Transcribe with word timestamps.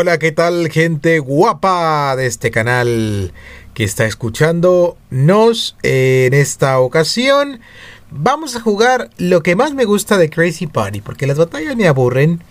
Hola, 0.00 0.20
¿qué 0.20 0.30
tal 0.30 0.70
gente 0.70 1.18
guapa 1.18 2.14
de 2.14 2.26
este 2.26 2.52
canal 2.52 3.32
que 3.74 3.82
está 3.82 4.06
escuchándonos 4.06 5.76
en 5.82 6.34
esta 6.34 6.78
ocasión? 6.78 7.58
Vamos 8.12 8.54
a 8.54 8.60
jugar 8.60 9.10
lo 9.18 9.42
que 9.42 9.56
más 9.56 9.74
me 9.74 9.86
gusta 9.86 10.16
de 10.16 10.30
Crazy 10.30 10.68
Party, 10.68 11.00
porque 11.00 11.26
las 11.26 11.36
batallas 11.36 11.74
me 11.74 11.88
aburren 11.88 12.44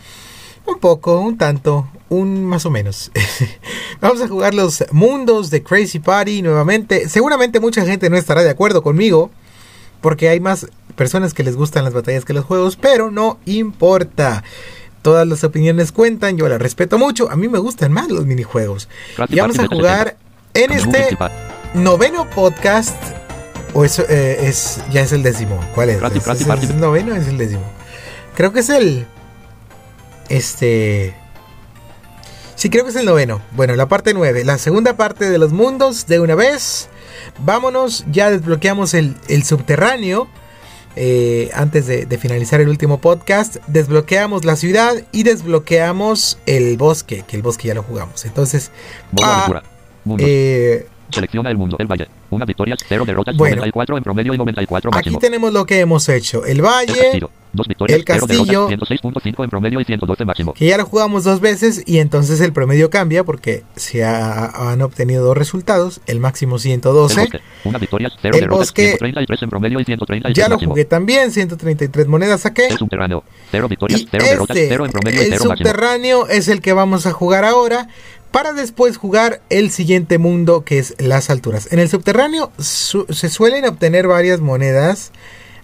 un 0.65 0.77
poco, 0.79 1.21
un 1.21 1.37
tanto, 1.37 1.87
un 2.09 2.43
más 2.43 2.65
o 2.65 2.69
menos. 2.69 3.13
Vamos 4.01 4.21
a 4.21 4.27
jugar 4.27 4.53
los 4.53 4.83
mundos 4.91 5.49
de 5.49 5.63
Crazy 5.63 5.99
Party 5.99 6.41
nuevamente. 6.41 7.07
Seguramente 7.07 7.61
mucha 7.61 7.85
gente 7.85 8.09
no 8.09 8.17
estará 8.17 8.43
de 8.43 8.49
acuerdo 8.49 8.83
conmigo, 8.83 9.31
porque 10.01 10.27
hay 10.27 10.41
más 10.41 10.67
personas 10.97 11.33
que 11.33 11.43
les 11.43 11.55
gustan 11.55 11.85
las 11.85 11.93
batallas 11.93 12.25
que 12.25 12.33
los 12.33 12.43
juegos, 12.43 12.75
pero 12.75 13.09
no 13.09 13.39
importa. 13.45 14.43
Todas 15.07 15.25
las 15.25 15.45
opiniones 15.45 15.93
cuentan, 15.93 16.35
yo 16.35 16.49
las 16.49 16.61
respeto 16.61 16.97
mucho. 16.97 17.31
A 17.31 17.37
mí 17.37 17.47
me 17.47 17.59
gustan 17.59 17.93
más 17.93 18.09
los 18.09 18.25
minijuegos. 18.25 18.89
Y 19.29 19.39
vamos 19.39 19.57
a 19.57 19.65
jugar 19.65 20.17
en 20.53 20.73
este 20.73 21.17
noveno 21.73 22.29
podcast. 22.29 23.01
O 23.73 23.85
eso 23.85 24.03
eh, 24.09 24.39
es, 24.41 24.81
ya 24.91 24.99
es 24.99 25.13
el 25.13 25.23
décimo. 25.23 25.65
¿Cuál 25.73 25.91
es? 25.91 26.03
¿Es, 26.03 26.41
el 26.69 26.81
noveno 26.81 27.13
o 27.13 27.15
es 27.15 27.29
el 27.29 27.37
décimo? 27.37 27.63
Creo 28.35 28.51
que 28.51 28.59
es 28.59 28.69
el. 28.69 29.07
Este. 30.27 31.15
Sí, 32.55 32.69
creo 32.69 32.83
que 32.83 32.89
es 32.89 32.97
el 32.97 33.05
noveno. 33.05 33.39
Bueno, 33.51 33.77
la 33.77 33.87
parte 33.87 34.13
nueve. 34.13 34.43
La 34.43 34.57
segunda 34.57 34.97
parte 34.97 35.29
de 35.29 35.37
los 35.37 35.53
mundos 35.53 36.07
de 36.07 36.19
una 36.19 36.35
vez. 36.35 36.89
Vámonos. 37.39 38.03
Ya 38.11 38.29
desbloqueamos 38.29 38.93
el, 38.93 39.15
el 39.29 39.45
subterráneo. 39.45 40.27
Eh, 40.99 41.51
antes 41.53 41.85
de, 41.85 42.07
de, 42.07 42.17
finalizar 42.17 42.59
el 42.59 42.69
último 42.69 42.99
podcast, 42.99 43.57
desbloqueamos 43.67 44.45
la 44.45 44.55
ciudad 44.55 44.95
y 45.11 45.21
desbloqueamos 45.21 46.39
el 46.47 46.75
bosque, 46.75 47.23
que 47.27 47.35
el 47.35 47.43
bosque 47.43 47.67
ya 47.67 47.75
lo 47.75 47.83
jugamos. 47.83 48.25
Entonces, 48.25 48.71
ah, 49.21 49.61
eh, 50.17 50.87
selecciona 51.11 51.51
el 51.51 51.57
mundo, 51.57 51.77
el 51.79 51.85
valle. 51.85 52.07
Una 52.31 52.45
victoria, 52.45 52.75
cero 52.87 53.05
derrotas, 53.05 53.37
bueno, 53.37 53.57
94 53.57 53.97
en 53.97 54.03
promedio 54.03 54.33
y 54.33 54.37
94 54.39 54.89
máximo. 54.89 55.17
Aquí 55.17 55.25
tenemos 55.25 55.53
lo 55.53 55.67
que 55.67 55.81
hemos 55.81 56.09
hecho: 56.09 56.45
el 56.45 56.63
valle, 56.63 57.11
el 57.11 57.27
dos 57.57 57.67
victorias, 57.67 57.99
el 57.99 58.05
castillo, 58.05 58.69
106.5 58.69 59.43
en 59.43 59.49
promedio 59.49 59.81
y 59.81 59.85
112 59.85 60.25
máximo. 60.25 60.53
Que 60.53 60.67
ya 60.67 60.77
lo 60.77 60.85
jugamos 60.85 61.23
dos 61.23 61.41
veces 61.41 61.83
y 61.85 61.99
entonces 61.99 62.39
el 62.41 62.53
promedio 62.53 62.89
cambia 62.89 63.23
porque 63.23 63.63
se 63.75 64.03
ha, 64.03 64.71
han 64.71 64.81
obtenido 64.81 65.25
dos 65.25 65.37
resultados: 65.37 66.01
el 66.07 66.19
máximo 66.19 66.59
112. 66.59 67.13
El 67.13 67.25
bosque, 67.25 67.41
una 67.65 67.79
victoria, 67.79 68.09
cero 68.21 68.35
el 68.35 68.41
derrotas, 68.41 68.59
bosque, 68.59 68.81
133 68.97 69.43
en 69.43 69.49
promedio 69.49 69.79
y 69.79 69.85
133 69.85 70.35
ya 70.35 70.47
lo 70.47 70.55
máximo. 70.55 70.71
jugué 70.71 70.85
también, 70.85 71.31
133 71.31 72.07
monedas 72.07 72.41
saqué. 72.41 72.67
El 72.67 72.77
subterráneo, 72.77 73.23
cero 73.51 73.67
victorias, 73.67 74.01
Y 74.01 74.07
cero 74.09 74.25
derrotas, 74.29 74.55
este, 74.55 74.69
cero 74.69 74.85
en 74.85 74.91
promedio 74.91 75.21
y 75.21 75.25
el 75.25 75.31
cero 75.33 75.45
máximo. 75.49 75.69
subterráneo 75.69 76.27
es 76.27 76.47
el 76.47 76.61
que 76.61 76.73
vamos 76.73 77.05
a 77.05 77.11
jugar 77.11 77.43
ahora 77.43 77.87
para 78.31 78.53
después 78.53 78.97
jugar 78.97 79.41
el 79.49 79.71
siguiente 79.71 80.17
mundo 80.17 80.63
que 80.63 80.79
es 80.79 80.95
las 80.99 81.29
alturas. 81.29 81.71
En 81.71 81.79
el 81.79 81.89
subterráneo 81.89 82.51
su 82.59 83.05
se 83.09 83.29
suelen 83.29 83.65
obtener 83.65 84.07
varias 84.07 84.41
monedas, 84.41 85.11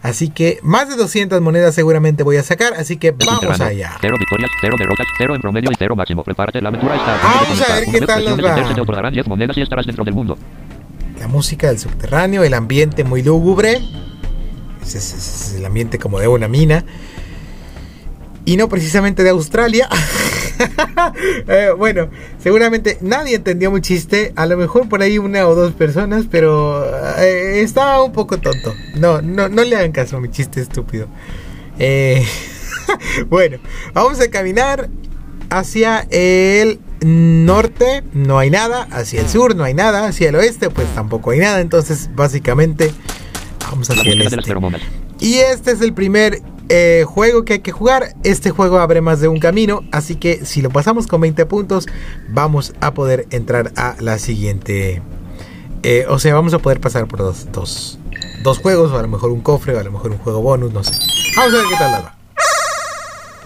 así 0.03 0.29
que 0.29 0.59
más 0.61 0.87
de 0.89 0.95
200 0.95 1.41
monedas 1.41 1.73
seguramente 1.73 2.21
voy 2.21 2.37
a 2.37 2.43
sacar, 2.43 2.73
así 2.75 2.97
que 2.97 3.09
vamos 3.11 3.59
allá. 3.59 3.93
Cero 3.99 4.15
victorias, 4.19 4.51
cero 4.61 4.75
derrotas, 4.77 5.07
cero 5.17 5.33
en 5.33 5.41
promedio 5.41 5.71
y 5.71 5.75
cero 5.79 5.95
máximo. 5.95 6.23
Prepárate, 6.23 6.61
la 6.61 6.69
aventura 6.69 6.95
está. 6.95 7.17
Vamos 7.23 7.61
a 7.61 7.73
ver 7.73 7.85
qué 7.91 8.01
tal 8.01 8.25
nos 8.25 8.43
va. 8.45 8.67
Se 8.67 8.73
te 8.75 8.81
otorgarán 8.81 9.11
10 9.13 9.25
monedas 9.27 9.57
y 9.57 9.61
estarás 9.61 9.87
dentro 9.87 10.03
del 10.03 10.13
mundo. 10.13 10.37
La 11.19 11.27
música 11.27 11.67
del 11.67 11.79
subterráneo, 11.79 12.43
el 12.43 12.53
ambiente 12.53 13.03
muy 13.03 13.23
lúgubre, 13.23 13.79
es, 14.83 14.95
es- 14.95 15.13
es 15.13 15.55
el 15.57 15.65
ambiente 15.65 15.97
como 15.97 16.19
de 16.19 16.27
una 16.27 16.47
mina. 16.47 16.83
Y 18.45 18.57
no 18.57 18.67
precisamente 18.69 19.23
de 19.23 19.29
Australia. 19.29 19.89
Eh, 21.47 21.71
bueno, 21.77 22.09
seguramente 22.41 22.97
nadie 23.01 23.35
entendió 23.35 23.71
mi 23.71 23.81
chiste. 23.81 24.31
A 24.35 24.45
lo 24.45 24.55
mejor 24.55 24.87
por 24.87 25.01
ahí 25.01 25.17
una 25.17 25.47
o 25.47 25.55
dos 25.55 25.73
personas, 25.73 26.25
pero 26.29 26.85
eh, 27.17 27.61
estaba 27.61 28.01
un 28.03 28.13
poco 28.13 28.37
tonto. 28.37 28.73
No, 28.95 29.21
no, 29.21 29.49
no 29.49 29.63
le 29.63 29.75
hagan 29.75 29.91
caso 29.91 30.17
a 30.17 30.21
mi 30.21 30.29
chiste 30.29 30.61
estúpido. 30.61 31.07
Eh, 31.79 32.25
bueno, 33.29 33.57
vamos 33.93 34.19
a 34.21 34.29
caminar 34.29 34.89
hacia 35.49 36.07
el 36.11 36.79
norte. 37.01 38.03
No 38.13 38.39
hay 38.39 38.49
nada. 38.49 38.87
Hacia 38.91 39.21
el 39.21 39.29
sur 39.29 39.55
no 39.55 39.63
hay 39.63 39.73
nada. 39.73 40.07
Hacia 40.07 40.29
el 40.29 40.35
oeste 40.35 40.69
pues 40.69 40.87
tampoco 40.95 41.31
hay 41.31 41.39
nada. 41.39 41.59
Entonces 41.59 42.09
básicamente 42.15 42.91
vamos 43.69 43.89
hacia 43.89 44.11
el 44.11 44.21
este. 44.21 44.37
Y 45.19 45.35
este 45.39 45.71
es 45.71 45.81
el 45.81 45.93
primer 45.93 46.41
eh, 46.69 47.05
juego 47.07 47.45
que 47.45 47.53
hay 47.53 47.59
que 47.59 47.71
jugar. 47.71 48.15
Este 48.23 48.51
juego 48.51 48.79
abre 48.79 49.01
más 49.01 49.19
de 49.19 49.27
un 49.27 49.39
camino. 49.39 49.81
Así 49.91 50.15
que 50.15 50.45
si 50.45 50.61
lo 50.61 50.69
pasamos 50.69 51.07
con 51.07 51.21
20 51.21 51.45
puntos, 51.45 51.87
vamos 52.29 52.73
a 52.81 52.93
poder 52.93 53.27
entrar 53.31 53.71
a 53.75 53.95
la 53.99 54.19
siguiente. 54.19 55.01
eh, 55.83 56.05
o 56.09 56.19
sea, 56.19 56.33
vamos 56.33 56.53
a 56.53 56.59
poder 56.59 56.79
pasar 56.79 57.07
por 57.07 57.19
dos, 57.19 57.47
dos, 57.51 57.99
dos 58.43 58.59
juegos. 58.59 58.91
O 58.91 58.97
a 58.97 59.01
lo 59.01 59.07
mejor 59.07 59.31
un 59.31 59.41
cofre, 59.41 59.75
o 59.75 59.79
a 59.79 59.83
lo 59.83 59.91
mejor 59.91 60.11
un 60.11 60.17
juego 60.17 60.41
bonus, 60.41 60.73
no 60.73 60.83
sé. 60.83 60.93
Vamos 61.35 61.53
a 61.53 61.57
ver 61.57 61.65
qué 61.69 61.75
tal 61.75 62.05
va. 62.05 62.22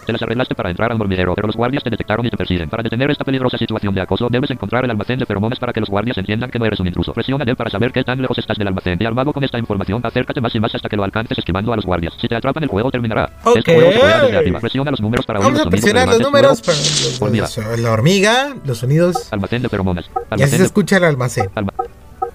Te 0.08 0.14
las 0.14 0.22
arreglaste 0.22 0.56
para 0.56 0.70
entrar 0.72 0.90
al 0.90 1.02
hormiguero, 1.02 1.36
pero 1.36 1.48
los 1.48 1.56
guardias 1.58 1.84
te 1.84 1.90
detectaron 1.90 2.26
y 2.26 2.30
te 2.30 2.38
persiguen. 2.38 2.70
Para 2.70 2.82
detener 2.82 3.12
esta 3.12 3.26
peligrosa 3.26 3.58
situación 3.58 3.94
de 3.94 4.00
acoso, 4.00 4.30
debes 4.32 4.50
encontrar 4.52 4.86
el 4.86 4.92
almacén 4.92 5.20
de 5.20 5.26
feromonas 5.26 5.60
para 5.60 5.74
que 5.74 5.82
los 5.82 5.90
guardias 5.90 6.18
entiendan 6.18 6.50
que 6.50 6.58
no 6.58 6.66
eres 6.66 6.80
un 6.80 6.88
intruso. 6.88 7.12
Presiona 7.14 7.44
D 7.44 7.56
para 7.58 7.70
saber 7.70 7.92
qué 7.92 8.06
tan 8.06 8.22
lejos 8.22 8.38
estás 8.38 8.58
del 8.58 8.68
almacén. 8.70 8.98
Y 9.02 9.06
armado 9.06 9.34
con 9.34 9.44
esta 9.44 9.60
información, 9.60 10.00
acércate 10.04 10.40
más 10.40 10.56
y 10.56 10.62
más 10.62 10.74
hasta 10.74 10.88
que 10.88 10.96
lo 10.96 11.04
alcances 11.04 11.38
esquivando 11.38 11.74
a 11.74 11.76
los 11.76 11.86
guardias. 11.86 12.14
Si 12.22 12.28
te 12.30 12.36
atrapan, 12.38 12.64
el 12.64 12.70
juego 12.70 12.90
terminará. 12.90 13.30
Ok. 13.44 13.58
Este 13.58 13.74
juego 13.76 13.92
se 13.92 13.98
desde 14.26 14.38
arriba. 14.38 14.60
Presiona 14.62 14.92
los 14.92 15.02
números 15.02 15.26
para 15.26 15.40
oír 15.40 15.44
Vamos 15.46 15.58
los 15.60 15.68
a 15.68 15.70
sonidos 15.70 15.82
presionar 15.82 16.08
los 16.08 16.20
números. 16.22 16.62
Para 16.62 17.28
hormiga. 17.28 17.48
la 17.84 17.92
hormiga, 17.92 18.56
los 18.66 18.78
sonidos. 18.78 19.34
Almacén 19.34 19.62
de 19.62 19.68
feromonas. 19.70 20.06
Y 20.06 20.10
así 20.10 20.24
Almacén 20.30 20.50
se 20.52 20.58
de... 20.60 20.64
escucha 20.64 20.98
el 20.98 21.04
almacén. 21.04 21.50
alma- 21.54 21.74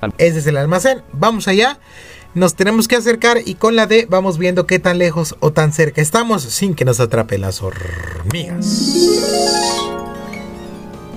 al- 0.02 0.12
Ese 0.18 0.40
es 0.40 0.46
el 0.46 0.58
almacén. 0.58 1.02
Vamos 1.14 1.48
allá. 1.48 1.78
Nos 2.34 2.54
tenemos 2.54 2.88
que 2.88 2.96
acercar 2.96 3.38
y 3.44 3.56
con 3.56 3.76
la 3.76 3.86
D 3.86 4.06
vamos 4.08 4.38
viendo 4.38 4.66
qué 4.66 4.78
tan 4.78 4.96
lejos 4.98 5.36
o 5.40 5.52
tan 5.52 5.72
cerca 5.72 6.00
estamos 6.00 6.42
sin 6.42 6.74
que 6.74 6.84
nos 6.86 6.98
atrapen 6.98 7.42
las 7.42 7.62
hormigas. 7.62 8.66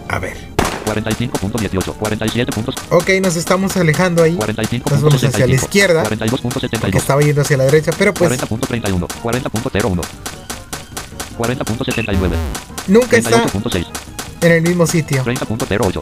A 0.10 0.20
ver. 0.20 0.56
45.18, 0.86 1.96
47 1.96 2.52
puntos, 2.52 2.76
Ok, 2.92 3.10
nos 3.22 3.36
estamos 3.36 3.76
alejando 3.76 4.22
ahí. 4.22 4.38
45.65, 4.38 4.92
Nos 4.92 5.02
vamos 5.02 5.24
hacia 5.24 5.48
la 5.48 5.56
izquierda. 5.56 6.04
42.72, 6.04 6.80
Porque 6.80 6.98
estaba 6.98 7.22
yendo 7.22 7.42
hacia 7.42 7.58
la 7.58 7.64
derecha, 7.64 7.92
pero 7.98 8.14
pues 8.14 8.32
40.31, 8.32 9.08
40.01, 9.24 10.02
40.79, 11.40 12.30
nunca 12.88 13.18
está 13.18 13.46
38.6, 13.46 13.88
en 14.42 14.52
el 14.52 14.62
mismo 14.62 14.86
sitio. 14.86 15.26
30.08. 15.26 16.02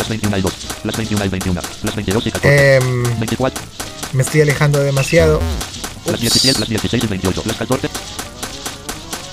Las 0.00 0.08
21 0.08 0.38
y 0.38 0.40
2, 0.40 0.52
las 0.84 0.96
21 0.96 1.24
y 1.26 1.28
21, 1.28 1.60
las 1.82 1.94
22 1.94 2.26
y 2.26 2.30
14, 2.32 2.76
Em, 2.76 3.02
24, 3.20 3.62
me 4.14 4.22
estoy 4.22 4.40
alejando 4.40 4.78
demasiado. 4.80 5.40
las 6.06 6.18
17, 6.18 6.58
las 6.58 6.68
16 6.70 7.04
y 7.04 7.06
28, 7.06 7.42
las 7.44 7.56
14, 7.58 7.88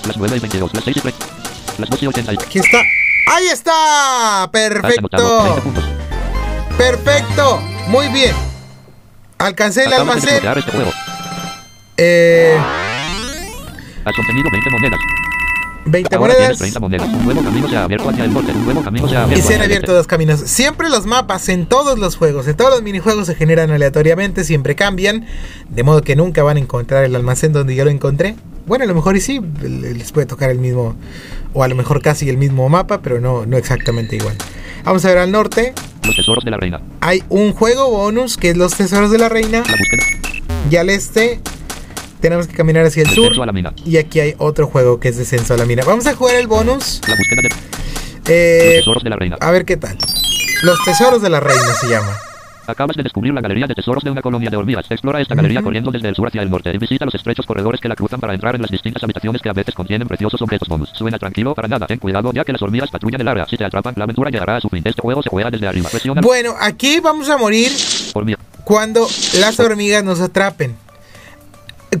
las 0.06 0.16
9 0.18 0.36
y 0.36 0.40
22, 0.40 0.74
las 0.74 0.84
6 0.84 0.96
y 0.98 1.00
30, 1.00 1.26
las 1.78 1.88
2 1.88 2.02
y 2.02 2.06
80 2.06 2.32
y... 2.34 2.36
Aquí 2.36 2.58
está. 2.58 2.78
¡Ahí 3.34 3.46
está! 3.46 4.42
Has 4.44 4.98
anotado 4.98 5.54
30 5.54 5.80
¡Perfecto! 5.80 6.76
¡Perfecto! 6.76 7.60
Muy 7.86 8.08
bien. 8.08 8.34
Alcancé 9.38 9.84
el 9.84 9.92
almacén. 9.94 10.46
este. 10.46 10.72
Eh, 11.96 12.58
Has 14.04 14.18
obtenido 14.18 14.50
20 14.50 14.70
monedas. 14.70 15.00
20 15.90 16.14
Ahora 16.16 16.34
monedas. 16.34 16.58
tienes 16.58 16.72
30 16.74 16.80
monedas. 16.80 17.08
Un 17.08 17.24
nuevo 17.24 17.42
camino 17.42 17.68
se 17.68 17.76
ha 17.76 17.84
abierto 17.84 18.08
hacia 18.08 18.24
el 18.24 18.32
norte. 18.32 18.52
Un 18.52 18.64
nuevo 18.64 18.82
camino 18.82 19.08
se 19.08 19.16
ha 19.16 19.26
Y 19.36 19.42
se 19.42 19.54
han 19.54 19.62
abierto 19.62 19.86
este. 19.86 19.92
dos 19.92 20.06
caminos. 20.06 20.40
Siempre 20.40 20.88
los 20.88 21.06
mapas 21.06 21.48
en 21.48 21.66
todos 21.66 21.98
los 21.98 22.16
juegos, 22.16 22.46
en 22.48 22.56
todos 22.56 22.70
los 22.70 22.82
minijuegos 22.82 23.26
se 23.26 23.34
generan 23.34 23.70
aleatoriamente, 23.70 24.44
siempre 24.44 24.74
cambian, 24.74 25.26
de 25.68 25.82
modo 25.82 26.02
que 26.02 26.16
nunca 26.16 26.42
van 26.42 26.56
a 26.56 26.60
encontrar 26.60 27.04
el 27.04 27.14
almacén 27.16 27.52
donde 27.52 27.74
yo 27.74 27.84
lo 27.84 27.90
encontré. 27.90 28.36
Bueno, 28.66 28.84
a 28.84 28.86
lo 28.86 28.94
mejor 28.94 29.16
y 29.16 29.20
sí, 29.20 29.40
les 29.62 30.12
puede 30.12 30.26
tocar 30.26 30.50
el 30.50 30.58
mismo, 30.58 30.94
o 31.54 31.64
a 31.64 31.68
lo 31.68 31.74
mejor 31.74 32.02
casi 32.02 32.28
el 32.28 32.36
mismo 32.36 32.68
mapa, 32.68 33.00
pero 33.00 33.18
no, 33.20 33.46
no 33.46 33.56
exactamente 33.56 34.16
igual. 34.16 34.36
Vamos 34.84 35.04
a 35.04 35.08
ver 35.08 35.18
al 35.18 35.32
norte. 35.32 35.72
Los 36.04 36.16
tesoros 36.16 36.44
de 36.44 36.50
la 36.50 36.58
reina. 36.58 36.80
Hay 37.00 37.22
un 37.30 37.52
juego 37.52 37.90
bonus 37.90 38.36
que 38.36 38.50
es 38.50 38.56
los 38.56 38.74
tesoros 38.74 39.10
de 39.10 39.18
la 39.18 39.28
reina. 39.28 39.62
La. 39.66 40.68
Y 40.70 40.76
al 40.76 40.90
este 40.90 41.40
tenemos 42.20 42.46
que 42.46 42.54
caminar 42.54 42.84
hacia 42.86 43.02
el 43.02 43.08
sur. 43.08 43.24
Descenso 43.24 43.42
a 43.42 43.46
la 43.46 43.52
mina. 43.52 43.72
Y 43.84 43.96
aquí 43.96 44.20
hay 44.20 44.34
otro 44.38 44.66
juego 44.66 44.98
que 45.00 45.08
es 45.08 45.16
descenso 45.16 45.54
a 45.54 45.56
la 45.56 45.64
mina. 45.64 45.82
Vamos 45.86 46.06
a 46.06 46.14
jugar 46.14 46.36
el 46.36 46.46
bonus. 46.46 47.00
La 47.08 47.14
búsqueda 47.16 47.42
de... 47.42 47.48
Eh, 48.30 48.66
Los 48.76 48.84
tesoros 48.84 49.04
de 49.04 49.10
la 49.10 49.16
reina. 49.16 49.36
a 49.40 49.50
ver 49.50 49.64
qué 49.64 49.76
tal. 49.76 49.96
Los 50.62 50.78
tesoros 50.84 51.22
de 51.22 51.30
la 51.30 51.40
reina 51.40 51.72
se 51.80 51.88
llama. 51.88 52.16
Acabas 52.66 52.96
de 52.96 53.02
descubrir 53.02 53.32
la 53.32 53.40
galería 53.40 53.66
de 53.66 53.74
tesoros 53.74 54.04
de 54.04 54.10
una 54.10 54.20
colonia 54.20 54.50
de 54.50 54.56
hormigas. 54.58 54.84
Explora 54.90 55.22
esta 55.22 55.34
galería 55.34 55.60
Ujú. 55.60 55.68
corriendo 55.68 55.90
desde 55.90 56.08
el 56.10 56.14
sur 56.14 56.28
hacia 56.28 56.42
el 56.42 56.50
norte 56.50 56.70
y 56.74 56.76
visita 56.76 57.06
los 57.06 57.14
estrechos 57.14 57.46
corredores 57.46 57.80
que 57.80 57.88
la 57.88 57.94
cruzan 57.96 58.20
para 58.20 58.34
entrar 58.34 58.56
en 58.56 58.60
las 58.60 58.70
distintas 58.70 59.02
habitaciones 59.02 59.40
que 59.40 59.48
a 59.48 59.54
veces 59.54 59.74
contienen 59.74 60.06
preciosos 60.06 60.42
objetos 60.42 60.68
bonus. 60.68 60.90
Suena 60.92 61.18
tranquilo 61.18 61.54
para 61.54 61.66
nada. 61.66 61.86
Ten 61.86 61.98
cuidado 61.98 62.30
ya 62.34 62.44
que 62.44 62.52
las 62.52 62.60
hormigas 62.60 62.90
patrullan 62.90 63.22
el 63.22 63.28
área. 63.28 63.46
Si 63.46 63.56
te 63.56 63.64
atrapan, 63.64 63.94
la 63.96 64.04
aventura 64.04 64.30
llegará 64.30 64.56
a 64.56 64.60
su 64.60 64.68
fin. 64.68 64.82
Este 64.84 65.00
juego 65.00 65.22
se 65.22 65.30
juega 65.30 65.50
desde 65.50 65.66
arriba. 65.66 65.88
Presiona 65.88 66.20
Bueno, 66.20 66.54
aquí 66.60 67.00
vamos 67.00 67.30
a 67.30 67.38
morir 67.38 67.72
hormiga. 68.12 68.38
cuando 68.64 69.08
las 69.40 69.58
hormigas 69.60 70.04
nos 70.04 70.20
atrapen. 70.20 70.76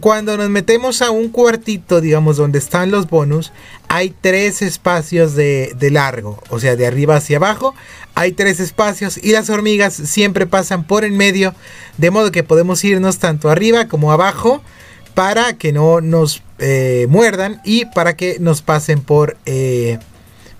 Cuando 0.00 0.36
nos 0.36 0.50
metemos 0.50 1.00
a 1.02 1.10
un 1.10 1.28
cuartito, 1.28 2.00
digamos, 2.00 2.36
donde 2.36 2.58
están 2.58 2.90
los 2.90 3.08
bonus, 3.08 3.52
hay 3.88 4.14
tres 4.20 4.60
espacios 4.60 5.34
de, 5.34 5.74
largo, 5.90 6.42
o 6.50 6.60
sea, 6.60 6.76
de 6.76 6.86
arriba 6.86 7.16
hacia 7.16 7.38
abajo, 7.38 7.74
hay 8.14 8.32
tres 8.32 8.60
espacios 8.60 9.18
y 9.22 9.32
las 9.32 9.48
hormigas 9.48 9.94
siempre 9.94 10.46
pasan 10.46 10.84
por 10.84 11.04
en 11.04 11.16
medio, 11.16 11.54
de 11.96 12.10
modo 12.10 12.30
que 12.30 12.42
podemos 12.42 12.84
irnos 12.84 13.18
tanto 13.18 13.48
arriba 13.48 13.88
como 13.88 14.12
abajo 14.12 14.62
para 15.14 15.54
que 15.54 15.72
no 15.72 16.00
nos 16.00 16.42
eh, 16.58 17.06
muerdan 17.08 17.60
y 17.64 17.86
para 17.86 18.14
que 18.14 18.36
nos 18.40 18.60
pasen 18.62 19.00
por, 19.00 19.36
eh, 19.46 19.98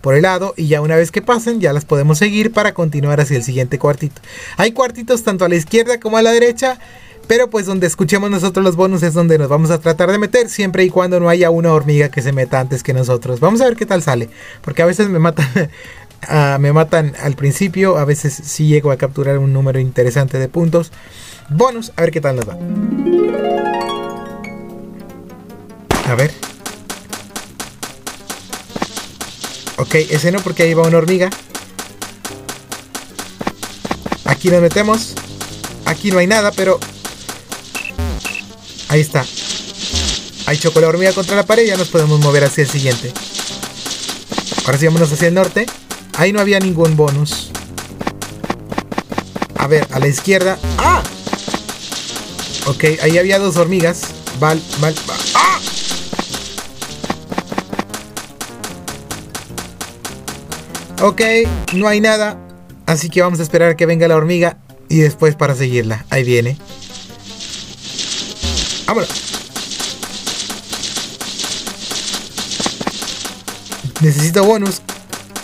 por 0.00 0.14
el 0.14 0.22
lado 0.22 0.54
y 0.56 0.68
ya 0.68 0.80
una 0.80 0.96
vez 0.96 1.10
que 1.10 1.22
pasen 1.22 1.60
ya 1.60 1.72
las 1.72 1.84
podemos 1.84 2.18
seguir 2.18 2.50
para 2.52 2.72
continuar 2.72 3.20
hacia 3.20 3.36
el 3.36 3.44
siguiente 3.44 3.78
cuartito. 3.78 4.22
Hay 4.56 4.72
cuartitos 4.72 5.22
tanto 5.22 5.44
a 5.44 5.48
la 5.48 5.56
izquierda 5.56 6.00
como 6.00 6.16
a 6.16 6.22
la 6.22 6.32
derecha 6.32 6.78
pero 7.28 7.50
pues 7.50 7.66
donde 7.66 7.86
escuchemos 7.86 8.30
nosotros 8.30 8.64
los 8.64 8.74
bonus 8.74 9.02
es 9.02 9.12
donde 9.12 9.38
nos 9.38 9.50
vamos 9.50 9.70
a 9.70 9.78
tratar 9.78 10.10
de 10.10 10.18
meter, 10.18 10.48
siempre 10.48 10.82
y 10.82 10.90
cuando 10.90 11.20
no 11.20 11.28
haya 11.28 11.50
una 11.50 11.74
hormiga 11.74 12.08
que 12.08 12.22
se 12.22 12.32
meta 12.32 12.58
antes 12.58 12.82
que 12.82 12.94
nosotros. 12.94 13.38
Vamos 13.38 13.60
a 13.60 13.66
ver 13.66 13.76
qué 13.76 13.84
tal 13.84 14.02
sale, 14.02 14.30
porque 14.62 14.80
a 14.80 14.86
veces 14.86 15.10
me 15.10 15.18
matan, 15.18 15.46
uh, 16.28 16.58
me 16.58 16.72
matan 16.72 17.12
al 17.22 17.36
principio, 17.36 17.98
a 17.98 18.06
veces 18.06 18.32
sí 18.32 18.66
llego 18.66 18.90
a 18.90 18.96
capturar 18.96 19.38
un 19.38 19.52
número 19.52 19.78
interesante 19.78 20.38
de 20.38 20.48
puntos. 20.48 20.90
Bonus, 21.50 21.92
a 21.96 22.02
ver 22.02 22.10
qué 22.10 22.22
tal 22.22 22.36
nos 22.36 22.48
va. 22.48 22.56
A 26.10 26.14
ver. 26.14 26.32
Ok, 29.76 29.94
ese 29.94 30.32
no 30.32 30.40
porque 30.40 30.62
ahí 30.62 30.72
va 30.72 30.88
una 30.88 30.96
hormiga. 30.96 31.28
Aquí 34.24 34.48
nos 34.48 34.62
metemos. 34.62 35.14
Aquí 35.84 36.10
no 36.10 36.18
hay 36.18 36.26
nada, 36.26 36.52
pero 36.52 36.78
Ahí 38.88 39.00
está. 39.00 39.24
Ahí 40.46 40.56
chocó 40.56 40.80
la 40.80 40.88
hormiga 40.88 41.12
contra 41.12 41.36
la 41.36 41.44
pared 41.44 41.64
y 41.64 41.68
ya 41.68 41.76
nos 41.76 41.88
podemos 41.88 42.20
mover 42.20 42.44
hacia 42.44 42.62
el 42.62 42.70
siguiente. 42.70 43.12
Ahora 44.64 44.78
sí, 44.78 44.86
vámonos 44.86 45.12
hacia 45.12 45.28
el 45.28 45.34
norte. 45.34 45.66
Ahí 46.16 46.32
no 46.32 46.40
había 46.40 46.58
ningún 46.58 46.96
bonus. 46.96 47.50
A 49.58 49.66
ver, 49.66 49.86
a 49.92 49.98
la 49.98 50.08
izquierda. 50.08 50.58
¡Ah! 50.78 51.02
Ok, 52.66 52.84
ahí 53.02 53.18
había 53.18 53.38
dos 53.38 53.56
hormigas. 53.56 54.02
Val, 54.40 54.62
val, 54.80 54.94
val. 55.06 55.18
¡Ah! 55.34 55.60
Ok, 61.02 61.20
no 61.74 61.88
hay 61.88 62.00
nada. 62.00 62.38
Así 62.86 63.10
que 63.10 63.20
vamos 63.20 63.40
a 63.40 63.42
esperar 63.42 63.70
a 63.70 63.76
que 63.76 63.86
venga 63.86 64.08
la 64.08 64.16
hormiga 64.16 64.58
y 64.88 64.98
después 64.98 65.34
para 65.34 65.54
seguirla. 65.54 66.06
Ahí 66.10 66.24
viene. 66.24 66.56
Vámonos. 68.88 69.08
Necesito 74.00 74.42
bonus, 74.44 74.80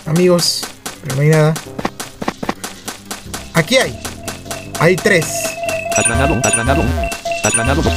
amigos. 0.07 0.63
Pero 1.03 1.17
no 1.17 1.23
hay 1.23 1.29
nada. 1.29 1.55
Aquí 3.53 3.77
hay. 3.77 4.01
Hay 4.81 4.97
tres. 4.97 5.27
Has 5.95 6.09
ganado, 6.09 6.41
has 6.43 6.57
ganado, 6.57 6.83
has 7.45 7.55
ganado 7.55 7.83
dos. 7.83 7.93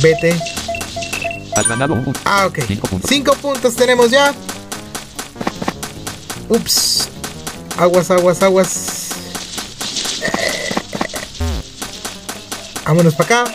Vete. 0.00 0.40
Has 1.56 1.66
ganado 1.66 1.94
un 1.94 2.14
Ah, 2.24 2.46
ok. 2.46 2.60
Cinco 2.68 2.86
puntos. 2.86 3.10
Cinco 3.10 3.34
puntos 3.34 3.74
tenemos 3.74 4.08
ya. 4.12 4.32
Ups. 6.48 7.08
Aguas, 7.76 8.08
aguas, 8.12 8.40
aguas. 8.40 9.03
Vámonos 12.94 13.16
para 13.16 13.40
acá. 13.42 13.52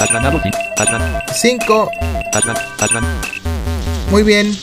Has 0.00 0.10
ganado 0.10 0.40
cinco. 0.42 0.58
Has 0.78 0.86
ganado. 0.86 1.22
Cinco. 1.34 1.90
Has 2.32 2.44
ganado. 2.46 2.66
Has 2.80 2.90
ganado. 2.90 3.20
Muy 4.10 4.22
bien. 4.22 4.58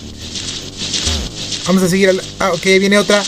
Vamos 1.67 1.83
a 1.83 1.87
seguir 1.87 2.09
al... 2.09 2.21
Ah, 2.39 2.49
ok, 2.51 2.63
viene 2.79 2.97
otra. 2.97 3.21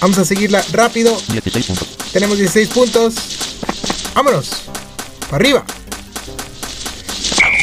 Vamos 0.00 0.18
a 0.18 0.24
seguirla 0.24 0.62
rápido. 0.70 1.20
16 1.32 1.66
puntos. 1.66 1.88
Tenemos 2.12 2.38
16 2.38 2.68
puntos. 2.68 3.14
Vámonos. 4.14 4.50
Para 5.30 5.36
arriba. 5.36 5.64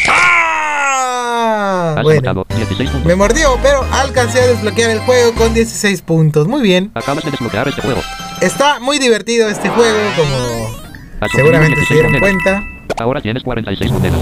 ¡Ah! 0.10 2.02
Bueno. 2.04 2.32
anotado 2.32 2.46
16 2.54 2.90
puntos. 2.90 3.08
Me 3.08 3.16
mordió, 3.16 3.58
pero 3.64 3.88
alcancé 3.94 4.42
a 4.42 4.48
desbloquear 4.48 4.90
el 4.90 5.00
juego 5.00 5.34
con 5.36 5.54
16 5.54 6.02
puntos. 6.02 6.50
Muy 6.50 6.62
bien. 6.62 6.92
Acabas 6.96 7.24
de 7.24 7.32
desbloquear 7.32 7.70
este 7.70 7.82
juego. 7.82 8.02
Está 8.42 8.82
muy 8.82 9.00
divertido 9.00 9.48
este 9.48 9.70
juego, 9.70 10.00
como 10.18 10.83
seguramente 11.32 11.86
se 11.86 11.94
dieron 11.94 12.12
16 12.12 12.22
monedas. 12.22 12.66
cuenta. 12.66 13.04
Ahora 13.04 13.22
tienes 13.22 13.44
46 13.44 13.92
monedas. 13.92 14.20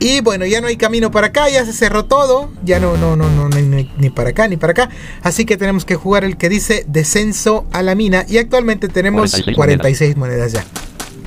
Y 0.00 0.20
bueno, 0.20 0.44
ya 0.44 0.60
no 0.60 0.66
hay 0.66 0.76
camino 0.76 1.10
para 1.10 1.28
acá, 1.28 1.48
ya 1.48 1.64
se 1.64 1.72
cerró 1.72 2.04
todo. 2.04 2.50
Ya 2.62 2.78
no, 2.78 2.96
no, 2.96 3.16
no, 3.16 3.30
no, 3.30 3.48
ni, 3.48 3.90
ni 3.96 4.10
para 4.10 4.30
acá 4.30 4.48
ni 4.48 4.56
para 4.56 4.72
acá. 4.72 4.90
Así 5.22 5.44
que 5.44 5.56
tenemos 5.56 5.84
que 5.84 5.94
jugar 5.94 6.24
el 6.24 6.36
que 6.36 6.48
dice 6.48 6.84
descenso 6.88 7.66
a 7.72 7.82
la 7.82 7.94
mina. 7.94 8.26
Y 8.28 8.38
actualmente 8.38 8.88
tenemos 8.88 9.30
46 9.30 9.56
46 9.56 10.16
monedas 10.16 10.52
ya. 10.52 10.64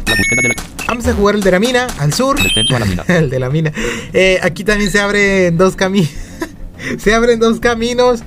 La 0.06 0.16
búsqueda 0.16 0.42
de 0.44 0.48
la... 0.50 0.56
Vamos 0.88 1.08
a 1.08 1.14
jugar 1.14 1.36
el 1.36 1.42
de 1.42 1.52
la 1.52 1.60
mina, 1.60 1.88
al 1.98 2.14
sur. 2.14 2.42
Descenso 2.42 2.76
a 2.76 2.80
la 2.80 2.86
mina. 2.86 3.04
el 3.08 3.30
de 3.30 3.40
la 3.40 3.50
mina. 3.50 3.74
Eh, 4.14 4.40
aquí 4.44 4.64
también 4.64 4.92
se 4.92 5.00
abren 5.00 5.58
dos 5.58 5.76
caminos. 5.76 6.12
se 6.98 7.14
abren 7.14 7.40
dos 7.40 7.60
caminos. 7.60 8.22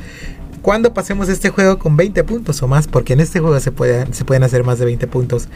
Cuando 0.62 0.92
pasemos 0.92 1.28
este 1.28 1.50
juego 1.50 1.78
con 1.78 1.96
20 1.96 2.22
puntos 2.24 2.62
o 2.62 2.68
más, 2.68 2.86
porque 2.86 3.12
en 3.12 3.20
este 3.20 3.40
juego 3.40 3.58
se, 3.60 3.72
puede, 3.72 4.12
se 4.12 4.24
pueden 4.24 4.42
hacer 4.42 4.64
más 4.64 4.78
de 4.78 4.84
20 4.84 5.06
puntos. 5.06 5.48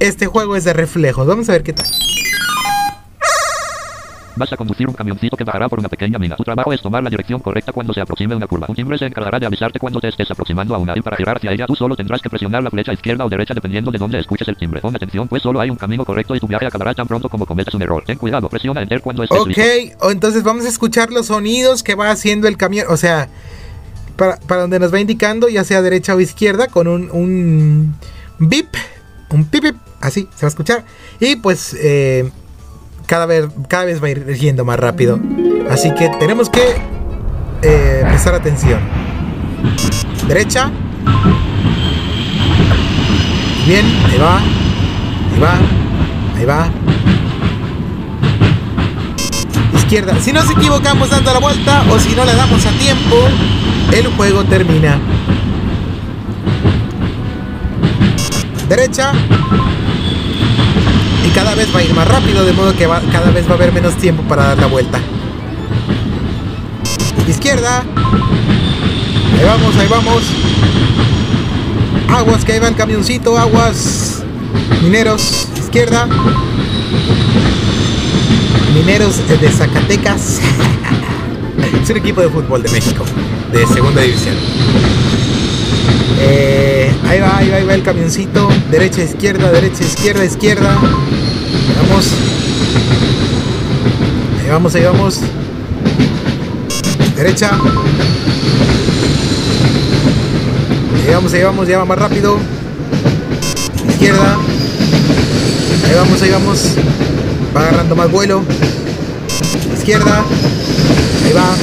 Este 0.00 0.26
juego 0.26 0.56
es 0.56 0.64
de 0.64 0.72
reflejos. 0.72 1.26
Vamos 1.26 1.48
a 1.48 1.52
ver 1.52 1.62
qué 1.62 1.72
tal. 1.72 1.86
Vas 4.36 4.52
a 4.52 4.56
conducir 4.56 4.88
un 4.88 4.94
camioncito 4.94 5.36
que 5.36 5.44
bajará 5.44 5.68
por 5.68 5.78
una 5.78 5.88
pequeña 5.88 6.18
mina. 6.18 6.34
Tu 6.34 6.42
trabajo 6.42 6.72
es 6.72 6.82
tomar 6.82 7.04
la 7.04 7.08
dirección 7.08 7.38
correcta 7.38 7.70
cuando 7.70 7.94
se 7.94 8.00
aproxime 8.00 8.34
una 8.34 8.48
curva. 8.48 8.66
Un 8.68 8.74
timbre 8.74 8.98
se 8.98 9.06
encargará 9.06 9.38
de 9.38 9.46
avisarte 9.46 9.78
cuando 9.78 10.00
te 10.00 10.08
estés 10.08 10.28
aproximando 10.28 10.74
a 10.74 10.78
una 10.78 10.92
y 10.98 11.00
para 11.02 11.16
girar 11.16 11.36
hacia 11.36 11.52
ella 11.52 11.66
tú 11.66 11.76
solo 11.76 11.94
tendrás 11.94 12.20
que 12.20 12.28
presionar 12.28 12.60
la 12.64 12.70
flecha 12.70 12.92
izquierda 12.92 13.24
o 13.24 13.28
derecha 13.28 13.54
dependiendo 13.54 13.92
de 13.92 13.98
dónde 13.98 14.18
escuches 14.18 14.48
el 14.48 14.56
timbre. 14.56 14.80
Pon 14.80 14.96
atención 14.96 15.28
pues 15.28 15.40
solo 15.40 15.60
hay 15.60 15.70
un 15.70 15.76
camino 15.76 16.04
correcto 16.04 16.34
y 16.34 16.40
tu 16.40 16.48
viaje 16.48 16.66
acabará 16.66 16.94
tan 16.94 17.06
pronto 17.06 17.28
como 17.28 17.46
cometas 17.46 17.74
un 17.74 17.82
error. 17.82 18.02
Ten 18.04 18.18
cuidado, 18.18 18.48
presiona 18.48 18.82
enter 18.82 19.02
cuando 19.02 19.22
estés 19.22 19.38
Ok, 19.38 19.46
listo. 19.56 20.10
entonces 20.10 20.42
vamos 20.42 20.64
a 20.64 20.68
escuchar 20.68 21.12
los 21.12 21.26
sonidos 21.26 21.84
que 21.84 21.94
va 21.94 22.10
haciendo 22.10 22.48
el 22.48 22.56
camión. 22.56 22.86
O 22.90 22.96
sea, 22.96 23.28
para, 24.16 24.38
para 24.40 24.62
donde 24.62 24.80
nos 24.80 24.92
va 24.92 24.98
indicando, 24.98 25.48
ya 25.48 25.62
sea 25.62 25.80
derecha 25.80 26.12
o 26.12 26.18
izquierda, 26.20 26.66
con 26.66 26.88
un, 26.88 27.08
un 27.12 27.94
bip, 28.40 28.74
un 29.30 29.44
pip, 29.44 29.62
pip, 29.62 29.76
así 30.04 30.28
se 30.34 30.42
va 30.42 30.48
a 30.48 30.48
escuchar. 30.48 30.84
Y 31.18 31.36
pues 31.36 31.74
eh, 31.80 32.30
cada, 33.06 33.26
vez, 33.26 33.46
cada 33.68 33.86
vez 33.86 34.02
va 34.02 34.08
a 34.08 34.10
ir 34.10 34.26
yendo 34.34 34.64
más 34.64 34.78
rápido. 34.78 35.18
Así 35.70 35.92
que 35.94 36.08
tenemos 36.20 36.50
que 36.50 36.76
eh, 37.62 38.04
prestar 38.06 38.34
atención. 38.34 38.80
Derecha. 40.28 40.70
Bien, 43.66 43.86
ahí 44.10 44.18
va. 44.18 44.38
Ahí 45.32 45.40
va. 45.40 45.58
Ahí 46.36 46.44
va. 46.44 46.68
Izquierda. 49.74 50.20
Si 50.20 50.32
nos 50.32 50.50
equivocamos 50.50 51.08
dando 51.08 51.32
la 51.32 51.40
vuelta 51.40 51.82
o 51.90 51.98
si 51.98 52.14
no 52.14 52.24
le 52.24 52.34
damos 52.34 52.64
a 52.66 52.70
tiempo, 52.72 53.16
el 53.92 54.06
juego 54.08 54.44
termina. 54.44 54.98
Derecha. 58.68 59.12
Cada 61.34 61.54
vez 61.54 61.74
va 61.74 61.80
a 61.80 61.82
ir 61.82 61.92
más 61.94 62.06
rápido, 62.06 62.44
de 62.44 62.52
modo 62.52 62.74
que 62.76 62.86
va- 62.86 63.02
cada 63.12 63.30
vez 63.30 63.46
va 63.46 63.52
a 63.52 63.54
haber 63.54 63.72
menos 63.72 63.94
tiempo 63.96 64.22
para 64.22 64.44
dar 64.48 64.58
la 64.58 64.66
vuelta. 64.66 64.98
Izquierda. 67.28 67.80
Ahí 69.38 69.44
vamos, 69.44 69.76
ahí 69.76 69.88
vamos. 69.88 70.22
Aguas, 72.08 72.44
que 72.44 72.52
ahí 72.52 72.58
va 72.60 72.68
el 72.68 72.76
camioncito, 72.76 73.36
aguas. 73.36 74.22
Mineros, 74.82 75.48
izquierda. 75.58 76.06
Mineros 78.74 79.16
de 79.28 79.48
Zacatecas. 79.50 80.40
es 81.82 81.90
un 81.90 81.96
equipo 81.96 82.20
de 82.20 82.28
fútbol 82.28 82.62
de 82.62 82.70
México, 82.70 83.04
de 83.52 83.66
segunda 83.66 84.00
división. 84.02 84.34
Eh, 86.20 86.90
ahí 87.08 87.20
va, 87.20 87.38
ahí 87.38 87.50
va, 87.50 87.56
ahí 87.56 87.64
va 87.64 87.74
el 87.74 87.82
camioncito. 87.82 88.48
Derecha, 88.70 89.02
izquierda, 89.02 89.50
derecha, 89.50 89.84
izquierda, 89.84 90.24
izquierda. 90.24 90.76
Vamos. 91.82 92.08
Ahí 94.42 94.50
vamos, 94.50 94.74
ahí 94.74 94.84
vamos. 94.84 95.20
Derecha. 97.16 97.50
Ahí 101.06 101.14
vamos, 101.14 101.32
ahí 101.34 101.42
vamos, 101.42 101.68
ya 101.68 101.78
va 101.78 101.84
más 101.84 101.98
rápido. 101.98 102.38
Izquierda. 103.88 104.38
Ahí 105.86 105.94
vamos, 105.94 106.22
ahí 106.22 106.30
vamos. 106.30 106.64
Va 107.56 107.60
agarrando 107.60 107.94
más 107.96 108.10
vuelo. 108.10 108.42
Izquierda. 109.76 110.24
Ahí 111.24 111.32
va. 111.32 111.54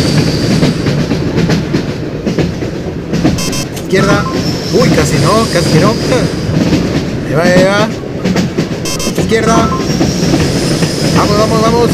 Izquierda. 3.91 4.23
Uy, 4.71 4.87
casi 4.91 5.15
no, 5.15 5.45
casi 5.51 5.69
que 5.69 5.81
no. 5.81 5.89
Ahí 7.27 7.33
va, 7.35 7.43
ahí 7.43 7.63
va. 7.65 7.89
Izquierda. 9.21 9.69
vamos, 11.17 11.61
vamos. 11.61 11.89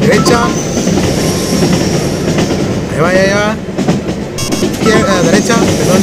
Derecha. 0.00 0.44
Ahí 2.92 3.00
va, 3.00 3.08
ahí 3.08 3.32
va. 3.34 3.56
Izquierda, 4.62 5.22
derecha, 5.22 5.56
perdón. 5.56 6.02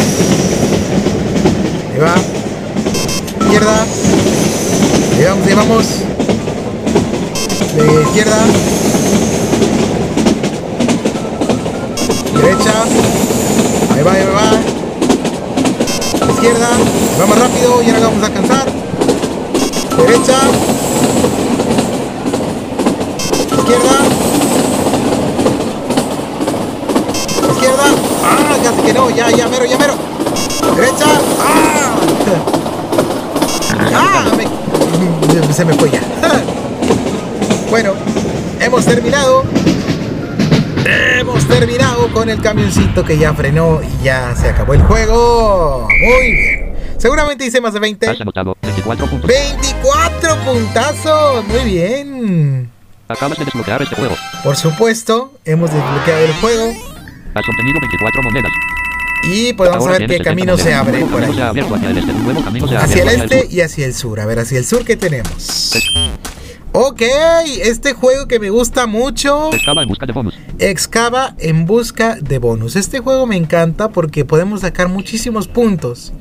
Ahí 1.93 1.99
va. 2.01 2.15
Izquierda. 3.45 3.85
Ahí 5.17 5.23
vamos, 5.23 5.47
ahí 5.47 5.53
vamos. 5.53 5.85
De 7.77 8.01
izquierda. 8.01 8.45
Derecha. 12.43 12.73
Ahí 13.93 14.03
va, 14.03 14.11
ahí 14.11 14.25
va. 14.35 14.51
Izquierda. 16.33 16.67
Vamos 17.19 17.39
rápido 17.39 17.81
y 17.81 17.87
ahora 17.87 17.99
lo 17.99 18.07
vamos 18.07 18.23
a 18.23 18.25
alcanzar. 18.27 18.65
Derecha. 19.97 20.37
Izquierda. 23.57 23.95
Izquierda. 27.53 27.85
Ah, 28.25 28.55
casi 28.63 28.81
que 28.81 28.93
no. 28.93 29.09
Ya, 29.09 29.29
ya, 29.31 29.47
mero, 29.47 29.65
ya, 29.65 29.77
mero. 29.77 29.93
Derecha. 30.75 31.05
Ah. 31.39 31.95
Ah, 33.95 34.25
me- 34.35 35.53
se 35.53 35.65
me 35.65 35.73
fue 35.75 35.89
ya. 35.91 36.01
Bueno, 37.69 37.93
hemos 38.59 38.85
terminado. 38.85 39.43
Hemos 41.19 41.47
terminado 41.47 42.11
con 42.11 42.29
el 42.29 42.41
camioncito 42.41 43.03
que 43.03 43.17
ya 43.17 43.33
frenó 43.33 43.81
y 43.81 44.03
ya 44.03 44.35
se 44.35 44.49
acabó 44.49 44.73
el 44.73 44.81
juego. 44.83 45.87
Muy 45.89 46.31
bien. 46.31 46.73
Seguramente 46.97 47.45
hice 47.45 47.59
más 47.61 47.73
de 47.73 47.79
20. 47.79 48.09
Has 48.09 48.21
anotado 48.21 48.55
24 48.61 49.07
puntos. 49.07 49.27
24 49.27 50.35
puntazos. 50.45 51.45
Muy 51.47 51.63
bien. 51.65 52.69
Acabas 53.07 53.37
de 53.37 53.45
desbloquear 53.45 53.81
este 53.81 53.95
juego. 53.95 54.15
Por 54.43 54.55
supuesto, 54.55 55.33
hemos 55.45 55.71
desbloqueado 55.71 56.25
el 56.25 56.33
juego. 56.35 56.69
Has 57.33 57.49
obtenido 57.49 57.79
24 57.81 58.23
monedas. 58.23 58.51
Y 59.25 59.53
pues 59.53 59.69
vamos 59.69 59.87
a 59.87 59.91
ver 59.91 60.01
qué 60.01 60.17
60 60.17 60.29
camino 60.29 60.57
se 60.57 60.73
abre 60.73 60.99
nuevo 60.99 61.11
por 61.11 61.23
ahí. 61.23 61.31
hacia 61.31 61.89
el 61.89 61.97
este. 61.97 62.13
Nuevo 62.13 62.43
camino 62.43 62.67
se 62.67 63.01
el 63.01 63.07
este 63.07 63.47
y 63.49 63.61
hacia 63.61 63.85
el 63.85 63.93
sur. 63.93 64.19
A 64.19 64.25
ver, 64.25 64.39
hacia 64.39 64.57
el 64.57 64.65
sur, 64.65 64.83
¿qué 64.83 64.97
tenemos? 64.97 65.41
sur. 65.41 65.81
Ok, 66.75 67.01
este 67.61 67.93
juego 67.93 68.27
que 68.27 68.39
me 68.39 68.49
gusta 68.49 68.87
mucho. 68.87 69.51
Estaba 69.53 69.83
en 69.83 69.89
busca 69.89 70.07
de 70.07 70.13
bonus. 70.13 70.35
Excava 70.63 71.35
en 71.39 71.65
busca 71.65 72.15
de 72.15 72.37
bonus. 72.37 72.77
Este 72.77 72.99
juego 72.99 73.27
me 73.27 73.35
encanta 73.35 73.89
porque 73.89 74.23
podemos 74.23 74.61
sacar 74.61 74.87
muchísimos 74.87 75.49
puntos. 75.49 76.13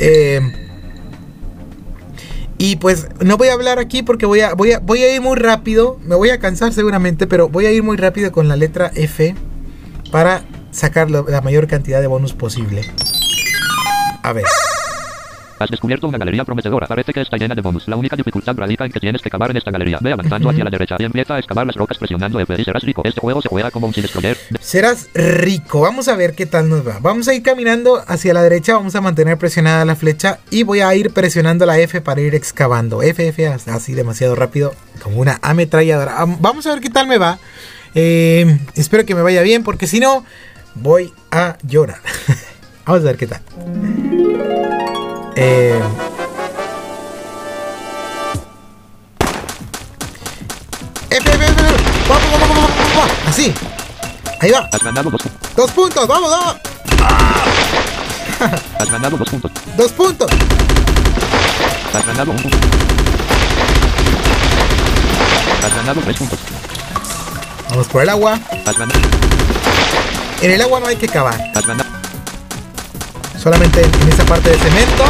Eh, 0.00 0.40
y 2.58 2.74
pues 2.74 3.06
no 3.20 3.36
voy 3.36 3.48
a 3.48 3.52
hablar 3.52 3.78
aquí 3.78 4.02
porque 4.02 4.26
voy 4.26 4.40
a, 4.40 4.54
voy, 4.54 4.72
a, 4.72 4.80
voy 4.80 5.04
a 5.04 5.14
ir 5.14 5.20
muy 5.20 5.36
rápido. 5.36 6.00
Me 6.02 6.16
voy 6.16 6.30
a 6.30 6.40
cansar 6.40 6.72
seguramente, 6.72 7.28
pero 7.28 7.48
voy 7.48 7.66
a 7.66 7.70
ir 7.70 7.84
muy 7.84 7.96
rápido 7.96 8.32
con 8.32 8.48
la 8.48 8.56
letra 8.56 8.90
F 8.96 9.36
para 10.10 10.42
sacar 10.72 11.08
la 11.08 11.40
mayor 11.40 11.68
cantidad 11.68 12.00
de 12.00 12.08
bonus 12.08 12.32
posible. 12.32 12.82
A 14.24 14.32
ver. 14.32 14.44
Has 15.62 15.70
descubierto 15.70 16.06
una 16.08 16.18
galería 16.18 16.44
prometedora. 16.44 16.86
Parece 16.86 17.12
que 17.12 17.20
está 17.20 17.36
llena 17.36 17.54
de 17.54 17.62
bonus. 17.62 17.86
La 17.88 17.96
única 17.96 18.16
dificultad 18.16 18.54
radica 18.56 18.84
en 18.84 18.92
que 18.92 19.00
tienes 19.00 19.22
que 19.22 19.30
cavar 19.30 19.50
en 19.50 19.56
esta 19.56 19.70
galería. 19.70 19.98
Ve 20.00 20.12
avanzando 20.12 20.50
hacia 20.50 20.64
la 20.64 20.70
derecha 20.70 20.96
y 20.98 21.04
empieza 21.04 21.34
a 21.34 21.38
excavar 21.38 21.66
las 21.66 21.76
rocas 21.76 21.98
presionando 21.98 22.40
F 22.40 22.54
y 22.58 22.64
serás 22.64 22.82
rico. 22.82 23.02
Este 23.04 23.20
juego 23.20 23.40
se 23.42 23.48
juega 23.48 23.70
como 23.70 23.86
un 23.86 23.94
sin. 23.94 24.04
Serás 24.60 25.08
rico. 25.14 25.80
Vamos 25.80 26.08
a 26.08 26.16
ver 26.16 26.34
qué 26.34 26.46
tal 26.46 26.68
nos 26.68 26.86
va. 26.86 26.98
Vamos 27.00 27.28
a 27.28 27.34
ir 27.34 27.42
caminando 27.42 28.02
hacia 28.06 28.34
la 28.34 28.42
derecha. 28.42 28.74
Vamos 28.74 28.94
a 28.94 29.00
mantener 29.00 29.38
presionada 29.38 29.84
la 29.84 29.96
flecha. 29.96 30.38
Y 30.50 30.64
voy 30.64 30.80
a 30.80 30.94
ir 30.94 31.10
presionando 31.12 31.64
la 31.66 31.78
F 31.78 32.00
para 32.00 32.20
ir 32.20 32.34
excavando. 32.34 33.02
F, 33.02 33.28
F, 33.28 33.46
así 33.46 33.94
demasiado 33.94 34.34
rápido. 34.34 34.74
Como 35.02 35.18
una 35.20 35.38
ametralladora. 35.42 36.20
Am- 36.20 36.38
Vamos 36.40 36.66
a 36.66 36.70
ver 36.72 36.80
qué 36.80 36.90
tal 36.90 37.06
me 37.06 37.18
va. 37.18 37.38
Eh, 37.94 38.58
espero 38.74 39.04
que 39.06 39.14
me 39.14 39.22
vaya 39.22 39.42
bien. 39.42 39.62
Porque 39.62 39.86
si 39.86 40.00
no, 40.00 40.24
voy 40.74 41.12
a 41.30 41.56
llorar. 41.62 42.00
Vamos 42.86 43.02
a 43.02 43.04
ver 43.04 43.16
qué 43.16 43.26
tal. 43.28 43.40
Eh. 45.34 45.80
Vamos, 52.08 52.30
vamos, 52.30 52.48
vamos, 52.48 52.56
vamos, 52.58 52.94
vamos. 52.96 53.10
Así. 53.28 53.54
Ahí 54.40 54.50
va. 54.50 54.68
Has 54.72 54.82
ganado 54.82 55.10
dos, 55.10 55.20
Dos 55.56 55.70
puntos, 55.70 56.06
vamos, 56.06 56.30
vamos. 56.30 56.56
has 58.78 58.90
ganado 58.90 59.16
dos 59.16 59.28
puntos. 59.28 59.50
Dos 59.76 59.92
puntos. 59.92 60.30
Has 61.94 62.06
ganado 62.06 62.30
un 62.30 62.36
punto. 62.36 62.58
Has 65.64 65.74
ganado 65.74 66.00
tres 66.00 66.16
puntos. 66.16 66.38
Vamos 67.70 67.86
por 67.88 68.02
el 68.02 68.08
agua. 68.10 68.38
Has 68.66 68.76
ganado. 68.76 69.00
En 70.42 70.50
el 70.50 70.60
agua 70.60 70.80
no 70.80 70.86
hay 70.86 70.96
que 70.96 71.08
cavar. 71.08 71.40
Has 71.54 71.66
ganado. 71.66 72.01
Solamente 73.42 73.82
en, 73.82 74.08
esa 74.12 74.24
parte 74.24 74.50
de 74.50 74.56
cemento. 74.58 75.04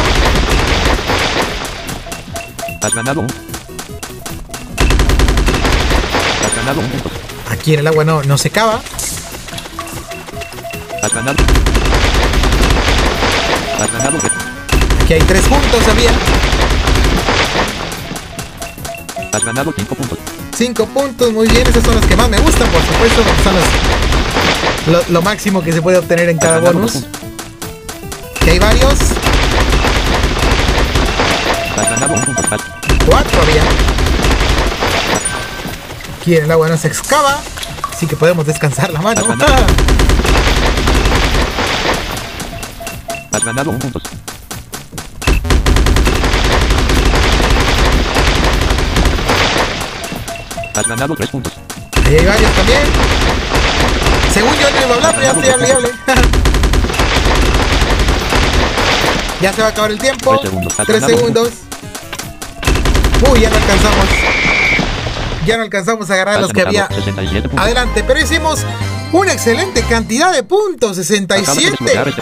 Has 2.81 2.93
ganado 2.93 3.21
un. 3.21 3.27
Has 6.45 6.55
ganado 6.55 6.79
un 6.81 6.87
punto. 6.89 7.09
Aquí 7.51 7.73
en 7.75 7.79
el 7.81 7.87
agua 7.87 8.03
no, 8.03 8.23
no 8.23 8.37
se 8.37 8.49
cava. 8.49 8.81
Has 11.03 11.13
ganado. 11.13 11.37
Has 13.79 13.91
ganado. 13.91 14.17
Aquí 15.03 15.13
hay 15.13 15.21
tres 15.21 15.41
puntos, 15.43 15.87
había. 15.87 16.11
Has 19.31 19.43
ganado 19.43 19.73
cinco 19.77 19.95
puntos. 19.95 20.17
Cinco 20.57 20.85
puntos, 20.87 21.31
muy 21.33 21.47
bien. 21.47 21.67
Esas 21.67 21.83
son 21.83 21.95
las 21.95 22.05
que 22.05 22.15
más 22.15 22.29
me 22.29 22.39
gustan, 22.39 22.67
por 22.69 22.81
supuesto. 22.81 23.21
porque 23.21 23.43
Son 23.43 23.53
las- 23.55 23.63
lo, 25.07 25.13
lo 25.13 25.21
máximo 25.21 25.61
que 25.63 25.71
se 25.71 25.81
puede 25.81 25.97
obtener 25.97 26.29
en 26.29 26.37
cada 26.37 26.59
bonus. 26.59 27.03
Que 28.43 28.51
hay 28.51 28.59
varios. 28.59 28.99
Cuatro 33.05 33.41
había. 33.41 33.63
Aquí 36.19 36.35
en 36.35 36.43
el 36.43 36.51
agua 36.51 36.67
no 36.67 36.77
se 36.77 36.87
excava. 36.87 37.39
Así 37.91 38.05
que 38.05 38.17
podemos 38.17 38.45
descansar 38.45 38.91
la 38.91 39.01
mano. 39.01 39.21
Has 43.31 43.43
ganado. 43.45 43.71
un 43.71 43.79
punto. 43.79 44.01
Has 50.75 50.87
ganado 50.87 51.15
tres 51.15 51.29
puntos. 51.29 51.53
Ahí 52.05 52.17
hay 52.17 52.25
varios 52.25 52.51
también. 52.51 52.81
Según 54.33 54.53
yo 54.55 54.69
no 54.69 54.81
iba 54.85 54.95
hablar, 54.95 55.15
pero 55.15 55.33
ya 55.33 55.39
estoy 55.39 55.49
hable. 55.49 56.52
Ya 59.43 59.51
se 59.51 59.61
va 59.61 59.67
a 59.67 59.71
acabar 59.71 59.91
el 59.91 59.99
tiempo. 59.99 60.39
Tres 60.39 60.49
segundos. 60.49 60.79
Has 60.79 60.87
Tres 60.87 61.03
segundos. 61.03 61.49
Uy, 63.29 63.41
ya 63.41 63.49
no 63.49 63.55
alcanzamos. 63.57 64.05
Ya 65.45 65.57
no 65.57 65.63
alcanzamos 65.63 66.09
a 66.09 66.13
agarrar 66.13 66.39
los 66.39 66.53
que 66.53 66.61
había 66.61 66.85
anotado 66.85 67.01
67 67.01 67.49
puntos. 67.49 67.65
adelante. 67.65 68.03
Pero 68.07 68.21
hicimos 68.21 68.65
una 69.11 69.33
excelente 69.33 69.83
cantidad 69.83 70.31
de 70.31 70.43
puntos. 70.43 70.97
Acabas 70.97 70.97
de 70.97 71.03
67. 71.03 71.71
desbloquear 71.71 72.07
este. 72.07 72.21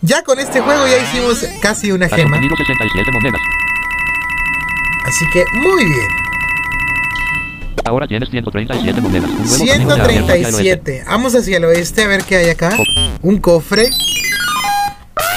Ya 0.00 0.22
con 0.22 0.40
este 0.40 0.62
juego 0.62 0.86
ya 0.86 0.96
hicimos 0.96 1.44
casi 1.60 1.92
una 1.92 2.08
gema. 2.08 2.36
obtenido 2.36 2.56
67 2.56 3.10
monedas. 3.12 3.40
Así 5.04 5.26
que 5.30 5.44
muy 5.52 5.84
bien. 5.84 6.08
Ahora 7.84 8.08
tienes 8.08 8.30
137 8.30 8.98
monedas. 9.02 9.28
Un 9.28 9.46
nuevo 9.46 9.66
camino 9.66 9.94
se 9.94 10.00
ha 10.00 10.04
abierto 10.04 10.32
hacia 10.32 10.48
el 10.48 10.54
oeste. 10.54 10.62
137. 10.62 11.04
Vamos 11.06 11.34
hacia 11.34 11.56
el 11.58 11.64
oeste 11.66 12.02
a 12.04 12.06
ver 12.06 12.24
qué 12.24 12.36
hay 12.36 12.48
acá. 12.48 12.74
Un 13.20 13.38
cofre. 13.38 13.90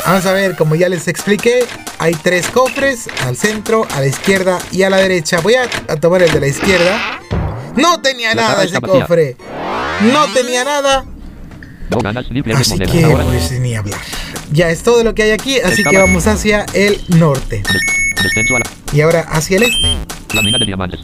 Vamos 0.06 0.26
a 0.28 0.34
ver, 0.34 0.56
como 0.56 0.76
ya 0.76 0.88
les 0.88 1.08
expliqué, 1.08 1.66
hay 1.98 2.14
tres 2.14 2.48
cofres, 2.48 3.08
al 3.26 3.36
centro, 3.36 3.88
a 3.96 4.00
la 4.02 4.06
izquierda 4.08 4.60
y 4.72 4.84
a 4.84 4.90
la 4.90 4.98
derecha. 4.98 5.40
Voy 5.42 5.56
a, 5.56 5.64
a 5.92 5.96
tomar 5.96 6.22
el 6.22 6.32
de 6.32 6.40
la 6.40 6.48
izquierda. 6.48 7.20
No 7.76 8.00
tenía 8.02 8.36
La 8.36 8.50
nada 8.50 8.64
ese 8.64 8.80
cofre. 8.82 9.36
No 10.14 10.28
tenía 10.34 10.64
nada. 10.64 11.06
No 11.90 11.98
ganas 12.00 12.30
ni 12.32 12.42
pierdes 12.44 12.68
Así 12.72 12.80
que 12.80 13.02
pues 13.08 13.52
ni 13.60 13.76
hablar. 13.76 14.00
Ya 14.52 14.70
es 14.70 14.84
todo 14.84 15.04
lo 15.04 15.16
que 15.16 15.24
hay 15.24 15.32
aquí, 15.32 15.60
así 15.60 15.84
que 15.84 15.98
vamos 15.98 16.28
hacia 16.28 16.66
el 16.74 17.02
norte. 17.10 17.64
des- 17.64 18.24
descenso 18.24 18.56
a 18.56 18.60
la, 18.60 18.66
Y 18.94 19.02
ahora 19.02 19.22
hacia 19.30 19.58
el 19.58 19.64
este. 19.64 20.36
la 20.36 20.42
mina 20.44 20.58
de 20.60 20.66
diamantes. 20.66 21.00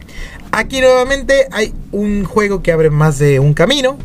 Aquí 0.51 0.79
nuevamente 0.79 1.48
hay 1.51 1.74
un 1.91 2.24
juego 2.25 2.62
que 2.62 2.72
abre 2.72 2.89
más 2.91 3.17
de 3.17 3.39
un 3.39 3.53
camino. 3.53 3.98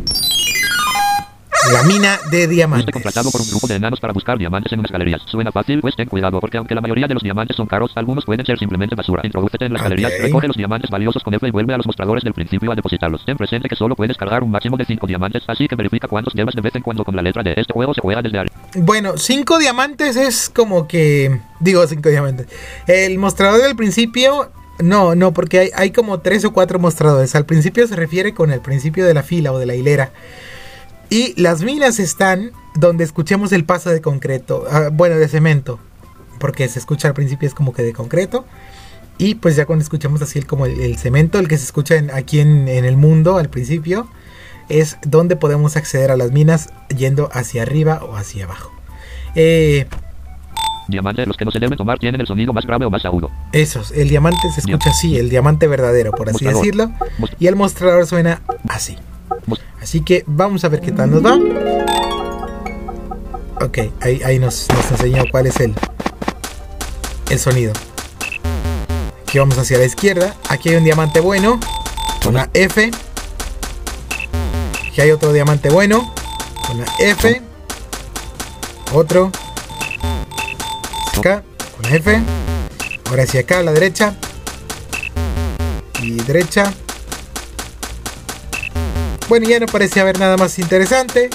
La 1.72 1.82
mina 1.82 2.18
de 2.30 2.46
diamantes. 2.46 2.92
contratado 2.92 3.30
por 3.30 3.40
un 3.40 3.48
grupo 3.48 3.66
de 3.66 3.74
enanos 3.74 3.98
para 3.98 4.12
buscar 4.12 4.38
diamantes 4.38 4.72
en 4.72 4.78
unas 4.78 4.92
galerías. 4.92 5.20
Suena 5.26 5.50
fácil, 5.50 5.80
pues 5.80 5.96
ten 5.96 6.08
cuidado, 6.08 6.40
porque 6.40 6.58
aunque 6.58 6.74
la 6.74 6.80
mayoría 6.80 7.08
de 7.08 7.14
los 7.14 7.22
diamantes 7.22 7.56
son 7.56 7.66
caros, 7.66 7.90
algunos 7.96 8.24
pueden 8.24 8.46
ser 8.46 8.58
simplemente 8.58 8.94
basura. 8.94 9.22
Introdúcete 9.24 9.64
en 9.66 9.72
las 9.72 9.82
Ok. 9.82 9.88
galerías, 9.88 10.12
recoge 10.20 10.46
los 10.46 10.56
diamantes 10.56 10.90
valiosos 10.90 11.22
con 11.24 11.34
F 11.34 11.46
y 11.46 11.50
vuelve 11.50 11.74
a 11.74 11.76
los 11.76 11.86
mostradores 11.86 12.22
del 12.22 12.34
principio 12.34 12.70
a 12.70 12.74
depositarlos. 12.74 13.24
Ten 13.24 13.36
presente 13.36 13.68
que 13.68 13.74
solo 13.76 13.96
puedes 13.96 14.16
cargar 14.16 14.42
un 14.44 14.50
máximo 14.50 14.76
de 14.76 14.84
5 14.84 15.06
diamantes, 15.06 15.42
así 15.48 15.66
que 15.66 15.74
verifica 15.74 16.06
cuántos 16.08 16.34
llevas 16.34 16.54
de 16.54 16.60
vez 16.60 16.74
en 16.76 16.82
cuando 16.82 17.04
con 17.04 17.16
la 17.16 17.22
letra 17.22 17.42
de 17.42 17.54
este 17.56 17.72
juego 17.72 17.92
se 17.94 18.00
juega 18.00 18.22
desde 18.22 18.38
arriba. 18.38 18.54
Bueno, 18.76 19.14
cinco 19.16 19.58
diamantes 19.58 20.16
es 20.16 20.48
como 20.50 20.86
que. 20.86 21.40
Digo, 21.60 21.86
cinco 21.86 22.08
diamantes. 22.10 22.46
El 22.86 23.18
mostrador 23.18 23.62
del 23.62 23.74
principio. 23.76 24.50
No, 24.78 25.14
no, 25.14 25.32
porque 25.32 25.58
hay, 25.58 25.70
hay 25.74 25.90
como 25.90 26.20
tres 26.20 26.44
o 26.44 26.52
cuatro 26.52 26.78
mostradores. 26.78 27.34
Al 27.34 27.46
principio 27.46 27.86
se 27.86 27.96
refiere 27.96 28.34
con 28.34 28.52
el 28.52 28.60
principio 28.60 29.06
de 29.06 29.14
la 29.14 29.22
fila 29.22 29.50
o 29.52 29.58
de 29.58 29.64
la 29.64 29.74
hilera. 29.74 30.10
Y 31.08 31.40
las 31.40 31.62
minas 31.62 31.98
están 31.98 32.52
donde 32.74 33.04
escuchemos 33.04 33.52
el 33.52 33.64
paso 33.64 33.90
de 33.90 34.00
concreto. 34.00 34.64
ah, 34.70 34.90
bueno, 34.92 35.16
de 35.16 35.28
cemento. 35.28 35.78
Porque 36.38 36.68
se 36.68 36.78
escucha 36.78 37.08
al 37.08 37.14
principio 37.14 37.48
es 37.48 37.54
como 37.54 37.72
que 37.72 37.82
de 37.82 37.92
concreto. 37.92 38.44
Y 39.18 39.36
pues 39.36 39.56
ya 39.56 39.64
cuando 39.64 39.82
escuchamos 39.82 40.20
así 40.20 40.38
el, 40.38 40.46
como 40.46 40.66
el, 40.66 40.98
cemento, 40.98 41.38
el 41.38 41.48
que 41.48 41.56
se 41.56 41.64
escucha 41.64 41.94
aquí 42.12 42.40
en, 42.40 42.68
en 42.68 42.84
el 42.84 42.96
mundo 42.96 43.38
al 43.38 43.48
principio, 43.48 44.08
es 44.68 44.98
donde 45.06 45.36
podemos 45.36 45.76
acceder 45.76 46.10
a 46.10 46.16
las 46.16 46.32
minas 46.32 46.68
yendo 46.94 47.30
hacia 47.32 47.62
arriba 47.62 48.02
o 48.04 48.16
hacia 48.16 48.44
abajo. 48.44 48.72
Eh, 49.34 49.86
Diamantes, 50.88 51.26
los 51.26 51.36
que 51.36 51.44
no 51.44 51.50
se 51.50 51.58
deben 51.58 51.76
tomar, 51.76 51.98
tienen 51.98 52.20
el 52.20 52.26
sonido 52.26 52.52
más 52.52 52.64
grave 52.64 52.84
o 52.86 52.90
más 52.90 53.04
agudo. 53.04 53.30
esos, 53.52 53.90
el 53.90 54.08
diamante 54.08 54.50
se 54.54 54.60
escucha 54.60 54.90
así, 54.90 55.16
el 55.18 55.28
diamante 55.30 55.66
verdadero, 55.66 56.12
por 56.12 56.28
así 56.28 56.44
Mostrador. 56.44 56.60
decirlo. 56.62 56.90
Y 57.38 57.46
el 57.48 57.56
mostrador 57.56 58.06
suena 58.06 58.40
así. 58.68 58.96
Así 59.82 60.00
que 60.00 60.24
vamos 60.26 60.64
a 60.64 60.68
ver 60.68 60.80
qué 60.80 60.92
tal 60.92 61.10
nos 61.10 61.24
va. 61.24 61.38
Ok, 63.64 63.78
ahí, 64.00 64.20
ahí 64.24 64.38
nos, 64.38 64.66
nos 64.74 64.90
enseñó 64.92 65.24
cuál 65.30 65.46
es 65.46 65.58
el, 65.60 65.74
el 67.30 67.38
sonido. 67.38 67.72
Aquí 69.22 69.38
vamos 69.38 69.58
hacia 69.58 69.78
la 69.78 69.84
izquierda. 69.84 70.34
Aquí 70.48 70.68
hay 70.70 70.76
un 70.76 70.84
diamante 70.84 71.20
bueno. 71.20 71.58
Una 72.28 72.48
F. 72.54 72.90
Aquí 74.88 75.00
hay 75.00 75.10
otro 75.10 75.32
diamante 75.32 75.68
bueno. 75.70 76.12
Una 76.72 76.84
F. 76.98 77.42
Otro. 78.92 79.30
Acá. 81.18 81.42
Una 81.78 81.94
F. 81.94 82.20
Ahora 83.08 83.22
hacia 83.22 83.40
acá 83.40 83.58
a 83.60 83.62
la 83.62 83.72
derecha. 83.72 84.14
Y 86.00 86.12
derecha. 86.22 86.72
Bueno, 89.28 89.48
ya 89.48 89.58
no 89.58 89.66
parece 89.66 90.00
haber 90.00 90.18
nada 90.18 90.36
más 90.36 90.58
interesante. 90.58 91.30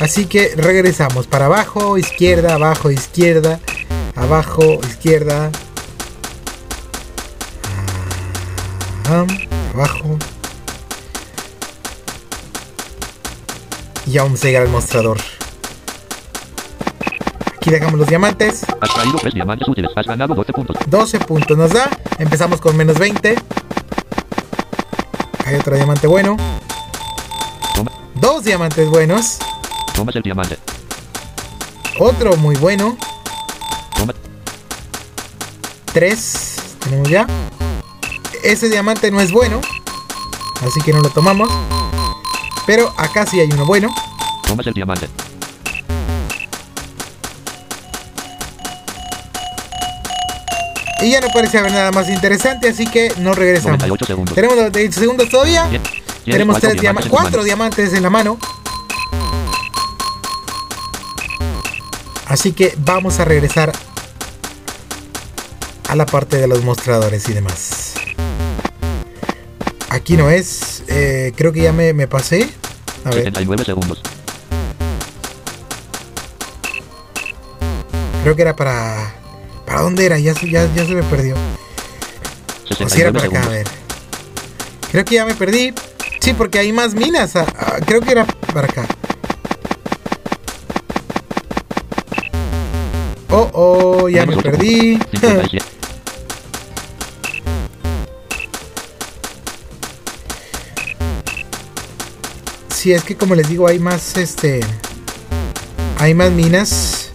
Así 0.00 0.26
que 0.26 0.54
regresamos 0.56 1.26
para 1.26 1.46
abajo, 1.46 1.96
izquierda, 1.96 2.54
abajo, 2.54 2.90
izquierda, 2.90 3.60
abajo, 4.14 4.80
izquierda. 4.86 5.50
Ah, 9.08 9.24
abajo. 9.72 10.18
Y 14.06 14.12
ya 14.12 14.24
vamos 14.24 14.42
a 14.42 14.46
llegar 14.46 14.62
al 14.62 14.68
mostrador. 14.68 15.18
Aquí 17.66 17.74
dejamos 17.74 17.98
los 17.98 18.06
diamantes. 18.06 18.64
Has 18.80 18.94
traído 18.94 19.18
3 19.18 19.34
diamantes 19.34 19.66
útiles. 19.66 19.90
Has 19.96 20.06
ganado 20.06 20.36
12 20.36 20.52
puntos. 20.52 20.76
12 20.86 21.18
puntos 21.18 21.58
nos 21.58 21.72
da. 21.72 21.90
Empezamos 22.16 22.60
con 22.60 22.76
menos 22.76 22.96
20. 22.96 23.34
Hay 25.44 25.54
otro 25.56 25.74
diamante 25.74 26.06
bueno. 26.06 26.36
Toma, 27.74 27.90
Dos 28.14 28.44
diamantes 28.44 28.88
buenos. 28.88 29.38
tomas 29.96 30.14
el 30.14 30.22
diamante. 30.22 30.56
Otro 31.98 32.36
muy 32.36 32.54
bueno. 32.54 32.96
Toma, 33.96 34.14
Tres. 35.86 36.76
Tenemos 36.84 37.08
ya. 37.08 37.26
Ese 38.44 38.68
diamante 38.68 39.10
no 39.10 39.20
es 39.20 39.32
bueno. 39.32 39.60
Así 40.64 40.80
que 40.82 40.92
no 40.92 41.00
lo 41.00 41.10
tomamos. 41.10 41.50
Pero 42.64 42.94
acá 42.96 43.26
sí 43.26 43.40
hay 43.40 43.48
uno 43.50 43.66
bueno. 43.66 43.92
tomas 44.46 44.68
el 44.68 44.74
diamante. 44.74 45.08
Y 51.06 51.10
ya 51.12 51.20
no 51.20 51.28
parece 51.28 51.56
haber 51.58 51.70
nada 51.70 51.92
más 51.92 52.08
interesante. 52.08 52.68
Así 52.68 52.84
que 52.84 53.12
nos 53.18 53.36
regresamos. 53.38 53.78
98 53.78 54.06
segundos. 54.06 54.34
Tenemos 54.34 54.56
98 54.56 54.98
segundos 55.00 55.28
todavía. 55.28 55.68
Bien. 55.68 55.80
Tenemos 56.24 56.54
cuatro 56.54 56.70
tres 56.70 56.80
diamantes, 56.80 57.06
en 57.06 57.10
tus 57.10 57.20
cuatro 57.20 57.44
diamantes 57.44 57.92
en 57.94 58.02
la 58.02 58.10
mano. 58.10 58.38
Así 62.26 62.50
que 62.52 62.74
vamos 62.78 63.20
a 63.20 63.24
regresar 63.24 63.70
a 65.88 65.94
la 65.94 66.06
parte 66.06 66.38
de 66.38 66.48
los 66.48 66.64
mostradores 66.64 67.28
y 67.28 67.34
demás. 67.34 67.92
Aquí 69.90 70.16
no 70.16 70.28
es. 70.28 70.82
eh, 70.88 71.32
creo 71.36 71.52
que 71.52 71.62
ya 71.62 71.72
me, 71.72 71.92
me 71.92 72.08
pasé. 72.08 72.50
A 73.04 73.10
ver, 73.10 73.18
79 73.18 73.64
segundos. 73.64 74.02
creo 78.24 78.34
que 78.34 78.42
era 78.42 78.56
para. 78.56 79.14
¿Para 79.66 79.80
dónde 79.82 80.06
era? 80.06 80.18
Ya, 80.18 80.34
se- 80.34 80.48
ya, 80.50 80.66
ya 80.74 80.86
se 80.86 80.94
me 80.94 81.02
perdió. 81.02 81.34
O 81.34 82.88
si 82.88 83.00
era 83.00 83.10
69 83.12 83.12
para 83.12 83.26
acá, 83.40 83.46
a 83.46 83.50
ver. 83.50 83.66
Creo 84.90 85.04
que 85.04 85.14
ya 85.16 85.24
me 85.26 85.34
perdí. 85.34 85.74
Sí, 86.20 86.32
porque 86.34 86.58
hay 86.58 86.72
más 86.72 86.94
minas. 86.94 87.36
ah, 87.36 87.46
ah, 87.58 87.76
creo 87.84 88.00
que 88.00 88.12
era 88.12 88.24
para 88.52 88.66
acá. 88.68 88.86
Oh, 93.30 93.50
oh, 93.52 94.08
ya 94.08 94.24
me 94.24 94.36
perdí. 94.36 94.96
puntos. 94.98 95.50
57. 95.50 95.64
Sí, 102.74 102.92
es 102.92 103.02
que 103.04 103.16
como 103.16 103.34
les 103.34 103.48
digo, 103.48 103.66
hay 103.66 103.78
más, 103.78 104.16
este... 104.16 104.60
Hay 105.98 106.14
más 106.14 106.30
minas. 106.30 107.05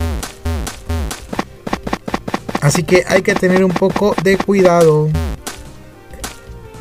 Así 2.62 2.84
que 2.84 3.04
hay 3.08 3.24
que 3.24 3.34
tener 3.34 3.66
un 3.66 3.72
poco 3.72 4.16
de 4.24 4.38
cuidado. 4.38 5.10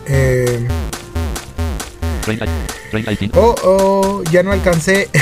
Eh, 0.07 0.69
30, 2.23 2.45
35, 2.91 3.41
oh, 3.41 3.55
oh, 3.65 4.23
ya 4.31 4.43
no 4.43 4.53
alcancé. 4.53 5.09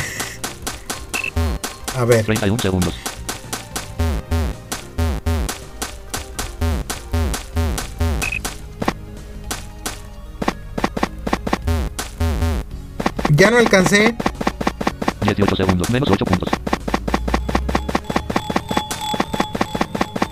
A 1.96 2.04
ver. 2.04 2.24
31 2.24 2.60
segundos. 2.60 2.94
Ya 13.30 13.52
no 13.52 13.58
alcancé. 13.58 14.16
18 15.22 15.56
segundos. 15.56 15.88
Menos 15.90 16.10
8 16.10 16.24
puntos. 16.24 16.48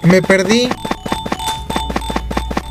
Me 0.07 0.23
perdí. 0.23 0.69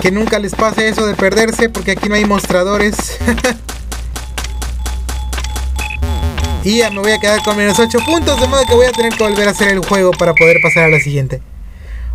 Que 0.02 0.12
nunca 0.12 0.39
les 0.39 0.56
pase 0.56 0.88
eso 0.88 1.06
de 1.06 1.15
perderse 1.15 1.69
porque 1.69 1.91
aquí 1.91 2.08
no 2.08 2.15
hay 2.15 2.26
mostradores. 2.26 2.95
y 6.63 6.78
ya 6.78 6.89
me 6.91 7.00
voy 7.00 7.12
a 7.12 7.19
quedar 7.19 7.43
con 7.43 7.58
menos 7.58 7.78
8 7.78 7.98
puntos, 8.06 8.39
de 8.39 8.48
modo 8.48 8.65
que 8.65 8.74
voy 8.74 8.86
a 8.86 8.91
tener 8.91 9.13
que 9.13 9.24
volver 9.24 9.48
a 9.48 9.52
hacer 9.52 9.69
el 9.69 9.80
juego 9.80 10.12
para 10.12 10.34
poder 10.34 10.58
pasar 10.62 10.86
a 10.86 10.89
la 10.89 11.00
siguiente. 11.00 11.41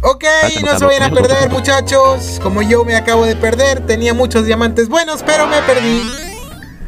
Ok, 0.03 0.25
no 0.65 0.79
se 0.79 0.85
vayan 0.87 1.03
a 1.03 1.11
perder 1.11 1.51
muchachos. 1.51 2.41
Como 2.43 2.63
yo 2.63 2.85
me 2.85 2.97
acabo 2.97 3.27
de 3.27 3.37
perder, 3.37 3.87
tenía 3.87 4.15
muchos 4.15 4.47
diamantes 4.47 4.89
buenos, 4.89 5.23
pero 5.23 5.47
me 5.47 5.61
perdí. 5.63 6.03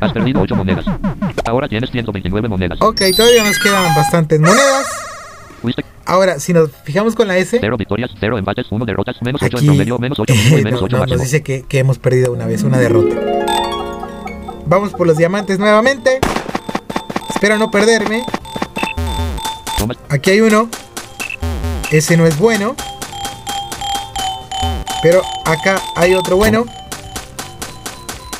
Has 0.01 0.13
perdido 0.13 0.41
8 0.41 0.57
monedas. 0.57 0.87
Ahora 1.45 1.69
tienes 1.69 1.91
129 1.91 2.49
monedas. 2.49 2.79
Ok, 2.81 3.03
todavía 3.15 3.45
nos 3.45 3.59
quedan 3.59 3.95
bastantes 3.95 4.41
monedas. 4.41 4.87
Ahora, 6.05 6.41
si 6.41 6.53
nos 6.53 6.71
fijamos 6.85 7.15
con 7.15 7.29
la 7.29 7.39
S, 7.39 7.59
0 7.61 7.77
victorias, 7.77 8.11
0 8.19 8.39
empates, 8.39 8.67
1 8.71 8.85
derrotas, 8.85 9.17
menos 9.23 9.41
8 9.43 9.57
Aquí 9.57 9.67
en 9.67 9.73
promedio, 9.73 9.99
menos 9.99 10.19
8 10.19 10.35
mínimo 10.35 10.59
y 10.59 10.65
menos 10.65 10.81
no, 10.81 10.87
8 10.87 10.99
no, 10.99 11.07
nos 11.07 11.21
dice 11.21 11.43
que, 11.43 11.63
que 11.63 11.79
hemos 11.79 11.99
perdido 11.99 12.33
una 12.33 12.47
vez, 12.47 12.63
una 12.65 12.79
derrota. 12.79 13.15
Vamos 14.67 14.93
por 14.93 15.07
los 15.07 15.17
diamantes 15.17 15.59
nuevamente. 15.59 16.19
Espero 17.35 17.59
no 17.59 17.71
perderme. 17.71 18.25
Aquí 20.09 20.31
hay 20.31 20.41
uno. 20.41 20.69
Ese 21.91 22.17
no 22.17 22.27
es 22.27 22.39
bueno. 22.39 22.75
Pero 25.03 25.23
acá 25.45 25.81
hay 25.97 26.15
otro 26.15 26.37
bueno. 26.37 26.65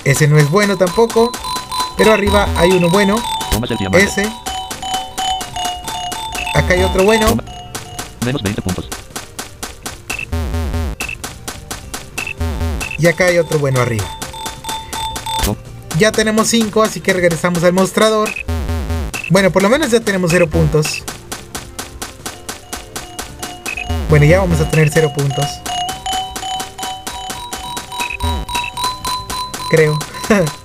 Ese 0.05 0.29
no 0.29 0.39
es 0.39 0.51
bueno 0.51 0.77
tampoco. 0.77 1.33
Pero 1.97 2.13
arriba 2.13 2.49
hay 2.57 2.71
uno 2.71 2.89
bueno. 2.89 3.17
Ese. 3.95 4.27
Acá 6.55 6.75
hay 6.75 6.83
otro 6.83 7.05
bueno. 7.05 7.37
Menos 8.25 8.43
20 8.43 8.63
puntos. 8.63 8.89
Y 12.99 13.07
acá 13.07 13.27
hay 13.27 13.39
otro 13.39 13.59
bueno 13.59 13.81
arriba. 13.81 14.05
No. 15.47 15.57
Ya 15.99 16.13
tenemos 16.13 16.49
5, 16.49 16.83
así 16.83 17.01
que 17.01 17.13
regresamos 17.13 17.65
al 17.65 17.73
mostrador. 17.73 18.31
Bueno, 19.31 19.51
por 19.51 19.63
lo 19.63 19.69
menos 19.69 19.91
ya 19.91 20.01
tenemos 20.01 20.31
0 20.31 20.49
puntos. 20.49 21.03
Bueno, 24.09 24.27
ya 24.27 24.41
vamos 24.41 24.61
a 24.61 24.69
tener 24.69 24.91
0 24.93 25.11
puntos. 25.17 25.47
Creo. 29.71 29.99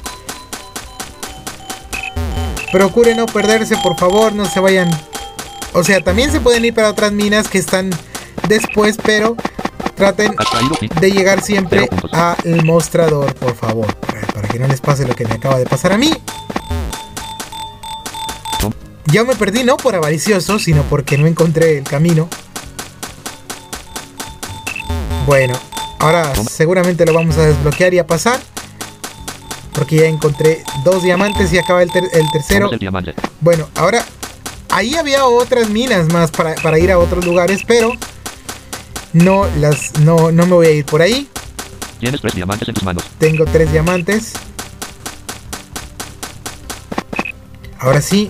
Procure 2.74 3.16
no 3.16 3.26
perderse, 3.26 3.78
por 3.78 3.98
favor, 3.98 4.34
no 4.34 4.46
se 4.46 4.60
vayan. 4.60 5.07
O 5.78 5.84
sea, 5.84 6.02
también 6.02 6.32
se 6.32 6.40
pueden 6.40 6.66
ir 6.66 6.74
para 6.74 6.90
otras 6.90 7.12
minas 7.12 7.48
que 7.50 7.60
están 7.60 7.92
después, 8.48 8.98
pero 9.04 9.38
traten 9.94 10.36
de 11.00 11.12
llegar 11.12 11.44
siempre 11.44 11.88
al 12.14 12.66
mostrador, 12.66 13.36
por 13.36 13.56
favor. 13.56 13.86
Para 14.34 14.48
que 14.48 14.58
no 14.58 14.68
les 14.68 14.82
pase 14.82 15.08
lo 15.08 15.14
que 15.14 15.26
me 15.26 15.36
acaba 15.36 15.60
de 15.60 15.68
pasar 15.68 15.92
a 15.92 16.00
mí. 16.00 16.12
Yo 19.06 19.24
me 19.24 19.36
perdí 19.36 19.64
no 19.64 19.78
por 19.78 19.94
avaricioso, 19.94 20.58
sino 20.58 20.82
porque 20.82 21.16
no 21.16 21.28
encontré 21.28 21.78
el 21.78 21.84
camino. 21.84 22.28
Bueno, 25.28 25.54
ahora 26.00 26.34
seguramente 26.50 27.06
lo 27.06 27.14
vamos 27.14 27.38
a 27.38 27.46
desbloquear 27.46 27.94
y 27.94 28.00
a 28.00 28.08
pasar. 28.08 28.40
Porque 29.74 29.98
ya 29.98 30.06
encontré 30.06 30.64
dos 30.84 31.04
diamantes 31.04 31.54
y 31.54 31.60
acaba 31.60 31.84
el, 31.84 31.92
tercero. 31.92 32.72
Bueno, 33.42 33.70
ahora 33.76 34.04
ahí 34.78 34.96
había 34.96 35.26
otras 35.26 35.70
minas 35.70 36.12
más 36.14 36.30
para, 36.30 36.80
ir 36.80 36.92
a 36.92 37.00
otros 37.00 37.26
lugares, 37.26 37.62
pero 37.66 37.94
no 39.14 39.48
las 39.58 40.00
no, 40.00 40.32
no 40.32 40.46
me 40.46 40.54
voy 40.54 40.68
a 40.68 40.72
ir 40.72 40.86
por 40.86 41.02
ahí. 41.02 41.28
Tienes 42.00 42.22
tres 42.22 42.36
diamantes 42.36 42.68
en 42.68 42.76
tus 42.76 42.84
manos. 42.84 43.04
Tengo 43.18 43.46
tres 43.46 43.72
diamantes. 43.72 44.34
Ahora 47.80 48.02
sí. 48.02 48.30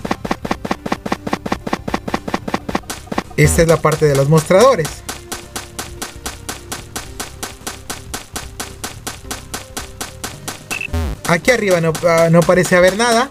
Esta 3.36 3.62
es 3.62 3.68
la 3.68 3.78
parte 3.82 4.06
de 4.06 4.16
los 4.16 4.30
mostradores. 4.30 4.88
Aquí 11.28 11.52
arriba 11.52 11.82
no, 11.82 11.92
ah, 12.08 12.30
no 12.32 12.40
parece 12.40 12.78
haber 12.78 12.96
nada. 12.96 13.30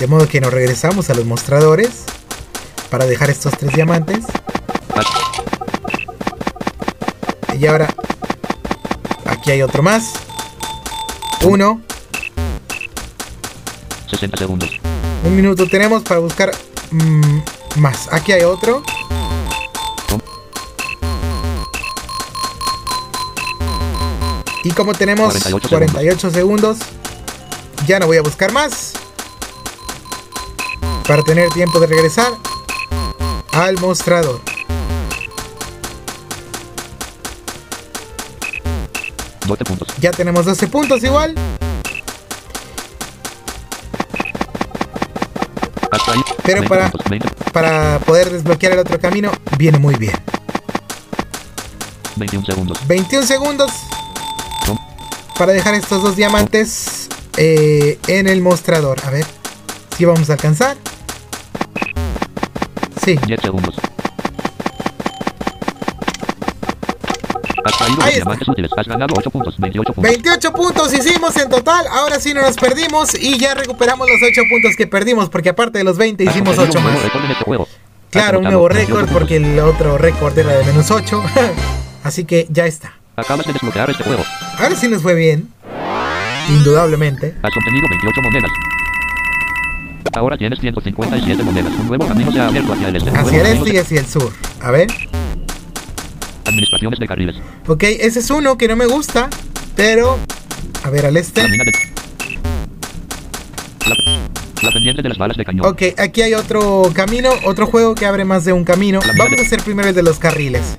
De 0.00 0.06
modo 0.06 0.28
que 0.28 0.40
nos 0.40 0.52
regresamos 0.52 1.10
a 1.10 1.14
los 1.14 1.24
mostradores 1.24 2.04
para 2.88 3.04
dejar 3.04 3.30
estos 3.30 3.52
tres 3.58 3.74
diamantes. 3.74 4.24
Y 7.58 7.66
ahora 7.66 7.92
aquí 9.24 9.50
hay 9.50 9.62
otro 9.62 9.82
más. 9.82 10.12
Uno. 11.42 11.82
60 14.08 14.36
segundos. 14.36 14.70
Un 15.24 15.34
minuto 15.34 15.66
tenemos 15.66 16.04
para 16.04 16.20
buscar 16.20 16.52
mm, 16.92 17.38
más. 17.76 18.08
Aquí 18.12 18.30
hay 18.30 18.42
otro. 18.42 18.84
Y 24.62 24.70
como 24.70 24.94
tenemos 24.94 25.34
48, 25.68 26.30
segundos. 26.30 26.78
ya 27.86 27.98
no 27.98 28.06
voy 28.06 28.18
a 28.18 28.22
buscar 28.22 28.52
más. 28.52 28.92
Para 31.08 31.22
tener 31.22 31.48
tiempo 31.48 31.80
de 31.80 31.86
regresar 31.86 32.34
al 33.52 33.78
mostrador. 33.80 34.42
Ya 40.00 40.10
tenemos 40.10 40.44
12 40.44 40.68
puntos 40.68 41.02
igual. 41.02 41.34
Pero 46.44 46.64
para, 46.64 46.90
para 47.52 47.98
poder 48.00 48.30
desbloquear 48.30 48.74
el 48.74 48.78
otro 48.80 49.00
camino, 49.00 49.32
viene 49.56 49.78
muy 49.78 49.94
bien. 49.94 50.14
21 52.16 52.44
segundos. 52.44 52.86
21 52.86 53.26
segundos 53.26 53.70
para 55.38 55.52
dejar 55.52 55.72
estos 55.74 56.02
dos 56.02 56.16
diamantes 56.16 57.08
eh, 57.38 57.98
en 58.08 58.28
el 58.28 58.42
mostrador. 58.42 58.98
A 59.06 59.10
ver 59.10 59.24
si 59.96 60.04
vamos 60.04 60.28
a 60.28 60.34
alcanzar. 60.34 60.76
Sí. 63.08 63.18
10 63.26 63.40
segundos. 63.40 63.74
Ahí 68.02 68.12
está. 68.18 68.32
Has 68.76 68.86
ganado 68.86 69.14
8 69.16 69.30
puntos, 69.30 69.58
28 69.58 69.94
puntos. 69.94 70.12
28 70.12 70.52
puntos 70.52 70.92
hicimos 70.92 71.34
en 71.38 71.48
total. 71.48 71.86
Ahora 71.90 72.20
sí 72.20 72.34
no 72.34 72.42
nos 72.42 72.56
perdimos 72.56 73.14
y 73.18 73.38
ya 73.38 73.54
recuperamos 73.54 74.06
los 74.10 74.18
8 74.22 74.42
puntos 74.50 74.76
que 74.76 74.86
perdimos 74.86 75.30
porque 75.30 75.48
aparte 75.48 75.78
de 75.78 75.84
los 75.84 75.96
20 75.96 76.22
hicimos 76.24 76.58
8 76.58 76.80
más. 76.82 76.96
Este 76.96 77.68
claro, 78.10 78.40
un 78.40 78.44
nuevo 78.44 78.68
récord 78.68 79.08
porque 79.10 79.36
el 79.36 79.58
otro 79.60 79.96
récord 79.96 80.36
era 80.38 80.58
de 80.58 80.64
menos 80.64 80.90
8. 80.90 81.22
Así 82.04 82.26
que 82.26 82.46
ya 82.50 82.66
está. 82.66 82.92
Acabas 83.16 83.46
de 83.46 83.54
desbloquear 83.54 83.88
este 83.88 84.04
juego. 84.04 84.22
Ahora 84.58 84.76
sí 84.76 84.86
nos 84.86 85.00
fue 85.00 85.14
bien. 85.14 85.48
Indudablemente. 86.50 87.36
Has 87.42 87.56
obtenido 87.56 87.86
28 87.88 88.22
monedas. 88.22 88.50
Ahora 90.14 90.36
tienes 90.36 90.58
157 90.60 91.42
monedas. 91.42 91.72
Un 91.78 91.88
nuevo 91.88 92.06
camino 92.06 92.32
se 92.32 92.40
ha 92.40 92.48
abierto 92.48 92.72
hacia 92.72 92.88
el 92.88 92.96
este. 92.96 93.10
Hacia 93.10 93.40
el 93.40 93.46
este 93.46 93.74
y 93.74 93.76
hacia 93.78 94.00
el 94.00 94.06
sur. 94.06 94.32
A 94.60 94.70
ver. 94.70 94.88
Administraciones 96.44 96.98
de 96.98 97.06
carriles. 97.06 97.36
Ok, 97.66 97.82
ese 97.84 98.20
es 98.20 98.30
uno 98.30 98.56
que 98.58 98.68
no 98.68 98.76
me 98.76 98.86
gusta. 98.86 99.28
Pero. 99.76 100.18
A 100.84 100.90
ver, 100.90 101.06
al 101.06 101.16
este. 101.16 101.42
La, 101.42 101.48
la, 104.62 104.72
pendiente 104.72 105.02
de 105.02 105.08
las 105.08 105.18
balas 105.18 105.36
de 105.36 105.44
cañón. 105.44 105.66
Ok, 105.66 105.82
aquí 105.98 106.22
hay 106.22 106.34
otro 106.34 106.90
camino, 106.94 107.30
otro 107.44 107.66
juego 107.66 107.94
que 107.94 108.06
abre 108.06 108.24
más 108.24 108.44
de 108.44 108.52
un 108.52 108.64
camino. 108.64 109.00
Vamos 109.16 109.38
a 109.38 109.42
hacer 109.42 109.62
primero 109.62 109.88
el 109.88 109.94
de 109.94 110.02
los 110.02 110.18
carriles. 110.18 110.78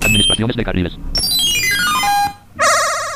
Administraciones 0.00 0.56
de 0.56 0.64
carriles. 0.64 0.98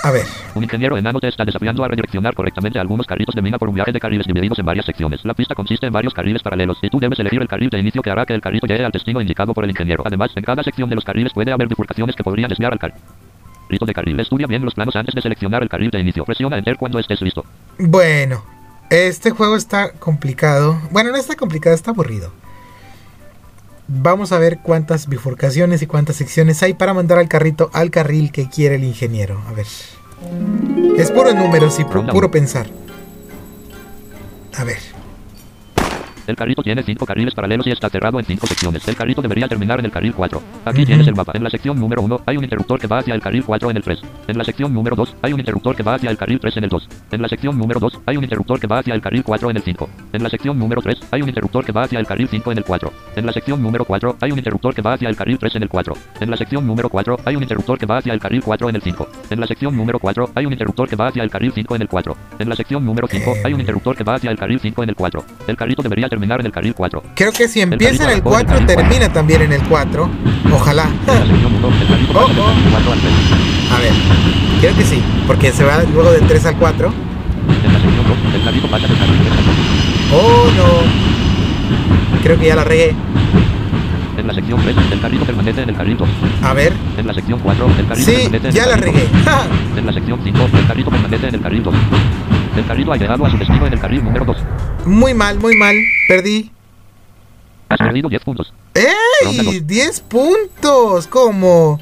A 0.02 0.10
ver. 0.10 0.24
Un 0.54 0.62
ingeniero 0.62 0.96
enano 0.96 1.20
te 1.20 1.28
está 1.28 1.44
desafiando 1.44 1.84
a 1.84 1.88
redireccionar 1.88 2.34
correctamente 2.34 2.78
algunos 2.78 3.06
carritos 3.06 3.34
de 3.34 3.42
mina 3.42 3.58
por 3.58 3.68
un 3.68 3.74
viaje 3.74 3.92
de 3.92 4.00
carriles 4.00 4.26
divididos 4.26 4.58
en 4.58 4.66
varias 4.66 4.86
secciones. 4.86 5.24
La 5.24 5.34
pista 5.34 5.54
consiste 5.54 5.86
en 5.86 5.92
varios 5.92 6.14
carriles 6.14 6.42
paralelos 6.42 6.78
y 6.82 6.90
tú 6.90 7.00
debes 7.00 7.18
elegir 7.18 7.40
el 7.42 7.48
carril 7.48 7.70
de 7.70 7.78
inicio 7.78 8.02
que 8.02 8.10
hará 8.10 8.24
que 8.24 8.34
el 8.34 8.40
carrito 8.40 8.66
llegue 8.66 8.84
al 8.84 8.92
destino 8.92 9.20
indicado 9.20 9.52
por 9.52 9.64
el 9.64 9.70
ingeniero. 9.70 10.02
Además, 10.06 10.30
en 10.36 10.44
cada 10.44 10.62
sección 10.62 10.88
de 10.88 10.94
los 10.94 11.04
carriles 11.04 11.32
puede 11.32 11.52
haber 11.52 11.68
bifurcaciones 11.68 12.14
que 12.14 12.22
podrían 12.22 12.48
desviar 12.48 12.72
al 12.72 12.78
carril. 12.78 13.00
De 13.68 13.94
carril. 13.94 14.18
Estudia 14.20 14.46
bien 14.46 14.64
los 14.64 14.74
planos 14.74 14.94
antes 14.94 15.14
de 15.14 15.20
seleccionar 15.20 15.60
el 15.62 15.68
carril 15.68 15.90
de 15.90 15.98
inicio. 15.98 16.24
Presiona 16.24 16.56
Enter 16.56 16.76
cuando 16.76 17.00
estés 17.00 17.20
listo. 17.20 17.44
Bueno, 17.78 18.44
este 18.90 19.32
juego 19.32 19.56
está 19.56 19.90
complicado. 19.92 20.80
Bueno, 20.92 21.10
no 21.10 21.16
está 21.16 21.34
complicado, 21.34 21.74
está 21.74 21.90
aburrido. 21.90 22.30
Vamos 23.88 24.32
a 24.32 24.38
ver 24.38 24.58
cuántas 24.58 25.08
bifurcaciones 25.08 25.80
y 25.82 25.86
cuántas 25.86 26.16
secciones 26.16 26.62
hay 26.62 26.74
para 26.74 26.94
mandar 26.94 27.18
al 27.18 27.28
carrito 27.28 27.70
al 27.72 27.90
carril 27.90 28.32
que 28.32 28.48
quiere 28.48 28.76
el 28.76 28.84
ingeniero. 28.84 29.40
A 29.46 29.52
ver. 29.52 29.66
Es 30.96 31.10
puro 31.10 31.32
números 31.34 31.78
y 31.78 31.84
puro 31.84 32.30
pensar. 32.30 32.66
A 34.56 34.64
ver. 34.64 34.95
El 36.26 36.34
carrito 36.34 36.62
tiene 36.62 36.82
cinco 36.82 37.06
carriles 37.06 37.34
paralelos 37.34 37.66
y 37.66 37.70
está 37.70 37.88
cerrado 37.88 38.18
en 38.18 38.24
cinco 38.24 38.46
secciones. 38.46 38.86
El 38.88 38.96
carrito 38.96 39.22
debería 39.22 39.46
terminar 39.46 39.78
en 39.78 39.86
el 39.86 39.92
carril 39.92 40.12
4. 40.14 40.42
Aquí 40.64 40.84
tienes 40.84 41.06
el 41.06 41.14
mapa. 41.14 41.32
En 41.34 41.44
la 41.44 41.50
sección 41.50 41.78
número 41.78 42.02
1 42.02 42.22
hay 42.26 42.36
un 42.36 42.44
interruptor 42.44 42.80
que 42.80 42.86
va 42.86 42.98
hacia 42.98 43.14
el 43.14 43.20
carril 43.20 43.44
4 43.44 43.70
en 43.70 43.76
el 43.76 43.82
3. 43.82 44.02
En 44.28 44.38
la 44.38 44.44
sección 44.44 44.74
número 44.74 44.96
2 44.96 45.16
hay 45.22 45.32
un 45.32 45.40
interruptor 45.40 45.76
que 45.76 45.82
va 45.82 45.94
hacia 45.94 46.10
el 46.10 46.16
carril 46.16 46.40
3 46.40 46.56
en 46.56 46.64
el 46.64 46.70
2. 46.70 46.88
En 47.12 47.22
la 47.22 47.28
sección 47.28 47.58
número 47.58 47.78
2 47.78 48.00
hay 48.06 48.16
un 48.16 48.24
interruptor 48.24 48.58
que 48.58 48.66
va 48.66 48.78
hacia 48.78 48.94
el 48.94 49.00
carril 49.00 49.22
4 49.22 49.50
en 49.50 49.56
el 49.56 49.62
5. 49.62 49.90
En 50.12 50.22
la 50.22 50.30
sección 50.30 50.58
número 50.58 50.82
3 50.82 51.00
hay 51.12 51.22
un 51.22 51.28
interruptor 51.28 51.64
que 51.64 51.72
va 51.72 51.82
hacia 51.82 52.00
el 52.00 52.06
carril 52.06 52.28
5 52.28 52.52
en 52.52 52.58
el 52.58 52.64
4. 52.64 52.92
En 53.16 53.26
la 53.26 53.32
sección 53.32 53.62
número 53.62 53.84
4 53.84 54.16
hay 54.20 54.32
un 54.32 54.38
interruptor 54.38 54.74
que 54.74 54.82
va 54.82 54.94
hacia 54.94 55.08
el 55.08 55.16
carril 55.16 55.38
3 55.38 55.56
en 55.56 55.62
el 55.62 55.68
4. 55.68 55.94
En 56.20 56.30
la 56.30 56.36
sección 56.36 56.66
número 56.66 56.88
4 56.88 57.16
hay 57.24 57.36
un 57.36 57.42
interruptor 57.42 57.78
que 57.78 57.86
va 57.86 57.98
hacia 57.98 58.12
el 58.12 58.20
carril 58.20 58.42
4 58.42 58.68
en 58.68 58.76
el 58.76 58.82
5. 58.82 59.08
En 59.30 59.40
la 59.40 59.46
sección 59.46 59.76
número 59.76 59.98
4 60.00 60.30
hay 60.34 60.46
un 60.46 60.52
interruptor 60.52 60.88
que 60.88 60.96
va 60.96 61.06
hacia 61.06 61.22
el 61.22 61.30
carril 61.30 61.52
5 61.52 61.76
en 61.76 61.82
el 61.82 61.88
4. 61.88 62.16
En 62.38 62.48
la 62.48 62.56
sección 62.56 62.84
número 62.84 63.06
5 63.06 63.34
hay 63.44 63.52
un 63.52 63.60
interruptor 63.60 63.96
que 63.96 64.04
va 64.04 64.14
hacia 64.14 64.30
el 64.30 64.38
carril 64.38 64.58
5 64.60 64.82
en 64.82 64.88
el 64.88 64.96
4. 64.96 65.24
El 65.46 65.56
carrito 65.56 65.82
debería 65.82 66.08
terminar 66.16 66.40
en 66.40 66.46
el 66.46 66.52
carril 66.52 66.74
4. 66.74 67.02
Creo 67.14 67.30
que 67.30 67.46
si 67.46 67.60
empieza 67.60 68.04
en 68.04 68.10
el 68.10 68.22
4, 68.22 68.64
termina 68.64 69.12
también 69.12 69.42
en 69.42 69.52
el 69.52 69.62
4. 69.64 70.10
Ojalá. 70.52 70.88
Oh, 72.14 72.20
oh. 72.20 72.24
A 73.74 73.78
ver, 73.80 73.92
creo 74.60 74.74
que 74.74 74.84
sí, 74.84 75.02
porque 75.26 75.52
se 75.52 75.64
va 75.64 75.82
luego 75.82 76.12
del 76.12 76.26
3 76.26 76.46
al 76.46 76.56
4. 76.56 76.92
Oh, 80.12 80.50
no. 80.56 82.22
Creo 82.22 82.38
que 82.38 82.46
ya 82.46 82.56
la 82.56 82.64
regué. 82.64 82.94
En 84.16 84.26
la 84.26 84.32
sección 84.32 84.62
3, 84.62 84.76
el 84.92 85.00
carrito 85.00 85.24
permanece 85.26 85.62
en 85.62 85.68
el 85.68 85.76
carril 85.76 85.98
2. 85.98 86.08
A 86.42 86.54
ver. 86.54 86.72
En 86.96 87.06
la 87.06 87.12
sección 87.12 87.38
4, 87.40 87.66
el 87.78 87.86
carrito 87.86 88.10
sí, 88.10 88.16
permanece 88.16 88.48
en 88.48 88.54
ya 88.54 88.64
el 88.64 88.70
la 88.70 88.76
regué. 88.76 89.06
en 89.76 89.86
la 89.86 89.92
sección 89.92 90.20
5, 90.24 90.38
el 90.54 90.66
carrito 90.66 90.90
permanece 90.90 91.28
en 91.28 91.34
el 91.34 91.40
carril 91.42 91.62
2. 91.64 91.74
El 92.56 92.66
carrito 92.66 92.92
ha 92.92 92.96
llegado 92.96 93.26
a 93.26 93.30
su 93.30 93.36
destino 93.38 93.66
en 93.66 93.72
el 93.72 93.78
carril 93.80 94.02
número 94.04 94.24
2. 94.24 94.36
Muy 94.86 95.14
mal, 95.14 95.38
muy 95.38 95.56
mal. 95.56 95.76
Perdí. 96.08 96.50
Has 97.68 97.78
perdido 97.78 98.08
10 98.08 98.22
puntos. 98.24 98.52
¡Ey! 98.74 99.60
¡10 99.60 100.02
puntos! 100.02 101.06
¿Cómo? 101.08 101.78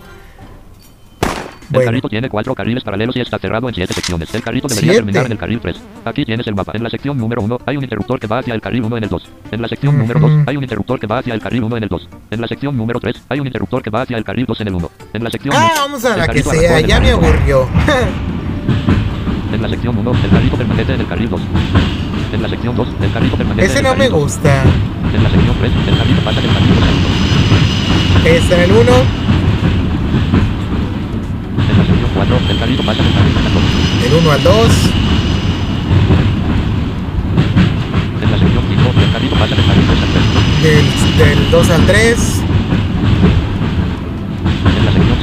El 1.20 1.76
Bueno. 1.78 1.86
carrito 1.86 2.08
tiene 2.08 2.28
cuatro 2.28 2.54
carriles 2.54 2.84
paralelos 2.84 3.16
y 3.16 3.20
está 3.20 3.38
cerrado 3.38 3.68
en 3.68 3.74
siete 3.74 3.92
secciones. 3.94 4.32
El 4.34 4.42
carrito 4.42 4.68
debería 4.68 4.92
Siete. 4.92 4.96
terminar 5.04 5.26
en 5.26 5.32
el 5.32 5.38
carril 5.38 5.60
3. 5.60 5.76
Aquí 6.04 6.24
tienes 6.24 6.46
el 6.46 6.54
mapa. 6.54 6.72
En 6.74 6.82
la 6.82 6.90
sección 6.90 7.16
número 7.18 7.42
1 7.42 7.58
hay 7.66 7.76
un 7.76 7.82
interruptor 7.82 8.20
que 8.20 8.26
va 8.26 8.38
hacia 8.38 8.54
el 8.54 8.60
carril 8.60 8.82
1 8.84 8.96
en 8.98 9.04
el 9.04 9.08
2. 9.10 9.28
En 9.50 9.62
la 9.62 9.68
sección 9.68 9.98
número 9.98 10.18
Ujú. 10.20 10.28
2 10.28 10.44
hay 10.48 10.56
un 10.56 10.62
interruptor 10.62 11.00
que 11.00 11.06
va 11.06 11.18
hacia 11.18 11.34
el 11.34 11.40
carril 11.40 11.64
1 11.64 11.76
en 11.76 11.82
el 11.82 11.88
2. 11.88 12.08
En 12.30 12.40
la 12.40 12.46
sección 12.48 12.76
número 12.76 13.00
3 13.00 13.16
hay 13.28 13.40
un 13.40 13.46
interruptor 13.46 13.82
que 13.82 13.90
va 13.90 14.02
hacia 14.02 14.16
el 14.16 14.24
carril 14.24 14.44
2 14.46 14.60
en 14.60 14.68
el 14.68 14.74
1. 14.74 14.90
En 15.14 15.24
la 15.24 15.30
sección 15.30 15.54
Ah, 15.56 15.70
vamos 15.76 16.04
a 16.04 16.16
la 16.16 16.28
que 16.28 16.42
sea, 16.42 16.80
ya 16.80 17.00
me 17.00 17.10
carril 17.10 17.24
aburrió. 17.26 17.68
En 19.54 19.62
la 19.62 19.68
sección 19.68 19.96
1 19.96 20.10
el 20.24 20.30
carrito 20.30 20.56
permanece 20.56 20.94
en 20.94 21.00
el 21.00 21.06
carril 21.06 21.28
2. 21.30 21.40
En 22.32 22.42
la 22.42 22.48
sección 22.48 22.74
2 22.76 22.88
el 23.02 23.12
carrito 23.12 23.36
permanece 23.36 23.66
Ese 23.66 23.78
en 23.78 23.78
el 23.78 23.84
no 23.84 23.90
me 23.90 23.96
carril 24.08 24.10
2. 24.12 24.20
gusta. 24.22 24.62
En 25.14 25.22
la 25.22 25.30
sección 25.30 25.56
3 25.60 25.72
el 25.88 25.96
carrito 25.98 26.20
pasa 26.24 26.40
del 26.40 26.50
carril 26.50 26.74
2 26.74 26.82
al 26.82 26.94
1. 26.94 28.36
Este 28.36 28.54
en 28.54 28.60
el 28.62 28.72
1, 28.72 28.80
En 31.70 31.78
la 31.78 31.84
sección 31.86 32.10
4 32.14 32.38
el 32.50 32.58
carrito 32.58 32.82
pasa 32.82 33.02
del 33.02 33.12
carril 33.14 33.34
2 33.34 33.44
al 33.46 33.52
2. 33.54 33.62
del 34.02 34.12
1 34.14 34.30
al 34.32 34.42
2, 34.42 34.54
En 38.22 38.30
la 38.30 38.38
sección 38.38 38.64
5 38.68 38.82
el 39.04 39.12
carrito 39.12 39.34
pasa 39.36 39.54
del 39.54 39.64
carril 39.66 39.86
2 39.86 39.96
al 40.02 40.08
3. 40.10 40.62
del, 40.64 40.86
del 41.36 41.50
2 41.50 41.70
al 41.70 41.86
3, 41.86 42.02
En 42.08 42.08
la 42.08 42.18
sección 42.26 42.43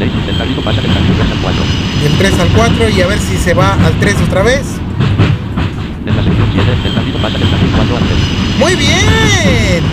6 0.01 0.11
el 0.29 0.63
pasa 0.63 0.81
del 0.81 0.91
carril 0.91 1.13
3 1.15 1.31
al 1.31 1.37
4. 1.41 1.63
del 2.01 2.17
3 2.17 2.39
al 2.39 2.49
4 2.49 2.89
y 2.89 3.01
a 3.01 3.07
ver 3.07 3.19
si 3.19 3.37
se 3.37 3.53
va 3.53 3.73
al 3.85 3.93
3 3.99 4.15
otra 4.27 4.41
vez. 4.41 4.65
En 5.99 6.17
la 6.17 6.23
sección 6.23 6.49
7 6.53 6.71
el 6.87 6.93
carrito 6.95 7.21
pasa 7.21 7.37
del 7.37 7.49
carril 7.51 7.71
4 7.75 7.97
al 7.97 8.03
3. 8.03 8.17
Muy 8.57 8.75
bien. 8.75 9.83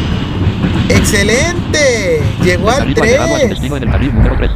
Excelente. 0.89 2.23
Llegó 2.43 2.71
al 2.71 2.79
carrito 2.79 3.03
ha 3.03 3.07
llegado 3.07 3.35
a 3.35 3.39
su 3.39 3.47
3. 3.47 3.51
destino 3.51 3.77
en 3.77 3.83
el 3.83 3.91
carril 3.91 4.15
número 4.15 4.37
3. 4.39 4.51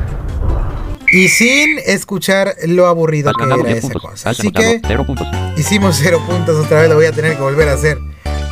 Y 1.13 1.29
sin 1.29 1.79
escuchar 1.85 2.55
lo 2.67 2.87
aburrido 2.87 3.35
que 3.35 3.45
era 3.45 3.57
10 3.57 3.69
esa 3.69 3.81
puntos. 3.83 4.03
cosa. 4.03 4.31
Así 4.31 4.51
que 4.51 4.81
0 4.87 5.05
puntos. 5.05 5.27
hicimos 5.59 5.99
0 6.03 6.23
puntos 6.27 6.65
otra 6.65 6.81
vez. 6.81 6.89
Lo 6.89 6.95
voy 6.95 7.05
a 7.05 7.13
tener 7.13 7.37
que 7.37 7.43
volver 7.43 7.69
a 7.69 7.75
hacer. 7.75 7.99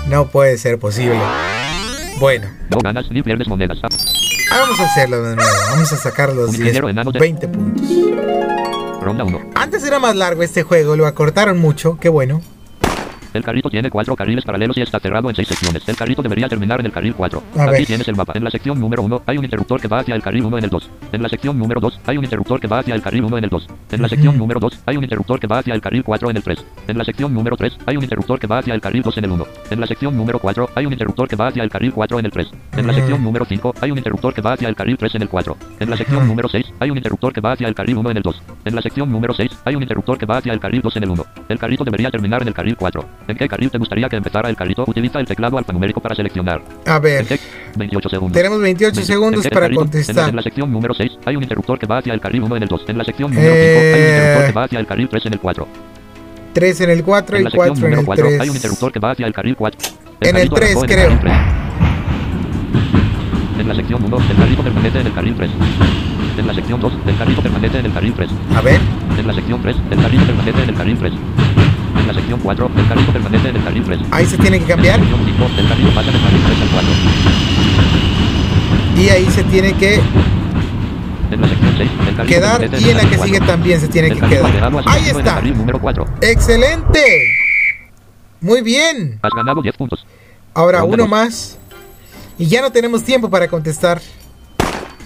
No 0.07 0.27
puede 0.27 0.59
ser 0.59 0.79
posible. 0.79 1.19
Bueno, 2.21 2.49
No 2.69 2.79
ganas 2.79 3.11
ni 3.11 3.23
pierdes 3.23 3.49
monedas. 3.49 3.79
Ah, 4.53 4.59
vamos 4.61 4.79
a 4.79 4.85
hacerlo 4.85 5.23
de 5.23 5.37
nuevo. 5.37 5.51
Vamos 5.71 5.91
a 5.93 5.97
sacar 5.97 6.29
los 6.33 6.47
Un 6.51 6.57
10, 6.57 6.61
ingeniero 6.61 6.89
enano 6.91 7.11
de- 7.13 7.19
20 7.19 7.49
puntos. 7.49 7.89
Ronda 9.01 9.25
1. 9.25 9.41
Antes 9.55 9.83
era 9.85 9.99
más 9.99 10.15
largo 10.15 10.43
este 10.43 10.63
juego. 10.63 10.97
Lo 10.97 11.07
acortaron 11.07 11.59
mucho. 11.59 11.99
Qué 11.99 12.09
bueno. 12.11 12.43
El 13.33 13.45
carrito 13.45 13.71
tiene 13.71 13.91
cuatro 13.91 14.17
carriles 14.17 14.45
paralelos 14.45 14.77
y 14.77 14.83
está 14.83 14.99
cerrado 14.99 15.29
en 15.31 15.37
seis 15.37 15.49
secciones. 15.49 15.89
El 15.89 15.97
carrito 15.97 16.23
debería 16.23 16.49
terminar 16.49 16.81
en 16.81 16.87
el 16.87 16.93
carril 16.93 17.15
4. 17.15 17.43
A 17.57 17.63
Aquí 17.65 17.71
ver. 17.73 17.87
tienes 17.87 18.09
el 18.09 18.17
mapa. 18.17 18.33
En 18.35 18.45
la 18.45 18.51
sección 18.51 18.81
número 18.81 19.03
1 19.03 19.23
hay 19.27 19.39
un 19.39 19.45
interruptor 19.45 19.81
que 19.81 19.89
va 19.89 20.01
hacia 20.01 20.15
el 20.15 20.23
carril 20.23 20.45
1 20.45 20.59
en 20.59 20.65
el 20.65 20.71
2. 20.71 20.91
En 21.13 21.23
la 21.23 21.29
sección 21.29 21.59
número 21.59 21.81
2 21.81 22.01
hay 22.07 22.17
un 22.17 22.25
interruptor 22.25 22.61
que 22.61 22.67
va 22.67 22.79
hacia 22.81 22.95
el 22.95 23.03
carril 23.03 23.25
1 23.25 23.39
en 23.39 23.45
el 23.45 23.51
2. 23.51 23.67
En 23.93 24.03
la 24.03 24.09
sección 24.09 24.37
número 24.39 24.61
2 24.61 24.81
hay 24.87 24.97
un 24.97 25.05
interruptor 25.05 25.39
que 25.41 25.47
va 25.47 25.59
hacia 25.59 25.75
el 25.75 25.81
carril 25.81 26.03
4 26.05 26.31
en 26.31 26.37
el 26.37 26.43
3. 26.43 26.65
En 26.89 26.99
la 26.99 27.05
sección 27.05 27.35
número 27.35 27.57
3 27.57 27.79
hay 27.87 27.97
un 27.97 28.03
interruptor 28.03 28.39
que 28.39 28.47
va 28.47 28.59
hacia 28.59 28.75
el 28.75 28.81
carril 28.81 29.03
2 29.03 29.19
en 29.19 29.25
el 29.25 29.31
1. 29.33 29.47
En 29.71 29.81
la 29.81 29.87
sección 29.87 30.17
número 30.17 30.39
4 30.39 30.71
hay 30.75 30.87
un 30.87 30.93
interruptor 30.93 31.29
que 31.29 31.37
va 31.37 31.47
hacia 31.49 31.63
el 31.63 31.71
carril 31.71 31.93
4 31.93 32.19
en 32.19 32.25
el 32.27 32.33
3. 32.33 32.49
En 32.77 32.87
la 32.87 32.93
sección 32.95 33.23
número 33.23 33.45
5 33.45 33.75
hay 33.81 33.91
un 33.91 33.99
interruptor 33.99 34.35
que 34.35 34.41
va 34.43 34.53
hacia 34.55 34.69
el 34.69 34.75
carril 34.75 34.97
3 34.99 35.15
en 35.15 35.23
el 35.23 35.29
4. 35.29 35.57
En 35.81 35.91
la 35.91 35.97
sección 35.97 36.27
número 36.27 36.49
6 36.49 36.67
hay 36.81 36.91
un 36.91 36.97
interruptor 36.97 37.33
que 37.33 37.41
va 37.41 37.53
hacia 37.53 37.69
el 37.69 37.75
carril 37.75 37.97
1 37.99 38.11
en 38.11 38.17
el 38.17 38.23
2. 38.23 38.43
En 38.65 38.75
la 38.75 38.83
sección 38.83 39.11
número 39.11 39.35
6 39.35 39.51
hay 39.65 39.75
un 39.77 39.83
interruptor 39.83 40.19
que 40.19 40.27
va 40.27 40.39
hacia 40.39 40.53
el 40.53 40.61
carril 40.61 40.83
2 40.83 40.97
en 40.97 41.03
el 41.05 41.11
1. 41.11 41.25
El 41.49 41.59
carrito 41.59 41.85
debería 41.85 42.11
terminar 42.11 42.43
en 42.43 42.49
el 42.49 42.55
carril 42.55 42.77
4. 42.77 43.05
¿En 43.31 43.37
qué 43.37 43.49
carril 43.49 43.71
te 43.71 43.79
gustaría 43.79 44.09
que 44.09 44.17
empezara 44.17 44.49
el 44.49 44.57
carrito? 44.57 44.85
Utiliza 44.87 45.21
el 45.21 45.27
teclado 45.27 45.57
alfanumérico 45.59 46.01
para 46.01 46.15
seleccionar. 46.15 46.61
A 46.87 46.97
¿En 46.97 47.03
ver. 47.03 47.27
qué? 47.27 47.39
28 47.77 48.09
segundos. 48.09 48.37
Tenemos 48.37 48.61
28 48.61 48.95
Veinte. 48.97 49.13
segundos 49.13 49.45
¿En 49.45 49.51
para 49.51 49.67
carrito? 49.67 49.81
En 49.83 49.87
contestar. 49.87 50.29
en 50.31 50.37
la 50.37 50.43
sección 50.43 50.73
número 50.73 50.95
6 50.95 51.13
hay 51.25 51.37
un 51.37 51.43
interruptor 51.43 51.79
que 51.79 51.87
va 51.87 51.99
hacia 51.99 52.13
el 52.13 52.21
carril 52.21 52.43
1 52.43 52.57
en 52.57 52.63
el 52.65 52.69
2. 52.69 52.85
En 52.89 52.99
la 52.99 53.05
sección 53.05 53.31
número 53.33 53.53
5 53.53 53.61
hay 53.61 53.69
un 53.71 53.77
Eh. 53.77 54.11
interruptor 54.17 54.47
que 54.47 54.53
va 54.59 54.65
hacia 54.65 54.79
el 54.81 54.87
carril 54.87 55.09
3 55.09 55.27
en 55.27 55.33
el 55.33 55.39
4. 55.41 55.69
3 56.53 56.81
en 56.81 56.91
el 56.91 57.05
4 57.05 57.37
En 57.37 57.41
y 57.43 57.45
la 57.45 57.51
sección 57.51 57.69
4 57.69 57.75
en 57.75 57.81
número 57.81 58.01
el 58.01 58.07
4 58.07 58.27
hay 58.27 58.33
un 58.33 58.39
3. 58.39 58.55
interruptor 58.57 58.93
que 58.93 58.99
va 59.01 59.11
hacia 59.13 59.27
el 59.27 59.33
carril 59.33 59.57
4. 59.57 59.81
En 60.23 60.27
el 60.29 60.33
carrito 60.35 60.55
3, 60.57 60.71
arrancó 60.77 60.85
en 60.85 60.89
creo. 60.91 61.09
carril 61.09 61.21
3. 61.21 61.33
En 63.61 63.69
la 63.69 63.75
sección 63.75 64.05
1, 64.05 64.17
el 64.31 64.37
carrito 64.37 64.63
permanece 64.63 65.01
en 65.01 65.07
el 65.07 65.13
carril 65.13 65.35
3. 65.37 65.51
En 66.39 66.47
la 66.47 66.55
sección 66.55 66.81
2, 66.81 66.93
el 67.07 67.17
carrito 67.17 67.43
permanece 67.43 67.79
en 67.79 67.87
el 67.87 67.93
carril 67.93 68.13
3. 68.15 68.31
A 68.57 68.61
ver. 68.63 68.81
En 69.19 69.27
la 69.27 69.35
sección 69.35 69.63
3, 69.63 69.77
el 69.91 69.99
carrito 70.01 70.25
permanece 70.27 70.63
en 70.63 70.69
el 70.71 70.75
carril 70.75 70.97
3. 70.99 71.13
La 72.11 72.17
sección 72.19 72.41
4, 72.43 72.71
el 72.77 72.89
carrito 72.89 73.13
permanece 73.13 73.51
en 73.51 73.57
el 73.57 73.63
carril 73.63 73.85
3. 73.85 74.01
Ahí 74.11 74.27
se 74.27 74.37
tiene 74.37 74.59
que 74.59 74.65
cambiar. 74.65 74.99
sección 74.99 75.21
5, 75.25 75.45
el 75.59 75.69
carrito 75.69 75.95
pasa 75.95 76.11
del 76.11 76.21
carril 76.21 76.43
3 76.45 76.61
al 76.61 76.69
4. 76.71 76.91
Y 78.97 79.09
ahí 79.11 79.27
se 79.31 79.45
tiene 79.45 79.73
que 79.75 80.01
En 81.31 81.41
la 81.41 81.49
sección 81.49 81.75
6, 81.77 81.91
el 82.09 82.17
carrito 82.17 82.35
quedar. 82.35 82.63
Y 82.81 82.91
en 82.91 82.97
la 82.97 83.05
que 83.05 83.17
sigue 83.17 83.39
4. 83.39 83.47
también 83.47 83.81
se 83.81 83.87
tiene 83.87 84.11
que 84.11 84.21
quedar. 84.21 84.73
Ahí 84.87 85.05
está. 85.09 85.41
número 85.41 85.81
4. 85.81 86.05
Excelente. 86.23 87.31
Muy 88.41 88.63
bien. 88.63 89.21
Has 89.23 89.31
ganado 89.31 89.63
10 89.63 89.77
puntos. 89.77 90.05
Ahora 90.53 90.81
Ronda 90.81 90.95
uno 90.95 91.07
más. 91.07 91.59
Y 92.39 92.47
ya 92.47 92.61
no 92.61 92.73
tenemos 92.73 93.05
tiempo 93.05 93.31
para 93.31 93.47
contestar. 93.47 94.01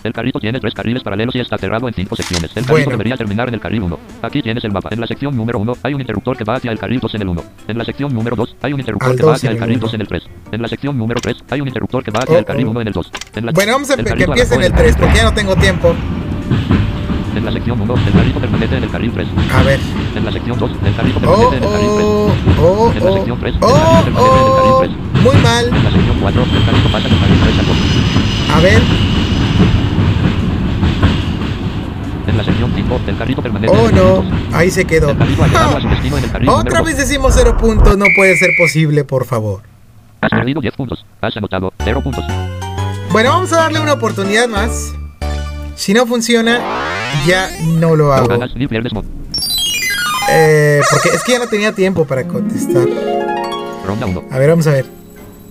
El 0.04 0.12
carrito 0.12 0.38
tiene 0.38 0.60
tres 0.60 0.74
carriles 0.74 1.02
paralelos 1.02 1.34
y 1.34 1.40
está 1.40 1.56
cerrado 1.56 1.88
en 1.88 1.94
cinco 1.94 2.14
secciones. 2.14 2.50
El 2.50 2.64
carrito 2.66 2.72
Bueno. 2.72 2.90
debería 2.90 3.16
terminar 3.16 3.48
en 3.48 3.54
el 3.54 3.60
carril 3.60 3.82
1. 3.84 3.98
Aquí 4.22 4.42
tienes 4.42 4.62
el 4.64 4.70
mapa. 4.70 4.90
En 4.92 5.00
la 5.00 5.06
sección 5.06 5.34
número 5.34 5.58
1 5.58 5.72
hay 5.82 5.94
un 5.94 6.00
interruptor 6.02 6.36
que 6.36 6.44
va 6.44 6.56
hacia 6.56 6.70
el 6.70 6.78
carril 6.78 7.00
2 7.00 7.14
en 7.14 7.22
el 7.22 7.28
1. 7.28 7.42
En 7.68 7.78
la 7.78 7.84
sección 7.84 8.14
número 8.14 8.36
2 8.36 8.56
hay 8.62 8.72
un 8.74 8.80
interruptor 8.80 9.10
Al 9.10 9.16
que 9.16 9.22
va 9.22 9.30
2 9.32 9.36
hacia 9.38 9.50
el 9.50 9.56
carril 9.58 9.76
uno. 9.78 9.86
2 9.86 9.94
en 9.94 10.00
el 10.02 10.08
3. 10.08 10.22
En 10.52 10.62
la 10.62 10.68
sección 10.68 10.98
número 10.98 11.20
3 11.22 11.36
hay 11.50 11.60
un 11.62 11.68
interruptor 11.68 12.04
que 12.04 12.10
va 12.10 12.20
hacia 12.20 12.34
Oh, 12.36 12.38
el 12.38 12.44
carril 12.44 12.66
oh. 12.66 12.70
1 12.70 12.80
en 12.82 12.86
el 12.88 12.92
2. 12.92 13.10
En 13.36 13.46
la- 13.46 13.52
Bueno, 13.52 13.72
vamos 13.72 13.90
a 13.90 13.96
que 13.96 14.04
carrito 14.04 14.30
empiece 14.32 14.54
en 14.54 14.62
el 14.62 14.72
3 14.72 14.76
carril 14.76 14.96
porque 15.00 15.16
ya 15.16 15.24
no 15.24 15.32
tengo 15.34 15.56
tiempo. 15.56 15.94
3. 15.94 17.36
En 17.38 17.44
la 17.46 17.52
sección 17.52 17.80
1 17.80 17.94
el 18.06 18.12
carrito 18.12 18.40
permanece 18.40 18.76
en 18.76 18.82
el 18.84 18.90
carril 18.90 19.10
3. 19.12 19.28
A 19.54 19.62
ver. 19.62 19.80
En 20.16 20.24
la 20.26 20.32
sección 20.32 20.58
2 20.58 20.70
el 20.84 20.94
carrito 20.94 21.18
Oh, 21.24 21.50
permanece 21.50 21.56
en 21.56 21.62
el 21.64 21.70
carril 21.70 21.90
3. 21.96 22.04
oh, 22.04 22.32
oh, 22.60 22.92
En 22.94 23.04
la 23.04 23.10
oh. 23.10 23.14
sección 23.16 23.38
tres, 23.40 23.54
el 23.54 23.60
Oh, 23.64 23.72
carril 23.72 24.04
permanece 24.04 24.20
en 24.20 24.44
el 24.44 24.52
carril 24.52 24.68
oh. 24.68 24.80
tres. 24.80 25.22
Muy 25.24 25.36
mal. 25.42 25.64
En 25.66 25.84
la 25.84 25.90
sección 25.90 26.16
4 26.20 26.42
el 26.42 26.64
carrito 26.66 26.88
pasa 26.92 27.08
del 27.08 27.18
carril 27.18 27.38
3 27.42 27.58
al 27.58 27.66
2. 27.66 27.76
A 28.54 28.60
ver. 28.60 28.82
En 32.26 32.36
la 32.38 32.44
sección 32.44 32.72
5 32.74 33.00
el 33.06 33.18
carrito 33.18 33.42
permanece 33.42 33.72
en 33.72 33.78
Oh 33.78 33.90
no. 33.90 34.02
2. 34.22 34.24
Ahí 34.52 34.70
se 34.70 34.84
quedó. 34.84 35.10
El 35.10 35.18
carrito 35.18 35.42
ha 35.44 35.46
llegado 35.48 35.76
a 35.76 35.80
su 35.80 35.88
destino 35.90 36.18
en 36.18 36.24
el 36.24 36.30
carril 36.32 36.48
Otra 36.48 36.82
vez 36.82 36.96
2. 36.96 37.06
decimos 37.08 37.34
cero 37.36 37.56
puntos. 37.56 37.96
No 37.98 38.06
puede 38.16 38.36
ser 38.36 38.50
posible, 38.58 39.04
por 39.04 39.24
favor. 39.26 39.60
Has 40.20 40.30
perdido 40.30 40.60
10 40.60 40.74
puntos. 40.74 41.04
Has 41.20 41.36
anotado 41.36 41.72
0 41.84 42.00
puntos. 42.02 42.24
Bueno, 43.12 43.30
vamos 43.30 43.52
a 43.52 43.56
darle 43.56 43.80
una 43.80 43.92
oportunidad 43.92 44.48
más. 44.48 44.92
Si 45.76 45.92
no 45.92 46.06
funciona, 46.06 46.60
ya 47.26 47.48
no 47.78 47.94
lo 47.96 48.12
hago. 48.12 48.32
Eh, 50.30 50.80
porque 50.90 51.10
es 51.10 51.22
que 51.22 51.32
ya 51.32 51.38
no 51.38 51.46
tenía 51.48 51.72
tiempo 51.72 52.06
para 52.06 52.24
contestar. 52.26 52.86
Ronda 53.86 54.06
1. 54.06 54.24
A 54.30 54.38
ver, 54.38 54.48
vamos 54.50 54.66
a 54.66 54.70
ver. 54.70 54.86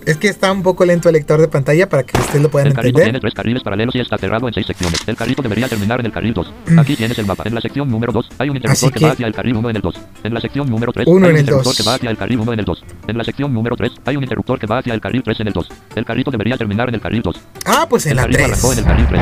Es 0.06 0.18
que 0.18 0.28
está 0.28 0.52
un 0.52 0.62
poco 0.62 0.84
lento 0.84 1.08
el 1.08 1.14
lector 1.14 1.40
de 1.40 1.48
pantalla 1.48 1.88
para 1.88 2.02
que 2.02 2.18
ustedes 2.20 2.42
lo 2.42 2.50
puedan 2.50 2.68
El 2.68 2.74
carrito 2.74 2.96
tiene 2.96 3.08
entender. 3.08 3.20
tres 3.22 3.34
carriles 3.34 3.62
paralelos 3.62 3.94
y 3.94 4.00
está 4.00 4.18
cerrado 4.18 4.46
en 4.48 4.52
seis 4.54 4.66
secciones. 4.66 5.00
El 5.06 5.16
carrito 5.16 5.40
debería 5.42 5.66
terminar 5.68 6.00
en 6.00 6.06
el 6.06 6.12
carril 6.12 6.34
2. 6.34 6.52
Aquí 6.78 6.94
tienes 6.94 7.18
el 7.18 7.24
mapa. 7.26 7.44
En 7.46 7.54
la 7.54 7.60
sección 7.62 7.88
número 7.88 8.12
2 8.12 8.28
hay 8.38 8.50
un 8.50 8.56
interruptor 8.56 8.92
que, 8.92 8.98
que- 8.98 9.04
va 9.06 9.12
hacia 9.12 9.26
el 9.26 9.32
carril 9.34 9.56
1 9.56 9.70
en 9.70 9.76
el 9.76 9.82
2. 9.82 9.94
En 10.24 10.34
la 10.34 10.40
sección 10.40 10.68
número 10.68 10.92
3 10.92 11.06
Uno 11.08 11.26
hay 11.26 11.32
un 11.32 11.38
interruptor 11.38 11.64
dos. 11.72 11.76
que 11.76 11.82
va 11.84 11.94
hacia 11.94 12.10
el 12.10 12.16
carril 12.18 12.40
1 12.40 12.52
en 12.52 12.58
el 12.58 12.64
2. 12.66 12.84
En 13.08 13.18
la 13.18 13.24
sección 13.24 13.54
número 13.54 13.76
3 13.76 13.92
hay 14.04 14.16
un 14.16 14.22
interruptor 14.22 14.58
que 14.58 14.66
va 14.66 14.78
hacia 14.78 14.92
el 14.94 15.00
carril 15.00 15.22
3 15.22 15.40
en 15.40 15.46
el 15.48 15.52
2. 15.54 15.68
El 15.96 16.04
carrito 16.04 16.30
debería 16.30 16.56
terminar 16.58 16.88
en 16.90 16.94
el 16.96 17.00
carril 17.00 17.22
2. 17.22 17.36
Ah, 17.64 17.86
pues 17.88 18.04
en 18.06 18.10
El 18.12 18.16
la 18.16 18.22
carrito 18.22 18.44
arrancó 18.44 18.72
en 18.72 18.74
3. 18.74 18.78
el 18.78 18.84
carril 18.84 19.06
3. 19.08 19.20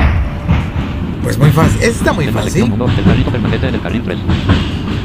Pues 1.23 1.37
muy 1.37 1.51
fácil. 1.51 1.77
Este 1.77 1.89
está 1.91 2.11
muy 2.13 2.25
En 2.25 2.35
la 2.35 2.43
sección 2.43 2.67
fácil. 2.71 2.81
1 2.83 2.97
el 2.99 3.05
carrito 3.05 3.31
permanece 3.31 3.67
en 3.69 3.75
el 3.75 3.81
carril 3.81 4.01
3. 4.03 4.17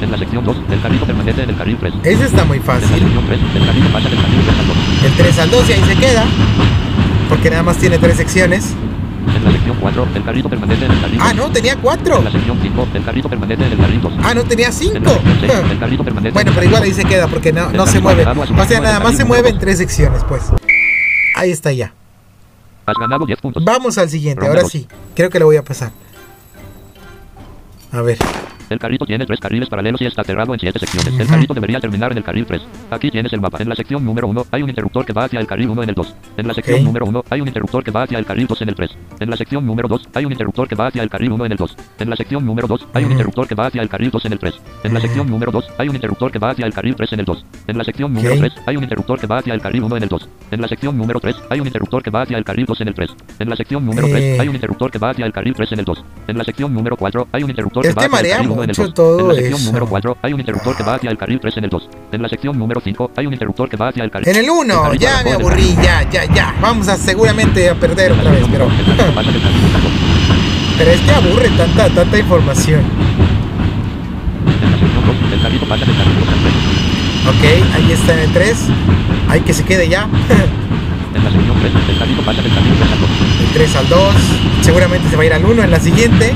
En 0.01 0.11
la 0.13 0.19
sección 0.19 0.45
2 0.45 0.57
el 0.71 0.81
carrito 0.81 1.07
permanece 1.07 1.43
en 1.43 1.51
el 1.51 1.57
carril 1.57 1.77
3. 1.81 1.95
Ese 2.05 2.25
está 2.27 2.45
muy 2.45 2.59
En 2.59 2.67
la 2.67 2.73
fácil. 2.73 2.89
sección 2.89 3.27
3 3.27 3.41
el 3.55 3.67
carrito 3.67 3.89
pasa 3.93 4.09
del 4.09 4.21
carril 4.21 4.41
3 4.45 4.59
al 4.59 4.67
2. 4.69 4.77
El 5.05 5.13
3 5.17 5.39
al 5.39 5.51
2 5.51 5.69
y 5.69 5.73
ahí 5.73 5.83
se 5.85 5.97
queda. 5.97 6.25
Porque 7.29 7.51
nada 7.51 7.63
más 7.63 7.77
tiene 7.79 7.99
tres 7.99 8.17
secciones. 8.17 8.75
En 9.37 9.45
la 9.45 9.53
sección 9.53 9.77
4 9.81 10.09
el 10.15 10.25
carrito 10.25 10.49
permanece 10.49 10.85
en 10.87 10.93
el 10.93 11.01
carril 11.01 11.19
2. 11.19 11.27
Ah, 11.29 11.35
no, 11.35 11.49
tenía 11.51 11.77
4. 11.77 12.19
En 12.19 12.25
la 12.25 12.31
sección 12.31 12.59
5 12.63 12.89
el 12.95 13.05
carrito 13.05 13.29
permanece 13.29 13.67
en 13.67 13.73
el 13.73 13.79
carril 13.79 14.01
2. 14.01 14.13
Ah, 14.23 14.35
no, 14.35 14.45
tenía 14.45 14.67
En 14.69 14.73
5. 14.73 14.95
la 14.95 15.01
sección 15.11 15.39
6 15.41 15.53
el 15.71 15.79
carrito 15.79 16.05
permanece 16.05 16.33
Bueno, 16.33 16.51
pero 16.55 16.65
igual 16.67 16.81
carril 16.83 16.95
ahí 16.97 17.03
se 17.03 17.09
queda 17.09 17.27
porque 17.29 17.53
no, 17.53 17.71
no 17.73 17.87
se 17.87 18.01
carril 18.01 18.03
mueve. 18.03 18.25
O 18.63 18.65
sea, 18.67 18.81
nada 18.81 19.01
más 19.01 19.11
se 19.13 19.17
carril 19.19 19.29
mueve 19.29 19.49
en 19.51 19.59
tres 19.59 19.79
secciones, 19.79 20.23
pues. 20.25 20.43
Ahí 21.35 21.51
está 21.51 21.73
ya. 21.73 21.89
2. 21.89 21.95
Has 22.87 22.95
ganado 23.01 23.27
10 23.27 23.41
puntos. 23.41 23.65
Vamos 23.65 23.99
al 23.99 24.09
siguiente, 24.09 24.47
ahora 24.47 24.65
sí. 24.65 24.87
Creo 25.15 25.29
que 25.29 25.39
lo 25.39 25.45
voy 25.47 25.57
a 25.57 25.65
pasar. 25.65 25.91
A 27.93 28.01
ver. 28.01 28.17
El 28.71 28.79
carrito 28.79 29.07
tiene 29.07 29.25
tres 29.27 29.41
carriles 29.41 29.69
paralelos 29.69 30.01
y 30.01 30.07
está 30.07 30.23
cerrado 30.25 30.53
en 30.55 30.61
siete 30.61 30.79
secciones. 30.79 31.19
El 31.19 31.27
carrito 31.27 31.55
debería 31.55 31.81
terminar 31.81 32.13
en 32.13 32.19
el 32.19 32.25
carril 32.25 32.45
3. 32.47 32.63
Aquí 32.91 33.11
tienes 33.11 33.33
el 33.33 33.41
mapa. 33.41 33.59
En 33.61 33.69
la 33.69 33.75
sección 33.75 34.05
número 34.05 34.27
1 34.29 34.47
hay 34.51 34.63
un 34.63 34.69
interruptor 34.69 35.05
que 35.07 35.13
va 35.13 35.25
hacia 35.25 35.41
el 35.41 35.47
carril 35.47 35.69
1 35.71 35.83
en 35.83 35.89
el 35.89 35.95
2. 35.95 36.15
En 36.37 36.49
la 36.49 36.55
sección 36.55 36.81
Ok. 36.81 36.85
número 36.85 37.07
1 37.07 37.25
hay 37.31 37.41
un 37.41 37.49
interruptor 37.49 37.83
que 37.85 37.91
va 37.91 38.03
hacia 38.03 38.19
el 38.19 38.27
carril 38.27 38.47
2 38.47 38.63
en 38.63 38.69
el 38.69 38.75
3. 38.75 38.91
En 39.21 39.31
la 39.31 39.37
sección 39.37 39.65
número 39.67 39.89
2 39.89 40.09
hay 40.15 40.25
un 40.25 40.33
interruptor 40.33 40.69
que 40.69 40.75
va 40.75 40.87
hacia 40.89 41.03
el 41.03 41.09
carril 41.11 41.33
1 41.33 41.47
en 41.47 41.53
el 41.53 41.59
2. 41.59 41.77
En 42.01 42.11
la 42.11 42.17
sección 42.17 42.45
número 42.45 42.67
2 42.69 42.87
hay 42.95 43.05
un 43.05 43.13
interruptor 43.13 43.47
que 43.49 43.55
va 43.55 43.67
hacia 43.67 43.83
el 43.83 43.89
carril 43.89 44.11
2 44.11 44.25
en 44.27 44.33
el 44.33 44.39
3. 44.39 44.55
En 44.85 44.95
la 44.95 45.01
sección 45.01 45.31
número 45.31 45.51
2 45.53 45.65
hay 45.79 45.89
un 45.89 45.95
interruptor 45.95 46.31
que 46.31 46.39
va 46.39 46.51
hacia 46.51 46.67
el 46.67 46.73
carril 46.73 46.95
3 46.95 47.13
en 47.13 47.21
el 47.21 47.25
2. 47.27 47.45
En 47.69 47.79
la 47.79 47.85
sección 47.85 48.13
número 48.13 48.35
Ok. 48.35 48.41
3 48.41 48.53
hay 48.67 48.77
un 48.77 48.83
interruptor 48.85 49.19
que 49.21 49.27
va 49.27 49.39
hacia 49.39 49.55
el 49.55 49.61
carril 49.61 49.83
1 49.85 49.97
en 49.97 50.03
el 50.03 50.09
2. 50.09 50.29
En 50.51 50.61
la 50.61 50.69
sección 50.69 50.97
número 50.99 51.21
3 51.21 51.37
hay 51.51 51.61
un 51.61 51.67
interruptor 51.67 52.03
que 52.03 52.11
va 52.11 52.23
hacia 52.23 52.37
el 52.39 52.45
carril 52.45 52.67
2 52.67 52.81
en 52.81 52.89
el 52.89 52.95
3. 52.95 53.11
En 53.39 53.49
la 53.49 53.57
sección 53.57 53.85
número 53.85 54.07
3 54.09 54.19
Eh. 54.23 54.37
hay 54.41 54.49
un 54.49 54.55
interruptor 54.55 54.91
que 54.91 54.99
va 54.99 55.11
hacia 55.11 55.27
el 55.27 55.33
carril 55.33 55.55
3 55.55 55.73
en 55.73 55.79
el 55.81 55.85
2. 55.85 56.05
En 56.29 56.39
la 56.39 56.45
sección 56.45 56.75
número 56.75 56.97
4 56.97 57.29
hay 57.33 57.43
un 57.43 57.51
interruptor 57.51 57.83
que 57.83 57.89
va 57.95 58.03
hacia 58.07 58.19
el 58.19 58.37
carril 58.37 58.49
1 58.59 58.65
en 58.65 58.71
el 58.71 58.77
mucho 58.77 58.83
2. 58.83 58.95
todo 58.95 59.21
en 59.21 59.29
la 59.29 59.35
sección 59.35 59.61
eso. 59.61 59.67
número 59.67 59.87
4 59.87 60.17
hay 60.23 60.33
un 60.33 60.41
interruptor 60.41 60.77
que 60.77 60.83
va 60.83 60.95
hacia 60.95 61.11
el 61.11 61.19
carril 61.19 61.41
3 61.41 61.57
en 61.57 61.65
el 61.65 61.71
2. 61.71 61.89
En 62.13 62.23
la 62.23 62.29
sección 62.29 62.59
número 62.59 62.81
5 62.81 63.11
hay 63.17 63.27
un 63.27 63.33
interruptor 63.33 63.69
que 63.69 63.77
va 63.77 63.89
hacia 63.89 64.05
el 64.05 64.11
carril 64.11 64.29
En 64.29 64.37
el 64.37 64.51
1, 64.51 64.83
carril 64.83 65.01
ya 65.01 65.23
me 65.23 65.33
aburrí, 65.33 65.75
ya, 65.77 66.09
ya, 66.11 66.25
ya. 66.25 66.55
Vamos 66.61 66.89
a 66.89 66.97
seguramente 66.97 67.69
a 67.69 67.75
perder 67.75 68.13
otra 68.13 68.31
vez, 68.31 68.45
pero. 68.51 68.69
Pero 70.79 70.91
es 70.93 71.01
que 71.01 71.11
aburre 71.11 71.49
tanta, 71.51 71.89
tanta 71.89 72.19
información. 72.19 72.81
En 74.47 74.71
la 74.71 74.79
sección 74.79 75.07
2 75.07 75.33
el 75.33 75.43
carrito 75.43 75.67
pasa 75.67 75.85
del 75.85 75.97
carril 75.97 76.15
2 76.21 76.29
al 76.29 76.35
3. 76.41 76.55
Ok, 77.29 77.75
ahí 77.75 77.93
está 77.93 78.13
en 78.15 78.19
el 78.21 78.33
3. 78.33 78.57
Hay 79.29 79.41
que 79.41 79.55
se 79.55 79.65
quede 79.65 79.89
ya. 79.89 80.09
En 81.15 81.25
la 81.25 81.31
sección 81.31 81.59
3 81.59 81.73
el 81.89 81.99
carrito 81.99 82.23
pasa 82.23 82.43
del 82.43 82.53
carril 82.55 82.73
3 82.79 82.93
al 82.93 83.01
2. 83.01 83.11
El 83.41 83.53
3 83.55 83.77
al 83.77 83.89
2. 83.89 84.15
Seguramente 84.63 85.09
se 85.09 85.17
va 85.17 85.23
a 85.23 85.27
ir 85.27 85.33
al 85.33 85.45
1 85.45 85.63
en 85.65 85.71
la 85.71 85.81
siguiente. 85.81 86.35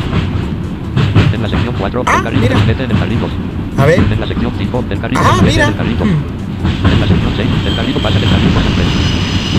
En 1.42 1.50
la 1.50 1.56
sección 1.56 1.74
4 1.76 2.02
Ah, 2.06 2.16
el 2.18 2.22
carril 2.22 2.40
mira. 2.40 2.58
se 2.60 2.66
mete 2.66 2.84
en 2.84 2.90
el 2.92 2.98
carril 2.98 3.20
2. 3.20 3.30
A 3.78 3.86
ver. 3.86 3.98
En 3.98 4.20
la 4.20 4.26
sección 4.28 4.52
5 4.58 4.84
el 4.90 5.00
carrito 5.00 5.20
Ah, 5.24 5.40
mira. 5.42 5.64
en 5.64 5.70
el 5.72 5.76
carril 5.76 5.98
2. 5.98 6.06
Mm. 6.06 6.10
En 6.92 7.00
la 7.00 7.06
sección 7.08 7.32
6 7.36 7.48
el 7.66 7.76
carrito 7.76 8.00
pasa 8.00 8.18
del 8.20 8.30
carril 8.30 8.54
2 8.54 8.62
al 8.64 8.74
3. 8.74 8.86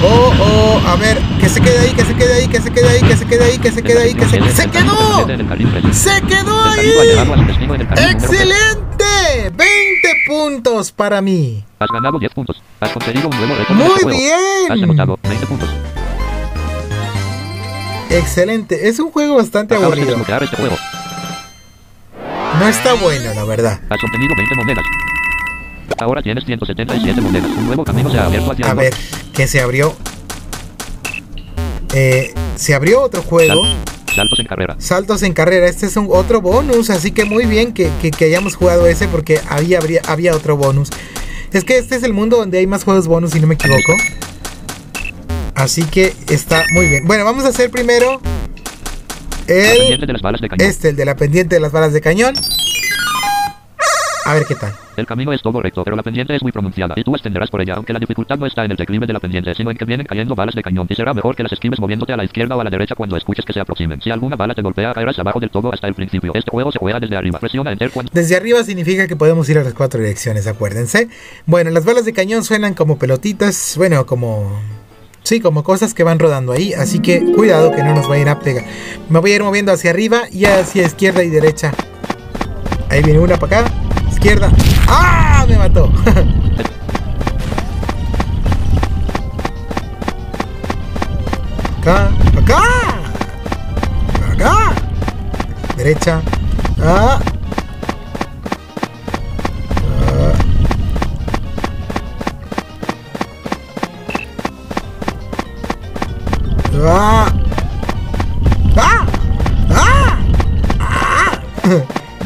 Oh, 0.05 0.33
oh, 0.39 0.81
a 0.87 0.95
ver, 0.95 1.17
que 1.39 1.47
se 1.49 1.61
quede 1.61 1.79
ahí, 1.79 1.91
que 1.93 2.03
se 2.03 2.13
quede 2.15 2.33
ahí, 2.33 2.47
que 2.47 2.61
se 2.61 2.71
quede 2.71 2.89
ahí, 2.89 3.01
que 3.01 3.15
se 3.15 3.25
quede 3.25 3.43
ahí, 3.43 3.57
que 3.59 3.71
se 3.71 3.83
quede 3.83 4.01
ahí, 4.03 4.13
que 4.13 4.25
se, 4.25 4.51
¡Se 4.51 4.69
quedó! 4.69 5.27
¡Se 5.91 6.21
quedó 6.21 6.61
ahí! 6.63 6.91
¡Excelente! 8.11 9.51
20 9.55 9.57
puntos 10.27 10.91
para 10.91 11.21
mí. 11.21 11.63
Has 11.79 11.87
ganado 11.93 12.17
10 12.17 12.33
puntos. 12.33 12.61
Has 12.79 12.91
conseguido 12.91 13.27
un 13.29 13.37
nuevo 13.37 13.55
récord. 13.55 13.75
Muy 13.77 13.87
este 13.87 14.03
juego. 14.03 14.17
Has 14.69 14.73
bien. 14.75 14.83
anotado 14.85 15.19
20 15.23 15.45
puntos. 15.47 15.69
Excelente. 18.09 18.87
Es 18.89 18.99
un 18.99 19.11
juego 19.11 19.35
bastante 19.35 19.75
de 19.77 19.83
aburrido. 19.83 20.15
este 20.17 20.55
juego. 20.57 20.75
No 22.59 22.67
está 22.67 22.93
bueno, 22.93 23.33
la 23.33 23.43
verdad. 23.45 23.79
Has 23.89 24.03
obtenido 24.03 24.33
20 24.35 24.55
monedas. 24.55 24.85
Ahora 25.99 26.21
tienes 26.21 26.45
177 26.45 27.21
monedas. 27.21 27.49
Un 27.57 27.67
nuevo 27.67 27.83
camino 27.83 28.09
se 28.11 28.17
ha 28.19 28.25
abierto 28.25 28.51
hacia 28.51 28.71
A 28.71 28.73
ver, 28.73 28.93
que 29.33 29.47
se 29.47 29.61
abrió. 29.61 29.95
Eh, 31.93 32.33
se 32.55 32.73
abrió 32.73 33.01
otro 33.01 33.21
juego. 33.21 33.63
Sal- 33.63 33.83
Saltos 34.15 34.39
en 34.39 34.45
carrera. 34.45 34.75
Saltos 34.77 35.23
en 35.23 35.33
carrera. 35.33 35.67
Este 35.67 35.87
es 35.87 35.97
un 35.97 36.07
otro 36.11 36.39
bonus, 36.41 36.89
así 36.91 37.11
que 37.11 37.25
muy 37.25 37.45
bien 37.45 37.73
que, 37.73 37.89
que- 38.01 38.11
que 38.11 38.25
hayamos 38.25 38.55
jugado 38.55 38.85
ese 38.87 39.07
porque 39.07 39.39
había, 39.49 39.79
habría- 39.79 40.01
había 40.07 40.35
otro 40.35 40.55
bonus. 40.55 40.89
Es 41.51 41.63
que 41.63 41.77
este 41.77 41.95
es 41.95 42.03
el 42.03 42.13
mundo 42.13 42.37
donde 42.37 42.59
hay 42.59 42.67
más 42.67 42.83
juegos 42.83 43.07
bonus, 43.07 43.31
si 43.31 43.39
no 43.39 43.47
me 43.47 43.55
equivoco. 43.55 43.93
Así 45.55 45.83
que 45.83 46.13
está 46.29 46.63
muy 46.73 46.87
bien. 46.87 47.05
Bueno, 47.07 47.25
vamos 47.25 47.43
a 47.45 47.49
hacer 47.49 47.69
primero 47.71 48.21
el 49.47 49.99
de 49.99 50.13
las 50.13 50.21
balas 50.21 50.41
de 50.41 50.49
cañón. 50.49 50.69
este, 50.69 50.89
el 50.89 50.95
de 50.95 51.05
la 51.05 51.15
pendiente 51.15 51.55
de 51.55 51.61
las 51.61 51.71
balas 51.71 51.93
de 51.93 52.01
cañón. 52.01 52.33
A 54.25 54.33
ver 54.33 54.45
qué 54.45 54.55
tal. 54.55 54.73
El 54.95 55.05
camino 55.05 55.33
es 55.33 55.41
todo 55.41 55.61
recto, 55.61 55.83
pero 55.83 55.97
la 55.97 56.03
pendiente 56.03 56.33
es 56.33 56.41
muy 56.41 56.51
pronunciada 56.53 56.93
y 56.95 57.03
tú 57.03 57.13
ascenderás 57.13 57.49
por 57.49 57.61
ella, 57.61 57.73
aunque 57.73 57.91
la 57.91 57.99
dificultad 57.99 58.37
no 58.37 58.45
está 58.45 58.63
en 58.63 58.71
el 58.71 58.77
declive 58.77 59.05
de 59.05 59.11
la 59.11 59.19
pendiente, 59.19 59.53
sino 59.53 59.69
en 59.69 59.77
que 59.77 59.83
vienen 59.83 60.05
cayendo 60.05 60.33
balas 60.33 60.55
de 60.55 60.63
cañón 60.63 60.87
y 60.89 60.95
será 60.95 61.13
mejor 61.13 61.35
que 61.35 61.43
las 61.43 61.51
esquives 61.51 61.79
moviéndote 61.79 62.13
a 62.13 62.17
la 62.17 62.23
izquierda 62.23 62.55
o 62.55 62.61
a 62.61 62.63
la 62.63 62.69
derecha 62.69 62.95
cuando 62.95 63.17
escuches 63.17 63.43
que 63.43 63.51
se 63.51 63.59
aproximen. 63.59 64.01
Si 64.01 64.11
alguna 64.11 64.37
bala 64.37 64.55
te 64.55 64.61
golpea, 64.61 64.93
caerás 64.93 65.19
abajo 65.19 65.41
del 65.41 65.49
todo 65.49 65.73
hasta 65.73 65.87
el 65.87 65.93
principio. 65.93 66.31
Este 66.35 66.49
juego 66.49 66.71
se 66.71 66.79
juega 66.79 67.01
desde 67.01 67.17
arriba. 67.17 67.39
Presiona 67.39 67.71
Enter 67.71 67.91
cuando 67.91 68.11
Desde 68.13 68.37
arriba 68.37 68.63
significa 68.63 69.07
que 69.07 69.17
podemos 69.17 69.49
ir 69.49 69.57
a 69.57 69.63
las 69.63 69.73
cuatro 69.73 69.99
direcciones, 69.99 70.47
acuérdense. 70.47 71.09
Bueno, 71.45 71.71
las 71.71 71.83
balas 71.83 72.05
de 72.05 72.13
cañón 72.13 72.45
suenan 72.45 72.75
como 72.75 72.97
pelotitas, 72.97 73.73
bueno, 73.77 74.05
como... 74.05 74.61
Sí, 75.23 75.39
como 75.39 75.63
cosas 75.63 75.93
que 75.93 76.03
van 76.03 76.19
rodando 76.19 76.51
ahí, 76.51 76.73
así 76.73 76.99
que 76.99 77.23
cuidado 77.33 77.71
que 77.71 77.81
no 77.81 77.95
nos 77.95 78.09
vayan 78.09 78.27
a 78.27 78.39
pegar. 78.39 78.65
Me 79.09 79.19
voy 79.19 79.31
a 79.31 79.35
ir 79.35 79.43
moviendo 79.43 79.71
hacia 79.71 79.91
arriba 79.91 80.23
y 80.29 80.43
hacia 80.45 80.83
izquierda 80.83 81.23
y 81.23 81.29
derecha. 81.29 81.73
Ahí 82.89 83.01
viene 83.01 83.19
una 83.19 83.37
para 83.37 83.61
acá, 83.61 83.71
izquierda. 84.11 84.51
¡Ah! 84.87 85.45
Me 85.47 85.57
mató. 85.57 85.85
acá, 91.79 92.11
acá, 92.37 92.63
acá, 94.33 94.73
derecha. 95.77 96.21
Ah. 96.81 97.21
Ah. 106.75 107.31
Ah. 108.75 109.05
Ah. 110.79 111.39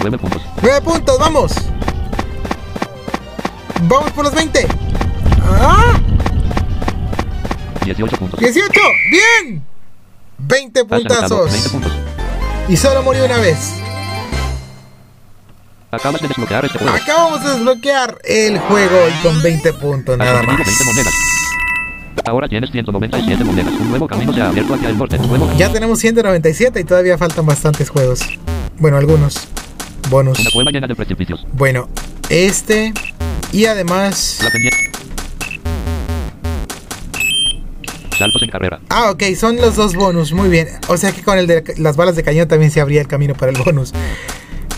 9 0.01 0.17
puntos. 0.17 0.41
9 0.61 0.81
puntos, 0.81 1.19
vamos. 1.19 1.51
Vamos 3.83 4.11
por 4.11 4.25
los 4.25 4.33
20. 4.33 4.67
Ah. 5.43 5.99
18 7.85 8.17
puntos. 8.17 8.39
18. 8.39 8.71
Bien. 9.11 9.63
20 10.39 10.79
Has 10.79 10.91
anotado 10.91 11.43
20 11.45 11.49
puntazos. 11.49 11.71
puntos. 11.71 11.91
Y 12.69 12.77
solo 12.77 13.01
murió 13.03 13.25
una 13.25 13.37
vez. 13.37 13.73
Acabas 15.91 16.21
de 16.21 16.27
desbloquear 16.27 16.65
este 16.65 16.79
juego. 16.79 16.95
Acabamos 16.95 17.43
de 17.43 17.49
desbloquear 17.51 18.17
el 18.25 18.59
juego 18.59 18.97
y 19.07 19.23
con 19.23 19.41
20 19.41 19.73
puntos 19.73 20.17
nada 20.17 20.41
más. 20.43 20.57
20 20.57 20.83
monedas. 20.85 21.13
Ahora 22.25 22.47
tienes 22.49 22.71
197 22.71 23.43
monedas. 23.43 23.73
Un 23.79 23.89
nuevo 23.89 24.07
camino 24.07 24.33
se 24.33 24.41
ha 24.41 24.49
abierto 24.49 24.73
hacia 24.73 24.89
el 24.89 24.97
norte. 24.97 25.17
Nuevo 25.19 25.49
Ya 25.57 25.71
tenemos 25.71 25.99
197 25.99 26.79
y 26.79 26.83
todavía 26.83 27.17
faltan 27.17 27.45
bastantes 27.45 27.89
juegos. 27.89 28.21
Bueno, 28.79 28.97
algunos. 28.97 29.47
Bonus. 30.09 30.39
Una 30.39 30.49
cueva 30.51 30.71
llena 30.71 30.87
de 30.87 30.95
precipicios. 30.95 31.45
Bueno, 31.53 31.89
este. 32.29 32.93
Y 33.51 33.65
además. 33.65 34.39
La. 34.43 34.51
Saltos 38.17 38.41
en 38.41 38.49
carrera. 38.49 38.79
Ah, 38.89 39.11
ok, 39.11 39.23
son 39.39 39.57
los 39.57 39.75
dos 39.75 39.93
bonus. 39.95 40.33
Muy 40.33 40.49
bien. 40.49 40.67
O 40.87 40.97
sea 40.97 41.11
que 41.11 41.21
con 41.21 41.37
el 41.37 41.45
de 41.47 41.63
las 41.77 41.95
balas 41.97 42.15
de 42.15 42.23
cañón 42.23 42.47
también 42.47 42.71
se 42.71 42.81
abría 42.81 42.99
el 43.01 43.07
camino 43.07 43.35
para 43.35 43.51
el 43.51 43.57
bonus. 43.63 43.93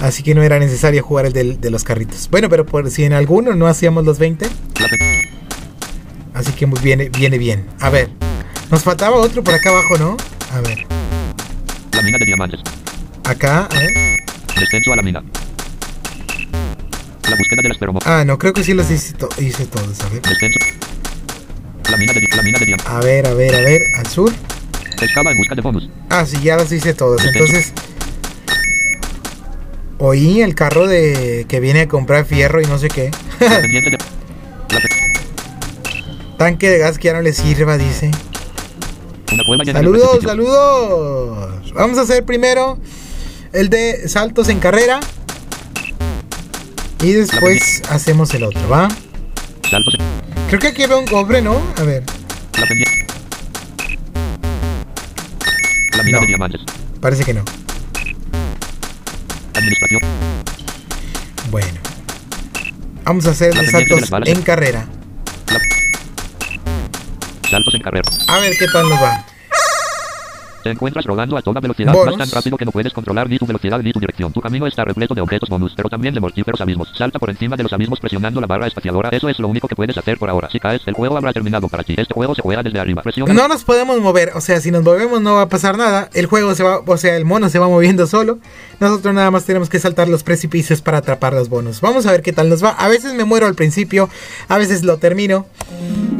Así 0.01 0.23
que 0.23 0.35
no 0.35 0.43
era 0.43 0.59
necesario 0.59 1.01
jugar 1.03 1.25
el 1.25 1.33
del- 1.33 1.59
de 1.59 1.69
los 1.69 1.83
carritos. 1.83 2.29
Bueno, 2.29 2.49
pero 2.49 2.65
por 2.65 2.89
si 2.91 3.03
en 3.05 3.13
alguno 3.13 3.55
no 3.55 3.67
hacíamos 3.67 4.05
los 4.05 4.19
20. 4.19 4.45
La 4.79 4.87
pe- 4.87 5.29
Así 6.39 6.53
que 6.53 6.65
muy 6.65 6.79
viene, 6.79 7.09
viene 7.09 7.37
bien. 7.37 7.65
A 7.81 7.89
ver. 7.89 8.09
Nos 8.71 8.81
faltaba 8.83 9.17
otro 9.17 9.43
por 9.43 9.53
acá 9.53 9.71
abajo, 9.71 9.97
¿no? 9.97 10.15
A 10.53 10.61
ver. 10.61 10.85
La 11.91 12.01
mina 12.01 12.17
de 12.17 12.25
diamantes. 12.25 12.61
Acá, 13.25 13.65
a 13.65 13.77
ver. 13.77 13.91
Descenso 14.57 14.93
a 14.93 14.95
la 14.95 15.01
mina. 15.01 15.21
La 17.29 17.35
búsqueda 17.35 17.61
de 17.61 17.67
las 17.69 17.77
feromonas. 17.77 18.07
Ah, 18.07 18.23
no, 18.25 18.37
creo 18.39 18.53
que 18.53 18.63
sí 18.63 18.73
los 18.73 18.89
hice, 18.89 19.13
to- 19.15 19.27
hice 19.37 19.65
todos. 19.65 19.99
A 19.99 20.07
ver. 20.07 20.21
Descenso. 20.21 20.59
La 21.91 21.97
mina 21.97 22.13
de, 22.13 22.21
di- 22.21 22.27
la 22.27 22.41
mina 22.41 22.57
de 22.57 22.65
diamantes. 22.67 22.93
A 22.93 22.99
ver, 23.01 23.27
a 23.27 23.33
ver, 23.33 23.55
a 23.55 23.59
ver. 23.59 23.81
Al 23.97 24.07
sur. 24.07 24.31
En 24.31 25.37
busca 25.37 25.55
de 25.55 25.61
bonus. 25.61 25.89
Ah, 26.09 26.25
sí, 26.25 26.37
ya 26.41 26.55
los 26.55 26.71
hice 26.71 26.93
todos. 26.93 27.21
Entonces. 27.25 27.73
Oí 29.97 30.41
el 30.41 30.55
carro 30.55 30.87
de 30.87 31.45
que 31.49 31.59
viene 31.59 31.81
a 31.81 31.87
comprar 31.89 32.23
fierro 32.25 32.61
y 32.61 32.65
no 32.65 32.77
sé 32.77 32.87
qué. 32.87 33.11
La 34.69 34.79
Tanque 36.39 36.69
de 36.69 36.77
gas 36.77 36.97
que 36.97 37.09
ya 37.09 37.13
no 37.13 37.21
le 37.21 37.33
sirva, 37.33 37.77
dice. 37.77 38.11
Saludos, 39.73 40.19
saludos. 40.23 41.73
Vamos 41.73 41.97
a 41.97 42.01
hacer 42.03 42.23
primero 42.23 42.77
el 43.51 43.69
de 43.69 44.07
saltos 44.07 44.47
en 44.47 44.59
carrera. 44.59 45.01
Y 47.03 47.11
después 47.11 47.81
hacemos 47.89 48.33
el 48.33 48.45
otro, 48.45 48.69
¿va? 48.69 48.87
Saltos. 49.69 49.95
Creo 50.47 50.59
que 50.61 50.67
aquí 50.69 50.85
veo 50.87 50.99
un 50.99 51.07
cofre, 51.07 51.41
¿no? 51.41 51.61
A 51.77 51.83
ver, 51.83 52.03
La. 52.57 52.65
La 55.97 56.03
mina 56.03 56.17
No. 56.17 56.21
de 56.21 56.27
diamantes. 56.27 56.61
parece 57.01 57.25
que 57.25 57.33
no. 57.33 57.43
Administración. 59.55 60.01
Bueno. 61.51 61.79
Vamos 63.03 63.25
a 63.27 63.31
hacer 63.31 63.53
de 63.53 63.69
saltos 63.69 64.09
en 64.25 64.41
carrera. 64.41 64.87
La... 65.51 65.59
Saltos 67.49 67.73
en 67.73 67.81
carrera. 67.81 68.09
A 68.27 68.39
ver 68.39 68.55
qué 68.57 68.67
tal 68.67 68.87
nos 68.87 69.01
va. 69.01 69.25
Te 70.63 70.71
encuentras 70.71 71.05
rodando 71.05 71.37
a 71.37 71.41
toda 71.41 71.61
velocidad, 71.61 71.93
Bonus. 71.93 72.17
más 72.17 72.29
tan 72.29 72.35
rápido 72.35 72.57
que 72.57 72.65
no 72.65 72.71
puedes 72.71 72.93
controlar 72.93 73.29
ni 73.29 73.37
tu 73.37 73.45
velocidad 73.45 73.79
ni 73.79 73.93
tu 73.93 73.99
dirección. 73.99 74.33
Tu 74.33 74.41
camino 74.41 74.67
está 74.67 74.83
repleto 74.83 75.13
de 75.15 75.21
objetos 75.21 75.47
bonus, 75.49 75.73
pero 75.75 75.89
también 75.89 76.13
de 76.13 76.19
mortíferos 76.19 76.59
abismos. 76.59 76.91
Salta 76.97 77.19
por 77.19 77.29
encima 77.29 77.55
de 77.55 77.63
los 77.63 77.71
abismos 77.71 77.99
presionando 77.99 78.41
la 78.41 78.47
barra 78.47 78.67
espaciadora. 78.67 79.09
Eso 79.09 79.29
es 79.29 79.39
lo 79.39 79.47
único 79.47 79.67
que 79.67 79.75
puedes 79.75 79.97
hacer 79.97 80.17
por 80.17 80.29
ahora. 80.29 80.49
Si 80.51 80.59
caes, 80.59 80.81
el 80.85 80.93
juego 80.93 81.17
habrá 81.17 81.31
terminado 81.31 81.67
para 81.69 81.83
ti. 81.83 81.95
Este 81.97 82.13
juego 82.13 82.35
se 82.35 82.41
juega 82.41 82.61
desde 82.61 82.79
arriba. 82.79 83.01
Presiona 83.01 83.33
No 83.33 83.47
nos 83.47 83.63
podemos 83.63 83.99
mover, 84.01 84.31
o 84.35 84.41
sea, 84.41 84.59
si 84.59 84.71
nos 84.71 84.83
movemos 84.83 85.21
no 85.21 85.35
va 85.35 85.43
a 85.43 85.49
pasar 85.49 85.77
nada. 85.77 86.09
El 86.13 86.25
juego 86.25 86.53
se 86.55 86.63
va, 86.63 86.79
o 86.85 86.97
sea, 86.97 87.15
el 87.15 87.25
mono 87.25 87.49
se 87.49 87.59
va 87.59 87.67
moviendo 87.67 88.05
solo. 88.07 88.39
Nosotros 88.79 89.13
nada 89.13 89.31
más 89.31 89.45
tenemos 89.45 89.69
que 89.69 89.79
saltar 89.79 90.09
los 90.09 90.23
precipicios 90.23 90.81
para 90.81 90.97
atrapar 90.97 91.33
los 91.33 91.49
bonos. 91.49 91.81
Vamos 91.81 92.05
a 92.05 92.11
ver 92.11 92.21
qué 92.21 92.33
tal 92.33 92.49
nos 92.49 92.63
va. 92.63 92.71
A 92.71 92.87
veces 92.87 93.13
me 93.13 93.23
muero 93.23 93.47
al 93.47 93.55
principio, 93.55 94.09
a 94.47 94.57
veces 94.57 94.83
lo 94.83 94.97
termino. 94.97 95.45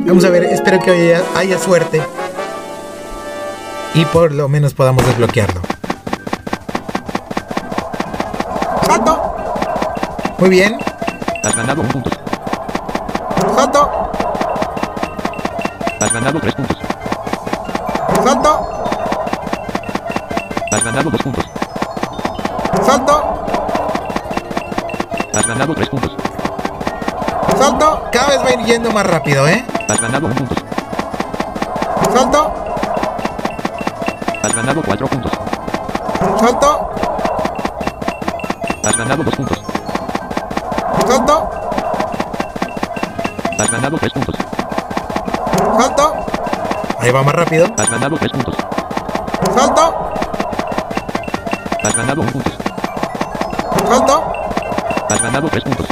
Vamos 0.06 0.24
a 0.24 0.30
ver, 0.30 0.46
espero 0.46 0.80
que 0.80 0.92
hoy 0.92 1.00
haya, 1.00 1.24
haya 1.36 1.60
suerte. 1.60 2.02
Y 3.94 4.06
por 4.06 4.32
lo 4.32 4.48
menos 4.48 4.74
podamos 4.74 5.06
desbloquearlo. 5.06 5.62
¡Salto! 8.86 9.36
Muy 10.38 10.50
bien. 10.50 10.78
Has 11.44 11.56
ganado 11.56 11.82
un 11.82 11.88
punto. 11.88 12.10
¡Salto! 13.56 14.12
Has 16.00 16.14
ganado 16.14 16.40
tres 16.40 16.56
puntos. 16.56 16.78
¡Salto! 18.24 18.86
Has 20.72 20.84
ganado 20.84 21.10
dos 21.10 21.22
puntos. 21.22 21.46
¡Salto! 22.86 23.46
Has 25.34 25.48
ganado 25.48 25.74
tres 25.74 25.90
puntos. 25.90 26.16
¡Salto! 27.58 28.04
Cada 28.12 28.28
vez 28.28 28.40
va 28.44 28.48
a 28.48 28.54
ir 28.54 28.66
yendo 28.66 28.92
más 28.92 29.06
rápido, 29.06 29.48
¿eh? 29.48 29.66
Has 29.90 30.00
ganado 30.00 30.28
un 30.28 30.34
punto. 30.34 30.56
¡Salto! 32.14 32.69
Has 34.50 34.56
ganado 34.56 34.82
cuatro 34.82 35.08
puntos. 35.08 35.32
¡Salto! 36.40 36.90
Has 38.84 38.98
ganado 38.98 39.24
dos 39.24 39.36
puntos. 39.36 39.62
¡Salto! 41.08 41.52
Has 43.60 43.70
ganado 43.70 43.98
tres 44.00 44.12
puntos. 44.12 44.36
¡Salto! 45.78 46.26
Ahí 47.00 47.12
va 47.12 47.22
más 47.22 47.36
rápido. 47.36 47.68
Has 47.78 47.90
ganado 47.92 48.18
tres 48.18 48.32
puntos. 48.32 48.56
¡Salto! 49.56 50.14
Has 51.84 51.96
ganado 51.96 52.22
un 52.22 52.28
punto. 52.30 52.52
¡Salto! 53.88 54.34
Has 55.12 55.22
ganado 55.22 55.48
tres 55.50 55.64
puntos. 55.64 55.88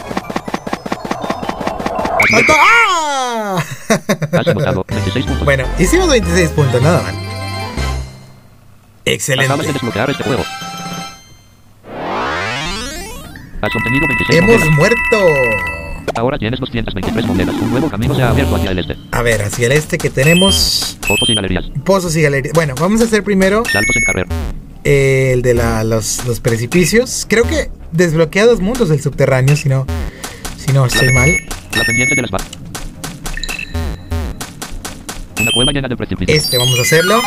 ¡Salto! 2.31 2.53
¡Ah! 2.57 3.57
Has 4.31 4.47
anotado 4.47 4.83
26 4.87 5.25
puntos. 5.27 5.45
bueno, 5.45 5.63
hicimos 5.77 6.09
26 6.09 6.49
puntos, 6.49 6.81
nada 6.81 7.03
Acabas 9.07 9.27
de 9.27 9.33
Excelente. 9.35 9.73
desbloquear 9.73 10.09
este 10.09 10.23
juego. 10.23 10.43
Has 13.61 13.75
obtenido 13.75 14.07
26 14.07 14.37
Hemos 14.39 14.51
monedas. 14.59 14.75
muerto. 14.77 15.17
Ahora 16.15 16.37
tienes 16.37 16.59
223 16.59 17.25
monedas. 17.25 17.55
Un 17.55 17.71
nuevo 17.71 17.89
camino 17.89 18.15
se 18.15 18.21
ha 18.23 18.29
abierto 18.29 18.55
hacia 18.55 18.71
el 18.71 18.79
este. 18.79 18.95
A 19.11 19.21
ver, 19.21 19.41
hacia 19.43 19.65
el 19.67 19.71
este 19.73 19.97
que 19.97 20.09
tenemos 20.09 20.97
Fotos 21.01 21.29
y 21.29 21.35
galerías. 21.35 21.65
pozos 21.83 22.15
y 22.15 22.21
galerías. 22.21 22.53
Bueno, 22.53 22.75
vamos 22.79 23.01
a 23.01 23.05
hacer 23.05 23.23
primero 23.23 23.63
Saltos 23.71 23.95
en 23.95 24.03
carrera. 24.03 24.27
eh, 24.83 25.31
el 25.33 25.41
de 25.41 25.53
la- 25.53 25.83
los, 25.83 26.25
los 26.25 26.39
precipicios. 26.39 27.25
Creo 27.29 27.43
que 27.47 27.69
desbloquea 27.91 28.45
dos 28.45 28.59
mundos 28.61 28.89
del 28.89 29.01
subterráneo, 29.01 29.55
si 29.55 29.69
no, 29.69 29.85
si 30.57 30.71
no 30.73 30.85
estoy 30.85 31.11
mal. 31.13 31.29
La 31.75 31.83
pendiente 31.83 32.15
de 32.15 32.21
las 32.23 32.31
Una 35.39 35.51
cueva 35.53 35.71
llena 35.71 35.87
de 35.87 35.95
precipicios. 35.97 36.37
Este 36.37 36.57
vamos 36.57 36.77
a 36.79 36.81
hacerlo. 36.81 37.21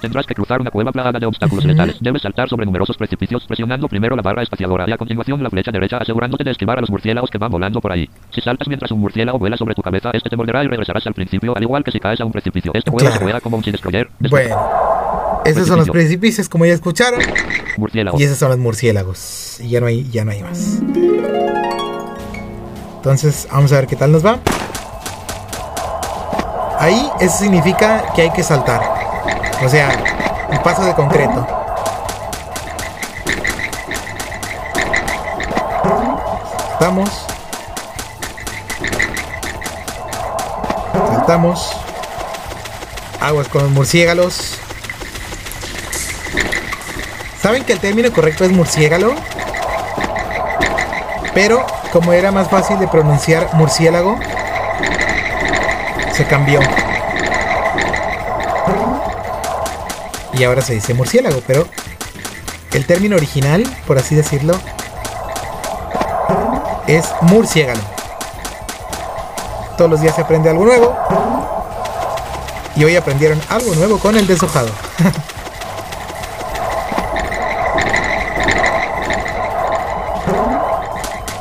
Tendrás 0.00 0.26
que 0.26 0.34
cruzar 0.34 0.60
una 0.60 0.70
cueva 0.70 0.92
plagada 0.92 1.18
de 1.18 1.26
obstáculos 1.26 1.64
letales. 1.64 1.96
Debes 2.00 2.22
saltar 2.22 2.48
sobre 2.48 2.66
numerosos 2.66 2.96
precipicios 2.96 3.44
presionando 3.46 3.88
primero 3.88 4.14
la 4.14 4.22
barra 4.22 4.42
espaciadora 4.42 4.84
y 4.86 4.92
a 4.92 4.96
continuación 4.96 5.42
la 5.42 5.50
flecha 5.50 5.70
derecha 5.72 5.98
asegurándote 5.98 6.44
de 6.44 6.50
esquivar 6.52 6.78
a 6.78 6.80
los 6.80 6.90
murciélagos 6.90 7.30
que 7.30 7.38
van 7.38 7.50
volando 7.50 7.80
por 7.80 7.92
ahí. 7.92 8.08
Si 8.30 8.40
saltas 8.40 8.68
mientras 8.68 8.90
un 8.92 9.00
murciélago 9.00 9.38
vuela 9.38 9.56
sobre 9.56 9.74
tu 9.74 9.82
cabeza, 9.82 10.10
este 10.12 10.30
te 10.30 10.36
morderá 10.36 10.62
y 10.64 10.68
regresarás 10.68 11.06
al 11.06 11.14
principio, 11.14 11.56
al 11.56 11.62
igual 11.62 11.82
que 11.84 11.90
si 11.90 11.98
caes 12.00 12.20
a 12.20 12.24
un 12.24 12.32
precipicio. 12.32 12.70
Este 12.74 12.90
juego 12.90 12.98
Claro. 13.06 13.16
se 13.16 13.22
juega 13.24 13.40
como 13.40 13.56
un 13.56 13.62
destroyer. 13.62 14.08
Bueno, 14.30 14.56
esos 15.44 15.66
son 15.66 15.78
los 15.78 15.90
precipicios, 15.90 16.48
como 16.48 16.64
ya 16.66 16.72
escucharon. 16.74 17.20
Y 18.16 18.22
esos 18.22 18.38
son 18.38 18.50
los 18.50 18.58
murciélagos. 18.58 19.60
Y 19.60 19.70
ya 19.70 19.80
no 19.80 19.86
hay, 19.86 20.08
ya 20.10 20.24
no 20.24 20.30
hay 20.32 20.42
más. 20.42 20.80
Entonces, 22.96 23.48
vamos 23.50 23.72
a 23.72 23.76
ver 23.76 23.86
qué 23.86 23.96
tal 23.96 24.12
nos 24.12 24.24
va. 24.24 24.38
Ahí, 26.78 27.08
eso 27.20 27.38
significa 27.38 28.04
que 28.14 28.22
hay 28.22 28.30
que 28.32 28.42
saltar. 28.42 28.80
O 29.64 29.68
sea, 29.68 29.90
un 30.50 30.58
paso 30.62 30.84
de 30.84 30.94
concreto. 30.94 31.46
Saltamos. 36.70 37.10
Saltamos. 40.92 41.76
Aguas 43.20 43.48
con 43.48 43.74
murciélagos. 43.74 44.58
¿Saben 47.42 47.64
que 47.64 47.72
el 47.72 47.80
término 47.80 48.12
correcto 48.12 48.44
es 48.44 48.52
murciélago? 48.52 49.14
Pero 51.34 51.66
como 51.92 52.12
era 52.12 52.30
más 52.30 52.48
fácil 52.48 52.78
de 52.78 52.86
pronunciar 52.86 53.54
murciélago, 53.54 54.18
se 56.12 56.24
cambió. 56.26 56.60
Y 60.38 60.44
ahora 60.44 60.62
se 60.62 60.74
dice 60.74 60.94
murciélago, 60.94 61.42
pero 61.46 61.66
el 62.72 62.86
término 62.86 63.16
original, 63.16 63.64
por 63.86 63.98
así 63.98 64.14
decirlo, 64.14 64.54
es 66.86 67.06
murciélago. 67.22 67.80
Todos 69.76 69.90
los 69.90 70.00
días 70.00 70.14
se 70.14 70.22
aprende 70.22 70.48
algo 70.48 70.64
nuevo. 70.64 70.96
Y 72.76 72.84
hoy 72.84 72.94
aprendieron 72.94 73.40
algo 73.48 73.74
nuevo 73.74 73.98
con 73.98 74.16
el 74.16 74.26
deshojado. 74.28 74.70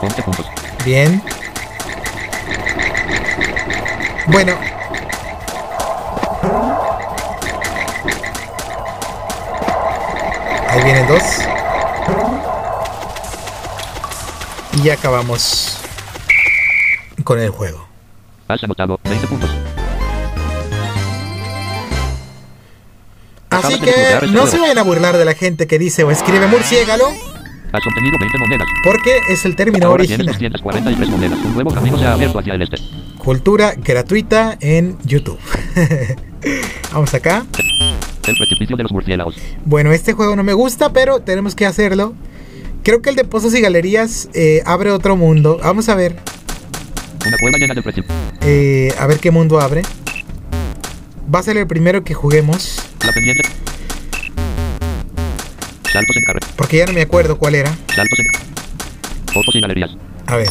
11 0.01 0.21
puntos. 0.23 0.45
Bien. 0.85 1.21
Bueno. 4.27 4.76
Ahí 10.77 10.83
vienen 10.83 11.07
dos. 11.07 11.23
Y 14.73 14.83
ya 14.83 14.93
acabamos 14.93 15.79
con 17.23 17.39
el 17.39 17.49
juego. 17.49 17.87
Has 18.47 18.63
anotado 18.63 18.99
20 19.03 19.25
puntos. 19.27 19.49
Así 23.49 23.79
que 23.79 24.27
no 24.31 24.45
se 24.45 24.59
vayan 24.59 24.77
a 24.77 24.83
burlar 24.83 25.17
de 25.17 25.25
la 25.25 25.33
gente 25.33 25.65
que 25.65 25.79
dice 25.79 26.03
o 26.03 26.11
escribe 26.11 26.45
murciégalo, 26.45 27.07
Has 27.71 27.85
obtenido 27.87 28.17
20 28.19 28.37
monedas. 28.37 28.67
porque 28.83 29.19
es 29.29 29.45
el 29.45 29.55
término 29.55 29.87
Ahora 29.87 30.03
original. 30.03 30.27
243 30.27 31.09
monedas. 31.09 31.39
Un 31.43 31.53
nuevo 31.55 31.71
camino 31.71 31.97
se 31.97 32.05
ha 32.05 32.13
abierto 32.13 32.37
hacia 32.37 32.53
el 32.53 32.61
este. 32.61 32.77
Cultura 33.17 33.73
gratuita 33.75 34.57
en 34.61 34.99
YouTube. 35.05 35.39
Vamos 36.93 37.15
acá. 37.15 37.47
El 38.27 38.35
precipicio 38.35 38.75
de 38.75 38.83
los 38.83 38.91
murciélagos. 38.91 39.35
Bueno, 39.65 39.91
este 39.91 40.13
juego 40.13 40.35
no 40.35 40.43
me 40.43 40.53
gusta, 40.53 40.91
pero 40.91 41.21
tenemos 41.21 41.55
que 41.55 41.65
hacerlo. 41.65 42.13
Creo 42.83 43.01
que 43.01 43.09
el 43.09 43.15
de 43.15 43.23
pozos 43.23 43.53
y 43.55 43.61
galerías 43.61 44.29
eh, 44.33 44.61
abre 44.65 44.91
otro 44.91 45.15
mundo. 45.15 45.59
Vamos 45.63 45.89
a 45.89 45.95
ver. 45.95 46.15
Una 47.25 47.37
cueva 47.37 47.57
llena 47.57 47.73
de 47.73 47.81
precipicios. 47.81 48.17
eh, 48.41 48.93
a 48.99 49.07
ver 49.07 49.19
qué 49.19 49.31
mundo 49.31 49.59
abre. 49.59 49.81
Va 51.33 51.39
a 51.39 51.43
ser 51.43 51.57
el 51.57 51.67
primero 51.67 52.03
que 52.03 52.13
juguemos. 52.13 52.79
La 53.05 53.11
pendiente. 53.11 53.43
Saltos 55.91 56.15
en. 56.17 56.23
Porque 56.55 56.77
ya 56.77 56.85
no 56.85 56.93
me 56.93 57.01
acuerdo 57.01 57.37
cuál 57.37 57.55
era. 57.55 57.75
Saltos 57.93 58.19
en. 58.19 58.27
Fotos 59.33 59.55
y 59.55 59.61
galerías. 59.61 59.91
A 60.25 60.35
ver. 60.37 60.49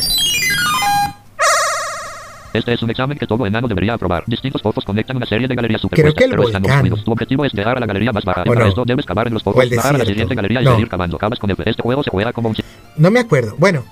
Este 2.58 2.72
es 2.74 2.82
un 2.82 2.90
examen 2.90 3.18
que 3.18 3.26
todo 3.26 3.46
enano 3.46 3.68
debería 3.68 3.94
aprobar. 3.94 4.24
Distintos 4.26 4.62
pozos 4.62 4.84
conectan 4.84 5.16
una 5.16 5.26
serie 5.26 5.46
de 5.48 5.54
galerías 5.54 5.80
Creo 5.80 5.90
superpuestas, 5.90 6.18
que 6.18 6.24
el 6.24 6.30
pero 6.30 6.42
están 6.44 6.64
obstruidos. 6.64 7.04
Tu 7.04 7.12
objetivo 7.12 7.44
es 7.44 7.52
llegar 7.52 7.76
a 7.76 7.80
la 7.80 7.86
galería 7.86 8.12
más 8.12 8.24
baja. 8.24 8.42
Y 8.44 8.48
¿O 8.48 8.52
para 8.52 8.64
no? 8.64 8.68
esto 8.70 8.84
debes 8.84 9.04
cavar 9.06 9.26
en 9.28 9.34
los 9.34 9.42
el 9.46 9.76
bajar 9.76 9.94
a 9.94 9.98
la 9.98 10.04
siguiente 10.04 10.34
galería 10.34 10.62
y 10.62 10.64
No. 10.64 10.72
seguir 10.72 10.88
cavando. 10.88 11.18
Cavas 11.18 11.38
con 11.38 11.50
F. 11.50 11.62
Este 11.68 11.82
juego 11.82 12.02
se 12.02 12.10
juega 12.10 12.32
como 12.32 12.48
un... 12.50 12.56
No 12.96 13.10
me 13.10 13.20
acuerdo. 13.20 13.54
Bueno. 13.58 13.84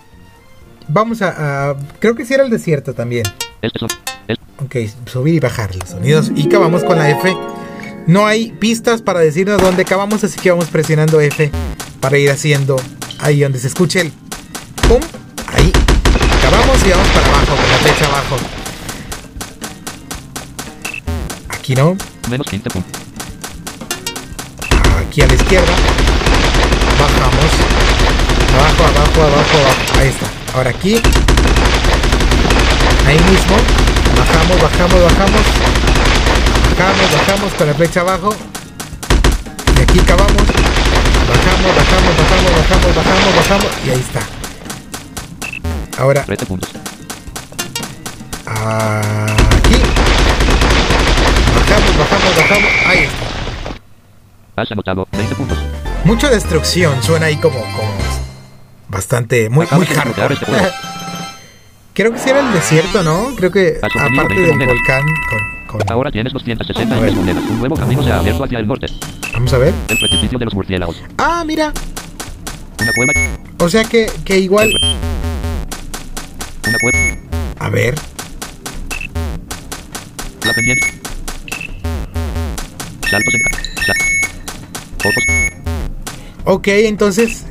Vamos 0.88 1.22
a... 1.22 1.70
a- 1.70 1.76
creo 1.98 2.14
que 2.14 2.24
sí 2.24 2.34
era 2.34 2.44
el 2.44 2.50
desierto 2.50 2.94
también. 2.94 3.24
Este 3.62 3.78
son... 3.78 3.88
es- 4.28 4.38
Ok, 4.62 4.76
subir 5.06 5.34
y 5.34 5.40
bajar 5.40 5.74
los 5.74 5.88
sonidos. 5.90 6.30
Y 6.34 6.48
cavamos 6.48 6.84
con 6.84 6.98
la 6.98 7.10
F. 7.10 7.36
No 8.06 8.26
hay 8.26 8.52
pistas 8.52 9.02
para 9.02 9.20
decirnos 9.20 9.60
dónde 9.62 9.84
cavamos, 9.84 10.22
así 10.24 10.38
que 10.38 10.50
vamos 10.50 10.66
presionando 10.66 11.20
F 11.20 11.50
para 12.00 12.18
ir 12.18 12.30
haciendo 12.30 12.76
ahí 13.20 13.40
donde 13.40 13.58
se 13.58 13.66
escuche 13.68 14.00
el 14.02 14.12
pum. 14.88 15.00
Ahí. 15.54 15.72
Cavamos 16.44 16.76
y 16.84 16.90
vamos 16.90 17.08
para 17.08 17.26
abajo, 17.26 17.56
con 17.56 17.70
la 17.70 17.78
flecha 17.78 18.04
abajo. 18.04 18.36
Aquí 21.48 21.74
no. 21.74 21.96
menos 22.28 22.46
15 22.46 22.68
puntos. 22.68 23.00
aquí 25.08 25.22
a 25.22 25.26
la 25.26 25.34
izquierda. 25.34 25.72
Bajamos. 27.00 27.50
Abajo, 28.52 28.84
abajo, 28.84 29.22
abajo, 29.22 29.56
abajo. 29.56 29.98
Ahí 29.98 30.08
está. 30.08 30.26
Ahora 30.54 30.68
aquí. 30.68 31.00
Ahí 33.06 33.18
mismo. 33.20 33.56
Bajamos, 34.18 34.60
bajamos, 34.60 35.02
bajamos. 35.02 35.44
Bajamos, 36.76 37.12
bajamos 37.12 37.54
con 37.54 37.66
la 37.68 37.74
flecha 37.74 38.00
abajo. 38.00 38.34
Y 39.78 39.80
aquí 39.80 39.98
acabamos. 39.98 40.44
Bajamos, 41.24 41.70
bajamos, 41.74 42.12
bajamos, 42.20 42.52
bajamos, 42.52 42.96
bajamos, 42.96 43.36
bajamos. 43.36 43.70
Y 43.86 43.90
ahí 43.90 44.00
está. 44.00 44.33
Ahora 45.98 46.24
13 46.24 46.46
puntos. 46.46 46.70
aquí. 48.46 49.74
Bajamos, 51.54 51.98
bajamos, 51.98 52.36
bajamos. 52.36 52.70
Ahí 52.86 52.98
está. 53.04 54.62
Has 54.62 54.72
anotado 54.72 55.08
20 55.12 55.34
puntos. 55.34 55.58
Mucha 56.04 56.28
destrucción. 56.30 57.02
Suena 57.02 57.26
ahí 57.26 57.36
como, 57.36 57.58
como 57.60 57.92
bastante, 58.88 59.48
muy, 59.50 59.66
muy 59.72 59.84
Acabas 59.86 59.88
hardcore. 60.16 60.34
este. 60.34 60.46
Creo 61.94 62.12
que 62.12 62.18
sí 62.18 62.28
era 62.30 62.40
el 62.40 62.52
desierto, 62.52 63.02
¿no? 63.04 63.34
Creo 63.36 63.52
que 63.52 63.78
aparte 63.80 64.00
20 64.34 64.34
del 64.34 64.52
monedas. 64.52 64.74
volcán 64.74 65.02
con, 65.68 65.78
con- 65.78 65.92
Ahora 65.92 66.10
tienes 66.10 66.32
A 66.32 66.34
263 66.34 67.00
ver. 67.00 67.12
monedas. 67.14 67.42
Un 67.48 67.58
nuevo 67.60 67.76
camino 67.76 68.02
se 68.02 68.10
ha 68.12 68.18
abierto 68.18 68.42
hacia 68.44 68.58
el 68.58 68.66
norte. 68.66 68.86
Vamos 69.32 69.52
a 69.52 69.58
ver. 69.58 69.72
El 69.88 69.98
precipicio 69.98 70.38
de 70.38 70.44
los 70.44 70.54
murciélagos. 70.54 70.96
Ah, 71.18 71.44
mira. 71.46 71.72
Una 72.80 72.92
cueva. 72.92 73.12
O 73.60 73.68
sea 73.68 73.84
que, 73.84 74.10
que 74.24 74.38
igual. 74.38 74.70
Una 76.68 76.78
cueva. 76.78 76.98
A 77.58 77.68
ver. 77.70 77.94
La 80.44 80.52
pendiente. 80.54 80.86
Saltos 83.10 83.34
en 83.34 83.42
ca- 83.42 83.58
sal- 83.86 83.96
Ojos. 85.04 85.24
Ok, 86.44 86.68
entonces 86.68 87.44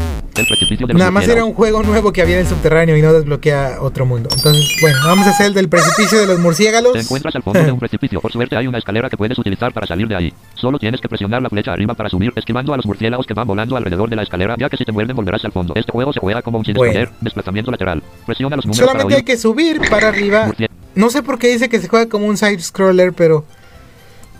Nada 0.93 1.11
más 1.11 1.27
era 1.27 1.45
un 1.45 1.53
juego 1.53 1.83
nuevo 1.83 2.11
que 2.11 2.21
había 2.21 2.35
en 2.35 2.41
el 2.41 2.47
subterráneo 2.47 2.97
y 2.97 3.01
no 3.01 3.13
desbloquea 3.13 3.77
otro 3.81 4.05
mundo. 4.05 4.29
Entonces, 4.35 4.77
bueno, 4.81 4.97
vamos 5.05 5.27
a 5.27 5.31
hacer 5.31 5.47
el 5.47 5.53
del 5.53 5.69
precipicio 5.69 6.19
de 6.19 6.27
los 6.27 6.39
murciélagos. 6.39 6.93
Te 6.93 6.99
encuentras 6.99 7.35
al 7.35 7.43
fondo 7.43 7.63
de 7.63 7.71
un 7.71 7.79
precipicio. 7.79 8.19
Por 8.21 8.31
suerte 8.31 8.55
hay 8.55 8.67
una 8.67 8.77
escalera 8.79 9.09
que 9.09 9.17
puedes 9.17 9.37
utilizar 9.37 9.73
para 9.73 9.85
salir 9.87 10.07
de 10.07 10.15
ahí. 10.15 10.33
Solo 10.55 10.79
tienes 10.79 11.01
que 11.01 11.07
presionar 11.07 11.41
la 11.41 11.49
flecha 11.49 11.71
arriba 11.73 11.93
para 11.93 12.09
subir, 12.09 12.33
esquivando 12.35 12.73
a 12.73 12.77
los 12.77 12.85
murciélagos 12.85 13.27
que 13.27 13.33
van 13.33 13.47
volando 13.47 13.75
alrededor 13.75 14.09
de 14.09 14.15
la 14.15 14.23
escalera, 14.23 14.55
ya 14.57 14.69
que 14.69 14.77
si 14.77 14.85
te 14.85 14.91
muerden 14.91 15.15
volverás 15.15 15.45
al 15.45 15.51
fondo. 15.51 15.73
Este 15.75 15.91
juego 15.91 16.13
se 16.13 16.19
juega 16.19 16.41
como 16.41 16.57
un 16.57 16.65
sin 16.65 16.75
Bueno. 16.75 17.09
desplazamiento 17.21 17.71
lateral. 17.71 18.01
Presiona 18.25 18.55
los 18.55 18.65
números 18.65 18.79
Solamente 18.79 19.15
hay 19.15 19.21
para 19.21 19.33
que 19.33 19.37
subir 19.37 19.81
para 19.89 20.09
arriba. 20.09 20.51
No 20.95 21.09
sé 21.09 21.23
por 21.23 21.39
qué 21.39 21.47
dice 21.47 21.69
que 21.69 21.79
se 21.79 21.87
juega 21.87 22.07
como 22.07 22.27
un 22.27 22.37
side 22.37 22.59
scroller, 22.59 23.13
pero 23.13 23.45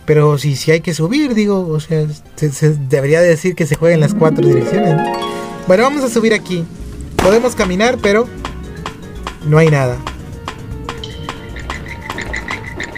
pero 0.04 0.36
sí, 0.36 0.54
sí 0.54 0.70
hay 0.70 0.80
que 0.80 0.92
subir, 0.92 1.34
digo, 1.34 1.66
o 1.66 1.80
sea, 1.80 2.04
se, 2.36 2.52
se 2.52 2.74
debería 2.74 3.22
decir 3.22 3.54
que 3.54 3.64
se 3.64 3.74
juega 3.74 3.94
en 3.94 4.02
las 4.02 4.12
cuatro 4.14 4.46
direcciones. 4.46 4.96
¿no? 4.96 5.53
Bueno, 5.66 5.84
vamos 5.84 6.04
a 6.04 6.10
subir 6.10 6.34
aquí. 6.34 6.66
Podemos 7.16 7.54
caminar, 7.54 7.96
pero 8.02 8.28
no 9.46 9.56
hay 9.56 9.68
nada. 9.68 9.96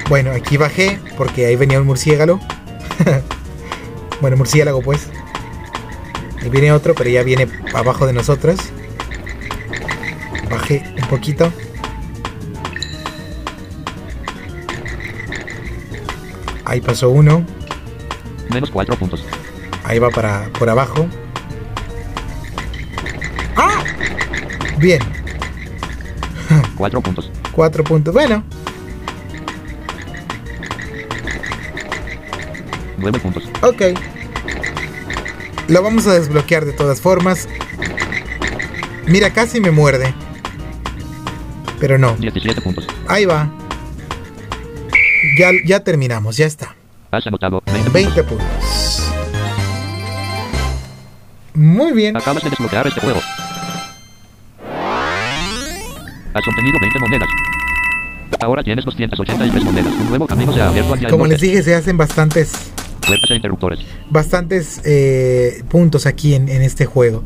Bueno, 0.08 0.32
aquí 0.32 0.56
bajé 0.56 1.00
porque 1.16 1.46
ahí 1.46 1.54
venía 1.54 1.80
un 1.80 1.86
murciélago. 1.86 2.40
bueno, 4.20 4.36
murciélago 4.36 4.82
pues. 4.82 5.06
Ahí 6.42 6.50
viene 6.50 6.72
otro, 6.72 6.94
pero 6.94 7.08
ya 7.08 7.22
viene 7.22 7.48
abajo 7.72 8.04
de 8.04 8.12
nosotros. 8.12 8.58
Bajé 10.50 10.92
un 11.00 11.08
poquito. 11.08 11.52
Ahí 16.64 16.80
pasó 16.80 17.10
uno. 17.10 17.44
Menos 18.50 18.72
4 18.72 18.96
puntos. 18.96 19.24
Ahí 19.84 20.00
va 20.00 20.10
para 20.10 20.50
por 20.58 20.68
abajo. 20.68 21.08
¡Ah! 23.56 23.82
Bien, 24.78 25.00
4 26.76 27.00
puntos. 27.00 27.30
cuatro 27.52 27.82
puntos. 27.82 28.12
Bueno, 28.12 28.44
9 32.98 33.18
puntos. 33.20 33.44
ok. 33.62 33.82
Lo 35.68 35.82
vamos 35.82 36.06
a 36.06 36.14
desbloquear 36.14 36.64
de 36.64 36.72
todas 36.72 37.00
formas. 37.00 37.48
Mira, 39.06 39.32
casi 39.32 39.60
me 39.60 39.70
muerde. 39.70 40.14
Pero 41.80 41.98
no. 41.98 42.14
17 42.16 42.60
puntos. 42.60 42.86
Ahí 43.08 43.24
va. 43.24 43.50
Ya, 45.38 45.50
ya 45.64 45.80
terminamos, 45.80 46.36
ya 46.36 46.46
está. 46.46 46.76
Has 47.10 47.26
anotado 47.26 47.62
20 47.66 47.82
puntos. 47.82 47.92
20 47.92 48.24
puntos. 48.24 49.02
Muy 51.54 51.92
bien. 51.92 52.16
Acabas 52.16 52.42
de 52.44 52.50
desbloquear 52.50 52.86
este 52.86 53.00
juego. 53.00 53.20
Has 56.36 56.46
obtenido 56.48 56.78
20 56.80 56.98
monedas. 57.00 57.28
Ahora 58.40 58.62
tienes 58.62 58.84
283 58.84 59.64
monedas. 59.64 59.92
Un 59.94 60.08
nuevo 60.10 60.26
camino 60.26 60.52
se 60.52 60.60
ha 60.60 60.68
abierto 60.68 60.94
hacia 60.94 61.06
el 61.06 61.10
Como 61.12 61.24
les 61.26 61.32
norte. 61.40 61.46
dije, 61.46 61.62
se 61.62 61.74
hacen 61.74 61.96
bastantes 61.96 62.52
Puertas 63.06 63.30
e 63.30 63.34
interruptores. 63.36 63.78
bastantes 64.10 64.80
eh, 64.84 65.62
puntos 65.68 66.06
aquí 66.06 66.34
en, 66.34 66.48
en 66.48 66.60
este 66.62 66.84
juego, 66.86 67.22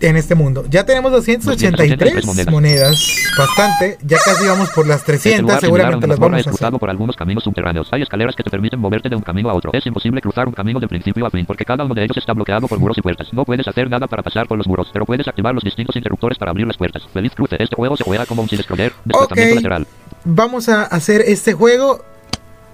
en 0.00 0.16
este 0.16 0.34
mundo. 0.34 0.64
Ya 0.70 0.84
tenemos 0.84 1.12
283 1.12 1.98
283 1.98 2.26
monedas. 2.26 2.52
monedas. 2.52 3.14
bastante. 3.38 3.98
Ya 4.02 4.18
casi 4.24 4.46
vamos 4.46 4.70
por 4.70 4.86
las 4.86 5.00
Este 5.00 5.12
300, 5.12 5.42
lugar 5.42 5.60
similar 5.60 5.80
a 5.80 5.90
seguramente 5.90 6.06
las 6.06 6.18
vamos 6.18 6.46
a 6.46 6.50
hacer. 6.50 6.78
por 6.78 6.90
algunos 6.90 7.16
caminos 7.16 7.44
subterráneos. 7.44 7.88
Hay 7.92 8.02
escaleras 8.02 8.34
que 8.34 8.42
te 8.42 8.50
permiten 8.50 8.78
moverte 8.80 9.08
de 9.08 9.16
un 9.16 9.22
camino 9.22 9.50
a 9.50 9.54
otro. 9.54 9.70
Es 9.74 9.84
imposible 9.86 10.20
cruzar 10.20 10.48
un 10.48 10.54
camino 10.54 10.80
de 10.80 10.88
principio 10.88 11.26
a 11.26 11.30
fin 11.30 11.44
porque 11.46 11.64
cada 11.64 11.84
uno 11.84 11.94
de 11.94 12.04
ellos 12.04 12.16
está 12.16 12.32
bloqueado 12.32 12.66
por 12.68 12.78
muros 12.78 12.98
y 12.98 13.02
puertas. 13.02 13.28
No 13.32 13.44
puedes 13.44 13.66
hacer 13.68 13.88
nada 13.90 14.06
para 14.06 14.22
pasar 14.22 14.46
por 14.46 14.58
los 14.58 14.66
muros, 14.66 14.88
pero 14.92 15.04
puedes 15.06 15.26
activar 15.28 15.54
los 15.54 15.64
distintos 15.64 15.96
interruptores 15.96 16.38
para 16.38 16.50
abrir 16.50 16.66
las 16.66 16.76
puertas. 16.76 17.02
Feliz 17.12 17.32
cruce. 17.34 17.56
Este 17.58 17.76
juego 17.76 17.96
se 17.96 18.04
juega 18.04 18.26
como 18.26 18.42
un 18.42 18.48
sin 18.48 18.62
scroller, 18.62 18.92
desplazamiento 19.04 19.52
Ok. 19.54 19.62
lateral. 19.62 19.86
Vamos 20.24 20.68
a 20.68 20.82
hacer 20.84 21.22
este 21.26 21.52
juego. 21.52 22.04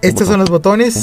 Estos 0.03 0.29
son 0.29 0.41
los 0.41 0.51
botones. 0.51 0.95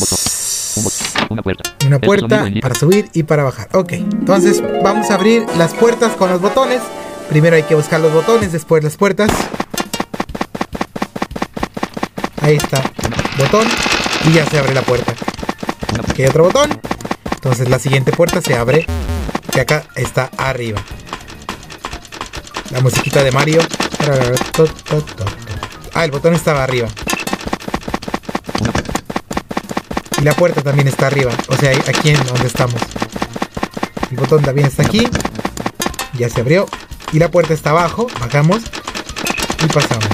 Una 1.29 1.41
puerta. 1.41 1.75
Una 1.85 1.99
puerta 1.99 2.45
para 2.61 2.75
subir 2.75 3.09
y 3.13 3.23
para 3.23 3.43
bajar. 3.43 3.69
Ok, 3.73 3.93
entonces 3.93 4.61
vamos 4.83 5.09
a 5.09 5.15
abrir 5.15 5.45
las 5.57 5.73
puertas 5.73 6.13
con 6.13 6.29
los 6.29 6.41
botones. 6.41 6.81
Primero 7.29 7.55
hay 7.55 7.63
que 7.63 7.75
buscar 7.75 7.99
los 7.99 8.13
botones, 8.13 8.51
después 8.51 8.83
las 8.83 8.95
puertas. 8.95 9.31
Ahí 12.41 12.57
está, 12.57 12.83
botón 13.37 13.67
y 14.27 14.33
ya 14.33 14.45
se 14.45 14.59
abre 14.59 14.73
la 14.73 14.81
puerta. 14.81 15.13
Aquí 16.09 16.23
hay 16.23 16.27
otro 16.27 16.45
botón. 16.45 16.69
Entonces 17.31 17.69
la 17.69 17.79
siguiente 17.79 18.11
puerta 18.11 18.41
se 18.41 18.55
abre. 18.55 18.85
Que 19.51 19.61
acá 19.61 19.85
está 19.95 20.29
arriba. 20.37 20.81
La 22.71 22.81
musiquita 22.81 23.23
de 23.23 23.31
Mario. 23.31 23.61
Ah, 25.93 26.05
el 26.05 26.11
botón 26.11 26.33
estaba 26.33 26.63
arriba. 26.63 26.87
Una 28.61 28.71
puerta. 28.71 28.91
Y 30.23 30.25
la 30.25 30.33
puerta 30.33 30.61
también 30.61 30.87
está 30.87 31.07
arriba. 31.07 31.33
O 31.49 31.55
sea, 31.57 31.71
aquí 31.71 32.11
en 32.11 32.23
donde 32.25 32.47
estamos. 32.47 32.81
El 34.09 34.15
botón 34.15 34.41
también 34.41 34.67
está 34.67 34.81
aquí. 34.81 35.05
Ya 36.17 36.29
se 36.29 36.39
abrió. 36.39 36.65
Y 37.11 37.19
la 37.19 37.29
puerta 37.29 37.53
está 37.53 37.71
abajo. 37.71 38.07
Bajamos. 38.21 38.61
Y 39.61 39.67
pasamos. 39.67 40.07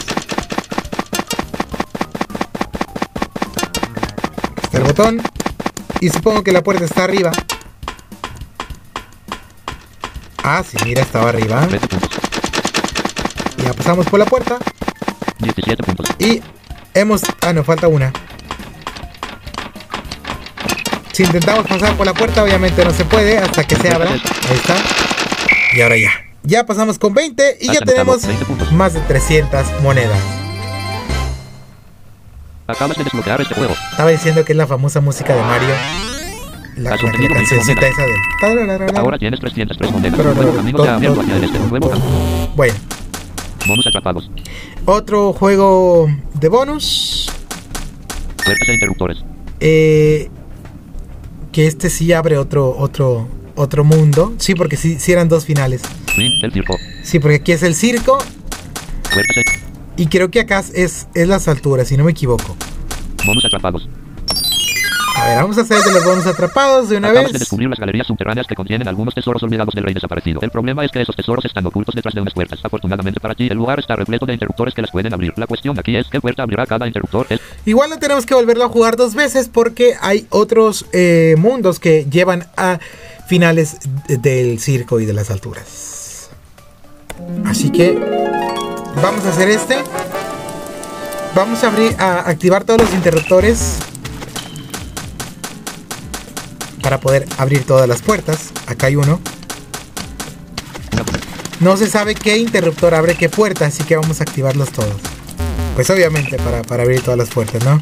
Está 4.63 4.79
el 4.79 4.83
botón. 4.83 5.21
Y 6.01 6.09
supongo 6.09 6.43
que 6.43 6.53
la 6.53 6.63
puerta 6.63 6.85
está 6.85 7.03
arriba. 7.03 7.31
Ah, 10.41 10.63
sí, 10.67 10.75
mira, 10.85 11.03
estaba 11.03 11.29
arriba. 11.29 11.67
13 11.67 11.87
puntos. 11.87 12.09
Ya 13.63 13.73
pasamos 13.73 14.07
por 14.07 14.17
la 14.17 14.25
puerta. 14.25 14.57
17 15.37 15.83
puntos. 15.83 16.07
Y 16.17 16.41
hemos... 16.95 17.21
Ah, 17.41 17.53
no, 17.53 17.63
falta 17.63 17.87
una. 17.87 18.11
Si 21.19 21.23
intentamos 21.25 21.67
pasar 21.67 21.97
por 21.97 22.05
la 22.05 22.13
puerta, 22.13 22.41
obviamente 22.41 22.81
no 22.85 22.91
se 22.93 23.03
puede 23.03 23.37
hasta 23.37 23.65
que 23.65 23.75
se 23.75 23.93
abra. 23.93 24.09
Ahí 24.09 24.55
está. 24.55 24.73
Y 25.75 25.81
ahora 25.81 25.97
ya. 25.97 26.11
Ya 26.43 26.65
pasamos 26.65 26.97
con 26.97 27.13
20 27.13 27.57
y 27.59 27.67
ya 27.73 27.81
tenemos 27.81 28.25
20 28.25 28.45
puntos. 28.45 28.71
más 28.71 28.93
de 28.93 29.01
300 29.01 29.81
monedas. 29.81 30.17
Acabas 32.67 32.95
de 32.97 33.03
desbloquear 33.03 33.41
este 33.41 33.53
juego. 33.53 33.73
Estaba 33.91 34.09
diciendo 34.11 34.45
que 34.45 34.53
es 34.53 34.57
la 34.57 34.65
famosa 34.65 35.01
música 35.01 35.35
de 35.35 35.41
Mario. 35.41 35.67
La, 36.77 36.83
la, 36.83 36.89
la 36.91 36.95
obtenido 36.95 37.33
20 37.33 37.33
cancioncita 37.33 37.81
monedas. 37.81 37.99
esa 37.99 38.39
tarararara. 38.39 38.99
Ahora 39.01 39.17
tienes 39.17 39.41
303 39.41 39.91
monedas. 39.91 40.19
Bueno, 42.55 42.73
Bonus 43.67 43.87
atrapados. 43.87 44.31
otro 44.85 45.33
juego 45.33 46.07
de 46.35 46.47
bonus. 46.47 47.29
Puertas 48.45 48.69
e 48.69 48.73
interruptores. 48.73 49.17
Eh, 49.59 50.29
que 51.51 51.67
este 51.67 51.89
sí 51.89 52.13
abre 52.13 52.37
otro, 52.37 52.75
otro, 52.77 53.27
otro 53.55 53.83
mundo. 53.83 54.33
Sí, 54.37 54.55
porque 54.55 54.77
sí, 54.77 54.97
sí 54.99 55.11
eran 55.11 55.29
dos 55.29 55.45
finales. 55.45 55.81
Fin 56.07 56.31
del 56.41 56.51
circo. 56.51 56.75
Sí, 57.03 57.19
porque 57.19 57.35
aquí 57.35 57.51
es 57.51 57.63
el 57.63 57.75
circo 57.75 58.19
y 59.97 60.07
creo 60.07 60.31
que 60.31 60.39
acá 60.39 60.63
es, 60.73 61.07
es 61.13 61.27
las 61.27 61.47
alturas, 61.47 61.87
si 61.89 61.97
no 61.97 62.05
me 62.05 62.11
equivoco. 62.11 62.55
Bonus 63.25 63.43
atrapados. 63.45 63.89
A 65.15 65.25
ver, 65.27 65.35
vamos 65.37 65.57
a 65.57 65.61
hacer 65.61 65.81
de 65.83 65.91
los 65.91 66.03
bonos 66.03 66.25
atrapados 66.25 66.89
de 66.89 66.97
una 66.97 67.09
Acabas 67.09 67.27
de 67.27 67.33
vez. 67.33 67.39
descubrir 67.41 67.69
las 67.69 67.79
galerías 67.79 68.07
subterráneas 68.07 68.47
que 68.47 68.55
contienen 68.55 68.87
algunos 68.87 69.13
tesoros 69.13 69.43
olvidados 69.43 69.73
del 69.73 69.83
rey 69.83 69.93
desaparecido. 69.93 70.39
El 70.41 70.49
problema 70.49 70.85
es 70.85 70.91
que 70.91 71.01
esos 71.01 71.15
tesoros 71.15 71.43
están 71.45 71.65
ocultos 71.65 71.93
detrás 71.95 72.13
de 72.13 72.21
unas 72.21 72.33
puertas. 72.33 72.59
Afortunadamente 72.63 73.19
para 73.19 73.35
ti, 73.35 73.47
el 73.47 73.57
lugar 73.57 73.79
está 73.79 73.95
repleto 73.95 74.25
de 74.25 74.33
interruptores 74.33 74.73
que 74.73 74.81
las 74.81 74.91
pueden 74.91 75.13
abrir. 75.13 75.33
La 75.37 75.47
cuestión 75.47 75.77
aquí 75.77 75.95
es 75.95 76.07
qué 76.07 76.21
puerta 76.21 76.43
abrirá 76.43 76.65
cada 76.65 76.87
interruptor. 76.87 77.27
Es 77.29 77.39
Igual 77.65 77.89
no 77.89 77.99
tenemos 77.99 78.25
que 78.25 78.33
volverlo 78.33 78.63
a 78.63 78.69
jugar 78.69 78.95
dos 78.95 79.13
veces 79.15 79.49
porque 79.49 79.95
hay 80.01 80.25
otros 80.29 80.85
eh, 80.93 81.35
mundos 81.37 81.79
que 81.79 82.05
llevan 82.09 82.47
a 82.55 82.79
finales 83.27 83.77
del 84.07 84.59
circo 84.59 84.99
y 84.99 85.05
de 85.05 85.13
las 85.13 85.29
alturas. 85.31 86.29
Así 87.45 87.69
que 87.71 87.91
vamos 89.01 89.25
a 89.25 89.29
hacer 89.29 89.49
este. 89.49 89.77
Vamos 91.35 91.63
a 91.63 91.67
abrir 91.67 91.93
a 91.99 92.27
activar 92.29 92.63
todos 92.63 92.81
los 92.81 92.93
interruptores 92.93 93.77
para 96.89 96.99
poder 96.99 97.27
abrir 97.37 97.65
todas 97.65 97.87
las 97.87 98.01
puertas. 98.01 98.49
Acá 98.65 98.87
hay 98.87 98.95
uno. 98.95 99.21
No 101.59 101.77
se 101.77 101.87
sabe 101.87 102.15
qué 102.15 102.39
interruptor 102.39 102.95
abre 102.95 103.13
qué 103.13 103.29
puerta, 103.29 103.67
así 103.67 103.83
que 103.83 103.95
vamos 103.95 104.21
a 104.21 104.23
activarlos 104.23 104.71
todos. 104.71 104.95
Pues 105.75 105.87
obviamente 105.91 106.37
para, 106.37 106.63
para 106.63 106.81
abrir 106.81 107.03
todas 107.03 107.19
las 107.19 107.29
puertas, 107.29 107.63
¿no? 107.63 107.79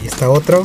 Ahí 0.00 0.08
está 0.08 0.28
otro. 0.28 0.64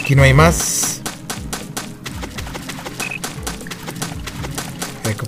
Aquí 0.00 0.14
no 0.14 0.22
hay 0.22 0.32
más. 0.32 1.00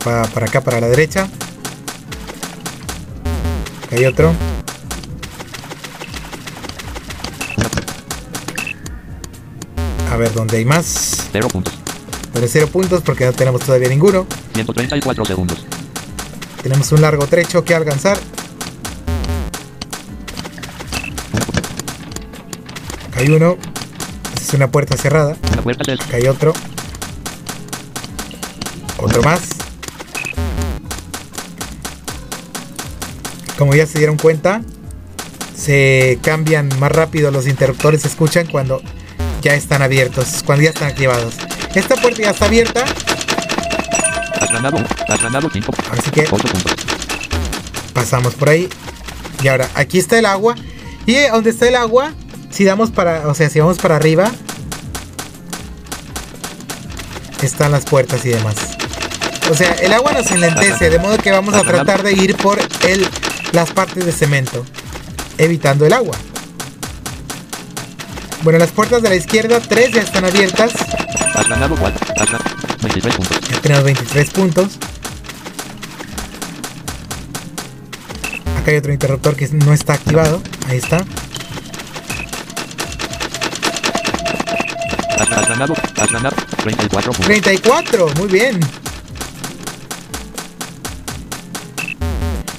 Para, 0.04 0.24
para 0.28 0.46
acá, 0.46 0.60
para 0.60 0.80
la 0.80 0.86
derecha. 0.88 1.28
Hay 3.94 4.06
otro. 4.06 4.34
A 10.10 10.16
ver 10.16 10.32
dónde 10.32 10.56
hay 10.56 10.64
más. 10.64 11.28
Cero 11.30 11.46
puntos. 11.46 11.74
Pero 12.32 12.48
cero 12.48 12.68
puntos 12.72 13.02
porque 13.02 13.24
no 13.24 13.32
tenemos 13.32 13.60
todavía 13.60 13.88
ninguno. 13.88 14.26
134 14.54 15.24
segundos. 15.24 15.64
Tenemos 16.62 16.90
un 16.90 17.02
largo 17.02 17.24
trecho 17.28 17.62
que 17.64 17.72
alcanzar. 17.72 18.18
Acá 23.08 23.20
hay 23.20 23.28
uno. 23.30 23.56
Esta 24.34 24.42
es 24.42 24.54
una 24.54 24.72
puerta 24.72 24.96
cerrada. 24.96 25.36
Acá 25.52 26.16
hay 26.16 26.26
otro. 26.26 26.52
Otro 28.98 29.22
más. 29.22 29.63
Como 33.58 33.74
ya 33.74 33.86
se 33.86 33.98
dieron 33.98 34.16
cuenta, 34.16 34.62
se 35.56 36.18
cambian 36.22 36.68
más 36.78 36.90
rápido 36.90 37.30
los 37.30 37.46
interruptores, 37.46 38.02
se 38.02 38.08
escuchan 38.08 38.46
cuando 38.46 38.82
ya 39.42 39.54
están 39.54 39.82
abiertos, 39.82 40.42
cuando 40.44 40.64
ya 40.64 40.70
están 40.70 40.88
activados. 40.88 41.34
Esta 41.74 41.96
puerta 41.96 42.22
ya 42.22 42.30
está 42.30 42.46
abierta, 42.46 42.84
Has 44.40 44.50
ganado. 44.50 44.76
Has 45.08 45.22
ganado 45.22 45.48
5. 45.50 45.72
así 45.90 46.10
que 46.10 46.20
8 46.22 46.36
puntos. 46.36 46.74
pasamos 47.92 48.34
por 48.34 48.50
ahí. 48.50 48.68
Y 49.42 49.48
ahora, 49.48 49.70
aquí 49.74 49.98
está 49.98 50.18
el 50.18 50.26
agua. 50.26 50.54
Y 51.06 51.14
eh, 51.14 51.30
donde 51.30 51.50
está 51.50 51.68
el 51.68 51.76
agua, 51.76 52.12
si 52.50 52.64
damos 52.64 52.90
para, 52.90 53.28
o 53.28 53.34
sea, 53.34 53.48
si 53.48 53.60
vamos 53.60 53.78
para 53.78 53.96
arriba, 53.96 54.30
están 57.42 57.72
las 57.72 57.84
puertas 57.84 58.24
y 58.24 58.30
demás. 58.30 58.56
O 59.50 59.54
sea, 59.54 59.72
el 59.74 59.92
agua 59.92 60.12
nos 60.12 60.30
enlentece, 60.30 60.90
de 60.90 60.98
modo 60.98 61.18
que 61.18 61.30
vamos 61.30 61.54
a 61.54 61.62
tratar 61.62 62.02
de 62.02 62.12
ir 62.12 62.36
por 62.36 62.58
el, 62.58 63.06
las 63.54 63.70
partes 63.70 64.04
de 64.04 64.10
cemento, 64.10 64.66
evitando 65.38 65.86
el 65.86 65.92
agua. 65.92 66.16
Bueno, 68.42 68.58
las 68.58 68.72
puertas 68.72 69.00
de 69.00 69.08
la 69.08 69.14
izquierda, 69.14 69.60
tres 69.60 69.92
ya 69.92 70.02
están 70.02 70.24
abiertas. 70.24 70.72
Has 71.34 71.48
ganado 71.48 71.76
4. 71.76 72.06
Has 72.20 72.30
ganado 72.30 72.44
23 72.82 73.14
puntos. 73.14 73.40
Ya 73.48 73.60
tenemos 73.60 73.84
23 73.84 74.30
puntos. 74.30 74.78
Acá 78.58 78.70
hay 78.72 78.76
otro 78.76 78.92
interruptor 78.92 79.36
que 79.36 79.48
no 79.48 79.72
está 79.72 79.94
activado. 79.94 80.42
Ahí 80.68 80.78
está. 80.78 81.04
Has, 85.18 85.30
has 85.30 85.48
ganado. 85.48 85.74
Has 85.96 86.10
ganado 86.10 86.36
34 86.64 87.12
puntos. 87.12 87.26
34, 87.26 88.08
muy 88.18 88.26
bien. 88.26 88.60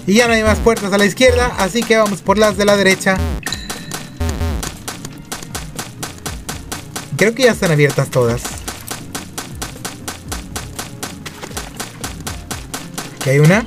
Y 0.07 0.13
ya 0.15 0.27
no 0.27 0.33
hay 0.33 0.43
más 0.43 0.59
puertas 0.59 0.93
a 0.93 0.97
la 0.97 1.05
izquierda, 1.05 1.55
así 1.57 1.81
que 1.81 1.97
vamos 1.97 2.21
por 2.21 2.37
las 2.37 2.57
de 2.57 2.65
la 2.65 2.77
derecha. 2.77 3.17
Creo 7.17 7.33
que 7.33 7.43
ya 7.43 7.51
están 7.51 7.71
abiertas 7.71 8.09
todas. 8.09 8.41
Aquí 13.15 13.29
hay 13.31 13.39
una. 13.39 13.65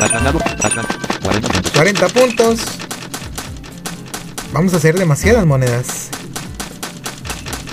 Has 0.00 0.10
ganado. 0.10 0.38
Has 0.62 0.74
ganado 0.74 0.88
40 1.22 1.48
puntos. 1.48 1.72
40 1.72 2.08
puntos. 2.08 2.60
Vamos 4.52 4.74
a 4.74 4.76
hacer 4.76 4.98
demasiadas 4.98 5.46
monedas. 5.46 6.08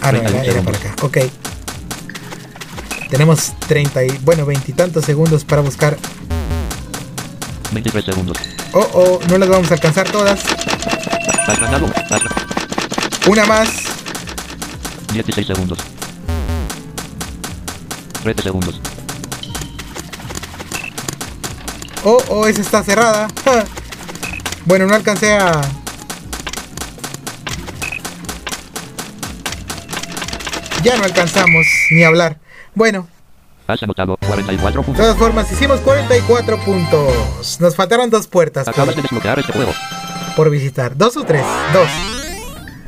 Ah, 0.01 0.11
no, 0.11 0.19
era, 0.19 0.43
era 0.43 0.61
para 0.61 0.77
acá. 0.77 0.95
Ok. 1.01 1.17
Tenemos 3.09 3.53
30 3.67 4.03
y, 4.03 4.09
bueno, 4.23 4.45
veintitantos 4.45 5.05
segundos 5.05 5.45
para 5.45 5.61
buscar. 5.61 5.97
23 7.71 8.05
segundos. 8.05 8.37
Oh, 8.73 8.87
oh, 8.93 9.19
no 9.29 9.37
las 9.37 9.49
vamos 9.49 9.71
a 9.71 9.75
alcanzar 9.75 10.09
todas. 10.09 10.41
Has 11.47 11.59
ganado. 11.59 11.87
Has 12.09 12.21
Una 13.27 13.45
más. 13.45 13.69
16 15.13 15.47
segundos. 15.47 15.79
13 18.23 18.41
segundos. 18.43 18.81
Oh, 22.03 22.17
oh, 22.29 22.47
esa 22.47 22.61
está 22.61 22.83
cerrada. 22.83 23.27
Ja. 23.45 23.63
Bueno, 24.67 24.85
no 24.85 24.95
alcancé 24.95 25.31
a... 25.31 25.61
Ya 30.83 30.97
no 30.97 31.05
alcanzamos 31.05 31.65
ni 31.91 32.03
hablar. 32.03 32.37
Bueno, 32.77 33.07
Has 33.65 33.81
anotado 33.81 34.17
44 34.27 34.81
de 34.81 34.85
puntos. 34.85 35.01
todas 35.03 35.17
formas, 35.17 35.51
hicimos 35.51 35.79
44 35.79 36.59
puntos. 36.59 37.57
Nos 37.59 37.75
faltaron 37.75 38.07
dos 38.11 38.27
puertas 38.27 38.67
Acabas 38.67 38.93
por, 38.93 38.95
de 38.97 39.01
desbloquear 39.01 39.39
este 39.39 39.51
juego. 39.51 39.71
por 40.35 40.51
visitar. 40.51 40.95
¿Dos 40.95 41.17
o 41.17 41.23
tres? 41.23 41.41
Dos. 41.73 41.87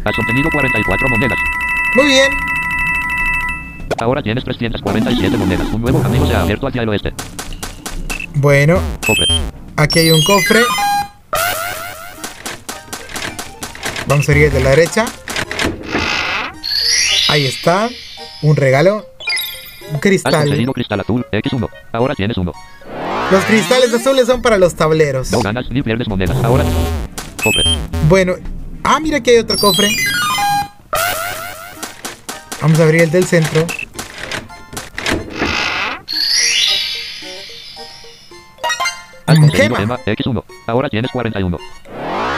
Has 0.06 0.20
obtenido 0.20 0.48
44 0.52 1.10
monedas. 1.10 1.40
Muy 1.96 2.06
bien. 2.06 2.30
Ahora 4.00 4.22
tienes 4.22 4.44
347 4.44 5.36
monedas. 5.38 5.68
Un 5.74 5.82
nuevo 5.82 6.04
camino 6.04 6.28
se 6.28 6.36
ha 6.36 6.42
abierto 6.42 6.68
hacia 6.68 6.84
el 6.84 6.90
oeste. 6.90 7.12
Bueno, 8.36 8.80
Cofre. 9.08 9.26
aquí 9.76 9.98
hay 10.00 10.12
un 10.12 10.22
cofre. 10.24 10.62
Vamos 14.06 14.30
a 14.30 14.34
ir 14.38 14.52
de 14.52 14.60
la 14.62 14.70
derecha. 14.70 15.06
Ahí 17.28 17.48
está. 17.48 17.90
Un 18.44 18.56
regalo. 18.56 19.09
Un 19.92 20.00
cristal. 20.00 20.34
conseguido 20.34 20.74
cristal 20.74 21.00
azul 21.00 21.26
X1. 21.32 21.70
Ahora 21.92 22.16
tienes 22.16 22.38
uno. 22.38 22.54
Los 23.32 23.44
cristales 23.46 23.94
azules 23.94 24.26
son 24.28 24.42
para 24.42 24.58
los 24.58 24.76
tableros. 24.76 25.32
No 25.32 25.42
ganas 25.42 25.70
ni 25.70 25.82
pierdes 25.82 26.08
monedas. 26.08 26.38
Ahora. 26.44 26.64
Cofre. 27.44 27.64
Bueno. 28.08 28.34
Ah, 28.84 29.00
mira 29.00 29.22
que 29.22 29.32
hay 29.32 29.38
otro 29.38 29.58
cofre. 29.58 29.88
Vamos 32.62 32.80
a 32.80 32.84
abrir 32.84 33.04
el 33.04 33.12
del 33.12 33.26
centro. 33.26 33.66
Has 39.26 39.38
gema. 39.52 39.78
gema 39.78 40.00
X1. 40.06 40.44
Ahora 40.68 40.90
tienes 40.90 41.12
41. 41.12 41.58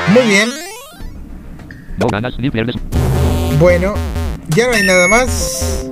Muy 0.10 0.28
bien. 0.28 0.50
No 1.98 2.08
ganas 2.08 2.38
ni 2.38 2.50
pierdes. 2.50 2.76
Bueno, 3.60 3.94
ya 4.50 4.68
no 4.68 4.74
hay 4.74 4.84
nada 4.84 5.08
más. 5.08 5.86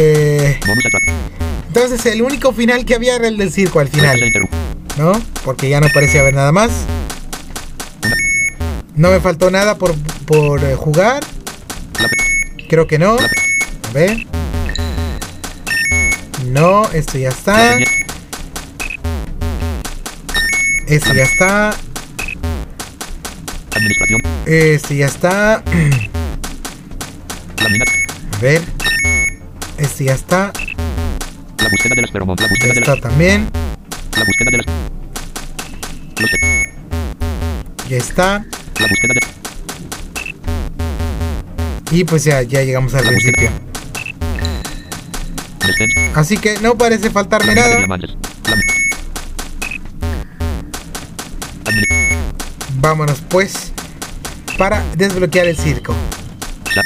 Eh, 0.00 0.60
entonces 1.66 2.06
el 2.06 2.22
único 2.22 2.52
final 2.52 2.84
que 2.84 2.94
había 2.94 3.16
era 3.16 3.26
el 3.26 3.36
del 3.36 3.50
circo 3.52 3.80
al 3.80 3.88
final. 3.88 4.20
¿no? 4.96 5.20
Porque 5.44 5.68
ya 5.68 5.80
no 5.80 5.88
parece 5.92 6.20
haber 6.20 6.34
nada 6.34 6.52
más. 6.52 6.70
No 8.94 9.10
me 9.10 9.18
faltó 9.18 9.50
nada 9.50 9.76
por, 9.76 9.96
por 10.24 10.62
eh, 10.62 10.76
jugar. 10.76 11.24
Creo 12.68 12.86
que 12.86 13.00
no. 13.00 13.16
A 13.16 13.92
ver. 13.92 14.24
No, 16.46 16.88
esto 16.92 17.18
ya 17.18 17.30
está. 17.30 17.78
Esto 20.86 21.12
ya 21.12 21.24
está. 21.24 21.74
Administración. 23.72 24.22
Este 24.46 24.96
ya 24.96 25.06
está. 25.06 25.54
A 28.32 28.38
ver. 28.40 28.77
Este 29.78 30.04
ya 30.04 30.14
está. 30.14 30.52
La 31.58 31.68
búsqueda 31.68 31.94
de 31.94 32.02
las 32.02 32.10
feromonas. 32.10 32.40
La 32.42 32.48
búsqueda 32.48 32.72
de 32.74 32.80
Esta 32.80 32.92
las... 32.92 33.00
también. 33.00 33.48
La 34.16 34.24
búsqueda 34.24 34.50
de 34.50 34.56
las... 34.58 34.66
Los 36.20 36.30
de- 36.32 37.88
Ya 37.88 37.96
está. 37.96 38.44
La 38.80 38.86
búsqueda 38.88 39.14
de... 39.14 39.20
Y 41.90 42.04
pues 42.04 42.24
ya, 42.24 42.42
ya 42.42 42.62
llegamos 42.62 42.94
al 42.94 43.04
principio. 43.06 43.50
Así 46.14 46.36
que 46.36 46.58
no 46.60 46.76
parece 46.76 47.10
faltarme 47.10 47.54
La 47.54 47.66
de 47.68 47.86
nada. 47.86 47.98
Vámonos 52.80 53.20
pues 53.28 53.72
para 54.56 54.82
desbloquear 54.96 55.46
el 55.46 55.56
circo. 55.56 55.94
La- 56.74 56.82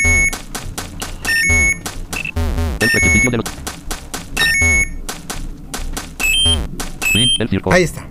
Ahí 7.71 7.83
está. 7.83 8.07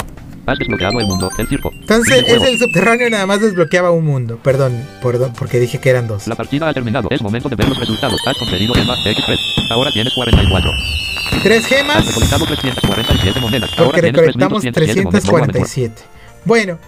Has 0.46 0.58
desbloqueado 0.58 1.00
el 1.00 1.06
mundo 1.08 1.30
del 1.38 1.48
circo. 1.48 1.72
Entonces 1.82 2.24
es 2.28 2.42
el 2.42 2.58
subterráneo 2.58 3.10
nada 3.10 3.26
más 3.26 3.42
desbloqueaba 3.42 3.92
un 3.92 4.06
mundo. 4.06 4.40
Perdón, 4.44 4.86
perdón, 5.02 5.34
porque 5.38 5.60
dije 5.60 5.80
que 5.80 5.90
eran 5.90 6.08
dos. 6.08 6.28
La 6.28 6.36
partida 6.36 6.68
ha 6.68 6.74
terminado. 6.74 7.08
Es 7.12 7.22
momento 7.22 7.48
de 7.48 7.56
ver 7.56 7.70
los 7.70 7.78
resultados. 7.78 8.20
Has 8.26 8.38
conseguido 8.38 8.74
gema 8.74 8.96
X3. 8.98 9.38
Ahora 9.72 9.92
tienes 9.92 10.14
44. 10.14 10.72
Tres 11.44 11.64
Has 11.64 11.70
gemas 11.70 12.06
recolectado 12.08 12.46
347 12.46 13.40
monedas. 13.40 13.70
Ahora 13.72 13.84
porque 13.86 14.02
tienes 14.02 14.20
recolectamos 14.20 14.62
3207 14.64 15.04
monedas. 15.04 15.26
Modo 15.26 15.38
aventura. 15.38 15.66
347. 15.66 16.02
Bueno, 16.44 16.80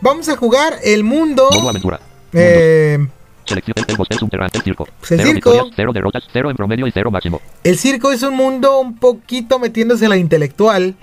vamos 0.00 0.28
a 0.28 0.36
jugar 0.36 0.74
el 0.84 1.04
mundo. 1.04 1.48
Modo 1.52 1.68
aventura. 1.68 2.00
eh, 2.32 2.98
Selección 3.44 3.74
el 3.88 3.96
bosque 3.96 4.14
subterráneo. 4.16 4.50
El 4.54 4.62
circo. 4.62 4.86
Pues 4.98 5.10
el 5.12 5.18
cero 5.18 5.30
circo. 5.32 5.50
victorias, 5.50 5.74
cero 5.76 5.90
derrotas, 5.92 6.22
cero 6.32 6.50
en 6.50 6.56
promedio 6.56 6.86
y 6.86 6.92
cero 6.92 7.10
máximo. 7.10 7.40
el 7.64 7.78
circo 7.78 8.12
es 8.12 8.22
un 8.22 8.34
mundo 8.34 8.78
un 8.80 8.96
poquito 8.96 9.58
metiéndose 9.58 10.06
a 10.06 10.08
la 10.08 10.16
intelectual. 10.16 10.94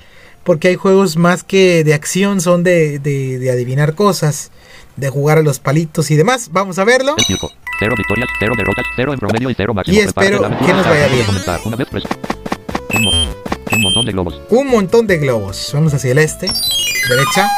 Porque 0.43 0.69
hay 0.69 0.75
juegos 0.75 1.17
más 1.17 1.43
que 1.43 1.83
de 1.83 1.93
acción, 1.93 2.39
son 2.39 2.63
de, 2.63 2.99
de- 2.99 3.37
de 3.37 3.51
adivinar 3.51 3.95
cosas, 3.95 4.49
de 4.95 5.09
jugar 5.09 5.39
a 5.39 5.41
los 5.41 5.59
palitos 5.59 6.09
y 6.09 6.15
demás. 6.15 6.51
Vamos 6.53 6.79
a 6.79 6.85
verlo. 6.85 7.15
El 7.17 7.25
circo. 7.25 7.51
Cero 7.79 7.93
victorias, 7.97 8.29
cero 8.39 8.53
derrotas, 8.57 8.85
cero 8.95 9.11
en 9.11 9.19
promedio 9.19 9.49
y 9.49 9.53
cero 9.55 9.73
máximo. 9.73 9.97
Y 9.97 9.99
espero 9.99 10.41
que 10.65 10.73
nos 10.73 10.85
vaya 10.85 11.07
bien. 11.09 11.25
Una 11.65 11.75
vez 11.75 11.87
preso. 11.89 12.07
Un, 12.93 13.05
un 13.75 13.81
montón 13.83 14.05
de 14.05 14.11
globos. 14.13 14.41
Un 14.49 14.67
montón 14.67 15.05
de 15.05 15.17
globos. 15.17 15.69
Vamos 15.73 15.93
hacia 15.93 16.11
el 16.11 16.17
este. 16.19 16.47
Derecha. 17.09 17.49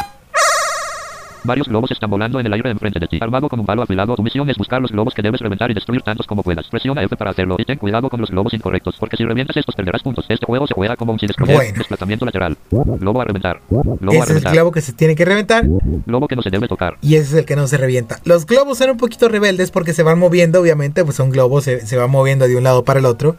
Varios 1.43 1.67
globos 1.67 1.91
están 1.91 2.09
volando 2.09 2.39
en 2.39 2.45
el 2.45 2.53
aire 2.53 2.69
enfrente 2.69 2.99
de 2.99 3.07
ti. 3.07 3.19
Armado 3.21 3.47
con 3.49 3.59
un 3.59 3.65
palo 3.65 3.81
afilado, 3.81 4.15
tu 4.15 4.23
misión 4.23 4.49
es 4.49 4.57
buscar 4.57 4.81
los 4.81 4.91
globos 4.91 5.13
que 5.13 5.21
debes 5.21 5.39
reventar 5.39 5.71
y 5.71 5.73
destruir 5.73 6.01
tantos 6.01 6.27
como 6.27 6.43
puedas. 6.43 6.67
Presiona 6.67 7.03
F 7.03 7.15
para 7.15 7.31
hacerlo 7.31 7.55
y 7.57 7.65
ten 7.65 7.77
cuidado 7.77 8.09
con 8.09 8.19
los 8.19 8.29
globos 8.29 8.53
incorrectos, 8.53 8.95
porque 8.99 9.17
si 9.17 9.23
revientas 9.25 9.55
estos 9.57 9.75
perderás 9.75 10.03
puntos. 10.03 10.25
Este 10.29 10.45
juego 10.45 10.67
se 10.67 10.73
juega 10.73 10.95
como 10.95 11.13
un 11.13 11.19
si 11.19 11.27
destroyer. 11.27 11.55
Bueno. 11.55 11.73
Desplazamiento 11.77 12.25
lateral. 12.25 12.57
Globo 12.71 13.21
a 13.21 13.25
reventar. 13.25 13.61
Globo 13.69 13.91
a 13.91 14.09
Ese 14.11 14.17
es 14.17 14.21
el 14.21 14.27
reventar. 14.27 14.53
globo 14.53 14.71
que 14.71 14.81
se 14.81 14.93
tiene 14.93 15.15
que 15.15 15.25
reventar. 15.25 15.65
Globo 16.05 16.27
que 16.27 16.35
no 16.35 16.41
se 16.41 16.49
debe 16.49 16.67
tocar. 16.67 16.97
Y 17.01 17.15
ese 17.15 17.23
es 17.25 17.33
el 17.33 17.45
que 17.45 17.55
no 17.55 17.67
se 17.67 17.77
revienta. 17.77 18.19
Los 18.25 18.45
globos 18.45 18.77
son 18.77 18.91
un 18.91 18.97
poquito 18.97 19.29
rebeldes 19.29 19.71
porque 19.71 19.93
se 19.93 20.03
van 20.03 20.19
moviendo, 20.19 20.59
obviamente, 20.61 21.03
pues 21.03 21.15
son 21.15 21.29
globos, 21.29 21.63
se, 21.63 21.85
se 21.85 21.95
van 21.97 22.11
moviendo 22.11 22.47
de 22.47 22.55
un 22.57 22.63
lado 22.63 22.83
para 22.83 22.99
el 22.99 23.05
otro. 23.05 23.37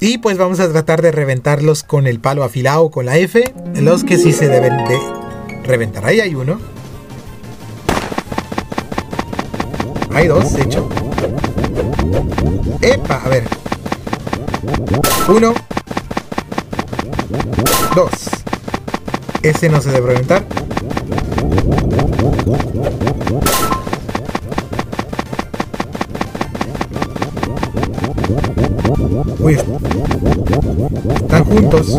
Y 0.00 0.18
pues 0.18 0.38
vamos 0.38 0.60
a 0.60 0.70
tratar 0.70 1.02
de 1.02 1.10
reventarlos 1.10 1.82
con 1.82 2.06
el 2.06 2.20
palo 2.20 2.44
afilado, 2.44 2.90
con 2.90 3.04
la 3.06 3.18
F. 3.18 3.52
Los 3.74 4.04
que 4.04 4.16
sí 4.16 4.32
se 4.32 4.48
deben 4.48 4.76
de 4.86 5.27
reventar. 5.68 6.04
Ahí 6.04 6.20
hay 6.20 6.34
uno. 6.34 6.58
Hay 10.14 10.26
dos, 10.26 10.54
de 10.54 10.62
hecho. 10.62 10.88
Epa, 12.80 13.22
a 13.24 13.28
ver. 13.28 13.44
Uno. 15.28 15.54
Dos. 17.94 18.10
Ese 19.42 19.68
no 19.68 19.80
se 19.80 19.90
debe 19.90 20.08
reventar. 20.08 20.44
Uy, 29.40 29.58
están 31.14 31.44
juntos. 31.44 31.98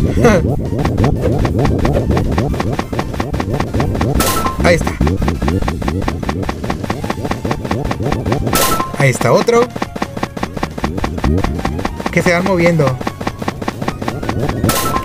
Ahí 4.64 4.74
está. 4.74 4.92
Ahí 8.98 9.10
está 9.10 9.32
otro. 9.32 9.60
Que 12.10 12.22
se 12.22 12.32
van 12.32 12.44
moviendo. 12.44 12.84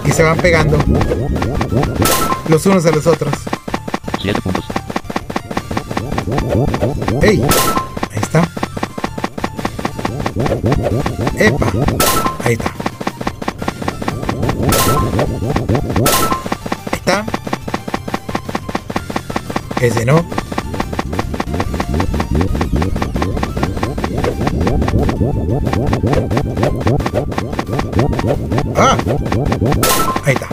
Y 0.05 0.11
se 0.11 0.23
van 0.23 0.37
pegando. 0.37 0.77
Los 2.49 2.65
unos 2.65 2.85
a 2.85 2.91
los 2.91 3.05
otros. 3.05 3.33
7 4.21 4.41
puntos. 4.41 4.65
¡Ey! 7.21 7.41
Ahí 8.11 8.19
está. 8.21 8.49
¡Epa! 10.35 11.71
Ahí 12.43 12.53
está. 12.53 12.73
Ahí 16.91 16.97
está. 16.97 17.25
Ese 19.79 20.05
no. 20.05 20.25
¡Ah! 28.75 28.97
Ahí 30.25 30.33
está. 30.33 30.49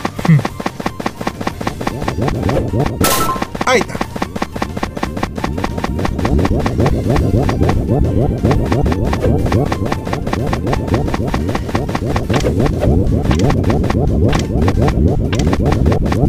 Ahí 3.65 3.79
está. 3.81 4.12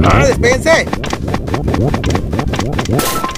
¡Ah, 0.04 0.24
despéguense! 0.26 0.86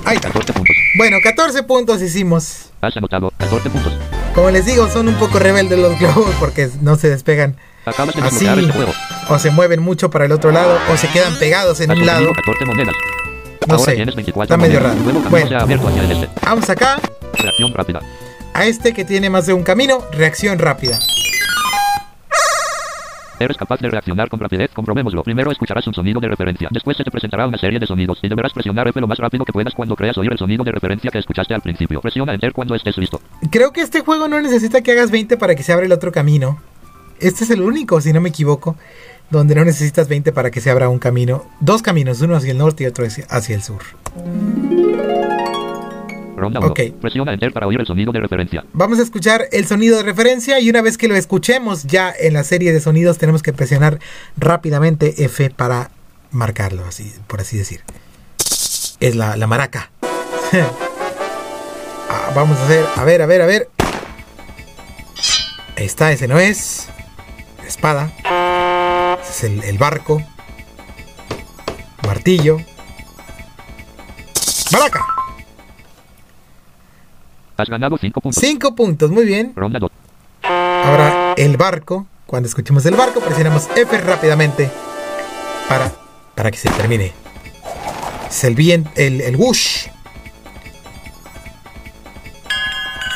Ahí 0.04 0.16
está. 0.16 0.28
14 0.28 0.52
puntos. 0.52 0.76
Bueno, 0.96 1.16
14 1.22 1.62
puntos 1.62 2.02
hicimos. 2.02 2.70
Has 2.80 2.96
anotado 2.96 3.32
14 3.38 3.70
puntos. 3.70 3.92
Como 4.34 4.50
les 4.50 4.66
digo, 4.66 4.88
son 4.88 5.08
un 5.08 5.14
poco 5.14 5.38
rebeldes 5.38 5.78
los 5.78 5.98
globos 5.98 6.34
porque 6.38 6.68
no 6.82 6.96
se 6.96 7.08
despegan 7.08 7.56
Acabas 7.86 8.14
de 8.14 8.22
así. 8.22 8.46
este 8.46 8.72
juego. 8.72 8.92
O 9.28 9.38
se 9.38 9.50
mueven 9.50 9.80
mucho 9.82 10.10
para 10.10 10.24
el 10.26 10.32
otro 10.32 10.50
lado 10.52 10.78
o 10.92 10.96
se 10.96 11.08
quedan 11.08 11.36
pegados 11.38 11.80
en 11.80 11.90
Has 11.90 11.98
un 11.98 12.06
lado. 12.06 12.26
conseguido 12.26 12.44
14 12.58 12.64
monedas. 12.66 12.94
No 13.66 13.74
Ahora 13.74 13.84
sé. 13.84 13.94
tienes 13.96 14.14
24 14.14 14.54
Está 14.54 14.56
medio 14.56 14.80
raro. 14.80 14.96
Bueno. 15.30 15.58
abierto 15.58 15.88
este. 15.90 16.28
Vamos 16.44 16.68
acá 16.70 17.00
Reacción 17.38 17.72
rápida. 17.74 18.00
a 18.54 18.64
este 18.66 18.92
que 18.94 19.04
tiene 19.04 19.28
más 19.30 19.46
de 19.46 19.52
un 19.52 19.62
camino. 19.62 20.02
Reacción 20.12 20.58
rápida. 20.58 20.98
Eres 23.38 23.58
capaz 23.58 23.80
de 23.80 23.90
reaccionar 23.90 24.30
con 24.30 24.40
rapidez, 24.40 24.70
comprobémoslo. 24.72 25.22
Primero 25.22 25.52
escucharás 25.52 25.86
un 25.86 25.92
sonido 25.92 26.20
de 26.20 26.28
referencia. 26.28 26.68
Después 26.72 26.96
se 26.96 27.04
te 27.04 27.10
presentará 27.10 27.46
una 27.46 27.58
serie 27.58 27.78
de 27.78 27.86
sonidos 27.86 28.18
y 28.22 28.28
deberás 28.28 28.54
presionar 28.54 28.88
F 28.88 28.98
lo 28.98 29.06
más 29.06 29.18
rápido 29.18 29.44
que 29.44 29.52
puedas 29.52 29.74
cuando 29.74 29.94
creas 29.94 30.16
oír 30.16 30.32
el 30.32 30.38
sonido 30.38 30.64
de 30.64 30.72
referencia 30.72 31.10
que 31.10 31.18
escuchaste 31.18 31.52
al 31.52 31.60
principio. 31.60 32.00
Presiona 32.00 32.32
Enter 32.32 32.54
cuando 32.54 32.74
estés 32.74 32.96
listo. 32.96 33.20
Creo 33.50 33.72
que 33.74 33.82
este 33.82 34.00
juego 34.00 34.26
no 34.26 34.40
necesita 34.40 34.80
que 34.80 34.92
hagas 34.92 35.10
20 35.10 35.36
para 35.36 35.54
que 35.54 35.62
se 35.62 35.70
abra 35.74 35.84
el 35.84 35.92
otro 35.92 36.12
camino. 36.12 36.58
Este 37.20 37.44
es 37.44 37.50
el 37.50 37.60
único, 37.60 38.00
si 38.00 38.14
no 38.14 38.22
me 38.22 38.30
equivoco, 38.30 38.76
donde 39.30 39.54
no 39.54 39.64
necesitas 39.64 40.08
20 40.08 40.32
para 40.32 40.50
que 40.50 40.60
se 40.60 40.70
abra 40.70 40.88
un 40.88 40.98
camino. 40.98 41.46
Dos 41.60 41.82
caminos, 41.82 42.20
uno 42.20 42.36
hacia 42.36 42.52
el 42.52 42.58
norte 42.58 42.84
y 42.84 42.86
otro 42.86 43.06
hacia 43.06 43.54
el 43.54 43.62
sur. 43.62 43.82
Ronda 46.36 46.60
1. 46.60 46.68
Ok. 46.68 46.80
Presiona 47.00 47.32
Enter 47.32 47.52
para 47.52 47.66
oír 47.66 47.80
el 47.80 47.86
sonido 47.86 48.12
de 48.12 48.20
referencia. 48.20 48.64
Vamos 48.72 48.98
a 48.98 49.02
escuchar 49.02 49.48
el 49.52 49.66
sonido 49.66 49.96
de 49.96 50.02
referencia 50.02 50.60
y 50.60 50.68
una 50.70 50.82
vez 50.82 50.98
que 50.98 51.08
lo 51.08 51.16
escuchemos 51.16 51.84
ya 51.84 52.12
en 52.18 52.34
la 52.34 52.44
serie 52.44 52.72
de 52.72 52.80
sonidos 52.80 53.18
tenemos 53.18 53.42
que 53.42 53.52
presionar 53.52 53.98
rápidamente 54.36 55.24
F 55.24 55.50
para 55.50 55.90
marcarlo, 56.30 56.84
así, 56.86 57.12
por 57.26 57.40
así 57.40 57.56
decir. 57.56 57.80
Es 59.00 59.16
la, 59.16 59.36
la 59.36 59.46
maraca. 59.46 59.90
Ah, 62.08 62.30
vamos 62.36 62.56
a 62.58 62.64
hacer, 62.64 62.84
a 62.94 63.04
ver, 63.04 63.20
a 63.20 63.26
ver, 63.26 63.42
a 63.42 63.46
ver. 63.46 63.68
Ahí 65.76 65.84
está, 65.84 66.12
ese 66.12 66.28
no 66.28 66.38
es. 66.38 66.88
Espada. 67.66 68.12
Es 69.30 69.44
el, 69.44 69.62
el 69.64 69.78
barco. 69.78 70.22
Martillo. 72.06 72.58
Maraca. 74.72 75.04
Has 77.56 77.68
ganado 77.68 77.96
5 77.96 78.20
puntos. 78.20 78.40
Cinco 78.40 78.74
puntos, 78.74 79.10
muy 79.10 79.24
bien. 79.24 79.52
Ronda 79.56 79.78
2. 79.78 79.90
Ahora 80.42 81.34
el 81.36 81.56
barco. 81.56 82.06
Cuando 82.26 82.48
escuchemos 82.48 82.84
el 82.86 82.96
barco, 82.96 83.20
presionamos 83.20 83.68
F 83.76 83.98
rápidamente 83.98 84.68
para, 85.68 85.92
para 86.34 86.50
que 86.50 86.58
se 86.58 86.68
termine. 86.70 87.12
Es 88.28 88.44
el 88.44 88.56
bien, 88.56 88.88
el, 88.96 89.20
el 89.20 89.36
whoosh. 89.36 89.86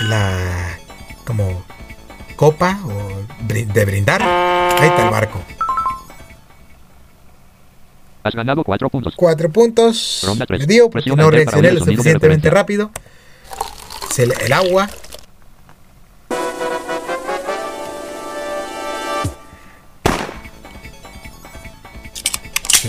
La 0.02 0.78
como 1.24 1.64
copa 2.36 2.78
o 2.84 3.44
de 3.48 3.84
brindar. 3.84 4.22
Ahí 4.22 4.88
está 4.88 5.04
el 5.04 5.10
barco. 5.10 5.40
Has 8.22 8.34
ganado 8.34 8.64
4 8.64 8.90
puntos. 8.90 9.14
Cuatro 9.16 9.50
puntos. 9.50 10.20
Ronda 10.24 10.44
tres. 10.44 10.60
Me 10.60 10.66
dio 10.66 10.84
porque 10.84 11.04
Presiona 11.04 11.22
no 11.22 11.30
reaccioné 11.30 11.72
lo 11.72 11.80
suficientemente 11.84 12.50
rápido. 12.50 12.90
Es 14.10 14.18
el, 14.18 14.32
el 14.40 14.52
agua. 14.52 14.88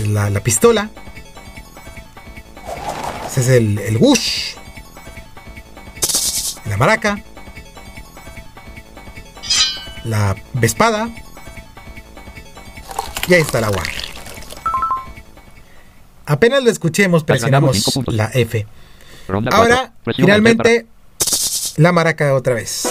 La, 0.08 0.28
la 0.30 0.40
pistola. 0.40 0.90
Ese 3.26 3.40
es 3.40 3.48
el, 3.48 3.78
el 3.78 3.96
Wush. 3.96 4.56
La 6.66 6.76
maraca. 6.76 7.18
La 10.04 10.36
espada. 10.60 11.08
Y 13.28 13.34
ahí 13.34 13.40
está 13.40 13.58
el 13.58 13.64
agua. 13.64 13.82
Apenas 16.32 16.64
lo 16.64 16.70
escuchemos, 16.70 17.24
presionamos 17.24 18.00
la 18.06 18.30
F. 18.32 18.66
Ahora, 19.50 19.92
finalmente, 20.16 20.86
la 21.76 21.92
maraca 21.92 22.32
otra 22.32 22.54
vez. 22.54 22.88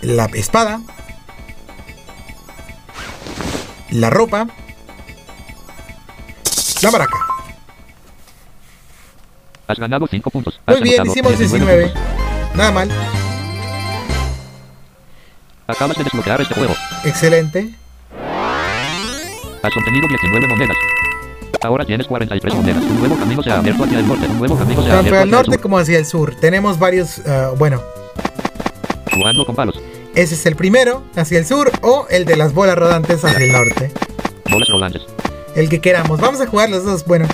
La 0.00 0.24
espada. 0.34 0.80
La 3.90 4.10
ropa. 4.10 4.48
La 6.82 6.90
maraca. 6.90 7.16
Has 9.68 9.78
ganado 9.78 10.08
5 10.08 10.30
puntos. 10.30 10.60
Muy 10.66 10.80
bien, 10.80 11.06
hicimos 11.06 11.38
19 11.38 11.78
19. 11.78 11.92
Nada 12.56 12.72
mal. 12.72 12.90
Acabas 15.72 15.96
de 15.96 16.04
desbloquear 16.04 16.40
este 16.40 16.54
juego. 16.54 16.74
Excelente. 17.04 17.70
Has 19.62 19.76
obtenido 19.76 20.06
19 20.08 20.46
monedas. 20.48 20.76
Ahora 21.62 21.84
tienes 21.84 22.06
43 22.06 22.54
monedas. 22.54 22.82
Un 22.82 22.98
nuevo 22.98 23.16
camino 23.16 23.42
se 23.42 23.50
ha 23.50 23.58
abierto 23.58 23.84
hacia 23.84 23.98
el 24.00 24.06
norte. 24.08 24.26
Un 24.26 24.38
nuevo 24.38 24.56
camino 24.58 24.82
se 24.82 24.88
ha 24.90 24.94
Tanto 24.94 24.98
abierto 24.98 25.16
al 25.16 25.22
hacia 25.22 25.22
el 25.22 25.30
norte 25.30 25.58
como 25.58 25.78
hacia 25.78 25.98
el 25.98 26.06
sur. 26.06 26.34
Tenemos 26.40 26.78
varios. 26.78 27.20
ah, 27.26 27.52
bueno, 27.56 27.80
Jugando 29.14 29.44
con 29.46 29.54
palos. 29.54 29.80
ese 30.14 30.34
es 30.34 30.46
el 30.46 30.56
primero, 30.56 31.04
hacia 31.16 31.38
el 31.38 31.46
sur. 31.46 31.70
O 31.82 32.06
el 32.10 32.24
de 32.24 32.36
las 32.36 32.52
bolas 32.52 32.76
rodantes 32.76 33.24
hacia 33.24 33.44
el 33.44 33.52
norte. 33.52 33.92
Bolas 34.50 34.68
rodantes. 34.68 35.02
El 35.54 35.68
que 35.68 35.80
queramos. 35.80 36.20
Vamos 36.20 36.40
a 36.40 36.46
jugar 36.46 36.68
los 36.70 36.84
dos. 36.84 37.04
Bueno, 37.06 37.26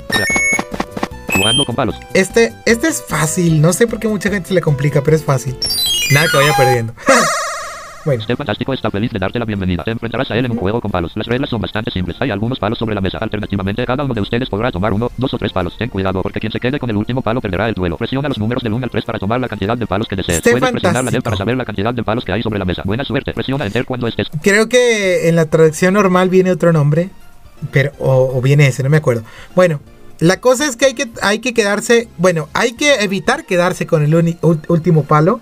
Jugando 1.34 1.64
con 1.64 1.74
palos. 1.76 1.94
este, 2.14 2.52
este 2.66 2.88
es 2.88 3.02
fácil. 3.02 3.60
No 3.60 3.72
sé 3.72 3.86
por 3.86 3.98
qué 3.98 4.08
mucha 4.08 4.28
gente 4.28 4.48
se 4.48 4.54
le 4.54 4.60
complica, 4.60 5.02
pero 5.02 5.16
es 5.16 5.24
fácil. 5.24 5.56
Nada 6.12 6.26
que 6.30 6.36
vaya 6.36 6.56
perdiendo. 6.56 6.92
bueno, 8.08 8.22
Este 8.22 8.36
fantástico 8.36 8.72
está 8.72 8.90
feliz 8.90 9.12
de 9.12 9.18
darte 9.18 9.38
la 9.38 9.44
bienvenida. 9.44 9.84
Te 9.84 9.90
enfrentarás 9.90 10.30
a 10.30 10.36
él 10.38 10.46
en 10.46 10.52
un 10.52 10.56
juego 10.56 10.80
con 10.80 10.90
palos. 10.90 11.12
Las 11.14 11.26
reglas 11.26 11.50
son 11.50 11.60
bastante 11.60 11.90
simples. 11.90 12.16
Hay 12.20 12.30
algunos 12.30 12.58
palos 12.58 12.78
sobre 12.78 12.94
la 12.94 13.02
mesa. 13.02 13.18
Alternativamente, 13.18 13.84
cada 13.84 14.02
uno 14.02 14.14
de 14.14 14.20
ustedes 14.22 14.48
podrá 14.48 14.72
tomar 14.72 14.94
uno, 14.94 15.10
dos 15.18 15.34
o 15.34 15.38
tres 15.38 15.52
palos. 15.52 15.76
Ten 15.76 15.90
cuidado, 15.90 16.22
porque 16.22 16.40
quien 16.40 16.50
se 16.50 16.58
quede 16.58 16.78
con 16.78 16.88
el 16.88 16.96
último 16.96 17.20
palo 17.20 17.42
perderá 17.42 17.68
el 17.68 17.74
duelo. 17.74 17.98
Presiona 17.98 18.28
los 18.28 18.38
números 18.38 18.62
del 18.62 18.72
1 18.72 18.84
al 18.84 18.90
3 18.90 19.04
para 19.04 19.18
tomar 19.18 19.38
la 19.40 19.48
cantidad 19.48 19.76
de 19.76 19.86
palos 19.86 20.08
que 20.08 20.16
desees. 20.16 20.38
Esté 20.38 20.52
Puedes 20.52 20.70
presionar 20.70 21.04
la 21.04 21.10
D 21.10 21.16
fantástico. 21.18 21.24
para 21.24 21.36
saber 21.36 21.56
la 21.58 21.64
cantidad 21.66 21.92
de 21.92 22.02
palos 22.02 22.24
que 22.24 22.32
hay 22.32 22.42
sobre 22.42 22.58
la 22.58 22.64
mesa. 22.64 22.82
Buena 22.86 23.04
suerte. 23.04 23.34
Presiona 23.34 23.66
Enter 23.66 23.84
cuando 23.84 24.06
estés. 24.08 24.28
creo 24.42 24.68
que 24.70 25.28
en 25.28 25.36
la 25.36 25.44
traducción 25.44 25.92
normal 25.92 26.30
viene 26.30 26.50
otro 26.50 26.72
nombre. 26.72 27.10
Pero, 27.72 27.92
o, 27.98 28.38
o 28.38 28.40
viene 28.40 28.68
ese, 28.68 28.82
no 28.82 28.88
me 28.88 28.96
acuerdo. 28.96 29.22
Bueno, 29.54 29.80
la 30.20 30.40
cosa 30.40 30.66
es 30.66 30.76
que 30.76 30.86
hay 30.86 30.94
que, 30.94 31.08
hay 31.22 31.40
que 31.40 31.52
quedarse. 31.54 32.08
Bueno, 32.16 32.48
hay 32.54 32.72
que 32.72 32.94
evitar 33.02 33.44
quedarse 33.44 33.86
con 33.86 34.02
el 34.02 34.36
último 34.68 35.04
palo. 35.04 35.40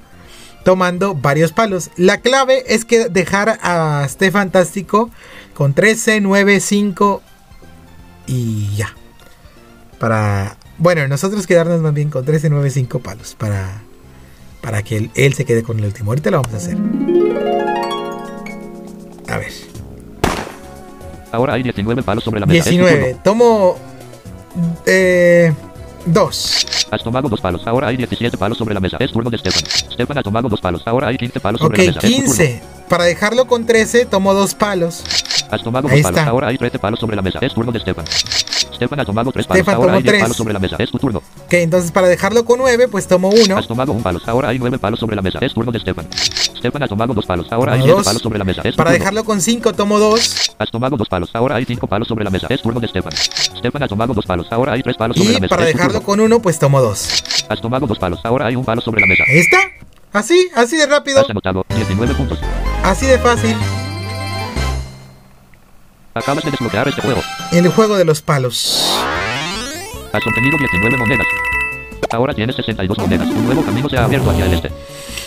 Tomando 0.66 1.14
varios 1.14 1.52
palos. 1.52 1.90
La 1.94 2.20
clave 2.22 2.64
es 2.66 2.84
que 2.84 3.08
dejar 3.08 3.60
a 3.62 4.02
este 4.04 4.32
fantástico 4.32 5.10
con 5.54 5.74
13, 5.74 6.20
9, 6.20 6.58
5 6.58 7.22
y 8.26 8.74
ya. 8.74 8.92
Para. 10.00 10.56
Bueno, 10.78 11.06
nosotros 11.06 11.46
quedarnos 11.46 11.80
más 11.82 11.94
bien 11.94 12.10
con 12.10 12.24
13, 12.24 12.50
9, 12.50 12.70
5 12.70 12.98
palos. 12.98 13.36
Para. 13.38 13.80
Para 14.60 14.82
que 14.82 14.96
él, 14.96 15.10
él 15.14 15.34
se 15.34 15.44
quede 15.44 15.62
con 15.62 15.78
el 15.78 15.84
último. 15.84 16.10
Ahorita 16.10 16.32
lo 16.32 16.42
vamos 16.42 16.54
a 16.54 16.56
hacer. 16.56 16.76
A 19.28 19.38
ver. 19.38 19.52
Ahora 21.30 21.52
hay 21.54 21.62
19 21.62 22.02
palos 22.02 22.24
sobre 22.24 22.40
la 22.40 22.46
mesa. 22.46 22.58
Es 22.58 22.64
tu 22.64 22.70
19. 22.70 23.04
turno. 23.04 23.22
Tomo. 23.22 23.78
Eh. 24.84 25.52
2. 26.06 26.66
Has 26.90 27.02
tomado 27.02 27.28
dos 27.28 27.40
palos. 27.40 27.66
Ahora 27.66 27.88
hay 27.88 27.96
17 27.96 28.36
palos 28.36 28.58
sobre 28.58 28.74
la 28.74 28.80
mesa. 28.80 28.96
Es 29.00 29.10
turno 29.12 29.30
de 29.30 29.38
Stefan. 29.38 29.62
Stefan 29.92 30.18
ha 30.18 30.22
tomado 30.22 30.48
dos 30.48 30.60
palos. 30.60 30.82
Ahora 30.86 31.08
hay 31.08 31.16
15 31.18 31.40
palos 31.40 31.60
sobre 31.60 31.74
Ok, 31.74 31.78
la 31.78 31.86
mesa. 31.86 32.00
Turno. 32.00 32.16
15. 32.16 32.62
Para 32.88 33.04
dejarlo 33.04 33.46
con 33.46 33.66
13, 33.66 34.06
tomo 34.06 34.32
dos 34.34 34.54
palos. 34.54 35.02
Has 35.50 35.62
tomado 35.62 35.88
Ahí 35.88 35.96
dos 35.96 36.02
palos. 36.02 36.18
está. 36.18 36.30
Ahora 36.30 36.48
hay 36.48 36.58
13 36.58 36.78
palos 36.78 37.00
sobre 37.00 37.16
la 37.16 37.22
mesa. 37.22 37.38
Es 37.42 37.54
turno 37.54 37.72
de 37.72 37.80
Stefan. 37.80 38.04
Stefan 38.74 39.00
ha 39.00 39.04
tomado 39.04 39.32
tres 39.32 39.46
palos. 39.46 39.58
Stefan 39.62 39.74
Ahora 39.76 39.86
tomó 39.86 39.96
hay 39.96 40.02
10 40.02 40.12
tres. 40.12 40.22
palos 40.22 40.36
sobre 40.36 40.52
la 40.52 40.58
mesa. 40.58 40.76
Es 40.78 40.90
tu 40.90 40.98
turno. 40.98 41.18
Ok, 41.46 41.52
entonces 41.54 41.90
para 41.92 42.08
dejarlo 42.08 42.44
con 42.44 42.58
9, 42.58 42.88
pues 42.88 43.06
tomo 43.06 43.30
1. 43.30 43.56
Has 43.56 43.66
tomado 43.66 43.92
un 43.92 44.02
palo. 44.02 44.20
Ahora 44.26 44.48
hay 44.50 44.58
nueve 44.58 44.78
palos 44.78 45.00
sobre 45.00 45.16
la 45.16 45.22
mesa. 45.22 45.38
Es 45.40 45.54
turno 45.54 45.72
de 45.72 45.78
Stefan. 45.78 46.06
Stefan 46.58 46.82
ha 46.82 46.88
tomado 46.88 47.14
dos 47.14 47.24
palos. 47.26 47.46
Ahora 47.50 47.72
hay 47.72 47.80
Tomo 47.80 47.86
siete 47.86 47.96
dos. 47.98 48.06
palos 48.06 48.22
sobre 48.22 48.38
la 48.38 48.44
mesa. 48.44 48.60
Es 48.64 48.74
Para 48.76 48.90
turno. 48.90 48.98
dejarlo 48.98 49.24
con 49.24 49.40
5, 49.40 49.72
tomo 49.72 49.98
2. 49.98 50.54
Has 50.58 50.70
tomado 50.70 50.96
dos 50.96 51.08
palos. 51.08 51.30
Ahora 51.34 51.56
hay 51.56 51.64
cinco 51.64 51.86
palos 51.86 52.08
sobre 52.08 52.24
la 52.24 52.30
mesa. 52.30 52.46
Es 52.50 52.60
turno 52.62 52.80
de 52.80 52.88
Stefan. 52.88 53.12
Stefan 53.58 53.82
ha 53.82 53.88
tomado 53.88 54.14
dos 54.14 54.26
palos. 54.26 54.46
Ahora 54.50 54.72
hay 54.72 54.82
tres 54.82 54.96
palos 54.96 55.16
sobre 55.16 55.32
la 55.32 55.38
Y 55.38 55.40
mesa. 55.42 55.54
para 55.56 55.66
Es 55.68 55.72
tu 55.72 55.78
dejarlo 55.78 56.02
con 56.02 56.20
1, 56.20 56.40
pues 56.42 56.58
tomo 56.58 56.80
2. 56.80 57.24
Has 57.48 57.60
tomado 57.60 57.86
dos 57.86 57.98
palos. 57.98 58.20
Ahora 58.24 58.46
hay 58.46 58.56
un 58.56 58.64
palo 58.64 58.80
sobre 58.80 59.00
la 59.00 59.06
mesa. 59.06 59.22
Está. 59.28 59.58
Así, 60.16 60.48
así 60.54 60.78
de 60.78 60.86
rápido. 60.86 61.20
Has 61.20 61.28
anotado 61.28 61.62
19 61.68 62.14
puntos. 62.14 62.38
Así 62.82 63.04
de 63.04 63.18
fácil. 63.18 63.54
Acabas 66.14 66.42
de 66.42 66.52
desbloquear 66.52 66.88
este 66.88 67.02
juego. 67.02 67.20
El 67.52 67.68
juego 67.68 67.98
de 67.98 68.06
los 68.06 68.22
palos. 68.22 68.96
Has 70.14 70.26
obtenido 70.26 70.56
19 70.56 70.96
monedas. 70.96 71.26
Ahora 72.10 72.32
tienes 72.32 72.56
62 72.56 72.96
monedas. 72.96 73.28
Un 73.28 73.44
nuevo 73.44 73.62
camino 73.62 73.90
se 73.90 73.98
ha 73.98 74.04
abierto 74.04 74.30
hacia 74.30 74.46
el 74.46 74.54
este. 74.54 74.72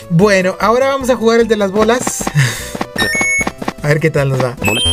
Bueno, 0.10 0.58
ahora 0.60 0.88
vamos 0.88 1.12
a 1.12 1.16
jugar 1.16 1.40
el 1.40 1.48
de 1.48 1.58
las 1.58 1.72
bolas. 1.72 2.24
A 3.84 3.90
ver 3.90 4.00
qué 4.00 4.10
tal 4.10 4.30
nos 4.30 4.44
va. 4.44 4.56
Bolas. 4.66 4.84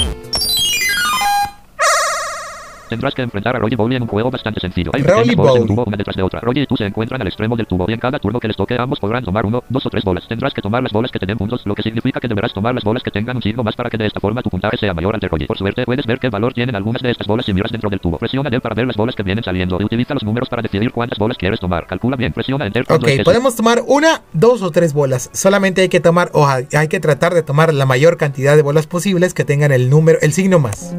Tendrás 2.88 3.14
que 3.14 3.22
enfrentar 3.22 3.56
a 3.56 3.66
y 3.68 3.74
Bowley 3.74 3.96
en 3.96 4.02
un 4.02 4.08
juego 4.08 4.30
bastante 4.30 4.60
sencillo. 4.60 4.90
Hay 4.94 5.02
pequeñas 5.02 5.34
bolas 5.34 5.56
en 5.56 5.62
un 5.62 5.68
tubo 5.68 5.84
una 5.84 5.96
detrás 5.96 6.16
de 6.16 6.22
otra. 6.22 6.40
Roy 6.40 6.60
y 6.60 6.66
tú 6.66 6.76
se 6.76 6.86
encuentran 6.86 7.20
al 7.20 7.26
extremo 7.26 7.56
del 7.56 7.66
tubo 7.66 7.86
y 7.88 7.92
en 7.92 7.98
cada 7.98 8.18
turno 8.18 8.38
que 8.38 8.48
les 8.48 8.56
toque 8.56 8.76
ambos 8.78 9.00
podrán 9.00 9.24
tomar 9.24 9.44
uno, 9.44 9.64
dos 9.68 9.84
o 9.86 9.90
tres 9.90 10.04
bolas. 10.04 10.26
Tendrás 10.28 10.54
que 10.54 10.62
tomar 10.62 10.82
las 10.82 10.92
bolas 10.92 11.10
que 11.10 11.18
te 11.18 11.26
den 11.26 11.36
puntos, 11.36 11.62
lo 11.64 11.74
que 11.74 11.82
significa 11.82 12.20
que 12.20 12.28
deberás 12.28 12.52
tomar 12.52 12.74
las 12.74 12.84
bolas 12.84 13.02
que 13.02 13.10
tengan 13.10 13.36
un 13.36 13.42
signo 13.42 13.64
más 13.64 13.74
para 13.74 13.90
que 13.90 13.98
de 13.98 14.06
esta 14.06 14.20
forma 14.20 14.42
tu 14.42 14.50
puntaje 14.50 14.76
sea 14.76 14.94
mayor 14.94 15.14
al 15.14 15.20
de 15.20 15.28
Roy. 15.28 15.46
Por 15.46 15.58
suerte 15.58 15.84
puedes 15.84 16.06
ver 16.06 16.18
qué 16.18 16.28
valor 16.28 16.52
tienen 16.54 16.76
algunas 16.76 17.02
de 17.02 17.10
estas 17.10 17.26
bolas 17.26 17.46
si 17.46 17.52
miras 17.52 17.72
dentro 17.72 17.90
del 17.90 18.00
tubo. 18.00 18.18
Presiona 18.18 18.50
D 18.50 18.60
para 18.60 18.74
ver 18.74 18.86
las 18.86 18.96
bolas 18.96 19.16
que 19.16 19.22
vienen 19.22 19.42
saliendo 19.42 19.78
y 19.80 19.84
utiliza 19.84 20.14
los 20.14 20.22
números 20.22 20.48
para 20.48 20.62
decidir 20.62 20.92
cuántas 20.92 21.18
bolas 21.18 21.36
quieres 21.36 21.58
tomar. 21.58 21.86
Calcula 21.86 22.16
bien, 22.16 22.32
presiona 22.32 22.66
Enter 22.66 22.84
Ok, 22.88 23.08
podemos 23.24 23.56
tomar 23.56 23.82
una, 23.86 24.22
dos 24.32 24.62
o 24.62 24.70
tres 24.70 24.92
bolas. 24.92 25.30
Solamente 25.32 25.82
hay 25.82 25.88
que 25.88 26.00
tomar, 26.00 26.30
o 26.32 26.46
hay 26.46 26.88
que 26.88 27.00
tratar 27.00 27.34
de 27.34 27.42
tomar 27.42 27.74
la 27.74 27.86
mayor 27.86 28.16
cantidad 28.16 28.56
de 28.56 28.62
bolas 28.62 28.86
posibles 28.86 29.34
que 29.34 29.44
tengan 29.44 29.72
el 29.72 29.90
número, 29.90 30.18
el 30.22 30.32
signo 30.32 30.58
más. 30.58 30.94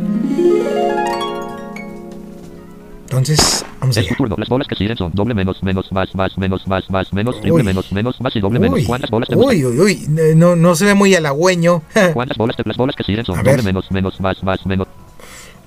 Entonces, 3.18 3.66
vamos 3.80 3.98
allá. 3.98 4.16
turno. 4.16 4.36
Las 4.38 4.48
bolas 4.48 4.68
que 4.68 4.76
siguen 4.76 4.96
son 4.98 5.12
doble 5.14 5.34
menos, 5.34 5.62
menos, 5.64 5.92
más, 5.92 6.14
más, 6.14 6.38
menos, 6.38 6.68
más, 6.68 6.90
más, 6.90 7.12
menos, 7.14 7.36
triple 7.42 7.62
Uy. 7.62 7.64
menos, 7.64 7.92
menos, 7.92 8.22
más 8.22 8.36
y 8.36 8.40
doble 8.40 8.60
menos. 8.60 8.80
Uy, 8.80 8.86
¿Cuántas 8.86 9.10
bolas 9.10 9.28
te 9.30 9.36
uy, 9.36 9.66
uy, 9.66 9.80
uy, 9.80 10.06
no, 10.36 10.56
no 10.56 10.76
se 10.76 10.86
ve 10.86 10.94
muy 10.94 11.16
halagüeño. 11.16 11.82
¿Cuántas 12.14 12.38
bolas 12.38 12.56
te 12.56 12.64
las 12.66 12.78
bolas 12.78 12.96
que 12.96 13.04
siguen 13.04 13.26
son 13.26 13.44
doble 13.44 13.64
menos, 13.64 13.92
menos, 13.92 14.20
más, 14.22 14.44
más, 14.44 14.66
menos? 14.66 14.88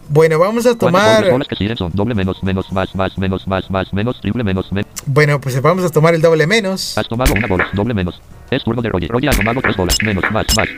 bueno, 0.09 0.39
vamos 0.39 0.67
a 0.67 0.77
¿Cuántas 0.77 0.93
bolas, 0.93 1.17
tomar, 1.19 1.33
bolas 1.33 1.49
que 1.49 1.57
siguen 1.57 1.77
son 1.77 1.93
doble 1.93 2.15
menos, 2.15 2.43
menos, 2.43 2.73
más, 2.73 2.95
más, 2.95 3.19
menos, 3.19 3.47
más, 3.47 3.71
más, 3.71 3.93
menos, 3.93 4.21
triple 4.21 4.45
menos, 4.45 4.73
menos? 4.73 4.91
bueno, 5.07 5.41
pues 5.41 5.61
vamos 5.61 5.85
a 5.85 5.91
tomar 5.91 6.15
el 6.15 6.21
doble 6.21 6.47
menos. 6.47 6.97
Has 6.99 7.09
tomado 7.09 7.33
una 7.35 7.47
bola, 7.47 7.69
doble 7.73 7.95
menos. 7.95 8.21
Es 8.51 8.63
turno 8.65 8.83
de 8.83 8.89
Roger. 8.89 9.11
Roger 9.11 9.31
ha 9.31 9.33
tomado 9.33 9.61
tres 9.61 9.77
bolas, 9.77 9.97
menos, 10.03 10.25
más, 10.31 10.47
más. 10.57 10.69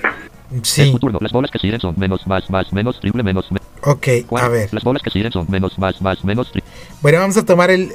Es 0.61 0.69
Sí, 0.69 0.91
tu 0.93 0.99
turno. 0.99 1.19
Las 1.21 1.33
bolas 1.33 1.51
que 1.51 1.59
siguen 1.59 1.81
son 1.81 1.95
menos, 1.97 2.27
más, 2.27 2.49
más, 2.51 2.73
menos, 2.73 2.99
triple 3.01 3.23
menos, 3.23 3.51
menos. 3.51 3.67
ok, 3.83 4.09
a 4.39 4.49
ver. 4.49 4.69
Las 4.73 4.83
bolas 4.85 5.03
que 5.03 5.11
siguen 5.11 5.33
son 5.33 5.47
menos, 5.49 5.79
más, 5.79 6.01
más, 6.03 6.25
menos, 6.25 6.53
tri- 6.53 6.63
Bueno, 7.01 7.19
vamos 7.21 7.37
a 7.37 7.45
tomar 7.45 7.71
el... 7.71 7.95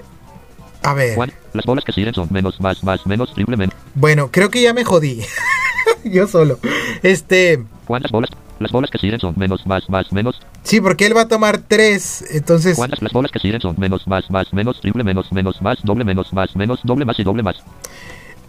A 0.83 0.93
ver, 0.93 1.15
¿Cuán- 1.15 1.33
Las 1.53 1.65
bolas 1.65 1.83
que 1.83 1.91
siguen 1.91 2.13
son 2.13 2.27
menos, 2.31 2.59
más, 2.61 2.83
más, 2.83 3.05
menos, 3.05 3.33
triple 3.33 3.57
menos. 3.57 3.75
bueno, 3.95 4.29
creo 4.31 4.49
que 4.49 4.61
ya 4.61 4.73
me 4.73 4.83
jodí. 4.85 5.21
Yo 6.03 6.27
solo. 6.27 6.59
Este, 7.03 7.63
¿Cuántas 7.85 8.11
bolas? 8.11 8.29
Las 8.59 8.71
bolas 8.71 8.89
que 8.89 8.97
siguen 8.97 9.19
son 9.19 9.33
menos, 9.37 9.65
más, 9.67 9.87
más, 9.89 10.11
menos. 10.11 10.39
sí, 10.63 10.81
porque 10.81 11.05
él 11.05 11.15
va 11.15 11.21
a 11.21 11.27
tomar 11.27 11.59
tres, 11.59 12.23
entonces... 12.31 12.75
¿Cuántas? 12.75 13.01
Las 13.01 13.11
bolas 13.13 13.31
que 13.31 13.39
siguen 13.39 13.61
son 13.61 13.75
menos, 13.77 14.07
más, 14.07 14.29
más, 14.31 14.51
menos, 14.53 14.79
triple 14.81 15.03
menos, 15.03 15.31
menos, 15.31 15.61
más, 15.61 15.77
doble 15.83 16.03
menos, 16.03 16.31
más, 16.33 16.55
menos, 16.55 16.79
doble 16.83 17.05
más 17.05 17.19
y 17.19 17.23
doble 17.23 17.43
más. 17.43 17.57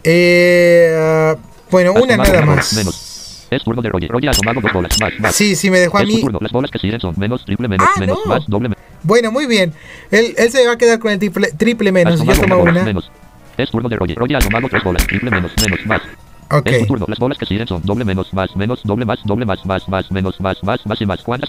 Eh, 0.04 0.94
ah, 0.96 1.36
bueno, 1.70 1.92
Has 1.96 2.02
una 2.02 2.16
nada 2.16 2.42
más. 2.46 2.72
Menos. 2.74 3.17
Es 3.50 3.62
turno 3.64 3.80
de 3.80 3.88
Roger. 3.88 4.10
Roger 4.10 4.28
ha 4.30 4.32
tomado 4.32 4.60
dos 4.60 4.72
bolas, 4.72 5.00
más, 5.00 5.12
más. 5.20 5.34
Sí, 5.34 5.56
sí, 5.56 5.70
me 5.70 5.80
dejó 5.80 5.98
a 5.98 6.02
es 6.02 6.08
mí. 6.08 6.20
turno. 6.20 6.38
Las 6.40 6.52
bolas 6.52 6.70
que 6.70 6.78
siguen 6.78 7.00
son 7.00 7.14
menos, 7.16 7.44
triple 7.44 7.66
menos, 7.68 7.86
Ah, 7.88 7.98
menos, 8.00 8.18
no. 8.24 8.30
más, 8.34 8.46
doble 8.46 8.68
menos. 8.68 8.84
Bueno, 9.02 9.32
muy 9.32 9.46
bien. 9.46 9.72
Él, 10.10 10.34
él 10.36 10.50
se 10.50 10.66
va 10.66 10.72
a 10.72 10.78
quedar 10.78 10.98
con 10.98 11.10
el 11.12 11.18
triple, 11.18 11.52
triple 11.56 11.90
menos. 11.92 12.22
Yo 12.22 12.32
tomo 12.34 12.58
una. 12.62 12.82
menos. 12.84 13.10
Es 13.56 13.70
turno 13.70 13.88
de 13.88 13.96
Roger. 13.96 14.16
Roger 14.18 14.36
ha 14.36 14.40
tomado 14.40 14.68
tres 14.68 14.84
bolas, 14.84 15.06
triple 15.06 15.30
menos, 15.30 15.50
menos, 15.64 15.86
más. 15.86 16.02
Ok. 16.50 16.66
Es 16.66 16.78
tu 16.80 16.86
turno. 16.86 17.06
Las 17.08 17.18
bolas 17.18 17.36
que 17.38 17.44
siguen 17.46 17.66
son 17.66 17.82
doble 17.84 18.04
menos, 18.04 18.32
más, 18.32 18.54
menos, 18.56 18.80
doble 18.84 19.04
más, 19.04 19.18
doble 19.24 19.44
más, 19.44 19.64
más, 19.66 19.88
más, 19.88 20.10
menos, 20.10 20.40
más, 20.40 20.62
más, 20.62 20.86
más 20.86 21.00
y 21.00 21.06
más. 21.06 21.22
¿Cuántas? 21.22 21.48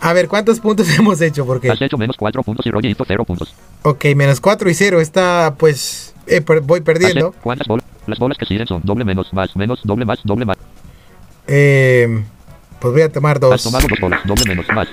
A 0.00 0.12
ver, 0.12 0.28
¿cuántos 0.28 0.60
puntos 0.60 0.88
hemos 0.98 1.20
hecho? 1.20 1.44
Porque, 1.46 1.70
Has 1.70 1.80
hecho 1.80 1.96
menos 1.98 2.16
4 2.18 2.42
puntos 2.42 2.64
y 2.66 2.70
Roger 2.70 2.90
hizo 2.90 3.04
0 3.06 3.24
puntos. 3.24 3.54
ok, 3.82 4.04
menos 4.16 4.40
4 4.40 4.68
y 4.70 4.74
0 4.74 5.00
está, 5.00 5.54
pues, 5.58 6.14
eh, 6.26 6.40
per- 6.40 6.60
voy 6.60 6.80
perdiendo. 6.80 7.32
¿Cuántas 7.42 7.66
bolas? 7.66 7.84
Las 8.06 8.18
bolas 8.18 8.36
que 8.36 8.44
siguen 8.44 8.66
son 8.66 8.82
doble 8.84 9.04
menos, 9.04 9.32
más, 9.32 9.54
menos, 9.56 9.80
doble 9.84 10.04
más, 10.04 10.18
doble 10.24 10.44
más. 10.44 10.58
Eh, 11.46 12.22
pues 12.80 12.92
voy 12.92 13.02
a 13.02 13.12
tomar 13.12 13.36
Has 13.36 13.40
dos. 13.40 13.62
tomado 13.62 13.86
dos 13.88 14.00
bolas, 14.00 14.20
doble 14.24 14.44
menos, 14.46 14.66
más. 14.74 14.88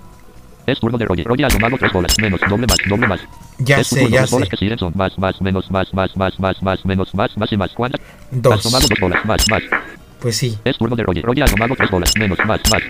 Es 0.68 0.80
turno 0.80 0.97
de 0.97 1.06
Roger. 1.06 1.26
Roger 1.26 1.45
ha 1.45 1.49
tomado 1.49 1.78
tres 1.78 1.91
bolas, 1.91 2.16
menos, 2.20 2.39
doble 2.47 2.68
más, 2.68 2.78
doble 2.88 3.08
más. 3.08 3.20
Ya 3.58 3.80
es 3.80 3.88
sé, 3.88 4.02
turno. 4.02 4.10
ya 4.16 4.22
Las 4.22 4.32
bolas 4.32 4.47
sé. 4.47 4.52
que 4.52 4.58
siguen 4.58 4.78
son 4.78 4.93
más, 4.95 5.18
más, 5.18 5.41
menos, 5.41 5.70
más, 5.72 5.93
más, 5.93 6.16
más, 6.16 6.39
más, 6.39 6.62
más, 6.62 6.86
menos, 6.86 7.14
más, 7.16 7.38
más 7.38 7.52
y 7.52 7.58
más. 7.58 7.72
¿Cuántas? 7.74 7.99
Has 8.02 8.41
Dos. 8.41 8.64
tomado 8.64 8.88
dos 8.88 8.99
bolas, 8.99 9.26
más, 9.26 9.49
más. 9.49 9.64
Pues 10.20 10.38
sí. 10.38 10.58
Es 10.64 10.78
turno 10.78 10.95
de 10.95 11.04
Roger. 11.04 11.24
Roger 11.26 11.43
ha 11.43 11.47
tomado 11.47 11.76
tres 11.76 11.89
bolas, 11.89 12.14
menos, 12.18 12.38
más, 12.45 12.62
más. 12.72 12.82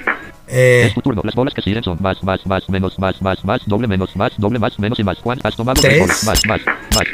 Eh, 0.48 0.84
Es 0.88 0.94
tu 0.94 1.02
turno. 1.02 1.22
Las 1.24 1.34
bolas 1.34 1.54
que 1.54 1.62
siguen 1.62 1.82
son 1.82 1.98
más, 2.02 2.22
más, 2.24 2.46
más, 2.46 2.68
menos, 2.70 3.00
más, 3.00 3.22
más, 3.22 3.44
más, 3.46 3.62
doble, 3.66 3.88
menos, 3.88 4.14
más, 4.18 4.34
doble, 4.38 4.60
más, 4.60 4.78
menos 4.78 5.00
y 5.00 5.04
más. 5.04 5.18
¿Cuántas? 5.20 5.46
Has 5.54 5.56
tomado 5.56 5.82
tres 5.82 6.00
bolas, 6.00 6.24
más, 6.26 6.46
más, 6.46 6.62
más. 6.94 7.08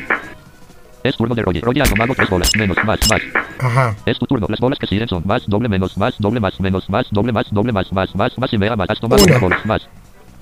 Es 1.03 1.15
turno 1.15 1.35
de 1.35 1.41
Roger. 1.41 1.63
Roger 1.63 1.83
ha 1.83 1.85
tomado 1.85 2.13
tres 2.15 2.29
bolas, 2.29 2.51
menos, 2.57 2.77
más, 2.83 2.99
más. 3.09 3.21
ajá. 3.59 3.95
Es 4.05 4.17
tu 4.19 4.25
turno. 4.25 4.47
Las 4.49 4.59
bolas 4.59 4.77
que 4.79 4.87
siguen 4.87 5.07
son 5.07 5.23
más, 5.25 5.43
doble, 5.47 5.69
menos, 5.69 5.97
más, 5.97 6.15
doble, 6.19 6.39
más, 6.39 6.59
menos, 6.59 6.89
más, 6.89 7.07
doble, 7.11 7.31
más, 7.31 7.45
doble, 7.51 7.71
más, 7.71 7.91
más, 7.93 8.13
más, 8.15 8.37
más 8.37 8.53
y 8.53 8.57
mega 8.57 8.75
más. 8.75 8.89
Has 8.89 8.99
tomado 8.99 9.23
bolas, 9.39 9.65
más. 9.65 9.87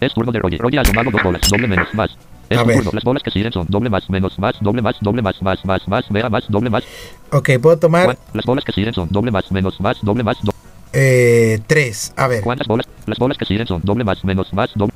Es 0.01 0.13
turno 0.13 0.31
de 0.31 0.39
Roger. 0.39 0.59
Roger 0.59 0.79
ha 0.79 0.83
tomado 0.83 1.11
dos 1.11 1.21
bolas, 1.23 1.41
doble, 1.49 1.67
menos, 1.67 1.93
más. 1.93 2.09
Es 2.49 2.57
tu 2.59 2.65
turno. 2.73 2.91
Las 2.93 3.03
bolas 3.03 3.23
que 3.23 3.31
siguen 3.31 3.51
son 3.51 3.65
doble, 3.69 3.89
más, 3.89 4.09
menos, 4.09 4.37
más, 4.39 4.55
doble, 4.61 4.81
más, 4.81 4.95
doble, 5.01 5.21
más, 5.21 5.41
más, 5.41 5.65
más, 5.65 5.87
más, 5.87 6.09
más, 6.31 6.43
doble, 6.49 6.69
más. 6.69 6.83
Ok, 7.31 7.49
puedo 7.61 7.77
tomar 7.77 8.05
¿Cuán- 8.05 8.17
Las 8.33 8.45
bolas 8.45 8.63
que 8.65 8.71
siguen 8.71 8.93
son 8.93 9.07
doble, 9.11 9.31
más, 9.31 9.51
menos, 9.51 9.79
más, 9.81 9.97
doble, 10.01 10.23
más, 10.23 10.37
do- 10.41 10.53
eh, 10.93 11.59
tres. 11.67 12.13
A 12.15 12.27
ver, 12.27 12.41
¿Cuántas 12.41 12.67
bolas? 12.67 12.87
Las 13.05 13.17
bolas 13.19 13.37
que 13.37 13.45
siguen 13.45 13.67
son 13.67 13.81
doble, 13.83 14.03
más, 14.03 14.23
menos, 14.23 14.51
más, 14.53 14.71
doble. 14.75 14.93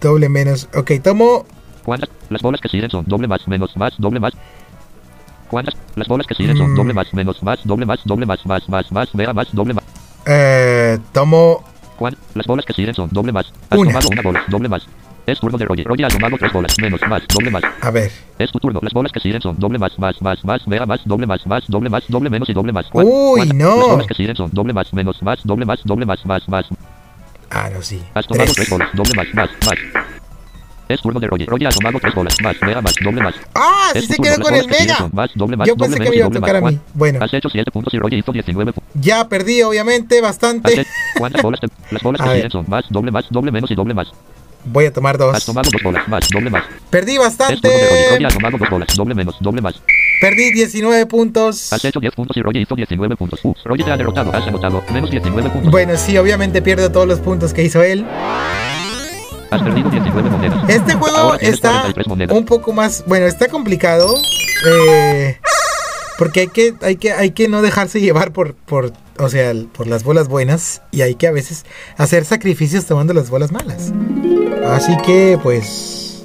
doble 0.00 0.28
menos. 0.28 0.68
Ok, 0.74 0.92
tomo 1.02 1.44
¿Cuántas? 1.84 2.08
Las 2.30 2.40
bolas 2.42 2.60
que 2.60 2.68
siguen 2.68 2.90
son 2.90 3.04
doble 3.06 3.26
más, 3.26 3.46
menos, 3.48 3.76
más, 3.76 3.92
doble 3.98 4.20
más. 4.20 4.32
¿Cuántas? 5.52 5.74
Las 5.96 6.08
bolas 6.08 6.26
que 6.26 6.34
siguen 6.34 6.56
son 6.56 6.72
Mm. 6.72 6.76
doble 6.76 6.94
más, 6.94 7.12
menos, 7.12 7.42
más, 7.42 7.58
doble 7.62 7.84
más, 7.84 8.00
doble 8.06 8.24
más, 8.24 8.44
más, 8.46 8.66
más, 8.70 8.90
más, 8.90 9.14
mega 9.14 9.34
más, 9.34 9.48
doble 9.52 9.74
más. 9.74 9.84
Eh, 10.26 10.98
tomo 11.12 11.62
¿Cuán- 11.98 12.16
Las 12.34 12.46
bolas 12.46 12.64
que 12.64 12.72
siguen 12.72 12.94
son 12.94 13.10
doble 13.12 13.32
más. 13.32 13.52
Has 13.68 13.78
Una. 13.78 13.90
tomado 13.90 14.08
una 14.10 14.22
bola, 14.22 14.42
doble 14.48 14.68
más. 14.70 14.82
Es 15.26 15.38
turno 15.38 15.58
de 15.58 15.66
Roger. 15.66 15.86
Roger 15.86 16.06
ha 16.06 16.08
tomado 16.08 16.36
tres 16.38 16.52
bolas, 16.52 16.74
menos, 16.80 17.00
más, 17.06 17.22
doble 17.28 17.50
más. 17.50 17.62
a 17.82 17.90
ver. 17.90 18.10
Es 18.38 18.50
tu 18.50 18.58
turno. 18.58 18.80
Las 18.82 18.92
bolas 18.94 19.12
que 19.12 19.20
siguen 19.20 19.40
son 19.42 19.56
doble 19.58 19.78
más, 19.78 19.96
más, 19.98 20.20
más, 20.22 20.42
más, 20.42 20.66
mega 20.66 20.86
más, 20.86 21.00
doble 21.04 21.26
más, 21.26 21.46
más, 21.46 21.64
doble 21.68 21.90
más, 21.90 22.02
doble 22.08 22.30
menos 22.30 22.48
y 22.48 22.54
doble 22.54 22.72
más. 22.72 22.86
¿Cuán- 22.86 23.06
Uy, 23.06 23.46
no. 23.54 23.76
Las 23.76 23.86
bolas 23.88 24.06
que 24.06 24.14
siguen 24.14 24.34
son 24.34 24.50
doble 24.52 24.72
más, 24.72 24.92
menos, 24.94 25.22
más, 25.22 25.38
doble 25.44 25.66
más, 25.66 25.80
doble 25.84 26.06
más, 26.06 26.24
más, 26.24 26.48
más. 26.48 26.64
Ah, 27.50 27.68
no, 27.72 27.82
sí. 27.82 28.02
Has 28.14 28.26
tomado 28.26 28.44
Tres. 28.46 28.56
tres 28.56 28.70
bolas, 28.70 28.88
doble 28.94 29.12
más, 29.14 29.26
más, 29.34 29.50
más. 29.66 30.21
Es 30.88 31.00
turno 31.00 31.18
de 31.20 31.26
Roger. 31.26 31.48
Roger 31.48 31.68
ha 31.68 31.70
tomado 31.70 31.98
tres 32.00 32.14
bolas, 32.14 32.36
más, 32.42 32.56
mega 32.60 32.80
más, 32.82 32.94
doble 33.02 33.22
más. 33.22 33.34
Ah, 33.54 33.90
sí 33.94 34.06
se 34.06 34.16
quedó 34.16 34.42
con 34.42 34.54
el 34.54 34.66
mega. 34.68 35.08
más, 35.12 35.30
doble 35.34 35.56
más, 35.56 35.66
Yo 35.68 35.74
doble 35.74 35.96
pensé 35.96 36.04
que 36.04 36.10
me 36.10 36.16
iba 36.16 36.24
a 36.26 36.28
doble 36.28 36.40
tocar 36.40 36.56
a 36.56 36.60
más. 36.60 36.72
mí. 36.72 36.78
¿Cuán- 36.78 36.92
Bueno, 36.94 37.18
Has 37.24 37.32
hecho 37.34 37.48
7 37.48 37.70
puntos 37.70 37.94
y 37.94 37.98
Roger 37.98 38.18
hizo 38.18 38.32
19 38.32 38.72
puntos. 38.72 38.92
ya 39.00 39.28
perdí, 39.28 39.62
obviamente, 39.62 40.16
Has 40.16 40.22
bastante. 40.22 40.84
¿Cuántas 41.18 41.42
bolas? 41.42 41.60
te- 41.60 41.68
Las 41.90 42.02
bolas 42.02 42.20
siguen 42.30 42.50
son 42.50 42.64
más, 42.68 42.84
doble 42.90 43.10
más, 43.10 43.24
doble 43.30 43.50
menos 43.52 43.70
y 43.70 43.74
doble 43.74 43.94
más. 43.94 44.08
Voy 44.64 44.84
a 44.86 44.92
tomar 44.92 45.14
Has 45.14 45.18
dos. 45.18 45.44
tomado 45.46 45.70
dos 45.72 45.82
bolas, 45.82 46.06
más, 46.08 46.28
doble 46.30 46.48
más. 46.50 46.62
Perdí 46.90 47.16
Es 47.16 47.18
turno 47.18 47.36
de 47.36 47.48
Roger. 47.48 47.68
bastante. 47.68 48.08
Roger 48.10 48.26
ha 48.26 48.30
tomado 48.30 48.58
dos 48.58 48.70
bolas, 48.70 48.88
doble 48.96 49.14
menos, 49.14 49.36
doble 49.40 49.60
más. 49.62 49.74
Perdí 50.20 50.52
19 50.52 51.06
puntos. 51.06 51.72
Has 51.72 51.84
hecho 51.84 51.98
10 52.00 52.14
puntos 52.14 52.36
y 52.36 52.42
Roger 52.42 52.62
hizo 52.62 52.74
19 52.76 53.16
puntos. 53.16 53.40
Uh, 53.42 53.54
Roger 53.64 53.84
te 53.86 53.90
ha 53.92 53.96
derrotado, 53.96 54.32
has 54.34 54.46
anotado 54.46 54.84
menos 54.92 55.10
19 55.10 55.48
puntos. 55.50 55.70
Bueno, 55.70 55.96
sí, 55.96 56.16
obviamente 56.18 56.62
pierdo 56.62 56.92
todos 56.92 57.08
los 57.08 57.18
puntos 57.18 57.52
que 57.52 57.64
hizo 57.64 57.82
él. 57.82 58.04
Has 59.52 59.62
perdido 59.62 59.90
19 59.90 60.30
monedas. 60.30 60.68
Este 60.68 60.94
juego 60.94 61.34
está 61.34 61.70
43 61.82 62.08
monedas. 62.08 62.36
un 62.36 62.44
poco 62.46 62.72
más, 62.72 63.04
bueno, 63.06 63.26
está 63.26 63.48
complicado, 63.48 64.14
eh, 64.66 65.38
porque 66.18 66.40
hay 66.40 66.48
que, 66.48 66.74
hay 66.80 66.96
que, 66.96 67.12
hay 67.12 67.30
que 67.32 67.48
no 67.48 67.60
dejarse 67.60 68.00
llevar 68.00 68.32
por, 68.32 68.54
por, 68.54 68.92
o 69.18 69.28
sea, 69.28 69.52
por 69.72 69.86
las 69.86 70.04
bolas 70.04 70.28
buenas 70.28 70.80
y 70.90 71.02
hay 71.02 71.16
que 71.16 71.26
a 71.26 71.32
veces 71.32 71.66
hacer 71.98 72.24
sacrificios 72.24 72.86
tomando 72.86 73.12
las 73.12 73.28
bolas 73.28 73.52
malas. 73.52 73.92
Así 74.70 74.96
que, 75.04 75.38
pues, 75.42 76.24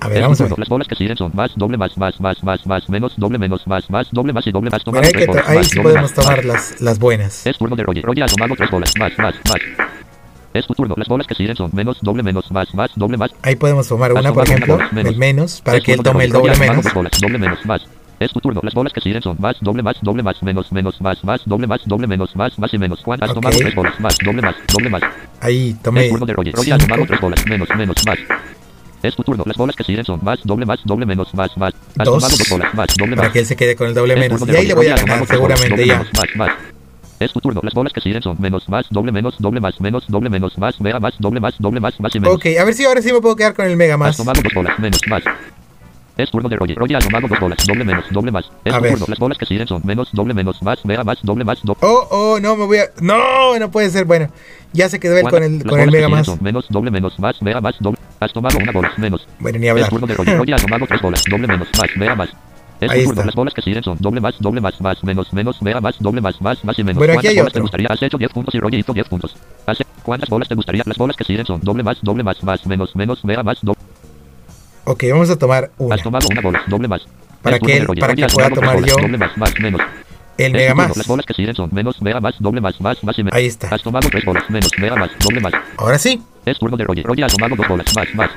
a 0.00 0.08
ver, 0.08 0.22
vamos 0.22 0.40
a 0.40 0.44
ver. 0.44 0.58
Las 0.58 0.68
bolas 0.68 0.88
que 0.88 0.94
siguen 0.94 1.16
son 1.16 1.32
más, 1.34 1.52
doble 1.56 1.76
más, 1.76 1.96
más, 1.96 2.20
más, 2.20 2.42
más, 2.44 2.66
más, 2.66 2.88
menos, 2.88 3.14
doble 3.16 3.38
menos, 3.38 3.66
más, 3.66 3.88
más, 3.90 4.08
doble 4.12 4.32
más 4.32 4.46
y 4.46 4.52
doble 4.52 4.70
más. 4.70 4.84
Bueno, 4.84 5.00
Tomado 5.00 5.18
hay 5.18 5.42
que 5.44 5.50
ahí 5.50 5.64
sí 5.64 5.80
podemos 5.80 6.12
tomar 6.12 6.44
las, 6.44 6.80
las 6.80 6.98
buenas. 6.98 7.46
Es 7.46 7.56
turno 7.56 7.76
de 7.76 7.82
Roger. 7.82 8.04
Roger 8.04 8.24
ha 8.24 8.26
tomado 8.26 8.54
tres 8.56 8.70
bolas, 8.70 8.92
más, 8.98 9.18
más, 9.18 9.34
más. 9.48 9.60
Es 10.54 10.66
tu 10.66 10.74
turno. 10.74 10.94
Las 10.96 11.08
bolas 11.08 11.26
que 11.26 11.34
siguen 11.34 11.54
son 11.56 11.70
menos, 11.74 11.98
doble 12.00 12.22
menos, 12.22 12.50
más, 12.50 12.72
más, 12.74 12.90
doble 12.96 13.16
más. 13.18 13.30
Ahí 13.42 13.54
podemos 13.56 13.86
tomar 13.86 14.12
una, 14.12 14.32
por 14.32 14.44
ejemplo, 14.44 14.74
bola, 14.74 14.88
menos. 14.92 15.12
el 15.12 15.18
menos, 15.18 15.60
para 15.60 15.76
Es 15.78 15.84
que 15.84 15.92
él 15.92 16.02
tome 16.02 16.24
el 16.24 16.32
doble 16.32 16.56
menos. 16.56 16.92
bolas, 16.94 17.12
doble 17.20 17.38
menos, 17.38 17.64
más. 17.66 17.82
Es 18.18 18.32
tu 18.32 18.40
turno. 18.40 18.60
Las 18.64 18.74
bolas 18.74 18.92
que 18.92 19.00
siguen 19.00 19.22
son 19.22 19.36
más, 19.38 19.56
doble 19.60 19.82
más, 19.82 19.96
doble 20.02 20.22
más, 20.24 20.42
menos, 20.42 20.72
menos, 20.72 21.00
más, 21.00 21.22
más, 21.22 21.40
doble 21.44 21.66
más, 21.68 21.80
doble 21.84 22.06
menos, 22.08 22.34
más, 22.34 22.58
más 22.58 22.74
y 22.74 22.78
menos. 22.78 23.00
¿Cuánto? 23.04 23.26
Has 23.26 23.34
tomado 23.34 23.56
tres 23.58 23.74
bolas, 23.74 24.00
más, 24.00 24.18
doble 24.24 24.42
más, 24.42 24.54
doble 24.72 24.90
más. 24.90 25.02
Ahí, 25.40 25.70
Es 25.70 25.82
tomé 25.82 26.08
turno 26.08 26.26
de 26.26 26.32
Roger. 26.32 26.54
Roger 26.54 26.72
ha 26.74 26.78
tomado 26.78 27.06
tres 27.06 27.20
bolas, 27.20 27.46
menos, 27.46 27.68
menos, 27.76 27.96
más. 28.06 28.18
Es 29.02 29.14
tu 29.14 29.22
turno. 29.22 29.44
Las 29.46 29.56
bolas 29.56 29.76
que 29.76 29.84
siguen 29.84 30.04
son 30.04 30.18
más, 30.24 30.40
doble 30.42 30.66
más, 30.66 30.80
doble 30.84 31.06
menos, 31.06 31.32
más, 31.34 31.56
más. 31.56 31.72
Has 31.98 32.04
Dos. 32.06 32.14
tomado 32.16 32.36
dos 32.36 32.48
bolas, 32.50 32.74
más, 32.74 32.86
doble 32.98 33.14
para 33.14 33.28
más. 33.28 33.32
que 33.32 33.38
él 33.38 33.46
se 33.46 33.54
quede 33.54 33.76
con 33.76 33.86
el 33.86 33.94
doble 33.94 34.14
Es 34.14 34.20
menos. 34.20 34.48
Y 34.48 34.56
ahí 34.56 34.66
le 34.66 34.74
voy 34.74 34.86
a 34.88 34.96
ganar, 34.96 35.24
seguramente 35.26 35.86
ya. 35.86 35.98
más, 35.98 36.26
más. 36.36 36.50
Es 37.20 37.32
tu 37.32 37.40
turno. 37.40 37.60
Las 37.64 37.74
bolas 37.74 37.92
que 37.92 38.00
siguen 38.00 38.22
son 38.22 38.36
menos, 38.40 38.68
más, 38.68 38.86
doble 38.90 39.10
menos, 39.12 39.34
doble 39.38 39.60
más, 39.60 39.80
menos, 39.80 40.04
doble 40.08 40.30
menos, 40.30 40.56
más, 40.58 40.80
mega 40.80 41.00
más, 41.00 41.14
doble 41.18 41.40
más, 41.40 41.54
doble 41.58 41.80
más, 41.80 41.98
más 42.00 42.14
y 42.14 42.20
menos. 42.20 42.36
Ok, 42.36 42.46
a 42.60 42.64
ver 42.64 42.74
si 42.74 42.84
ahora 42.84 43.02
sí 43.02 43.12
me 43.12 43.20
puedo 43.20 43.34
quedar 43.34 43.54
con 43.54 43.66
el 43.66 43.76
mega 43.76 43.94
Has 43.94 43.98
más. 44.00 44.16
tomado 44.16 44.40
dos 44.42 44.52
bolas, 44.54 44.78
menos, 44.78 45.00
más. 45.08 45.22
Es 46.16 46.30
turno 46.32 46.48
de 46.48 46.56
Roger. 46.56 46.76
Roger 46.76 46.96
ha 46.96 47.00
tomado 47.00 47.28
dos 47.28 47.38
bolas, 47.40 47.58
doble 47.66 47.84
menos, 47.84 48.04
doble 48.10 48.30
más. 48.32 48.44
Es 48.64 48.72
A 48.72 48.76
tu 48.78 48.82
ver. 48.82 48.92
turno. 48.92 49.06
Las 49.08 49.18
bolas 49.18 49.38
que 49.38 49.46
siguen 49.46 49.66
son 49.68 49.82
menos, 49.84 50.08
doble 50.12 50.34
menos, 50.34 50.60
más, 50.62 50.84
mega 50.84 51.04
más, 51.04 51.18
doble 51.22 51.44
más, 51.44 51.60
doble 51.62 51.78
Oh, 51.82 52.08
oh, 52.10 52.40
no, 52.40 52.56
me 52.56 52.66
voy 52.66 52.78
a... 52.78 52.84
No, 53.00 53.56
no 53.58 53.70
puede 53.70 53.88
ser. 53.90 54.04
Bueno, 54.04 54.28
ya 54.72 54.88
se 54.88 54.98
quedó 54.98 55.16
él 55.16 55.28
con 55.28 55.42
el, 55.44 55.58
Las 55.58 55.64
con 55.64 55.78
el 55.80 55.86
bolas 55.86 55.86
que 55.86 55.90
mega 55.92 56.06
siguen 56.06 56.10
más. 56.18 56.26
son 56.26 56.38
menos, 56.42 56.66
doble 56.70 56.90
menos, 56.90 57.18
más, 57.20 57.40
mega 57.42 57.60
más, 57.60 57.76
doble. 57.78 57.98
Has 58.20 58.32
tomado 58.32 58.58
una 58.58 58.72
bola, 58.72 58.92
menos. 58.96 59.26
Bueno, 59.38 59.58
ni 59.60 59.66
Es 59.66 59.70
hablar. 59.72 59.90
turno 59.90 60.06
de 60.08 60.14
Roger. 60.14 60.38
Roger 60.38 60.54
ha 60.54 60.58
tomado 60.58 60.86
tres 60.88 61.00
bolas, 61.02 61.24
doble 61.30 61.46
menos, 61.46 61.68
más, 61.78 61.88
mega 61.96 62.14
más. 62.16 62.30
Es 62.80 62.90
Ahí 62.90 63.02
está. 63.02 63.24
Las 63.24 63.34
bolas 63.34 63.54
que 63.54 63.62
siguen 63.62 63.82
son 63.82 63.98
doble 64.00 64.20
más, 64.20 64.34
doble 64.38 64.60
más, 64.60 64.80
más, 64.80 65.02
menos, 65.02 65.32
menos, 65.32 65.60
mega 65.62 65.80
más, 65.80 65.96
doble 65.98 66.20
más, 66.20 66.40
más, 66.40 66.64
más 66.64 66.78
y 66.78 66.84
menos. 66.84 66.98
Bueno, 66.98 67.14
aquí 67.14 67.22
¿Cuántas 67.26 67.30
hay 67.30 67.36
bolas 67.38 67.52
te 67.52 67.58
otro. 67.58 67.62
gustaría? 67.62 67.86
Has 67.90 68.02
hecho 68.02 68.18
10 68.18 68.32
puntos 68.32 68.54
y 68.54 68.60
Roger 68.60 68.78
hizo 68.80 68.92
10 68.92 69.08
puntos. 69.08 69.36
Has- 69.66 69.78
¿Cuántas 70.02 70.28
bolas 70.28 70.48
te 70.48 70.54
gustaría? 70.54 70.82
Las 70.86 70.96
bolas 70.96 71.16
que 71.16 71.24
siguen 71.24 71.44
son 71.44 71.60
doble 71.60 71.82
más, 71.82 71.98
doble 72.02 72.22
más, 72.22 72.42
más, 72.44 72.64
menos, 72.66 72.94
menos, 72.94 73.24
mega 73.24 73.42
más, 73.42 73.58
doble. 73.62 73.80
Ok, 74.84 75.04
vamos 75.10 75.28
a 75.30 75.36
tomar 75.36 75.70
una. 75.78 75.94
Has 75.96 76.02
tomado 76.02 76.28
una 76.30 76.40
bola, 76.40 76.62
doble 76.66 76.88
más. 76.88 77.02
Para 77.42 77.58
que 77.58 77.76
él- 77.78 77.86
para 77.98 78.14
que 78.14 78.26
pueda 78.26 78.50
tomar 78.50 78.84
yo 78.84 78.96
Doble 78.96 79.18
más, 79.18 79.36
más, 79.36 79.54
menos. 79.60 79.80
El 80.38 80.52
mega 80.52 80.74
más. 80.74 80.96
Las 80.96 81.06
bolas 81.06 81.26
que 81.26 81.34
siguen 81.34 81.54
son 81.54 81.68
menos, 81.72 82.00
mega 82.00 82.20
más, 82.20 82.36
doble 82.38 82.60
más, 82.60 82.80
más, 82.80 83.02
más 83.02 83.18
y 83.18 83.24
menos. 83.24 83.36
Ahí 83.36 83.46
está. 83.46 83.68
Has 83.74 83.82
tomado 83.82 84.08
tres 84.08 84.24
bolas, 84.24 84.48
menos, 84.48 84.70
mega 84.78 84.94
más, 84.96 85.10
doble 85.18 85.40
más. 85.40 85.52
Ahora 85.76 85.98
sí. 85.98 86.22
Es 86.46 86.58
turno 86.58 86.76
de 86.76 86.84
Roger. 86.84 87.04
Roger 87.04 87.24
ha 87.24 87.28
tomado 87.28 87.56
dos 87.56 87.68
bolas, 87.68 87.86
más, 87.96 88.14
más. 88.14 88.30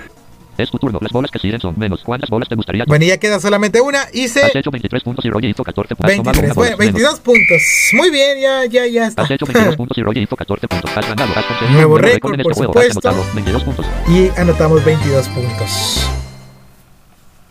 Es 0.62 0.70
tu 0.70 0.78
turno. 0.78 0.99
Las 1.01 1.12
bolas 1.12 1.32
que 1.32 1.39
siguen 1.39 1.59
son 1.59 1.74
menos. 1.76 2.01
¿Cuántas 2.03 2.30
bolas 2.30 2.47
te 2.47 2.53
gustaría? 2.53 2.84
Bueno, 2.88 3.03
ya 3.03 3.18
queda 3.18 3.39
solamente 3.39 3.82
una. 3.82 4.05
Hice 4.14 4.43
Has 4.43 4.55
hecho 4.55 4.70
23 4.70 5.01
puntos 5.01 5.26
y 5.26 5.30
Roger 5.32 5.49
hizo 5.49 5.64
14 5.64 5.95
puntos. 5.95 6.12
Has 6.12 6.18
tomado 6.18 6.41
23. 6.41 6.45
una 6.45 6.53
bola, 6.53 6.76
Bueno, 6.76 6.93
22 6.93 7.20
puntos. 7.22 7.62
Muy 7.93 8.12
bien, 8.12 8.39
ya, 8.39 8.66
ya, 8.66 8.86
ya 8.86 9.07
está. 9.07 9.24
Has 9.24 9.32
hecho 9.32 9.47
22 9.47 9.76
puntos 9.78 9.97
y 9.97 10.03
Roger 10.03 10.22
hizo 10.22 10.36
14 10.36 10.68
puntos. 10.68 10.91
Has 10.95 11.07
ganado. 11.09 11.32
Has 11.36 11.45
conseguido 11.45 11.72
Nuevo 11.80 11.97
récord, 11.97 12.39
este 12.39 12.53
supuesto. 12.53 12.80
Has 12.80 12.91
anotado 12.91 13.26
22 13.34 13.64
puntos. 13.64 13.86
Y 14.07 14.30
anotamos 14.39 14.86
22 14.86 15.28
puntos. 15.30 16.07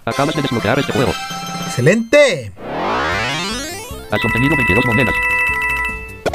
Acabas 0.05 0.35
de 0.37 0.43
desbloquear 0.43 0.79
este 0.79 0.93
juego. 0.93 1.13
Excelente. 1.67 2.53
Has 4.13 4.25
obtenido 4.25 4.57
22 4.57 4.87
monedas. 4.87 5.15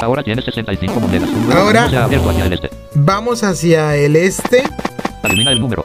Ahora 0.00 0.22
tienes 0.22 0.44
65 0.44 1.00
monedas. 1.00 1.30
Ahora- 1.54 1.84
hacia 1.86 2.44
el 2.44 2.52
este. 2.52 2.70
Vamos 2.94 3.42
hacia 3.42 3.96
el 3.96 4.16
este. 4.16 4.62
Adivina 5.22 5.52
el 5.52 5.60
número. 5.60 5.84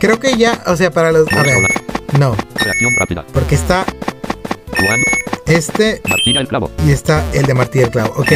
Creo 0.00 0.18
que 0.18 0.36
ya, 0.36 0.62
o 0.66 0.76
sea, 0.76 0.90
para 0.90 1.12
los... 1.12 1.30
A 1.32 1.42
ver. 1.42 1.58
No, 2.18 2.34
Reacción 2.56 2.90
rápida. 2.98 3.24
porque 3.32 3.54
está 3.54 3.84
este 5.46 6.00
martilla 6.08 6.40
el 6.40 6.48
clavo. 6.48 6.70
y 6.86 6.90
está 6.90 7.24
el 7.34 7.44
de 7.46 7.54
Martí 7.54 7.78
del 7.80 7.90
Clavo. 7.90 8.14
Ok, 8.16 8.32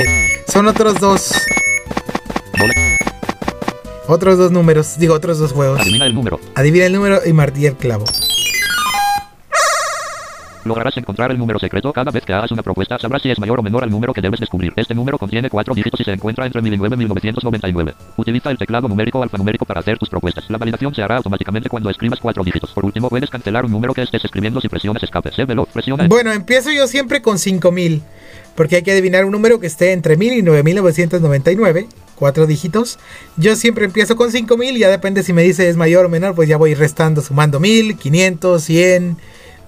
son 0.47 0.69
otros 0.69 1.01
dos, 1.01 1.33
otros 4.07 4.39
dos 4.39 4.53
números, 4.53 4.99
digo, 4.99 5.15
otros 5.15 5.39
dos 5.39 5.53
juegos. 5.53 5.81
Adivina 5.81 6.07
el 6.07 6.15
número. 6.15 6.39
Adivina 6.55 6.87
el 6.87 6.93
número 6.93 7.21
y 7.25 7.33
Martí 7.33 7.67
el 7.67 7.77
Clavo. 7.77 8.05
Lograrás 10.65 10.97
encontrar 10.97 11.31
el 11.31 11.39
número 11.39 11.59
secreto 11.59 11.93
cada 11.93 12.11
vez 12.11 12.25
que 12.25 12.33
hagas 12.33 12.51
una 12.51 12.63
propuesta. 12.63 12.99
Sabrás 12.99 13.23
si 13.23 13.31
es 13.31 13.39
mayor 13.39 13.61
o 13.61 13.63
menor 13.63 13.85
al 13.85 13.91
número 13.91 14.15
que 14.15 14.23
debes 14.23 14.41
descubrir. 14.41 14.73
Este 14.77 14.95
número 14.95 15.19
contiene 15.19 15.51
cuatro 15.51 15.75
dígitos 15.75 16.01
y 16.01 16.05
se 16.05 16.13
encuentra 16.13 16.47
entre 16.47 16.63
1000 16.63 16.75
y 16.75 16.79
1999. 16.79 17.95
Utiliza 18.17 18.51
el 18.51 18.59
teclado 18.59 18.89
numérico 18.89 19.23
alfanumérico 19.23 19.65
para 19.67 19.81
hacer 19.81 19.99
tus 19.99 20.09
propuestas. 20.09 20.49
La 20.49 20.59
validación 20.59 20.95
se 20.95 21.03
hará 21.03 21.17
automáticamente 21.17 21.69
cuando 21.69 21.91
escribas 21.91 22.19
cuatro 22.21 22.43
dígitos. 22.43 22.71
Por 22.71 22.85
último, 22.85 23.11
puedes 23.11 23.29
cancelar 23.29 23.65
un 23.65 23.73
número 23.73 23.93
que 23.93 24.03
estés 24.03 24.25
escribiendo 24.25 24.61
si 24.61 24.69
presionas 24.69 25.03
escape. 25.03 25.25
Presiona. 25.73 26.07
Bueno, 26.07 26.33
empiezo 26.33 26.71
yo 26.71 26.87
siempre 26.87 27.23
con 27.23 27.39
5000. 27.39 28.03
Porque 28.55 28.77
hay 28.77 28.83
que 28.83 28.93
adivinar 28.93 29.25
un 29.25 29.33
número 29.33 29.59
que 29.59 29.67
esté 29.67 29.93
entre 29.93 30.17
1000 30.17 30.33
y 30.35 30.43
9999. 30.43 31.89
Cuatro 32.15 32.47
dígitos. 32.47 32.99
Yo 33.37 33.57
siempre 33.57 33.85
empiezo 33.85 34.17
con 34.17 34.31
5000. 34.31 34.79
Ya 34.79 34.89
depende 34.89 35.23
si 35.23 35.33
me 35.33 35.43
dice 35.43 35.69
es 35.69 35.77
mayor 35.77 36.07
o 36.07 36.09
menor. 36.09 36.35
Pues 36.35 36.49
ya 36.49 36.57
voy 36.57 36.75
restando, 36.75 37.21
sumando 37.21 37.59
1000, 37.59 37.97
500, 37.97 38.63
100, 38.63 39.17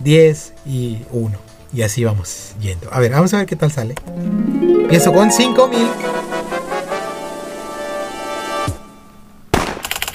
10 0.00 0.52
y 0.66 0.98
1. 1.10 1.38
Y 1.72 1.82
así 1.82 2.04
vamos 2.04 2.54
yendo. 2.60 2.92
A 2.92 3.00
ver, 3.00 3.12
vamos 3.12 3.34
a 3.34 3.38
ver 3.38 3.46
qué 3.46 3.56
tal 3.56 3.70
sale. 3.70 3.94
Empiezo 4.06 5.12
con 5.12 5.30
5000. 5.32 5.88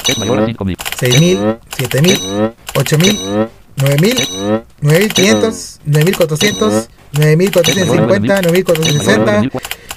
Es 0.07 0.17
mayor 0.17 0.39
a 0.39 0.45
5000. 0.45 0.77
6000, 0.99 1.59
7000, 1.77 2.53
8000, 2.75 3.49
9000, 3.75 4.63
9500, 4.82 5.79
9400, 5.86 6.89
9450, 7.14 8.41
9460, 8.41 9.41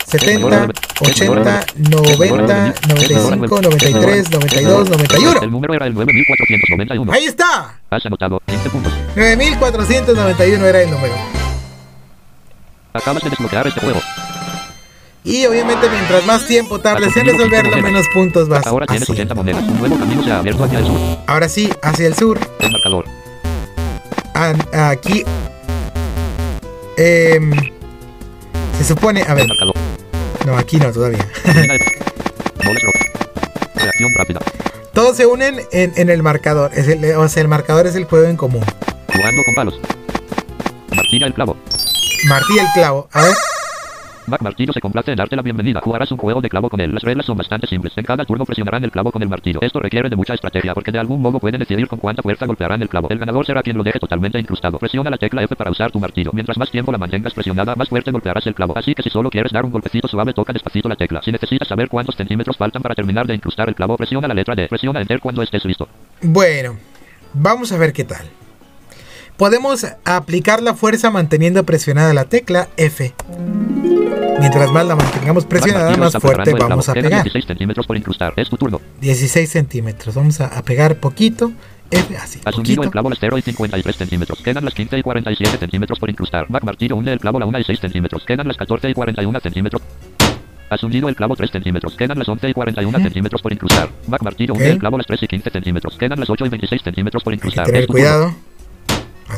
70, 0.07 0.69
80, 1.01 1.67
90, 1.91 2.75
95, 2.89 3.63
93, 3.63 4.31
92, 4.31 4.87
El 4.87 4.91
91. 4.91 5.47
número 5.51 5.75
era 5.75 5.87
el 5.87 5.95
9491. 5.95 7.13
Ahí 7.13 7.25
está. 7.25 7.79
Has 7.91 8.05
anotado 8.07 8.41
15 8.47 8.71
puntos. 8.71 8.93
9491 9.17 10.67
era 10.67 10.83
el 10.83 10.91
número. 10.91 11.15
Acabas 12.93 13.23
de 13.25 13.31
desbloquear 13.31 13.67
este 13.67 13.81
juego. 13.81 14.01
Y 15.25 15.47
obviamente 15.47 15.89
mientras 15.89 16.27
más 16.27 16.47
tiempo 16.47 16.79
tardes 16.81 17.17
en 17.17 17.27
resolverlo, 17.27 17.77
menos 17.81 18.07
puntos 18.13 18.47
vas 18.49 18.67
Ahora 18.67 18.87
tienes 18.87 19.09
80 19.09 19.33
haciendo. 19.33 19.35
monedas. 19.35 19.63
Un 19.73 19.79
nuevo 19.81 19.99
camino 19.99 20.23
se 20.23 20.31
ha 20.33 20.39
abierto 20.39 20.65
hacia 20.65 20.79
el 20.81 20.87
sur. 20.87 20.99
Ahora 21.27 21.49
sí, 21.49 21.71
hacia 21.83 22.07
el 22.07 22.15
sur. 22.15 22.39
El 22.61 22.71
marcador. 22.73 23.07
a- 24.35 24.91
aquí. 24.91 25.25
Em, 26.97 27.53
se 28.79 28.85
supone. 28.85 29.23
A 29.23 29.35
ver, 29.35 29.47
no, 30.47 30.57
aquí 30.59 30.79
no 30.79 30.93
todavía. 30.93 31.27
Todos 34.93 35.17
se 35.17 35.27
unen 35.27 35.61
en, 35.73 35.93
en 35.97 36.09
el 36.09 36.23
marcador. 36.23 36.71
Es 36.75 36.89
el, 36.89 37.05
o 37.17 37.29
sea, 37.29 37.43
el 37.43 37.49
marcador 37.49 37.87
es 37.87 37.97
el 37.97 38.05
juego 38.05 38.27
en 38.27 38.37
común. 38.37 38.65
Jugando 39.13 39.43
con 39.45 39.55
palos. 39.55 39.81
Martilla 40.95 41.27
el 41.27 41.35
clavo. 41.35 41.57
Martí 42.29 42.59
el 42.59 42.67
clavo. 42.75 43.09
A 43.13 43.23
ver. 43.23 43.35
Mac 44.27 44.41
Martillo 44.41 44.73
se 44.73 44.81
complace 44.81 45.11
en 45.11 45.17
darte 45.17 45.37
la 45.37 45.43
bienvenida. 45.43 45.81
Jugarás 45.83 46.11
un 46.11 46.17
juego 46.17 46.41
de 46.41 46.49
clavo 46.49 46.71
con 46.71 46.81
él. 46.81 46.95
Las 46.95 47.03
reglas 47.03 47.27
son 47.27 47.37
bastante 47.37 47.67
simples. 47.67 47.93
En 47.97 48.05
cada 48.05 48.25
turno 48.25 48.47
presionarán 48.47 48.83
el 48.83 48.91
clavo 48.91 49.13
con 49.13 49.23
el 49.23 49.29
martillo. 49.29 49.61
Esto 49.61 49.81
requiere 49.81 50.09
de 50.09 50.17
mucha 50.17 50.33
estrategia 50.33 50.73
porque 50.73 50.91
de 50.91 50.99
algún 50.99 51.21
modo 51.21 51.39
pueden 51.39 51.59
decidir 51.59 51.87
con 51.89 51.99
cuánta 51.99 52.23
fuerza 52.23 52.47
golpearán 52.47 52.81
el 52.81 52.89
clavo. 52.89 53.09
El 53.11 53.19
ganador 53.19 53.45
será 53.45 53.63
quien 53.63 53.77
lo 53.77 53.83
deje 53.83 53.99
totalmente 53.99 54.39
incrustado. 54.39 54.79
Presiona 54.79 55.11
la 55.11 55.19
tecla 55.19 55.43
F 55.43 55.55
para 55.57 55.71
usar 55.71 55.93
tu 55.93 56.01
martillo. 56.01 56.31
Mientras 56.33 56.57
más 56.57 56.71
tiempo 56.71 56.91
la 56.91 56.97
mantengas 56.97 57.35
presionada, 57.35 57.75
más 57.77 57.89
fuerte 57.91 58.11
golpearás 58.11 58.47
el 58.47 58.55
clavo. 58.55 58.77
Así 58.79 58.95
que 58.95 59.03
si 59.03 59.11
solo 59.11 59.29
quieres 59.29 59.53
dar 59.53 59.65
un 59.65 59.71
golpecito 59.71 60.09
suave, 60.09 60.33
toca 60.33 60.55
despacito 60.55 60.89
la 60.89 60.97
tecla. 60.97 61.21
Si 61.23 61.31
necesitas 61.31 61.69
saber 61.69 61.89
cuántos 61.91 62.17
centímetros 62.17 62.57
faltan 62.57 62.81
para 62.81 62.95
terminar 62.95 63.27
de 63.27 63.35
incrustar 63.35 63.69
el 63.69 63.75
clavo, 63.75 63.97
presiona 63.99 64.27
la 64.27 64.35
letra 64.35 64.55
D. 64.55 64.69
Presiona 64.69 65.03
Enter 65.03 65.21
cuando 65.21 65.43
estés 65.43 65.65
listo. 65.67 65.87
Bueno, 66.23 66.79
vamos 67.35 67.73
a 67.73 67.77
ver 67.77 67.93
qué 67.93 68.05
tal. 68.05 68.27
Podemos 69.37 69.85
aplicar 70.05 70.63
la 70.63 70.75
fuerza 70.75 71.11
manteniendo 71.11 71.65
presionada 71.65 72.15
la 72.15 72.25
tecla 72.25 72.69
F. 72.77 73.13
Mientras 74.41 74.71
más 74.71 74.87
la 74.87 74.97
mantengamos 74.97 75.45
presionada, 75.47 75.97
más 75.97 76.13
fuerte 76.15 76.53
vamos 76.55 76.89
a 76.89 76.93
pegar. 76.95 77.23
16 77.23 77.47
centímetros 77.47 77.87
por 77.87 77.97
incrustar. 77.97 78.33
Es 78.37 78.49
tu 78.49 78.57
turno. 78.57 78.81
16 79.01 79.49
centímetros. 79.51 80.15
Vamos 80.15 80.41
a, 80.41 80.47
a 80.47 80.63
pegar 80.63 80.97
poquito. 80.97 81.53
Así, 82.21 82.41
Has 82.45 82.57
hundido 82.57 82.83
el 82.83 82.91
clavo 82.91 83.09
las 83.09 83.19
0 83.21 83.39
y 83.39 83.43
53 83.43 83.97
centímetros. 83.97 84.41
Quedan 84.43 84.65
las 84.65 84.75
15 84.75 84.99
y 84.99 85.03
47 85.03 85.59
centímetros 85.59 85.99
por 86.01 86.11
incrustar. 86.11 86.51
Mac 86.51 86.65
Martillo 86.65 86.97
hunde 86.97 87.13
el 87.13 87.21
clavo 87.21 87.39
la 87.39 87.47
1 87.47 87.59
y 87.61 87.65
6 87.65 87.79
centímetros. 87.81 88.25
Quedan 88.25 88.49
las 88.49 88.57
14 88.57 88.91
y 88.91 88.95
41 88.95 89.39
centímetros. 89.41 89.83
Has 90.71 90.83
hundido 90.83 91.09
el 91.09 91.15
clavo 91.15 91.37
3 91.37 91.51
centímetros. 91.53 91.95
Quedan 91.95 92.19
las 92.19 92.29
11 92.29 92.49
y 92.49 92.53
41 92.53 92.99
centímetros 92.99 93.41
por 93.43 93.53
incrustar. 93.53 93.89
Mac 94.09 94.23
Martillo 94.23 94.55
Ok. 94.55 94.61
el 94.63 94.79
clavo 94.79 94.97
las 94.97 95.07
3 95.07 95.23
y 95.23 95.27
15 95.29 95.51
centímetros. 95.51 95.97
Quedan 95.97 96.19
las 96.19 96.29
8 96.29 96.47
y 96.47 96.49
26 96.49 96.83
centímetros 96.83 97.23
por 97.23 97.33
Hay 97.33 97.39
que 97.39 97.47
incrustar. 97.47 97.67
tener 97.67 97.87
turno. 97.87 98.35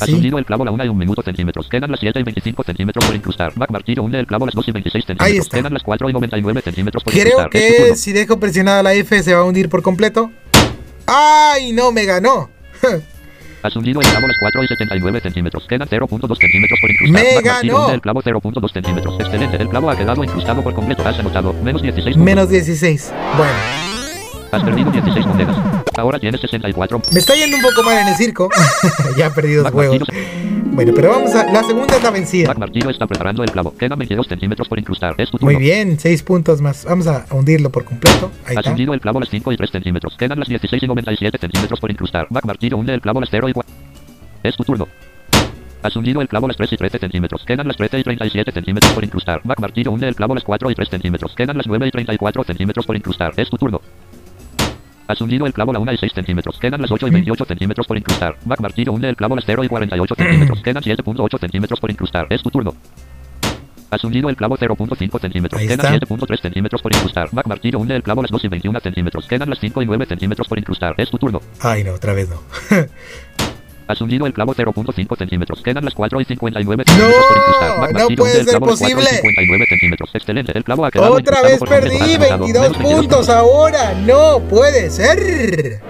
Así. 0.00 0.14
hundido 0.14 0.38
el 0.38 0.44
clavo 0.44 0.64
la 0.64 0.70
1 0.70 0.84
y 0.84 0.88
1 0.88 0.98
minuto 0.98 1.22
centímetros. 1.22 1.68
Quedan 1.68 1.90
las 1.90 2.00
7 2.00 2.20
y 2.20 2.22
25 2.22 2.62
centímetros 2.62 3.04
por 3.04 3.14
incrustar. 3.14 3.56
Mac 3.56 3.70
Martillo 3.70 4.02
hunde 4.02 4.20
el 4.20 4.26
clavo 4.26 4.46
las 4.46 4.54
2 4.54 4.68
y 4.68 4.72
26 4.72 5.04
centímetros. 5.04 5.46
está. 5.46 5.56
Quedan 5.58 5.72
las 5.72 5.82
4 5.82 6.10
y 6.10 6.12
99 6.12 6.60
centímetros 6.62 7.04
por 7.04 7.12
Creo 7.12 7.26
incrustar. 7.26 7.50
Tu 7.50 7.58
que 7.58 7.74
turno. 7.78 7.94
si 7.96 8.12
dejo 8.12 8.40
presionada 8.40 8.82
la 8.82 8.94
F 8.94 9.22
se 9.22 9.34
va 9.34 9.40
a 9.40 9.44
hundir 9.44 9.68
por 9.68 9.82
completo. 9.82 10.30
¡Ay! 11.06 11.72
No, 11.72 11.92
me 11.92 12.04
ganó. 12.04 12.50
Has 13.62 13.74
hundido 13.74 14.00
el 14.00 14.06
clavo 14.06 14.28
las 14.28 14.36
4 14.38 14.62
y 14.62 14.66
79 14.68 15.20
centímetros. 15.20 15.66
Quedan 15.66 15.88
0.2 15.88 16.38
centímetros 16.38 16.78
por 16.80 16.90
incrustar. 16.90 17.22
¡Me 17.22 17.34
Mac 17.34 17.44
ganó! 17.44 17.90
el 17.90 18.00
clavo 18.00 18.22
0.2 18.22 18.72
centímetros. 18.72 19.18
Excelente. 19.18 19.56
El 19.56 19.68
clavo 19.68 19.90
ha 19.90 19.96
quedado 19.96 20.22
incrustado 20.22 20.62
por 20.62 20.74
completo. 20.74 21.06
Has 21.06 21.18
anotado 21.18 21.52
menos 21.52 21.82
16 21.82 22.14
puntos. 22.14 22.24
Menos 22.24 22.48
16. 22.48 23.12
Bueno, 23.36 23.52
Has 24.56 24.62
perdido 24.64 24.90
16 24.90 25.26
monedas. 25.26 25.56
Ahora 25.98 26.18
tienes 26.18 26.40
64. 26.40 27.02
me 27.12 27.18
está 27.20 27.34
yendo 27.34 27.56
un 27.58 27.62
poco 27.62 27.82
mal 27.82 27.98
en 27.98 28.08
el 28.08 28.14
circo. 28.14 28.48
ya 29.16 29.30
perdí 29.30 29.52
dos 29.54 29.64
Mac 29.64 29.72
juegos. 29.74 30.00
Martillo, 30.00 30.72
Bueno, 30.72 30.92
pero 30.94 31.10
vamos 31.10 31.34
a. 31.34 31.44
La 31.52 31.62
segunda 31.62 31.94
es 31.96 32.02
la 32.02 32.10
vencida. 32.10 32.48
Mac 32.48 32.58
Martillo 32.58 32.88
está 32.90 33.06
preparando 33.06 33.42
el 33.44 33.50
clavo. 33.50 33.76
Quedan 33.76 33.98
22 33.98 34.26
centímetros 34.26 34.66
por 34.68 34.78
incrustar. 34.78 35.14
Es 35.18 35.30
tu 35.30 35.38
turno. 35.38 35.52
Muy 35.52 35.62
bien, 35.62 35.98
6 36.00 36.22
puntos 36.22 36.60
más. 36.62 36.84
Vamos 36.86 37.06
a 37.06 37.26
hundirlo 37.30 37.70
por 37.70 37.84
completo. 37.84 38.30
Ahí 38.46 38.54
Has 38.56 38.60
está. 38.60 38.70
hundido 38.70 38.94
el 38.94 39.00
clavo 39.00 39.20
las 39.20 39.28
5 39.28 39.52
y 39.52 39.56
3 39.58 39.70
centímetros. 39.70 40.16
Quedan 40.16 40.38
las 40.38 40.48
16 40.48 40.82
y 40.82 40.86
97 40.86 41.38
centímetros 41.38 41.78
por 41.78 41.90
incrustar. 41.90 42.26
Mac 42.30 42.44
Martillo 42.46 42.78
hunde 42.78 42.94
el 42.94 43.00
clavo 43.02 43.20
las 43.20 43.28
0 43.30 43.48
y 43.50 43.52
4. 43.52 43.74
Es 44.42 44.56
tu 44.56 44.64
turno. 44.64 44.88
Has 45.82 45.94
hundido 45.94 46.20
el 46.20 46.28
clavo 46.28 46.48
las 46.48 46.56
3 46.56 46.72
y 46.72 46.76
13 46.78 46.98
centímetros. 46.98 47.44
Quedan 47.44 47.68
las 47.68 47.76
13 47.76 48.00
y 48.00 48.02
37 48.02 48.50
centímetros 48.50 48.92
por 48.92 49.04
incrustar. 49.04 49.40
Mac 49.44 49.60
Martillo 49.60 49.92
hunde 49.92 50.08
el 50.08 50.16
clavo 50.16 50.34
las 50.34 50.42
4 50.42 50.70
y 50.70 50.74
3 50.74 50.88
centímetros. 50.88 51.34
Quedan 51.36 51.56
las 51.58 51.66
9 51.66 51.86
y 51.86 51.90
34 51.90 52.42
centímetros 52.44 52.86
por 52.86 52.96
incrustar. 52.96 53.32
Es 53.36 53.48
tu 53.48 53.56
turno. 53.56 53.80
Has 55.08 55.20
hundido 55.20 55.46
el 55.46 55.52
clavo 55.52 55.72
la 55.72 55.78
1 55.78 55.92
y 55.92 55.96
6 55.98 56.12
centímetros. 56.12 56.58
Quedan 56.58 56.82
las 56.82 56.90
8 56.90 57.06
y 57.06 57.10
28 57.10 57.44
centímetros 57.44 57.86
por 57.86 57.96
incrustar. 57.96 58.36
Mac 58.44 58.60
Martillo 58.60 58.92
hunde 58.92 59.08
el 59.08 59.16
clavo 59.16 59.36
las 59.36 59.44
0 59.46 59.64
y 59.64 59.68
48 59.68 60.14
centímetros. 60.18 60.62
Quedan 60.62 60.82
7.8 60.82 61.40
centímetros 61.40 61.80
por 61.80 61.90
incrustar. 61.90 62.26
Es 62.30 62.42
tu 62.42 62.50
turno. 62.50 62.74
Has 63.88 64.02
hundido 64.02 64.28
el 64.28 64.36
clavo 64.36 64.56
0.5 64.56 65.20
centímetros. 65.20 65.60
Ahí 65.60 65.68
Quedan 65.68 65.94
está. 65.94 66.06
7.3 66.06 66.40
centímetros 66.40 66.82
por 66.82 66.94
incrustar. 66.94 67.32
Mac 67.32 67.46
Martillo 67.46 67.78
hunde 67.78 67.94
el 67.94 68.02
clavo 68.02 68.20
las 68.22 68.32
2 68.32 68.44
y 68.44 68.48
21 68.48 68.80
centímetros. 68.80 69.28
Quedan 69.28 69.48
las 69.48 69.60
5 69.60 69.82
y 69.82 69.86
9 69.86 70.06
centímetros 70.06 70.48
por 70.48 70.58
incrustar. 70.58 70.94
Es 70.96 71.08
tu 71.08 71.18
turno. 71.18 71.40
Ay, 71.60 71.84
no, 71.84 71.92
otra 71.92 72.12
vez 72.12 72.28
no. 72.28 72.40
Has 73.88 74.00
hundido 74.00 74.26
el 74.26 74.32
clavo 74.32 74.52
0.5 74.54 75.16
centímetros. 75.16 75.62
Quedan 75.62 75.84
las 75.84 75.94
4 75.94 76.20
y 76.20 76.24
59 76.24 76.84
centímetros 76.86 77.24
por 77.28 77.36
incrustar. 77.38 77.78
Mac 77.80 77.92
no 77.92 78.08
puede 78.16 78.32
ser 78.32 78.44
clavo 78.46 78.66
las 78.66 78.78
4 78.80 78.88
y 78.88 78.94
posible. 78.94 79.16
59 79.20 79.66
centímetros. 79.68 80.10
Excelente. 80.14 80.52
El 80.58 80.64
clavo 80.64 80.84
ha 80.86 80.90
quedado 80.90 81.12
Otra 81.12 81.42
vez 81.42 81.60
perdí 81.60 81.96
Has 81.96 82.02
anotado 82.02 82.40
22 82.40 82.52
menos 82.52 82.78
22 82.78 82.98
puntos 83.00 83.28
ahora. 83.28 83.94
No 83.94 84.40
puede 84.48 84.90
ser. 84.90 85.80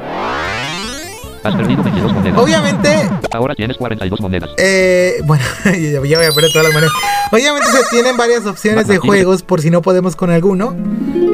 Has 1.43 1.55
perdido 1.55 1.83
22 1.83 2.13
monedas. 2.13 2.39
Obviamente, 2.39 3.09
Ahora 3.33 3.55
tienes 3.55 3.77
42 3.77 4.21
monedas. 4.21 4.51
eh, 4.59 5.21
bueno, 5.25 5.45
ya 5.65 6.01
voy 6.01 6.13
a 6.13 6.19
perder 6.33 6.51
todas 6.53 6.65
las 6.65 6.75
monedas. 6.75 6.93
Obviamente 7.33 7.67
se 7.71 7.85
tienen 7.91 8.17
varias 8.17 8.45
opciones 8.47 8.87
de 8.89 8.99
juegos 8.99 9.43
por 9.43 9.61
si 9.63 9.71
no 9.71 9.81
podemos 9.81 10.17
con 10.17 10.31
alguno 10.31 10.77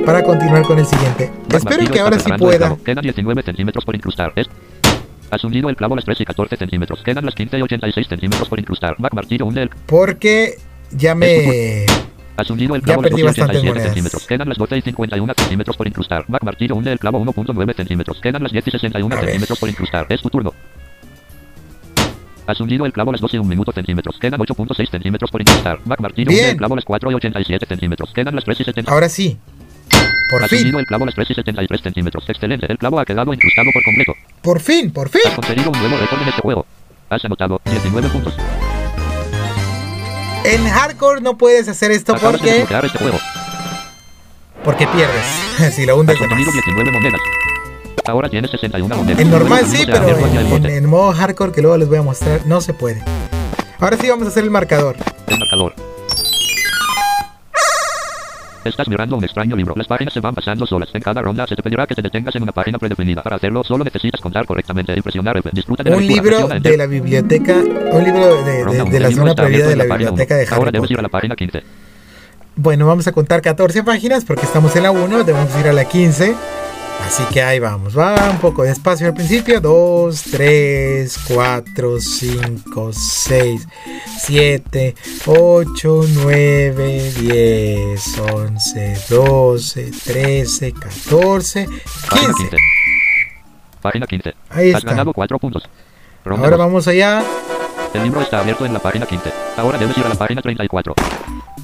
para 0.06 0.22
continuar 0.22 0.62
con 0.62 0.78
el 0.78 0.86
siguiente. 0.86 1.30
Espero 1.50 1.90
que 1.90 1.98
ahora 2.00 2.18
sí 2.20 2.30
pueda. 2.38 2.76
Quedan 2.84 3.02
19 3.02 3.42
centímetros 3.42 3.84
por 3.84 3.94
incrustar. 3.96 4.32
Es- 4.36 4.48
Has 5.33 5.43
hundido 5.45 5.70
el 5.70 5.76
clavo 5.76 5.97
las 5.97 6.05
3 6.05 6.20
y 6.20 6.24
14 6.26 6.57
centímetros. 6.59 7.03
Quedan 7.03 7.24
las 7.24 7.35
15 7.35 7.59
y 7.59 7.62
86 7.62 8.07
centímetros 8.07 8.49
por 8.51 8.59
incrustar. 8.61 9.01
Mac 9.01 9.14
Martillo 9.14 9.47
hunde 9.47 9.62
el... 9.62 9.70
Porque 9.87 10.59
ya 10.91 11.14
me... 11.14 11.87
Has 12.37 12.51
hundido 12.51 12.74
el 12.74 12.83
Ya 12.83 12.85
clavo 12.85 13.01
las 13.03 13.11
perdí 13.12 13.22
12 13.22 13.41
y 13.41 13.41
bastantes 13.41 13.57
87 13.62 13.68
monedas. 13.70 13.89
centímetros. 13.95 14.26
Quedan 14.26 14.49
las 14.51 14.59
12 14.59 14.76
y 14.76 14.83
51 14.83 15.35
centímetros 15.39 15.76
por 15.78 15.87
incrustar. 15.89 16.24
Mac 16.28 16.43
Martillo 16.45 16.74
hunde 16.76 16.93
el 16.93 16.99
clavo 16.99 17.18
1.9 17.24 17.74
centímetros. 17.74 18.20
Quedan 18.20 18.43
las 18.43 18.53
10 18.53 18.68
y 18.68 18.70
61 18.72 19.14
A 19.14 19.18
ver. 19.18 19.24
centímetros 19.24 19.59
por 19.59 19.68
incrustar. 19.70 20.07
Es 20.11 20.20
tu 20.20 20.28
turno. 20.28 20.53
Has 22.47 22.61
hundido 22.61 22.85
el 22.85 22.93
clavo 22.93 23.12
las 23.12 23.20
12 23.22 23.37
y 23.37 23.41
1 23.41 23.49
minuto 23.49 23.72
centímetros. 23.72 24.18
Quedan 24.18 24.39
8.6 24.39 24.91
centímetros 24.91 25.30
por 25.30 25.41
incrustar. 25.41 25.78
Mac 25.87 26.01
Martillo 26.01 26.30
hunde 26.30 26.51
el 26.51 26.57
clavo 26.59 26.76
las 26.76 26.85
4 26.85 27.11
y 27.11 27.14
87 27.14 27.64
centímetros. 27.66 28.12
Quedan 28.12 28.35
las 28.35 28.45
3 28.45 28.61
y 28.61 28.64
70. 28.64 28.93
Ahora 28.93 29.09
sí. 29.09 29.39
Por 30.30 30.49
fin. 30.49 30.74
el 30.74 30.87
clavo 30.87 31.05
las 31.05 31.14
3 31.14 31.30
y 31.30 31.35
73 31.35 31.80
centímetros. 31.83 32.24
Excelente. 32.28 32.66
El 32.70 32.78
clavo 32.78 32.99
ha 32.99 33.05
quedado 33.05 33.35
incrustado 33.35 33.70
por 33.72 33.83
completo. 33.85 34.14
Por 34.41 34.61
fin, 34.61 34.91
por 34.91 35.09
fin. 35.11 35.20
Has 35.26 35.35
conseguido 35.35 35.70
un 35.70 35.78
nuevo 35.78 35.97
récord 35.99 36.22
en 36.22 36.28
este 36.28 36.41
juego. 36.41 36.66
Has 37.11 37.24
anotado 37.24 37.61
19 37.66 38.09
puntos. 38.09 38.35
En 40.45 40.67
hardcore 40.68 41.21
no 41.21 41.37
puedes 41.38 41.68
hacer 41.68 41.91
esto 41.91 42.14
Acabas 42.14 42.33
de 42.33 42.38
porque 42.38 42.53
desbloquear 42.53 42.84
este 42.87 42.99
juego. 42.99 43.18
porque 44.64 44.87
pierdes. 44.88 45.75
si 45.75 45.87
lo 45.87 45.96
hundes 45.99 46.17
Has 46.17 46.21
de 46.22 46.26
más. 46.29 46.37
conseguido 46.38 46.53
19 46.53 46.91
monedas. 46.91 47.21
Ahora 48.07 48.29
tienes 48.29 48.50
61 48.50 48.96
monedas. 48.96 49.21
En 49.21 49.30
normal 49.30 49.64
sí, 49.67 49.84
pero 49.87 50.09
en, 50.09 50.67
en 50.67 50.87
modo 50.87 51.13
hardcore 51.13 51.53
que 51.53 51.63
luego 51.63 51.76
les 51.76 51.88
voy 51.88 51.99
a 51.99 52.03
mostrar 52.03 52.45
no 52.46 52.61
se 52.61 52.75
puede. 52.75 53.03
Ahora 53.79 53.96
sí 53.96 54.09
vamos 54.09 54.26
a 54.26 54.30
hacer 54.30 54.42
el 54.45 54.50
marcador. 54.50 54.96
El 55.29 55.38
marcador. 55.38 55.75
Estás 58.64 58.89
mirando 58.89 59.17
un 59.17 59.25
extraño 59.25 59.57
libro. 59.57 59.75
Las 59.76 59.87
páginas 59.89 60.14
se 60.14 60.21
van 60.21 60.34
pasando 60.34 60.67
solas. 60.67 60.89
En 60.95 61.01
cada 61.03 61.21
ronda 61.21 61.47
se 61.47 61.57
te 61.57 61.63
pedirá 61.63 61.87
que 61.87 61.95
te 61.95 62.03
detengas 62.03 62.34
en 62.37 62.45
una 62.45 62.53
página 62.53 62.79
predefinida. 62.79 63.22
Para 63.22 63.37
hacerlo, 63.37 63.64
solo 63.64 63.83
necesitas 63.84 64.21
contar 64.21 64.47
correctamente 64.47 64.95
y 64.97 65.01
presionar 65.03 65.37
F. 65.39 65.51
Disfruta 65.53 65.83
de 65.83 65.91
la 65.91 65.97
Un 65.97 66.07
libro 66.07 66.49
de 66.49 66.76
la 66.76 66.87
biblioteca, 66.87 67.55
un 67.57 68.05
libro 68.05 68.43
de, 68.45 68.53
de- 68.53 68.64
de 68.75 68.83
uno. 68.83 68.99
la 69.01 69.11
zona 69.11 69.34
prohibida 69.34 69.67
de 69.68 69.76
la 69.76 69.84
biblioteca 69.84 70.37
de 70.37 70.43
Harry 70.45 70.55
Ahora 70.55 70.71
debes 70.71 70.91
ir 70.91 70.99
a 70.99 71.03
la 71.03 71.09
página 71.09 71.34
15. 71.34 71.63
Bueno, 72.55 72.87
vamos 72.87 73.07
a 73.09 73.13
contar 73.13 73.41
14 73.43 73.83
páginas 73.83 74.25
porque 74.25 74.45
estamos 74.45 74.76
en 74.76 74.83
la 74.84 74.91
1, 74.91 75.25
debemos 75.25 75.49
ir 75.59 75.67
a 75.68 75.72
la 75.72 75.84
15. 75.84 76.34
Así 77.07 77.24
que 77.33 77.42
ahí 77.42 77.58
vamos, 77.58 77.96
va 77.99 78.30
un 78.30 78.38
poco 78.38 78.62
despacio 78.62 79.07
al 79.08 79.14
principio. 79.14 79.61
2, 79.61 80.22
3, 80.30 81.18
4, 81.29 82.00
5, 82.00 82.92
6, 82.92 83.68
7, 84.20 84.95
8, 85.26 86.00
9, 86.08 87.12
10, 87.20 88.18
11, 88.18 88.96
12, 89.11 89.91
13, 90.04 90.72
14, 90.72 91.68
Página 92.08 92.34
15. 92.34 92.50
15. 92.50 92.57
Página 93.83 94.07
15. 94.07 94.34
Ahí 94.50 94.70
Has 94.70 94.79
está. 94.79 94.91
ganado 94.91 95.12
4 95.12 95.38
puntos. 95.38 95.68
Ahora 96.24 96.57
vamos 96.57 96.87
allá. 96.88 97.22
El 97.94 98.04
libro 98.04 98.22
está 98.22 98.40
abierto 98.40 98.64
en 98.64 98.72
la 98.72 98.78
página 98.78 99.04
15. 99.04 99.32
Ahora 99.56 99.76
debes 99.76 99.96
ir 99.98 100.04
a 100.04 100.08
la 100.08 100.14
página 100.14 100.40
34. 100.40 100.94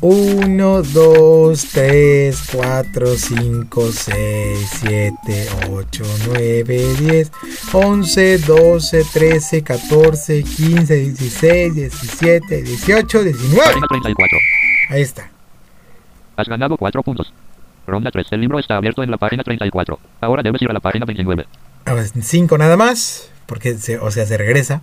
1, 0.01 0.83
2, 0.83 1.67
3, 1.73 2.43
4, 2.53 3.07
5, 3.17 3.93
6, 3.93 4.71
7, 4.81 5.49
8, 5.71 6.05
9, 6.29 6.63
10, 7.01 7.33
11, 7.73 8.39
12, 8.39 9.05
13, 9.13 9.63
14, 9.63 10.43
15, 10.45 10.95
16, 10.95 11.75
17, 11.75 12.63
18, 12.63 13.25
19. 13.25 13.65
Página 13.65 13.87
34. 13.89 14.39
Ahí 14.91 15.03
está. 15.03 15.31
Has 16.37 16.47
ganado 16.47 16.77
4 16.77 17.03
puntos. 17.03 17.33
Ronda 17.87 18.11
3. 18.11 18.27
El 18.33 18.43
libro 18.43 18.59
está 18.59 18.77
abierto 18.77 19.03
en 19.03 19.11
la 19.11 19.17
página 19.17 19.43
34. 19.43 19.99
Ahora 20.21 20.43
debes 20.43 20.61
ir 20.61 20.71
a 20.71 20.75
la 20.75 20.81
página 20.81 21.07
29. 21.07 21.47
Ahora 21.87 22.05
5 22.05 22.59
nada 22.59 22.77
más, 22.77 23.31
porque 23.47 23.79
se, 23.79 23.99
o 23.99 24.11
sea, 24.11 24.27
se 24.27 24.37
regresa. 24.37 24.83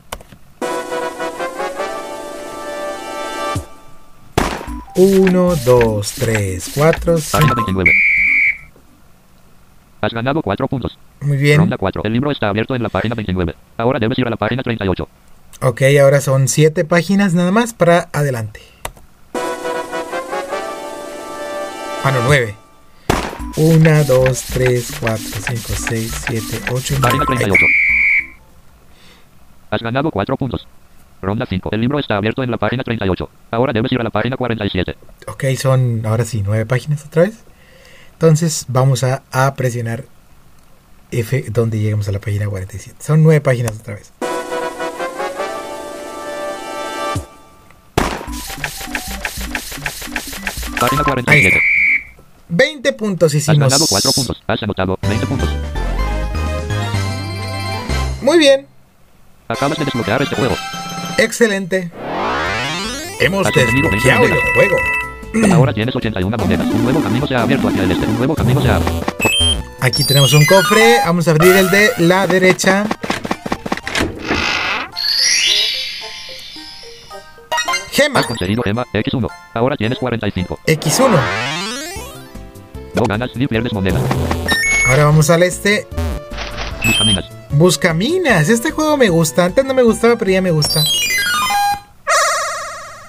1, 4.96 5.56
2, 5.66 6.14
3, 6.14 6.72
4, 6.74 7.16
Página 7.32 7.54
5. 7.54 7.56
29. 7.56 7.92
Has 10.02 10.14
ganado 10.14 10.42
4 10.42 10.68
puntos. 10.68 10.98
Muy 11.20 11.36
bien. 11.36 11.60
Ronda 11.60 11.78
4. 11.78 12.04
El 12.06 12.14
libro 12.14 12.32
está 12.32 12.48
abierto 12.48 12.76
en 12.76 12.84
la 12.84 12.90
página 12.90 13.14
29. 13.14 13.56
Ahora 13.78 14.00
debes 14.00 14.18
ir 14.20 14.28
a 14.28 14.30
la 14.30 14.38
página 14.38 14.64
38. 14.64 15.08
Ok, 15.62 15.82
ahora 16.02 16.22
son 16.22 16.48
7 16.48 16.86
páginas 16.86 17.34
nada 17.34 17.52
más 17.52 17.74
para 17.74 18.08
adelante. 18.14 18.62
Ah, 22.04 22.12
no, 22.12 22.22
9. 22.26 22.56
1, 23.58 24.04
2, 24.04 24.42
3, 24.54 24.98
4, 25.00 25.18
5, 25.18 25.60
6, 25.90 26.24
7, 26.30 26.72
8, 26.72 26.96
9. 27.00 27.02
Página 27.02 27.26
38. 27.26 27.66
Has 29.72 29.82
ganado 29.82 30.12
4 30.12 30.38
puntos. 30.38 30.68
Ronda 31.26 31.46
5. 31.46 31.70
El 31.74 31.82
libro 31.82 32.00
está 32.00 32.18
abierto 32.18 32.44
en 32.44 32.52
la 32.52 32.58
página 32.58 32.84
38. 32.84 33.30
Ahora 33.52 33.74
debes 33.74 33.92
ir 33.92 34.00
a 34.00 34.04
la 34.04 34.10
página 34.10 34.38
47. 34.38 34.96
Ok, 35.28 35.44
son 35.58 36.06
ahora 36.06 36.24
sí 36.26 36.42
9 36.46 36.66
páginas 36.66 37.06
otra 37.06 37.24
vez. 37.24 37.44
Entonces 38.14 38.66
vamos 38.70 39.04
a, 39.04 39.24
a 39.32 39.56
presionar 39.56 40.06
F 41.12 41.46
donde 41.50 41.80
lleguemos 41.80 42.08
a 42.08 42.12
la 42.12 42.20
página 42.20 42.48
47. 42.48 42.98
Son 43.04 43.24
9 43.24 43.42
páginas 43.42 43.78
otra 43.80 43.96
vez. 43.96 44.12
Página 50.80 51.02
Ahí 51.02 51.06
47. 51.06 51.48
está. 51.48 51.60
20 52.48 52.94
puntos 52.94 53.32
Has 53.32 53.36
hicimos. 53.36 53.60
ganado 53.60 53.86
4 53.90 54.12
puntos. 54.12 54.44
Has 54.48 54.64
anotado 54.64 54.98
20 55.02 55.26
puntos. 55.26 55.50
Muy 58.22 58.38
bien, 58.40 58.68
Acabas 59.48 59.78
de 59.78 59.86
desbloquear 59.86 60.22
este 60.24 60.36
juego. 60.36 60.56
Excelente. 61.18 61.92
Hemos 63.20 63.48
Has 63.48 63.48
obtenido 63.48 63.90
20 63.90 64.08
desbloqueado 64.08 64.26
el 64.26 64.54
juego. 64.54 64.78
Ahora 65.54 65.74
tienes 65.74 65.96
81 65.96 66.38
monedas. 66.38 66.68
Un 66.68 66.84
nuevo 66.84 67.02
camino 67.02 67.28
se 67.28 67.36
ha 67.36 67.42
abierto 67.42 67.68
hacia 67.68 67.84
el 67.84 67.92
este. 67.92 68.06
Un 68.06 68.18
nuevo 68.18 68.36
camino 68.36 68.62
se 68.62 68.70
ha 68.70 68.80
Aquí 69.82 70.04
tenemos 70.04 70.34
un 70.34 70.46
cofre. 70.46 70.98
Vamos 71.06 71.28
a 71.28 71.32
abrir 71.32 71.56
el 71.56 71.70
de 71.70 71.92
la 72.00 72.26
derecha. 72.28 72.86
Gema 77.92 78.20
Has 78.20 78.26
conseguido 78.26 78.64
gema 78.64 78.86
X1. 78.94 79.30
Ahora 79.54 79.78
tienes 79.78 79.98
45. 80.00 80.60
X1. 80.66 81.20
No 82.94 83.04
ganas 83.04 83.36
ni 83.36 83.48
pierdes 83.48 83.74
monedas. 83.74 84.02
Ahora 84.88 85.06
vamos 85.06 85.30
al 85.30 85.44
este. 85.44 85.88
Buscaminas. 86.84 87.35
Buscaminas. 87.52 88.50
Este 88.50 88.72
juego 88.72 88.98
me 88.98 89.10
gusta. 89.10 89.46
Antes 89.46 89.66
no 89.66 89.74
me 89.74 89.84
gustaba, 89.84 90.18
pero 90.18 90.32
ya 90.32 90.42
me 90.42 90.52
gusta. 90.52 90.84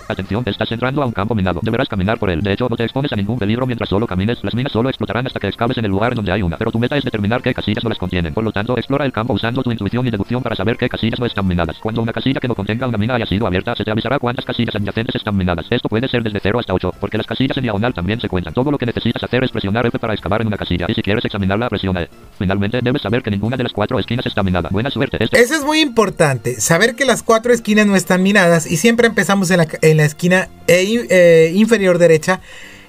Atención, 0.08 0.44
estás 0.46 0.70
entrando 0.70 1.02
a 1.02 1.06
un 1.06 1.12
campo 1.12 1.34
minado. 1.34 1.60
Deberás 1.62 1.88
caminar 1.88 2.18
por 2.18 2.30
él. 2.30 2.40
De 2.40 2.52
hecho, 2.52 2.68
no 2.68 2.76
te 2.76 2.84
expones 2.84 3.12
a 3.12 3.16
ningún 3.16 3.38
peligro 3.38 3.66
mientras 3.66 3.88
solo 3.88 4.06
camines. 4.06 4.38
Las 4.42 4.54
minas 4.54 4.72
solo 4.72 4.88
explotarán 4.88 5.26
hasta 5.26 5.40
que 5.40 5.48
excaves 5.48 5.78
en 5.78 5.84
el 5.84 5.90
lugar 5.90 6.14
donde 6.14 6.30
hay 6.32 6.42
una. 6.42 6.56
Pero 6.56 6.70
tu 6.70 6.78
meta 6.78 6.96
es 6.96 7.04
determinar 7.04 7.42
qué 7.42 7.52
casillas 7.52 7.82
no 7.82 7.88
las 7.88 7.98
contienen. 7.98 8.32
Por 8.32 8.44
lo 8.44 8.52
tanto, 8.52 8.76
explora 8.78 9.04
el 9.04 9.12
campo 9.12 9.32
usando 9.32 9.62
tu 9.62 9.72
intuición 9.72 10.06
y 10.06 10.10
deducción 10.10 10.42
para 10.42 10.54
saber 10.54 10.76
qué 10.76 10.88
casillas 10.88 11.18
no 11.18 11.26
están 11.26 11.46
minadas. 11.46 11.78
Cuando 11.78 12.02
una 12.02 12.12
casilla 12.12 12.40
que 12.40 12.48
no 12.48 12.54
contenga 12.54 12.86
una 12.86 12.98
mina 12.98 13.14
haya 13.14 13.26
sido 13.26 13.46
abierta, 13.46 13.74
se 13.74 13.84
te 13.84 13.90
avisará 13.90 14.18
cuántas 14.18 14.44
casillas 14.44 14.76
adyacentes 14.76 15.16
están 15.16 15.36
minadas. 15.36 15.66
Esto 15.70 15.88
puede 15.88 16.08
ser 16.08 16.22
desde 16.22 16.38
0 16.40 16.60
hasta 16.60 16.74
8, 16.74 16.92
porque 17.00 17.16
las 17.16 17.26
casillas 17.26 17.56
en 17.56 17.64
diagonal 17.64 17.92
también 17.92 18.20
se 18.20 18.28
cuentan. 18.28 18.54
Todo 18.54 18.70
lo 18.70 18.78
que 18.78 18.86
necesitas 18.86 19.22
hacer 19.22 19.42
es 19.44 19.50
presionar 19.50 19.86
F 19.86 19.98
para 19.98 20.14
excavar 20.14 20.40
en 20.40 20.46
una 20.46 20.56
casilla. 20.56 20.86
Y 20.88 20.94
si 20.94 21.02
quieres 21.02 21.24
examinarla, 21.24 21.68
presiona 21.68 22.02
E. 22.02 22.08
Finalmente, 22.38 22.80
debes 22.82 23.02
saber 23.02 23.22
que 23.22 23.30
ninguna 23.30 23.56
de 23.56 23.64
las 23.64 23.72
cuatro 23.72 23.98
esquinas 23.98 24.26
está 24.26 24.42
minada. 24.42 24.68
Buena 24.70 24.90
suerte. 24.90 25.16
Este 25.20 25.40
Eso 25.40 25.54
es 25.54 25.64
muy 25.64 25.80
importante. 25.80 26.60
Saber 26.60 26.94
que 26.94 27.04
las 27.04 27.22
cuatro 27.22 27.52
esquinas 27.52 27.86
no 27.86 27.96
están 27.96 28.22
minadas. 28.22 28.70
Y 28.70 28.76
siempre 28.76 29.06
empezamos 29.06 29.50
en 29.50 29.58
la, 29.58 29.68
en 29.82 29.95
la 29.96 30.04
esquina 30.04 30.48
in- 30.68 31.06
eh, 31.10 31.52
inferior 31.54 31.98
derecha. 31.98 32.40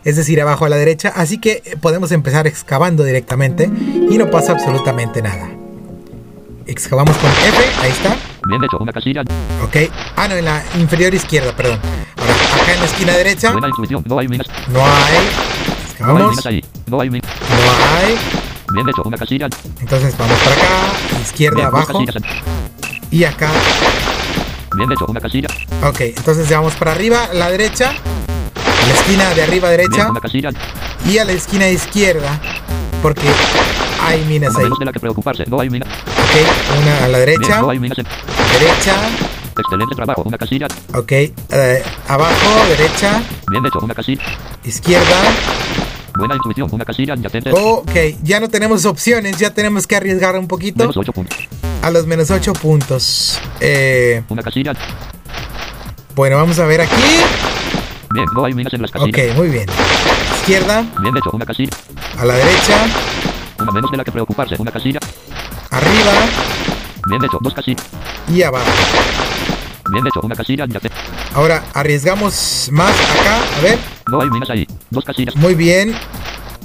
Es 0.03 0.15
decir, 0.15 0.39
abajo 0.41 0.65
a 0.65 0.69
la 0.69 0.77
derecha. 0.77 1.09
Así 1.15 1.37
que 1.39 1.61
podemos 1.81 2.11
empezar 2.11 2.47
excavando 2.47 3.03
directamente. 3.03 3.69
Y 4.09 4.17
no 4.17 4.29
pasa 4.31 4.53
absolutamente 4.53 5.21
nada. 5.21 5.49
Excavamos 6.65 7.15
con 7.17 7.29
F. 7.29 7.63
Ahí 7.81 7.91
está. 7.91 8.15
Bien 8.47 8.63
hecho, 8.63 8.77
una 8.79 8.93
casilla. 8.93 9.21
Ok. 9.63 9.91
Ah, 10.15 10.27
no, 10.27 10.35
en 10.35 10.45
la 10.45 10.63
inferior 10.79 11.13
izquierda, 11.13 11.53
perdón. 11.55 11.79
Ahora, 12.17 12.33
acá 12.61 12.73
en 12.73 12.79
la 12.79 12.85
esquina 12.85 13.17
derecha. 13.17 13.51
Buena 13.51 13.67
intuición. 13.69 14.03
No 14.07 14.19
hay 14.19 14.27
minas. 14.27 14.47
No 14.69 14.79
hay. 14.79 14.85
No 14.85 14.85
hay 14.85 15.89
Excavamos. 15.91 16.29
minas 16.31 16.45
ahí. 16.45 16.63
No 16.87 17.01
hay 17.01 17.09
minas. 17.09 17.31
No 17.49 17.97
hay. 17.97 18.15
Bien 18.73 18.89
hecho, 18.89 19.01
una 19.05 19.17
casilla. 19.17 19.47
Entonces 19.81 20.17
vamos 20.17 20.37
para 20.39 20.55
acá. 20.55 21.19
Izquierda, 21.21 21.55
Bien, 21.55 21.67
abajo. 21.67 22.03
Y 23.11 23.23
acá. 23.23 23.49
Bien 24.77 24.91
hecho, 24.91 25.05
una 25.07 25.19
casilla. 25.19 25.47
Ok, 25.83 26.01
entonces 26.01 26.47
ya 26.47 26.57
vamos 26.59 26.75
para 26.75 26.91
arriba, 26.91 27.29
la 27.33 27.49
derecha. 27.49 27.89
A 27.91 28.87
la 28.87 28.93
esquina 28.93 29.33
de 29.33 29.43
arriba 29.43 29.69
Bien, 29.69 29.81
derecha. 29.89 30.09
casilla. 30.21 30.49
Y 31.05 31.17
a 31.17 31.25
la 31.25 31.31
esquina 31.31 31.67
izquierda. 31.69 32.39
Porque 33.01 33.27
hay 34.01 34.23
minas 34.25 34.55
ahí. 34.55 34.63
menos 34.63 34.79
de 34.79 34.85
la 34.85 34.91
que 34.91 34.99
preocuparse. 34.99 35.43
No 35.47 35.59
hay 35.59 35.69
minas. 35.69 35.87
Ok, 35.89 36.81
una 36.81 37.05
a 37.05 37.07
la 37.07 37.17
Bien, 37.19 37.29
derecha. 37.39 37.61
no 37.61 37.69
hay 37.69 37.79
minas. 37.79 37.97
en- 37.97 38.05
Derecha. 38.59 38.95
Excelente 39.59 39.95
trabajo, 39.95 40.21
una 40.25 40.37
casilla. 40.37 40.67
Ok, 40.93 41.11
eh, 41.11 41.83
abajo, 42.07 42.65
derecha. 42.69 43.21
Bien 43.49 43.65
hecho, 43.65 43.79
una 43.81 43.93
casilla. 43.95 44.21
Izquierda. 44.63 45.15
Buena 46.17 46.35
intuición, 46.35 46.67
una 46.71 46.83
casilla 46.85 47.13
adyacente. 47.13 47.51
Ok, 47.53 47.91
ya 48.23 48.39
no 48.39 48.49
tenemos 48.49 48.85
opciones. 48.85 49.37
Ya 49.37 49.51
tenemos 49.53 49.85
que 49.87 49.95
arriesgar 49.95 50.37
un 50.37 50.47
poquito. 50.47 50.79
Menos 50.79 50.97
8 50.97 51.11
puntos. 51.13 51.37
A 51.81 51.91
los 51.91 52.05
menos 52.07 52.31
8 52.31 52.53
puntos. 52.53 53.39
Eh, 53.59 54.23
Una 54.29 54.41
casilla. 54.41 54.73
bueno, 56.15 56.37
vamos 56.37 56.57
a 56.59 56.65
ver 56.65 56.81
aquí. 56.81 56.95
Bien, 58.13 58.25
no 58.33 58.45
hay 58.45 58.53
minas 58.53 58.73
en 58.73 58.81
las 58.81 58.91
Ok, 58.95 59.11
casillas. 59.11 59.35
muy 59.37 59.49
bien. 59.49 59.65
Izquierda. 60.39 60.85
Bien 61.01 61.15
hecho, 61.15 61.29
una 61.33 61.45
casilla. 61.45 61.71
A 62.17 62.25
la 62.25 62.33
derecha. 62.35 62.87
Una 63.59 63.71
menos 63.71 63.91
de 63.91 63.97
la 63.97 64.03
que 64.03 64.11
preocuparse, 64.11 64.55
una 64.59 64.71
casilla. 64.71 64.99
Arriba. 65.71 66.11
Bien 67.09 67.23
hecho, 67.23 67.37
dos 67.41 67.53
casillas. 67.53 67.83
Y 68.33 68.41
abajo. 68.43 68.65
Bien 69.91 70.05
hecho, 70.05 70.19
una 70.21 70.35
casilla 70.35 70.65
adyacente. 70.65 70.97
Ahora 71.33 71.63
arriesgamos 71.73 72.69
más 72.71 72.91
acá. 72.91 73.39
A 73.57 73.61
ver. 73.61 73.79
No 74.09 74.21
hay 74.21 74.29
minas 74.29 74.49
ahí. 74.49 74.67
Dos 74.89 75.03
casillas. 75.03 75.35
Muy 75.35 75.55
bien. 75.55 75.95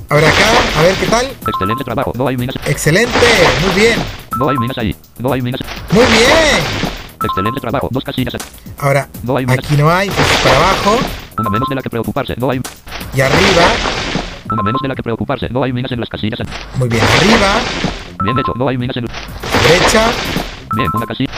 Ahora 0.09 0.29
acá. 0.29 0.79
A 0.79 0.83
ver 0.83 0.95
qué 0.97 1.07
tal. 1.07 1.27
Excelente 1.47 1.85
trabajo, 1.85 2.13
no 2.17 2.29
hay 2.29 2.37
minas. 2.37 2.57
Excelente. 2.67 3.19
Muy 3.65 3.81
bien. 3.81 3.99
No 4.39 4.49
hay 4.49 4.57
minas 4.59 4.79
ahí. 4.79 4.97
No 5.19 5.33
hay 5.33 5.41
minas. 5.43 5.61
Muy 5.91 6.05
bien. 6.07 6.93
Excelente 7.23 7.61
trabajo, 7.61 7.89
dos 7.91 8.03
casillas. 8.03 8.35
Ahora 8.79 9.09
No 9.23 9.37
hay 9.37 9.47
aquí 9.49 9.77
no 9.77 9.91
hay. 9.91 10.11
Pues 10.11 10.27
para 10.43 10.57
abajo. 10.57 10.99
Una 11.39 11.51
menos 11.51 11.69
de 11.69 11.75
la 11.77 11.83
que 11.83 11.91
preocuparse, 11.91 12.35
no 12.37 12.51
hay. 12.51 12.61
Y 13.15 13.21
arriba. 13.21 13.63
Una 14.51 14.63
menos 14.63 14.83
de 14.83 14.89
la 14.89 14.95
que 14.95 15.03
preocuparse, 15.03 15.49
no 15.49 15.63
hay 15.63 15.73
minas 15.73 15.93
en 15.93 16.01
las 16.01 16.09
casillas. 16.09 16.41
Muy 16.77 16.89
bien. 16.89 17.03
Arriba. 17.05 17.61
Bien 18.23 18.39
hecho, 18.39 18.53
no 18.57 18.69
hay 18.69 18.77
minas 18.77 18.97
en. 18.97 19.07
Derecha. 19.07 20.11
Bien, 20.75 20.89
una 20.93 21.07
casilla. 21.07 21.31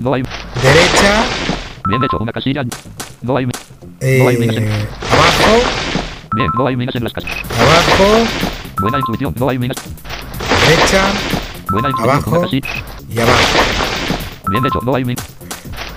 No 0.00 0.14
hay. 0.14 0.22
Derecha. 0.62 1.24
Bien 1.88 2.02
hecho, 2.02 2.18
una 2.18 2.32
casilla. 2.32 2.62
No 3.22 3.36
hay, 3.36 3.46
Eh, 4.00 4.18
No 4.22 4.28
hay 4.28 4.36
minas 4.38 4.56
en- 4.56 4.68
abajo, 4.68 5.62
bien, 6.34 6.48
no 6.56 6.66
hay 6.66 6.76
minas 6.76 6.94
en 6.94 7.04
las 7.04 7.12
casas. 7.12 7.30
abajo, 7.58 8.26
Buena 8.80 8.98
intuición, 8.98 9.34
no 9.38 9.48
hay 9.48 9.58
minas. 9.58 9.76
derecha 10.66 11.04
Buena 11.70 11.88
intuición, 11.88 12.10
Abajo. 12.16 12.30
una 12.30 12.40
casilla. 12.42 12.68
y 13.08 13.18
abajo. 13.20 13.38
Bien 14.48 14.66
hecho, 14.66 14.80
no 14.82 14.94
hay 14.94 15.04
minas. 15.04 15.24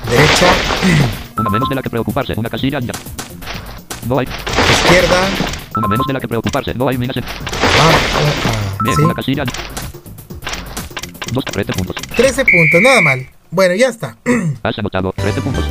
Derecha, 0.10 0.48
Una 1.38 1.50
menos 1.50 1.70
de 1.70 1.76
la 1.76 1.82
que 1.82 1.90
preocuparse, 1.90 2.34
una 2.38 2.50
casilla 2.50 2.80
ya. 2.80 2.94
No 4.08 4.20
hay, 4.20 4.28
izquierda, 4.72 5.28
una 5.76 5.88
menos 5.88 6.08
de 6.08 6.14
la 6.14 6.20
que 6.20 6.28
preocuparse, 6.28 6.74
no 6.74 6.88
hay 6.88 6.98
minas 6.98 7.18
en... 7.18 7.24
ah, 7.24 7.92
Bien, 8.84 8.96
¿sí? 8.96 9.02
una 9.04 9.14
casilla. 9.14 9.44
Dos, 11.32 11.44
13 11.46 11.74
puntos. 11.74 11.96
13 12.16 12.46
puntos, 12.46 12.82
nada 12.82 13.02
mal. 13.02 13.28
Bueno, 13.52 13.76
ya 13.76 13.88
está. 13.90 14.18
Has 14.64 14.78
anotado 14.78 15.14
13 15.16 15.42
puntos. 15.42 15.66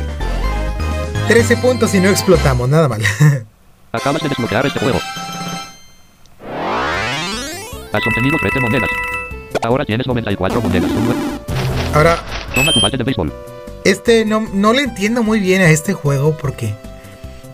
13 1.27 1.57
puntos 1.57 1.93
y 1.93 1.99
no 1.99 2.09
explotamos, 2.09 2.67
nada 2.69 2.87
mal. 2.87 3.01
Acabas 3.91 4.21
de 4.21 4.29
desbloquear 4.29 4.65
este 4.65 4.79
juego. 4.79 4.99
Has 7.93 8.05
obtenido 8.07 8.37
13 8.39 8.59
monedas. 8.59 8.89
Ahora 9.63 9.85
tienes 9.85 10.05
94 10.07 10.61
monedas. 10.61 10.91
Ahora, 11.93 12.17
Toma 12.53 12.71
tu 12.73 12.81
bate 12.81 12.97
de 12.97 13.03
béisbol. 13.03 13.31
este 13.83 14.25
no, 14.25 14.41
no 14.53 14.73
le 14.73 14.81
entiendo 14.83 15.23
muy 15.23 15.39
bien 15.39 15.61
a 15.61 15.69
este 15.69 15.93
juego 15.93 16.35
porque 16.37 16.73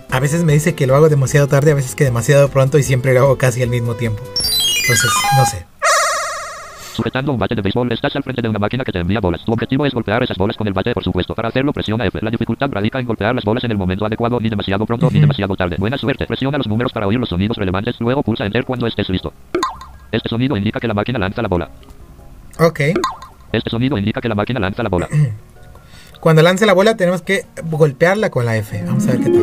a 0.09 0.19
veces 0.19 0.43
me 0.43 0.53
dice 0.53 0.75
que 0.75 0.87
lo 0.87 0.95
hago 0.95 1.09
demasiado 1.09 1.47
tarde, 1.47 1.71
a 1.71 1.75
veces 1.75 1.95
que 1.95 2.03
demasiado 2.03 2.49
pronto 2.49 2.77
y 2.77 2.83
siempre 2.83 3.13
lo 3.13 3.21
hago 3.21 3.37
casi 3.37 3.61
al 3.63 3.69
mismo 3.69 3.95
tiempo. 3.95 4.23
Entonces, 4.81 5.11
no 5.37 5.45
sé. 5.45 5.65
Sujetando 7.03 7.33
un 7.33 7.37
bate 7.37 7.53
de 7.53 7.61
béisbol, 7.61 7.91
estás 7.91 8.15
al 8.15 8.23
frente 8.23 8.41
de 8.41 8.47
una 8.47 8.59
máquina 8.59 8.85
que 8.85 8.93
te 8.93 8.99
envía 8.99 9.19
bolas. 9.19 9.43
Tu 9.43 9.51
objetivo 9.51 9.85
es 9.85 9.93
golpear 9.93 10.23
esas 10.23 10.37
bolas 10.37 10.55
con 10.55 10.67
el 10.67 10.73
bate, 10.73 10.93
por 10.93 11.03
supuesto. 11.03 11.35
Para 11.35 11.49
hacerlo, 11.49 11.73
presiona 11.73 12.05
F. 12.05 12.17
La 12.21 12.31
dificultad 12.31 12.69
radica 12.71 12.97
en 12.97 13.05
golpear 13.05 13.35
las 13.35 13.43
bolas 13.43 13.61
en 13.65 13.71
el 13.71 13.77
momento 13.77 14.05
adecuado, 14.05 14.39
ni 14.39 14.47
demasiado 14.47 14.85
pronto 14.85 15.09
ni 15.11 15.19
demasiado 15.19 15.53
tarde. 15.57 15.75
Buena 15.77 15.97
suerte. 15.97 16.25
Presiona 16.25 16.57
los 16.57 16.65
números 16.65 16.93
para 16.93 17.05
oír 17.05 17.19
los 17.19 17.27
sonidos 17.27 17.57
relevantes, 17.57 17.99
luego 17.99 18.23
pulsa 18.23 18.45
Enter 18.45 18.63
cuando 18.63 18.87
estés 18.87 19.09
listo. 19.09 19.33
Este 20.13 20.29
sonido 20.29 20.55
indica 20.55 20.79
que 20.79 20.87
la 20.87 20.93
máquina 20.93 21.19
lanza 21.19 21.41
la 21.41 21.49
bola. 21.49 21.69
Ok. 22.57 22.79
Este 23.51 23.69
sonido 23.69 23.97
indica 23.97 24.21
que 24.21 24.29
la 24.29 24.35
máquina 24.35 24.61
lanza 24.61 24.81
la 24.81 24.87
bola. 24.87 25.09
Cuando 26.21 26.41
lance 26.41 26.65
la 26.65 26.71
bola 26.71 26.95
tenemos 26.95 27.21
que 27.21 27.47
golpearla 27.65 28.29
con 28.29 28.45
la 28.45 28.55
F. 28.55 28.81
Vamos 28.85 29.05
a 29.09 29.11
ver 29.11 29.19
qué 29.19 29.29
tal. 29.29 29.33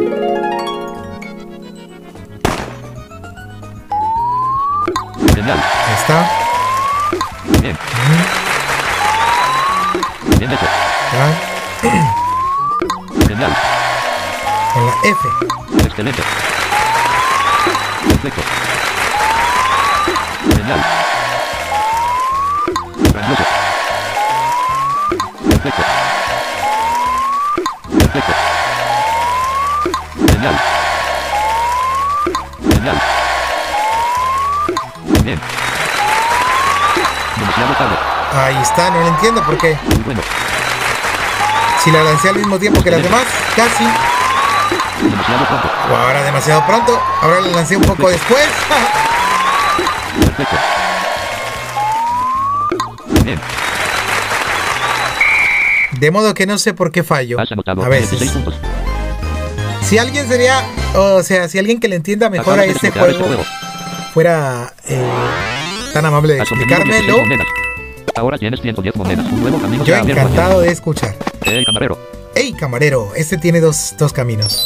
Genial. 5.35 5.59
Ahí 5.59 5.95
está. 5.99 6.40
Genial. 13.29 13.53
Con 14.73 14.87
la 14.87 14.93
F. 15.05 15.29
Excelente. 15.85 16.23
Perfecto. 18.09 18.43
Genial. 20.57 20.81
Grandioso. 23.13 23.45
Perfecto. 25.51 25.83
Perfecto. 27.99 28.33
Genial. 30.33 30.57
Genial. 32.71 32.99
Bien. 35.25 35.60
Ahí 38.33 38.57
está, 38.63 38.91
no 38.91 39.01
lo 39.01 39.09
entiendo 39.09 39.43
por 39.43 39.59
qué. 39.59 39.77
Bueno. 40.05 40.21
Si 41.83 41.91
la 41.91 42.03
lancé 42.05 42.29
al 42.29 42.37
mismo 42.37 42.59
tiempo 42.59 42.83
que 42.83 42.91
las 42.91 43.03
demás, 43.03 43.25
casi. 43.57 43.85
Demasiado 45.03 45.47
pronto. 45.47 45.71
O 45.91 45.97
ahora 45.97 46.23
demasiado 46.23 46.67
pronto. 46.67 47.03
Ahora 47.23 47.41
la 47.41 47.49
lancé 47.49 47.77
un 47.77 47.83
poco 47.83 48.09
después. 48.09 48.47
Perfecto. 50.21 50.57
Bien. 53.25 53.41
De 55.93 56.11
modo 56.11 56.35
que 56.35 56.47
no 56.47 56.59
sé 56.59 56.75
por 56.75 56.93
qué 56.93 57.03
fallo. 57.03 57.39
A 57.41 57.45
16 57.45 57.89
veces. 57.89 58.31
puntos. 58.31 58.55
Si 59.83 59.99
alguien 59.99 60.29
sería, 60.29 60.63
o 60.95 61.23
sea, 61.23 61.49
si 61.49 61.59
alguien 61.59 61.81
que 61.81 61.89
le 61.89 61.97
entienda 61.97 62.31
mejor 62.31 62.59
a 62.59 62.63
Acabas 62.63 62.77
este 62.77 62.91
juego 62.93 63.43
fuera 64.15 64.73
eh, 64.87 65.10
tan 66.01 66.07
amable 66.07 66.35
de 66.35 66.41
Has 66.41 66.51
obtenido 66.51 66.79
16 66.79 67.09
explicármelo. 67.09 67.45
Ahora 68.17 68.39
tienes 68.39 68.61
110 68.61 68.97
monedas. 68.97 69.33
Un 69.33 69.41
nuevo 69.41 69.61
camino 69.61 69.85
yo 69.85 69.95
encantado 69.97 70.61
de 70.61 70.71
escuchar. 70.71 71.15
El 71.45 71.65
camarero. 71.65 71.99
Hey, 72.35 72.55
camarero, 72.59 73.11
este 73.17 73.37
tiene 73.37 73.61
dos, 73.61 73.95
dos 73.99 74.13
caminos. 74.13 74.65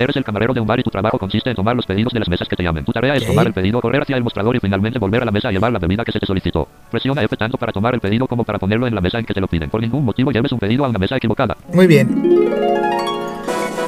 Eres 0.00 0.16
el 0.16 0.24
camarero 0.24 0.54
de 0.54 0.60
un 0.60 0.66
bar 0.66 0.78
y 0.78 0.82
tu 0.82 0.90
trabajo 0.90 1.18
consiste 1.18 1.50
en 1.50 1.56
tomar 1.56 1.74
los 1.74 1.84
pedidos 1.84 2.12
de 2.12 2.20
las 2.20 2.28
mesas 2.28 2.48
que 2.48 2.54
te 2.56 2.62
llamen. 2.62 2.84
Tu 2.84 2.92
tarea 2.92 3.14
es 3.14 3.26
tomar 3.26 3.46
el 3.46 3.52
pedido, 3.52 3.80
correr 3.80 4.02
hacia 4.02 4.16
el 4.16 4.22
mostrador 4.22 4.54
y 4.54 4.60
finalmente 4.60 4.98
volver 4.98 5.22
a 5.22 5.24
la 5.24 5.32
mesa 5.32 5.48
a 5.48 5.52
llevar 5.52 5.72
la 5.72 5.80
bebida 5.80 6.04
que 6.04 6.12
se 6.12 6.20
te 6.20 6.26
solicitó. 6.26 6.68
Presiona 6.90 7.22
F 7.22 7.36
tanto 7.36 7.58
para 7.58 7.72
tomar 7.72 7.94
el 7.94 8.00
pedido 8.00 8.26
como 8.26 8.44
para 8.44 8.58
ponerlo 8.58 8.86
en 8.86 8.94
la 8.94 9.00
mesa 9.00 9.18
en 9.18 9.26
que 9.26 9.34
te 9.34 9.40
lo 9.40 9.48
piden. 9.48 9.70
Por 9.70 9.80
ningún 9.80 10.04
motivo 10.04 10.30
lleves 10.30 10.52
un 10.52 10.58
pedido 10.58 10.84
a 10.84 10.88
una 10.88 10.98
mesa 10.98 11.16
equivocada. 11.16 11.56
Muy 11.72 11.86
bien. 11.86 12.48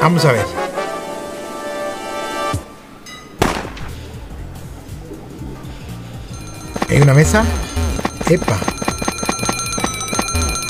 Vamos 0.00 0.24
a 0.24 0.32
ver. 0.32 0.69
Hay 6.90 7.00
una 7.00 7.14
mesa. 7.14 7.44
Epa. 8.28 8.58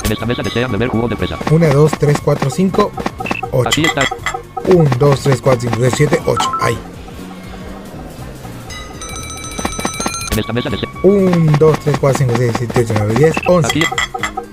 En 0.05 0.12
esta 0.12 0.26
mesa 0.26 0.42
desean 0.42 0.70
beber 0.70 0.88
jugo 0.88 1.09
de 1.09 1.16
fresa. 1.16 1.38
1, 1.51 1.66
2, 1.68 1.92
3, 1.98 2.18
4, 2.22 2.51
5, 2.51 2.92
8. 3.52 3.68
Aquí 3.68 3.84
está. 3.86 4.02
1, 4.66 4.90
2, 4.98 5.20
3, 5.20 5.40
4, 5.40 5.60
5, 5.70 5.76
6, 5.80 5.94
7, 5.97 6.22
8. 6.26 6.51
Ahí. 6.60 6.78
En 10.32 10.38
esta 10.38 10.52
mesa 10.52 10.68
desean. 10.68 10.92
1, 11.02 11.56
2, 11.59 11.78
3, 11.80 11.98
4, 11.98 12.18
5, 12.18 12.34
6, 12.36 12.52
7, 12.59 12.80
8, 12.80 12.94
9, 12.98 13.14
10, 13.14 13.34
11. 13.47 13.68
Aquí. 13.68 13.84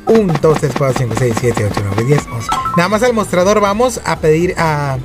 1, 0.05 0.33
2, 0.41 0.59
3, 0.59 0.73
4, 0.77 0.99
5, 0.99 1.15
6, 1.19 1.35
7, 1.41 1.65
8, 1.65 1.81
9, 1.83 2.03
10, 2.05 2.27
11. 2.27 2.49
Nada 2.77 2.89
más 2.89 3.03
al 3.03 3.13
mostrador 3.13 3.59
vamos 3.59 3.99
a 4.05 4.15
pedir 4.19 4.55
a... 4.57 4.97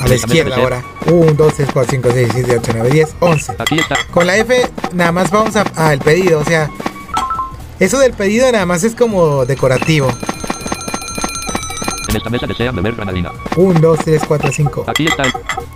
A 0.00 0.08
la 0.08 0.14
izquierda 0.14 0.56
ahora. 0.56 0.82
1, 1.06 1.32
2, 1.34 1.54
3, 1.54 1.68
4, 1.72 1.90
5, 1.90 2.08
6, 2.12 2.28
7, 2.32 2.58
8, 2.58 2.72
9, 2.74 2.90
10, 2.90 3.16
11. 3.20 3.52
Aquí 3.58 3.78
está. 3.78 3.96
Con 4.10 4.26
la 4.26 4.36
F 4.36 4.66
nada 4.92 5.12
más 5.12 5.30
vamos 5.30 5.56
a- 5.56 5.62
al 5.90 5.98
pedido, 5.98 6.40
o 6.40 6.44
sea... 6.44 6.70
Eso 7.78 7.98
del 7.98 8.12
pedido 8.12 8.50
nada 8.52 8.66
más 8.66 8.84
es 8.84 8.94
como 8.94 9.46
decorativo. 9.46 10.08
En 12.08 12.16
esta 12.16 12.28
mesa 12.28 12.46
desean 12.46 12.74
beber 12.76 12.94
granadina. 12.94 13.30
1, 13.56 13.78
2, 13.80 13.98
3, 14.04 14.22
4, 14.26 14.50
5. 14.52 14.84
Aquí 14.88 15.06
está. 15.06 15.22
el- 15.22 15.32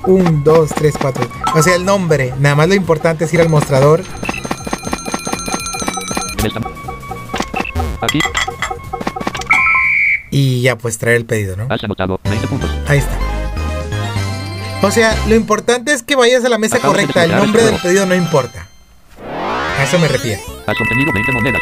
1, 0.06 0.42
2, 0.44 0.68
3, 0.74 0.94
4. 1.01 1.26
O 1.55 1.62
sea, 1.62 1.76
el 1.76 1.84
nombre. 1.84 2.34
Nada 2.38 2.55
más 2.56 2.68
lo 2.68 2.74
importante 2.74 3.24
es 3.24 3.32
ir 3.32 3.40
al 3.40 3.48
mostrador. 3.48 4.02
En 6.38 6.46
esta. 6.46 6.60
Aquí. 8.02 8.20
Y 10.30 10.60
ya 10.62 10.76
pues 10.76 10.98
traer 10.98 11.16
el 11.18 11.24
pedido, 11.26 11.56
¿no? 11.56 11.66
Has 11.70 11.82
anotado 11.84 12.20
20 12.24 12.46
puntos. 12.48 12.70
Ahí 12.88 12.98
está. 12.98 13.16
O 14.82 14.90
sea, 14.90 15.16
lo 15.28 15.34
importante 15.34 15.92
es 15.92 16.02
que 16.02 16.14
vayas 16.16 16.44
a 16.44 16.48
la 16.48 16.59
mesa 16.59 16.76
Acabas 16.76 16.96
correcta. 16.96 17.24
El 17.24 17.32
nombre 17.32 17.62
del 17.62 17.76
pedido 17.76 18.06
no 18.06 18.14
importa. 18.14 18.68
A 19.78 19.82
eso 19.82 19.98
me 19.98 20.09
refiero. 20.09 20.42
Has 20.66 20.80
obtenido 20.80 21.12
20 21.12 21.32
monedas. 21.32 21.60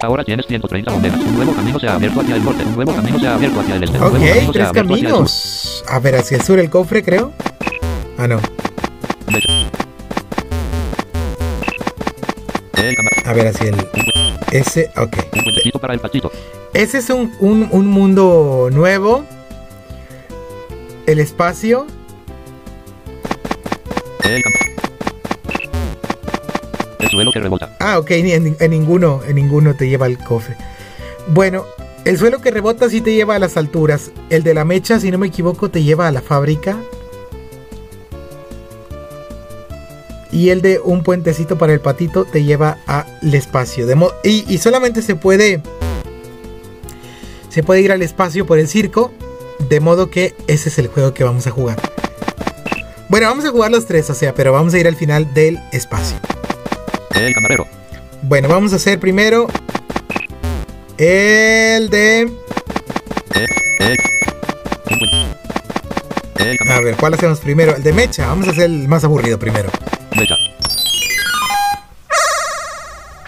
Ahora 0.00 0.24
tienes 0.24 0.46
130 0.46 0.90
monedas. 0.92 1.20
Un 1.20 1.34
nuevo 1.34 1.52
camino 1.54 1.78
se 1.80 1.88
ha 1.88 1.94
abierto 1.94 2.20
hacia 2.20 2.36
el 2.36 2.44
norte. 2.44 2.64
Un 2.64 2.74
nuevo 2.74 2.94
camino 2.94 3.18
se 3.18 3.26
ha 3.26 3.34
abierto 3.34 3.60
hacia 3.60 3.74
el 3.74 3.84
este. 3.84 3.98
Ok, 3.98 4.12
camino 4.12 4.52
tres 4.52 4.72
caminos. 4.72 5.84
A 5.88 5.98
ver, 5.98 6.16
hacia 6.16 6.36
el 6.36 6.42
sur 6.44 6.58
el 6.58 6.70
cofre, 6.70 7.02
creo. 7.02 7.32
Ah, 8.16 8.26
no. 8.26 8.40
A 13.26 13.32
ver, 13.32 13.48
hacia 13.48 13.68
el... 13.68 13.88
Ese, 14.52 14.90
ok. 14.96 15.16
Para 15.80 15.94
el. 15.94 16.00
Ese 16.74 16.98
es 16.98 17.10
un, 17.10 17.32
un, 17.40 17.68
un 17.70 17.86
mundo 17.86 18.68
nuevo. 18.72 19.24
El 21.08 21.20
espacio. 21.20 21.86
El. 24.24 24.42
El 26.98 27.08
suelo 27.08 27.32
que 27.32 27.40
rebota. 27.40 27.74
Ah, 27.80 27.98
ok, 27.98 28.10
en, 28.10 28.56
en 28.60 28.70
ninguno, 28.70 29.22
en 29.26 29.36
ninguno 29.36 29.74
te 29.74 29.88
lleva 29.88 30.04
al 30.04 30.22
cofre. 30.22 30.54
Bueno, 31.28 31.64
el 32.04 32.18
suelo 32.18 32.42
que 32.42 32.50
rebota 32.50 32.90
sí 32.90 33.00
te 33.00 33.14
lleva 33.14 33.36
a 33.36 33.38
las 33.38 33.56
alturas. 33.56 34.10
El 34.28 34.42
de 34.42 34.52
la 34.52 34.66
mecha, 34.66 35.00
si 35.00 35.10
no 35.10 35.16
me 35.16 35.28
equivoco, 35.28 35.70
te 35.70 35.82
lleva 35.82 36.08
a 36.08 36.12
la 36.12 36.20
fábrica. 36.20 36.76
Y 40.30 40.50
el 40.50 40.60
de 40.60 40.78
un 40.78 41.02
puentecito 41.04 41.56
para 41.56 41.72
el 41.72 41.80
patito 41.80 42.26
te 42.26 42.44
lleva 42.44 42.80
al 42.86 43.34
espacio. 43.34 43.86
De 43.86 43.96
y, 44.24 44.44
y 44.46 44.58
solamente 44.58 45.00
se 45.00 45.14
puede. 45.14 45.62
Se 47.48 47.62
puede 47.62 47.80
ir 47.80 47.92
al 47.92 48.02
espacio 48.02 48.44
por 48.44 48.58
el 48.58 48.68
circo. 48.68 49.10
De 49.68 49.80
modo 49.80 50.10
que 50.10 50.34
ese 50.46 50.68
es 50.68 50.78
el 50.78 50.88
juego 50.88 51.14
que 51.14 51.24
vamos 51.24 51.46
a 51.46 51.50
jugar. 51.50 51.80
Bueno, 53.08 53.26
vamos 53.28 53.44
a 53.44 53.50
jugar 53.50 53.70
los 53.70 53.86
tres, 53.86 54.08
o 54.10 54.14
sea, 54.14 54.34
pero 54.34 54.52
vamos 54.52 54.74
a 54.74 54.78
ir 54.78 54.86
al 54.86 54.96
final 54.96 55.32
del 55.34 55.58
espacio. 55.72 56.18
El 57.14 57.34
camarero. 57.34 57.66
Bueno, 58.22 58.48
vamos 58.48 58.72
a 58.72 58.76
hacer 58.76 58.98
primero 58.98 59.46
El 60.98 61.88
de... 61.90 62.22
Eh, 63.34 63.46
eh. 63.80 63.96
A 66.70 66.80
ver, 66.80 66.96
¿cuál 66.96 67.14
hacemos 67.14 67.40
primero? 67.40 67.74
El 67.74 67.82
de 67.82 67.92
Mecha. 67.92 68.26
Vamos 68.26 68.48
a 68.48 68.50
hacer 68.50 68.64
el 68.64 68.88
más 68.88 69.04
aburrido 69.04 69.38
primero. 69.38 69.70
Mecha. 70.16 70.36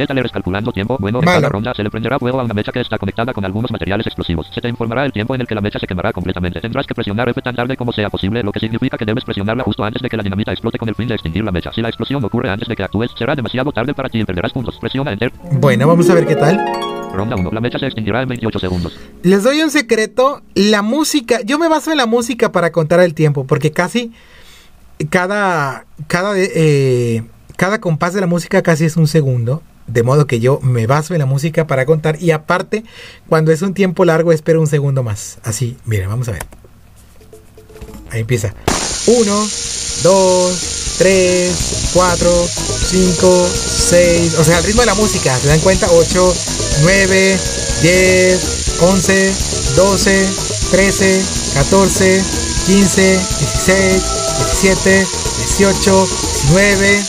¿Qué 0.00 0.06
tal 0.06 0.16
eres 0.16 0.32
calculando 0.32 0.72
tiempo? 0.72 0.96
Bueno, 0.98 1.18
en 1.18 1.26
Malo. 1.26 1.40
cada 1.42 1.48
ronda 1.50 1.74
se 1.74 1.82
le 1.82 1.90
prenderá 1.90 2.18
fuego 2.18 2.40
a 2.40 2.44
una 2.44 2.54
mecha 2.54 2.72
que 2.72 2.80
está 2.80 2.96
conectada 2.96 3.34
con 3.34 3.44
algunos 3.44 3.70
materiales 3.70 4.06
explosivos. 4.06 4.48
Se 4.50 4.62
te 4.62 4.66
informará 4.66 5.04
el 5.04 5.12
tiempo 5.12 5.34
en 5.34 5.42
el 5.42 5.46
que 5.46 5.54
la 5.54 5.60
mecha 5.60 5.78
se 5.78 5.86
quemará 5.86 6.10
completamente. 6.10 6.58
Tendrás 6.58 6.86
que 6.86 6.94
presionar 6.94 7.28
F 7.28 7.42
tan 7.42 7.54
tarde 7.54 7.76
como 7.76 7.92
sea 7.92 8.08
posible, 8.08 8.42
lo 8.42 8.50
que 8.50 8.60
significa 8.60 8.96
que 8.96 9.04
debes 9.04 9.26
presionarla 9.26 9.62
justo 9.62 9.84
antes 9.84 10.00
de 10.00 10.08
que 10.08 10.16
la 10.16 10.22
dinamita 10.22 10.52
explote 10.52 10.78
con 10.78 10.88
el 10.88 10.94
fin 10.94 11.06
de 11.06 11.16
extinguir 11.16 11.44
la 11.44 11.52
mecha. 11.52 11.70
Si 11.74 11.82
la 11.82 11.88
explosión 11.90 12.24
ocurre 12.24 12.48
antes 12.48 12.66
de 12.66 12.76
que 12.76 12.82
actúes, 12.82 13.10
será 13.18 13.36
demasiado 13.36 13.72
tarde 13.72 13.92
para 13.92 14.08
ti 14.08 14.20
y 14.20 14.24
perderás 14.24 14.54
puntos. 14.54 14.78
Presiona 14.80 15.12
Enter. 15.12 15.34
Bueno, 15.60 15.86
vamos 15.86 16.08
a 16.08 16.14
ver 16.14 16.26
qué 16.26 16.34
tal. 16.34 16.64
Ronda 17.12 17.36
1. 17.36 17.50
La 17.52 17.60
mecha 17.60 17.78
se 17.78 17.84
extinguirá 17.84 18.22
en 18.22 18.30
28 18.30 18.58
segundos. 18.58 18.98
Les 19.22 19.42
doy 19.42 19.60
un 19.60 19.70
secreto. 19.70 20.40
La 20.54 20.80
música, 20.80 21.42
yo 21.42 21.58
me 21.58 21.68
baso 21.68 21.90
en 21.90 21.98
la 21.98 22.06
música 22.06 22.52
para 22.52 22.72
contar 22.72 23.00
el 23.00 23.12
tiempo, 23.12 23.44
porque 23.44 23.70
casi 23.70 24.12
cada 25.10 25.84
cada 26.06 26.32
eh, 26.38 27.22
cada 27.56 27.82
compás 27.82 28.14
de 28.14 28.22
la 28.22 28.26
música 28.26 28.62
casi 28.62 28.86
es 28.86 28.96
un 28.96 29.06
segundo, 29.06 29.62
de 29.92 30.02
modo 30.02 30.26
que 30.26 30.40
yo 30.40 30.60
me 30.62 30.86
baso 30.86 31.14
en 31.14 31.20
la 31.20 31.26
música 31.26 31.66
para 31.66 31.86
contar 31.86 32.20
y 32.20 32.30
aparte 32.30 32.84
cuando 33.28 33.52
es 33.52 33.62
un 33.62 33.74
tiempo 33.74 34.04
largo 34.04 34.32
espero 34.32 34.60
un 34.60 34.66
segundo 34.66 35.02
más. 35.02 35.38
Así, 35.42 35.76
miren, 35.84 36.08
vamos 36.08 36.28
a 36.28 36.32
ver. 36.32 36.42
Ahí 38.10 38.20
empieza. 38.20 38.54
1 39.06 39.48
2 40.02 40.96
3 40.98 41.90
4 41.94 42.48
5 42.90 43.48
6, 43.90 44.38
o 44.38 44.44
sea, 44.44 44.58
el 44.58 44.64
ritmo 44.64 44.82
de 44.82 44.86
la 44.86 44.94
música, 44.94 45.36
¿se 45.38 45.48
dan 45.48 45.60
cuenta? 45.60 45.88
8 45.90 46.34
9 46.82 47.38
10 47.82 48.80
11 48.80 49.34
12 49.76 50.28
13 50.70 51.24
14 51.54 52.24
15 52.66 53.18
16 53.40 54.02
17 54.62 55.06
18 55.58 56.06
19 56.50 57.04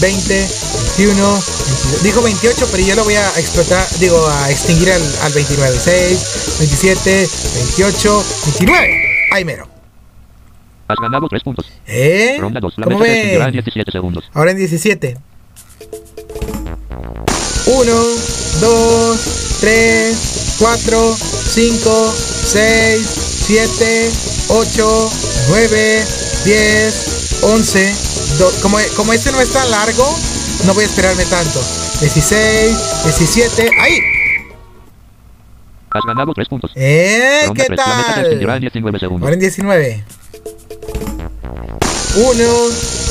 20 0.00 0.48
21 0.96 1.14
22. 1.14 2.02
Dijo 2.02 2.22
28, 2.22 2.68
pero 2.70 2.82
yo 2.84 2.94
lo 2.94 3.04
voy 3.04 3.14
a 3.14 3.28
explotar, 3.38 3.86
digo, 3.98 4.26
a 4.28 4.50
extinguir 4.50 4.90
al, 4.92 5.02
al 5.22 5.32
29. 5.32 5.78
6, 5.82 6.56
27, 6.58 7.28
28, 7.76 8.24
29. 8.46 9.00
Ahí 9.32 9.44
mero. 9.44 9.68
Has 10.88 10.96
ganado 11.00 11.26
3 11.28 11.42
puntos. 11.42 11.66
¿Eh? 11.86 12.36
Ronda 12.40 12.60
2. 12.60 12.74
La 12.78 12.84
¿Cómo 12.84 12.98
mecha 12.98 13.10
se 13.12 13.16
extinguirá 13.16 13.44
en 13.46 13.52
ven? 13.52 13.62
17 13.64 13.90
segundos. 13.92 14.24
Ahora 14.34 14.50
en 14.50 14.56
17. 14.58 15.16
1, 17.66 17.92
2, 18.60 19.20
3, 19.60 20.16
4, 20.58 21.16
5, 21.54 22.14
6, 22.46 23.06
7, 23.46 24.10
8, 24.48 25.12
9, 25.48 26.04
10, 26.44 27.38
11. 27.42 27.94
do- 28.38 28.52
como, 28.60 28.78
como 28.96 29.12
este 29.14 29.32
no 29.32 29.40
es 29.40 29.50
tan 29.50 29.70
largo, 29.70 30.14
no 30.66 30.74
voy 30.74 30.84
a 30.84 30.86
esperarme 30.86 31.24
tanto. 31.26 31.60
16, 32.00 33.04
17, 33.04 33.70
ahí. 33.80 33.98
Has 35.90 36.02
ganado 36.06 36.32
3 36.34 36.48
puntos. 36.48 36.72
¿Eh? 36.74 37.42
Ronda 37.46 37.62
¿Qué 37.62 37.74
3. 37.74 37.78
La 37.78 37.96
mecha 37.96 38.14
se 38.14 38.20
extinguirá 38.20 38.56
en 38.56 38.62
tal? 38.62 38.72
19 38.72 38.98
segundos. 38.98 39.26
Ahora 39.26 39.34
en 39.34 39.40
19. 39.40 40.04
1, 42.16 42.44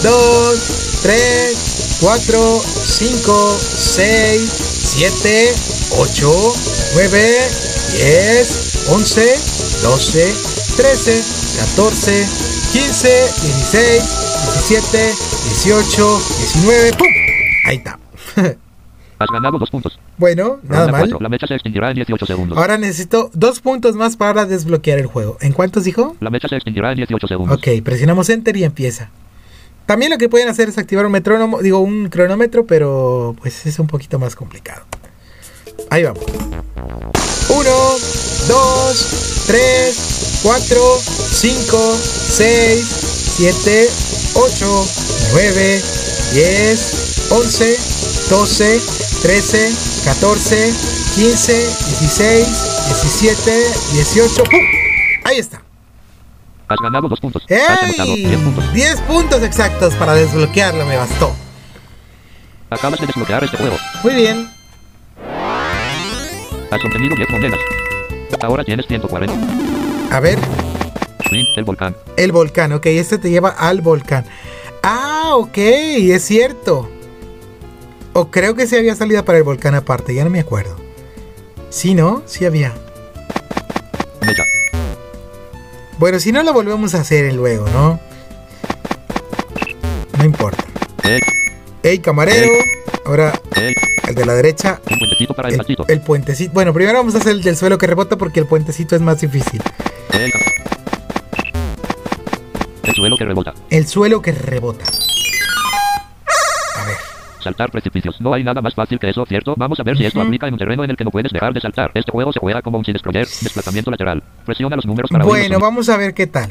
2, 0.04 1.00
3, 1.02 1.98
4, 2.02 2.62
5, 2.64 3.60
6, 3.60 4.52
7, 4.96 5.54
8, 5.98 6.56
9, 6.94 7.50
10, 7.92 8.88
11, 8.90 9.40
12, 9.82 10.36
13, 10.78 11.24
14, 11.76 12.28
15, 12.74 13.34
16, 13.42 14.04
17, 14.68 15.14
18, 15.50 16.22
19. 16.40 16.94
¡Pum! 16.94 17.23
Ahí 17.64 17.78
está. 17.78 18.00
Has 19.20 19.30
ganado 19.32 19.58
2 19.58 19.70
puntos. 19.70 20.00
bueno, 20.18 20.60
nada 20.64 20.92
mal. 20.92 21.02
4. 21.02 21.20
La 21.22 21.30
mecha 21.30 21.48
se 21.48 21.54
extinguirá 21.54 21.90
en 21.92 21.96
18 21.96 22.26
segundos. 22.26 22.58
Ahora 22.58 22.78
necesito 22.78 23.30
dos 23.34 23.60
puntos 23.62 23.96
más 23.96 24.18
para 24.18 24.46
desbloquear 24.46 25.00
el 25.00 25.06
juego. 25.06 25.38
¿En 25.40 25.54
cuántos 25.54 25.86
dijo? 25.86 26.16
La 26.20 26.30
mecha 26.30 26.48
se 26.48 26.56
extinguirá 26.56 26.92
en 26.92 26.98
18 26.98 27.28
segundos. 27.28 27.58
Ok, 27.58 27.68
presionamos 27.84 28.30
Enter 28.30 28.58
y 28.58 28.64
empieza. 28.64 29.10
También 29.86 30.12
lo 30.12 30.18
que 30.18 30.30
pueden 30.30 30.48
hacer 30.50 30.70
es 30.70 30.78
activar 30.78 31.06
un 31.06 31.12
metrónomo, 31.12 31.62
digo 31.62 31.80
un 31.80 32.10
cronómetro, 32.10 32.66
pero 32.66 33.36
pues 33.42 33.66
es 33.66 33.80
un 33.80 33.88
poquito 33.88 34.18
más 34.20 34.36
complicado. 34.36 34.84
Ahí 35.90 36.04
vamos. 36.04 36.24
1, 37.50 37.70
2, 38.48 39.46
3, 39.48 40.40
4, 40.44 40.80
5, 41.00 41.98
6, 41.98 42.86
7, 43.38 43.88
8, 44.36 44.86
9, 45.34 45.82
10, 46.34 47.13
11, 47.30 47.78
12, 48.30 48.82
13, 49.22 49.74
14, 50.06 50.74
15, 51.16 51.54
16, 52.00 52.48
17, 52.88 53.52
18. 53.94 54.44
¡Pum! 54.44 54.60
Ahí 55.24 55.38
está. 55.38 55.62
Has 56.68 56.78
ganado 56.82 57.08
2 57.08 57.20
puntos. 57.20 57.44
Has 57.50 57.84
anotado 57.84 58.16
10 58.16 58.32
¡Ey! 58.32 58.38
puntos. 58.38 58.74
10 58.74 59.02
puntos 59.02 59.44
exactos 59.44 59.94
para 59.96 60.14
desbloquearlo, 60.16 60.86
me 60.86 60.98
bastó. 60.98 61.34
Acabas 62.70 63.00
de 63.00 63.08
desbloquear 63.08 63.44
este 63.44 63.58
juego. 63.58 63.76
Muy 64.04 64.14
bien. 64.16 64.50
Has 66.72 66.84
obtenido 66.84 67.16
10 67.16 67.30
monedas. 67.30 67.60
Ahora 68.42 68.64
tienes 68.64 68.88
140. 68.88 69.34
A 70.16 70.20
ver, 70.20 70.40
el 71.56 71.64
volcán. 71.64 71.96
el 72.18 72.32
volcán, 72.32 72.74
ok, 72.74 72.86
este 72.88 73.18
te 73.18 73.30
lleva 73.30 73.50
al 73.50 73.82
volcán. 73.82 74.26
Ah, 74.82 75.32
ok, 75.36 75.58
es 75.58 76.24
cierto. 76.26 76.90
O 78.14 78.30
creo 78.30 78.56
que 78.56 78.68
sí 78.68 78.76
había 78.76 78.96
salida 78.96 79.26
para 79.26 79.40
el 79.40 79.44
volcán 79.44 79.76
aparte, 79.76 80.14
ya 80.14 80.24
no 80.24 80.30
me 80.30 80.40
acuerdo. 80.40 80.76
Sí, 81.70 81.96
¿no? 81.96 82.22
Sí 82.26 82.46
había. 82.46 82.74
Bueno, 85.98 86.20
si 86.20 86.32
no 86.32 86.44
lo 86.44 86.54
volvemos 86.54 86.96
a 86.96 87.02
hacer 87.02 87.34
luego, 87.34 87.68
¿no? 87.70 88.00
No 90.18 90.26
importa. 90.26 90.64
Ey, 91.82 92.00
camarero. 92.00 92.48
Ahora, 93.06 93.34
el 94.08 94.16
de 94.16 94.26
la 94.26 94.34
derecha. 94.36 94.80
Un 94.90 94.98
puentecito 94.98 95.34
para 95.34 95.50
el 95.50 95.56
El, 95.56 95.78
el 95.88 96.02
puentecito. 96.02 96.54
Bueno, 96.54 96.74
primero 96.74 96.98
vamos 96.98 97.16
a 97.16 97.18
hacer 97.18 97.34
el 97.34 97.42
del 97.42 97.58
suelo 97.58 97.78
que 97.78 97.88
rebota 97.88 98.18
porque 98.18 98.40
el 98.40 98.46
puentecito 98.46 98.96
es 98.96 99.02
más 99.02 99.22
difícil. 99.22 99.62
El, 100.14 100.32
el 102.84 102.96
suelo 102.96 103.18
que 103.18 103.26
rebota. 103.26 103.54
El 103.70 103.88
suelo 103.88 104.22
que 104.22 104.32
rebota. 104.32 104.86
Saltar 107.44 107.70
precipicios. 107.72 108.20
No 108.22 108.34
hay 108.34 108.44
nada 108.44 108.62
más 108.62 108.74
fácil 108.74 109.00
que 109.00 109.10
eso, 109.10 109.26
¿cierto? 109.26 109.54
Vamos 109.58 109.80
a 109.80 109.84
ver 109.84 109.98
si 109.98 110.06
esto 110.06 110.22
aplica 110.22 110.48
en 110.48 110.54
un 110.54 110.60
terreno 110.60 110.84
en 110.84 110.90
el 110.90 110.98
que 110.98 111.04
no 111.04 111.12
puedes 111.12 111.32
dejar 111.32 111.54
de 111.54 111.60
saltar. 111.60 111.92
Este 111.94 112.12
juego 112.12 112.32
se 112.32 112.40
juega 112.40 112.62
como 112.62 112.78
un 112.78 112.86
sin 112.86 112.94
desproyer. 112.94 113.26
Desplazamiento 113.26 113.92
lateral. 113.92 114.24
Presiona 114.46 114.76
los 114.76 114.86
números 114.86 115.12
para 115.12 115.26
Bueno, 115.26 115.60
vamos 115.60 115.90
a 115.90 115.98
ver 115.98 116.14
qué 116.14 116.28
tal. 116.28 116.50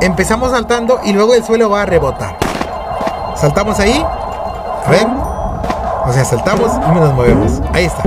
Empezamos 0.00 0.50
saltando 0.52 1.00
y 1.04 1.12
luego 1.12 1.34
el 1.34 1.42
suelo 1.42 1.70
va 1.70 1.82
a 1.82 1.86
rebotar. 1.86 2.38
Saltamos 3.36 3.78
ahí. 3.80 4.02
A 4.04 4.90
ver. 4.90 5.06
O 6.06 6.12
sea, 6.12 6.24
saltamos 6.24 6.72
y 6.72 6.94
nos 6.94 7.14
movemos. 7.14 7.60
Ahí 7.72 7.84
está. 7.84 8.02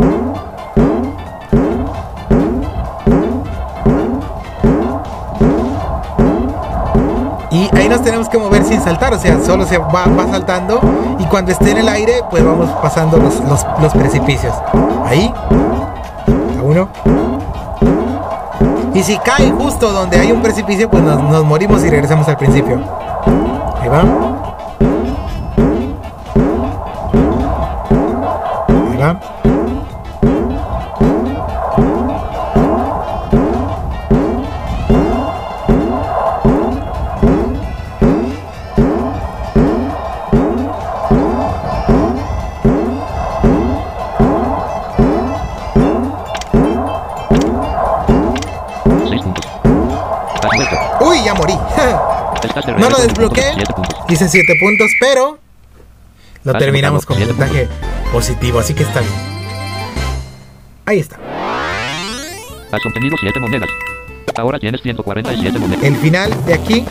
Tenemos 8.01 8.27
que 8.29 8.37
mover 8.37 8.63
sin 8.63 8.81
saltar, 8.81 9.13
o 9.13 9.19
sea, 9.19 9.39
solo 9.43 9.65
se 9.65 9.77
va, 9.77 10.05
saltando 10.29 10.79
y 11.19 11.25
cuando 11.25 11.51
esté 11.51 11.71
en 11.71 11.77
el 11.77 11.89
aire, 11.89 12.21
pues 12.29 12.43
vamos 12.43 12.69
pasando 12.81 13.17
los, 13.17 13.39
los- 13.81 13.93
precipicios. 13.93 14.53
Ahí, 15.05 15.33
uno. 16.63 16.87
Y 18.93 19.03
si 19.03 19.17
cae 19.19 19.51
justo 19.51 19.91
donde 19.91 20.19
hay 20.19 20.31
un 20.31 20.41
precipicio, 20.41 20.89
pues 20.89 21.01
nos, 21.03 21.21
nos 21.23 21.45
morimos 21.45 21.83
y 21.83 21.89
regresamos 21.89 22.27
al 22.27 22.37
principio. 22.37 22.79
Ahí 23.81 23.87
va. 23.89 24.01
Ahí 28.91 28.97
va. 28.97 29.15
Hice 54.11 54.27
7 54.27 54.53
puntos, 54.59 54.91
pero 54.99 55.39
lo 56.43 56.53
terminamos 56.57 57.05
con 57.05 57.17
puntaje 57.17 57.67
positivo, 58.11 58.59
así 58.59 58.73
que 58.73 58.83
está 58.83 58.99
bien. 58.99 59.11
Ahí 60.85 60.99
está. 60.99 61.17
Has 62.71 62.85
obtenido 62.85 63.15
7 63.19 63.39
monedas. 63.39 63.69
Ahora 64.35 64.59
tienes 64.59 64.81
147 64.81 65.57
monedas. 65.59 65.83
El 65.83 65.95
final 65.97 66.45
de 66.45 66.53
aquí, 66.53 66.85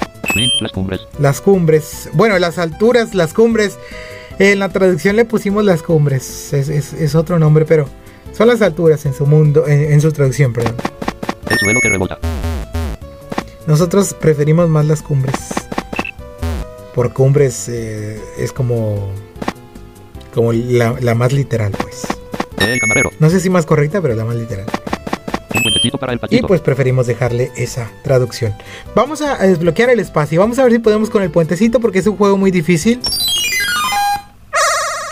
las 0.60 0.72
cumbres. 0.72 1.01
las 1.18 1.40
cumbres. 1.40 2.09
Bueno, 2.14 2.38
las 2.38 2.59
alturas, 2.59 3.14
las 3.14 3.34
cumbres. 3.34 3.78
En 4.38 4.59
la 4.59 4.70
traducción 4.70 5.16
le 5.16 5.26
pusimos 5.26 5.64
las 5.64 5.82
cumbres. 5.82 6.52
Es, 6.55 6.68
es- 6.70 6.94
es 6.94 7.14
otro 7.14 7.38
nombre, 7.38 7.66
pero 7.66 7.86
son 8.32 8.48
las 8.48 8.62
alturas 8.62 9.05
en 9.05 9.12
su 9.12 9.26
mundo, 9.26 9.66
en, 9.66 9.92
en 9.92 10.01
su 10.01 10.10
traducción, 10.12 10.52
perdón. 10.55 10.76
El 11.51 11.59
suelo 11.59 11.80
que 11.82 11.88
rebota. 11.90 12.18
Nosotros 13.66 14.14
preferimos 14.14 14.68
más 14.70 14.86
las 14.86 15.02
cumbres. 15.02 15.36
Por 16.94 17.12
cumbres 17.12 17.68
eh, 17.68 18.20
es 18.38 18.52
como. 18.52 19.10
Como 20.34 20.52
la, 20.52 20.96
la 21.00 21.14
más 21.14 21.32
literal, 21.32 21.72
pues. 21.72 22.06
El 22.58 22.78
camarero. 22.78 23.10
No 23.18 23.30
sé 23.30 23.40
si 23.40 23.50
más 23.50 23.66
correcta, 23.66 24.00
pero 24.00 24.14
la 24.14 24.24
más 24.24 24.36
literal. 24.36 24.66
Un 25.52 25.62
puentecito 25.62 25.98
para 25.98 26.12
el 26.12 26.20
Y 26.30 26.42
pues 26.42 26.60
preferimos 26.60 27.06
dejarle 27.06 27.50
esa 27.56 27.90
traducción. 28.04 28.54
Vamos 28.94 29.22
a 29.22 29.40
a 29.40 29.46
desbloquear 29.46 29.90
el 29.90 29.98
espacio. 29.98 30.40
Vamos 30.40 30.58
a 30.58 30.62
ver 30.62 30.72
si 30.72 30.78
podemos 30.78 31.10
con 31.10 31.22
el 31.22 31.30
puentecito 31.30 31.80
porque 31.80 31.98
es 31.98 32.06
un 32.06 32.16
juego 32.16 32.36
muy 32.36 32.50
difícil. 32.50 33.00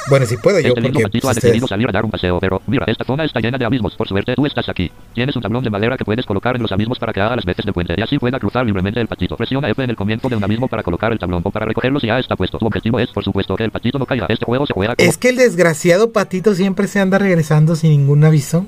Bueno, 0.08 0.26
si 0.26 0.36
puedo 0.36 0.58
yo 0.60 0.68
Este 0.68 0.80
lindo 0.80 1.00
porque 1.00 1.08
patito 1.08 1.28
ha 1.28 1.32
pues, 1.32 1.42
decidido 1.42 1.66
salir 1.66 1.88
a 1.88 1.92
dar 1.92 2.04
un 2.04 2.10
paseo, 2.10 2.38
pero 2.40 2.62
mira, 2.66 2.84
esta 2.86 3.04
zona 3.04 3.24
está 3.24 3.40
llena 3.40 3.58
de 3.58 3.64
abismos. 3.64 3.94
Por 3.94 4.08
suerte 4.08 4.34
tú 4.34 4.46
estás 4.46 4.68
aquí. 4.68 4.90
Tienes 5.14 5.36
un 5.36 5.42
tablón 5.42 5.64
de 5.64 5.70
madera 5.70 5.96
que 5.96 6.04
puedes 6.04 6.24
colocar 6.24 6.56
en 6.56 6.62
los 6.62 6.72
abismos 6.72 6.98
para 6.98 7.12
que 7.12 7.20
haga 7.20 7.36
las 7.36 7.44
veces 7.44 7.64
de 7.64 7.72
puente 7.72 7.94
y 7.96 8.02
así 8.02 8.18
pueda 8.18 8.38
cruzar 8.38 8.64
libremente 8.64 9.00
el 9.00 9.06
patito. 9.06 9.36
Presiona 9.36 9.68
F 9.68 9.82
en 9.82 9.90
el 9.90 9.96
comienzo 9.96 10.28
de 10.28 10.36
un 10.36 10.44
abismo 10.44 10.68
para 10.68 10.82
colocar 10.82 11.12
el 11.12 11.18
tablón 11.18 11.42
o 11.44 11.50
para 11.50 11.66
recogerlo 11.66 12.00
si 12.00 12.06
ya 12.06 12.18
está 12.18 12.36
puesto. 12.36 12.58
Tu 12.58 12.66
objetivo 12.66 12.98
es, 12.98 13.10
por 13.10 13.24
supuesto, 13.24 13.54
que 13.56 13.64
el 13.64 13.70
patito 13.70 13.98
no 13.98 14.06
caiga. 14.06 14.26
Este 14.28 14.44
juego 14.44 14.66
se 14.66 14.72
juega 14.72 14.96
como... 14.96 15.08
Es 15.08 15.18
que 15.18 15.28
el 15.28 15.36
desgraciado 15.36 16.12
patito 16.12 16.54
siempre 16.54 16.88
se 16.88 17.00
anda 17.00 17.18
regresando 17.18 17.76
sin 17.76 17.90
ningún 17.90 18.24
aviso. 18.24 18.66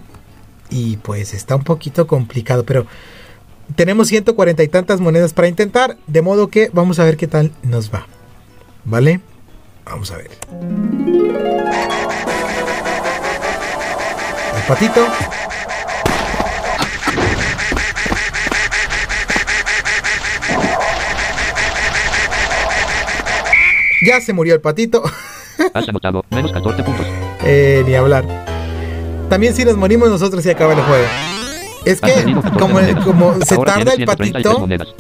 Y 0.71 0.99
pues 0.99 1.35
está 1.35 1.57
un 1.57 1.65
poquito 1.65 2.07
complicado, 2.07 2.65
pero 2.65 2.87
tenemos 3.75 4.09
140 4.09 4.63
y 4.63 4.69
tantas 4.69 5.01
monedas 5.01 5.33
para 5.33 5.49
intentar. 5.49 5.97
De 6.07 6.23
modo 6.23 6.49
que 6.49 6.71
vamos 6.73 6.99
a 6.99 7.05
ver 7.05 7.17
qué 7.17 7.27
tal 7.27 7.53
nos 7.63 7.93
va. 7.93 8.07
¿Vale? 8.85 9.21
Vamos 9.85 10.13
a 10.13 10.17
ver. 10.17 11.10
El 14.57 14.63
patito. 14.67 15.07
Ya 24.03 24.21
se 24.21 24.33
murió 24.33 24.55
el 24.55 24.61
patito. 24.61 25.03
Has 25.75 25.89
anotado 25.89 26.25
menos 26.31 26.53
14 26.53 26.83
puntos. 26.83 27.07
Eh, 27.45 27.83
ni 27.87 27.95
hablar. 27.95 28.25
También 29.29 29.55
si 29.55 29.65
nos 29.65 29.77
morimos 29.77 30.09
nosotros 30.09 30.43
se 30.43 30.51
acaba 30.51 30.73
el 30.73 30.81
juego. 30.81 31.07
Es 31.85 32.01
que 32.01 32.13
perdido 32.13 32.43
14 32.43 32.95
como, 33.05 33.35
se 33.43 33.57
tarda 33.57 33.93
el 33.93 34.05
136 34.05 34.07
patito, 34.07 34.95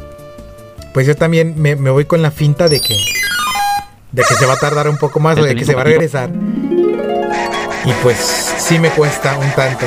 pues 0.95 1.07
yo 1.07 1.15
también 1.15 1.55
me, 1.61 1.77
me 1.77 1.91
voy 1.91 2.05
con 2.05 2.23
la 2.23 2.31
finta 2.31 2.69
de 2.69 2.81
que 2.81 2.97
de 4.13 4.23
que 4.23 4.35
se 4.35 4.47
va 4.47 4.55
a 4.55 4.57
tardar 4.57 4.89
un 4.89 4.97
poco 4.97 5.21
más 5.21 5.39
o 5.39 5.45
de 5.45 5.55
que 5.55 5.65
se 5.65 5.75
va 5.75 5.83
a 5.83 5.85
regresar. 5.85 6.31
Y 7.85 7.93
pues 8.03 8.17
sí 8.59 8.79
me 8.79 8.91
cuesta 8.91 9.37
un 9.39 9.51
tanto. 9.53 9.87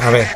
A 0.00 0.10
ver. 0.10 0.26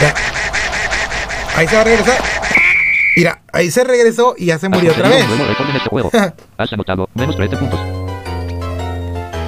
Ya. 0.00 0.14
Ahí 1.56 1.68
se 1.68 1.74
va 1.74 1.80
a 1.80 1.84
regresar. 1.84 2.18
Mira, 3.16 3.40
ahí 3.52 3.70
se 3.70 3.84
regresó 3.84 4.34
y 4.36 4.46
ya 4.46 4.58
se 4.58 4.68
murió 4.68 4.92
otra 4.92 5.08
vez. 5.08 5.24
Has 6.56 6.72
anotado 6.72 7.08
menos 7.14 7.36
13 7.36 7.56
puntos. 7.56 7.80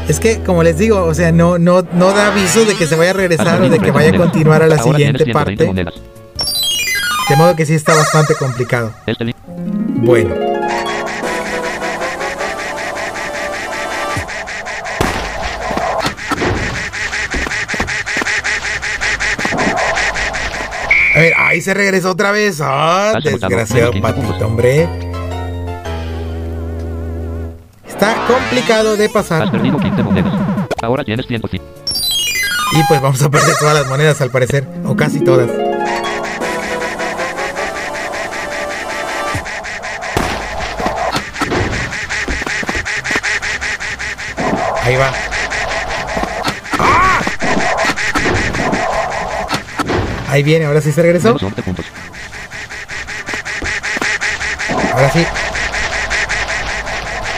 Es 0.08 0.18
que, 0.18 0.40
como 0.42 0.62
les 0.62 0.76
digo, 0.78 1.04
o 1.04 1.14
sea, 1.14 1.30
no, 1.30 1.58
no, 1.58 1.82
no 1.92 2.12
da 2.12 2.26
aviso 2.28 2.64
de 2.64 2.74
que 2.74 2.86
se 2.86 2.96
vaya 2.96 3.10
a 3.10 3.14
regresar 3.14 3.62
o 3.62 3.68
de 3.68 3.78
que 3.78 3.92
13 3.92 3.92
vaya 3.92 4.10
a 4.10 4.16
continuar 4.16 4.62
a 4.62 4.66
la 4.66 4.78
siguiente 4.78 5.24
120 5.24 5.32
parte. 5.32 6.11
De 7.28 7.36
modo 7.36 7.56
que 7.56 7.64
sí 7.66 7.74
está 7.74 7.94
bastante 7.94 8.34
complicado. 8.34 8.92
Li- 9.06 9.34
Bueno. 10.04 10.34
A 21.14 21.18
ver, 21.18 21.34
ahí 21.36 21.60
se 21.60 21.74
regresó 21.74 22.10
otra 22.12 22.30
vez. 22.32 22.60
Ah, 22.62 23.12
desgraciado 23.22 23.92
menos 23.92 24.12
15 24.12 24.12
puntos. 24.14 24.30
patito, 24.32 24.46
hombre. 24.46 24.88
Está 27.86 28.14
complicado 28.26 28.96
de 28.96 29.06
Has 29.06 29.12
pasar. 29.12 29.50
perdido 29.50 29.78
15 29.78 30.02
monedas. 30.02 30.32
Ahora 30.82 31.04
tienes 31.04 31.26
105. 31.26 31.64
Y 32.74 32.82
pues 32.88 33.02
vamos 33.02 33.22
a 33.22 33.28
perder 33.30 33.54
todas 33.58 33.74
las 33.74 33.86
monedas 33.86 34.20
al 34.22 34.30
parecer. 34.30 34.66
O 34.86 34.96
casi 34.96 35.20
todas. 35.20 35.50
Ahí 50.32 50.42
viene, 50.42 50.64
ahora 50.64 50.80
sí 50.80 50.90
se 50.92 51.02
regresó. 51.02 51.28
Menos 51.28 51.42
11 51.42 51.62
puntos. 51.62 51.84
Ahora 54.94 55.10
sí. 55.10 55.26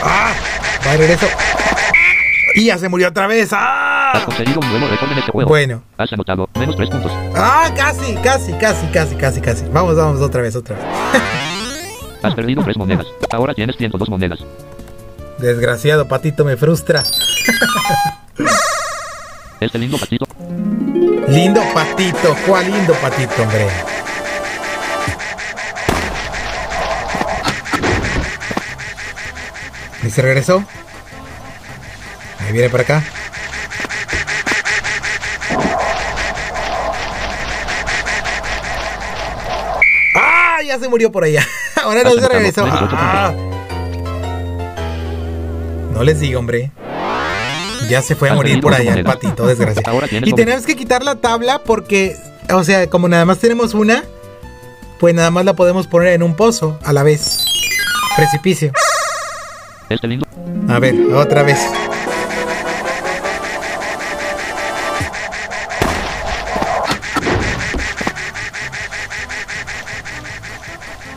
¡Ah! 0.01 0.31
Va 0.87 0.91
de 0.91 0.97
regreso. 0.99 1.27
Y 2.55 2.67
ya 2.67 2.77
se 2.77 2.87
murió 2.87 3.09
otra 3.09 3.27
vez. 3.27 3.51
Has 3.51 3.59
¡Ah! 3.61 4.21
conseguido 4.23 4.61
un 4.61 4.69
nuevo 4.69 4.87
récord 4.87 5.11
en 5.11 5.17
este 5.17 5.29
juego. 5.29 5.49
Bueno. 5.49 5.83
Has 5.97 6.13
anotado 6.13 6.47
menos 6.57 6.77
3 6.77 6.89
puntos. 6.89 7.11
¡Ah! 7.35 7.69
Casi, 7.75 8.13
casi, 8.23 8.53
casi, 8.53 8.87
casi, 8.87 9.15
casi, 9.15 9.41
casi. 9.41 9.65
Vamos, 9.73 9.97
vamos, 9.97 10.21
otra 10.21 10.41
vez, 10.41 10.55
otra 10.55 10.77
vez. 10.77 10.85
Has 12.23 12.33
perdido 12.33 12.63
3 12.63 12.77
monedas. 12.77 13.07
Ahora 13.29 13.53
tienes 13.53 13.75
102 13.75 14.07
monedas. 14.07 14.39
Desgraciado 15.37 16.07
patito, 16.07 16.45
me 16.45 16.55
frustra. 16.55 17.03
Este 19.59 19.77
lindo 19.79 19.97
patito. 19.97 20.25
Lindo 21.27 21.61
patito, 21.73 22.35
cuál 22.45 22.71
lindo 22.71 22.93
patito, 22.95 23.41
hombre. 23.41 23.67
¿Y 30.03 30.09
se 30.11 30.21
regresó? 30.21 30.63
Ahí 32.39 32.51
viene 32.51 32.69
para 32.69 32.83
acá. 32.83 33.03
¡Ah! 40.15 40.59
Ya 40.63 40.77
se 40.77 40.87
murió 40.87 41.11
por 41.11 41.23
allá. 41.23 41.43
Ahora 41.83 42.03
no 42.03 42.11
se 42.13 42.27
regresó. 42.27 42.67
Ah. 42.69 43.33
No 45.91 46.03
les 46.03 46.19
digo, 46.19 46.39
hombre. 46.39 46.71
Ya 47.89 48.01
se 48.01 48.15
fue 48.15 48.29
a 48.29 48.33
morir 48.33 48.61
por 48.61 48.73
allá 48.73 48.93
el 48.93 49.03
patito, 49.03 49.47
tienes 50.09 50.29
Y 50.29 50.33
tenemos 50.33 50.65
que 50.65 50.75
quitar 50.75 51.03
la 51.03 51.15
tabla 51.15 51.61
porque, 51.63 52.15
o 52.51 52.63
sea, 52.63 52.89
como 52.89 53.07
nada 53.07 53.25
más 53.25 53.39
tenemos 53.39 53.73
una, 53.73 54.03
pues 54.99 55.13
nada 55.13 55.31
más 55.31 55.45
la 55.45 55.53
podemos 55.53 55.87
poner 55.87 56.13
en 56.13 56.23
un 56.23 56.35
pozo 56.35 56.79
a 56.83 56.93
la 56.93 57.03
vez. 57.03 57.45
Precipicio. 58.15 58.71
Este. 59.89 60.19
A 60.67 60.79
ver, 60.79 60.95
otra 61.13 61.43
vez. 61.43 61.59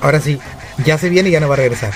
Ahora 0.01 0.20
sí, 0.20 0.40
ya 0.85 0.97
se 0.97 1.09
viene 1.09 1.28
y 1.28 1.32
ya 1.32 1.40
no 1.40 1.48
va 1.48 1.55
a 1.55 1.59
regresar. 1.59 1.93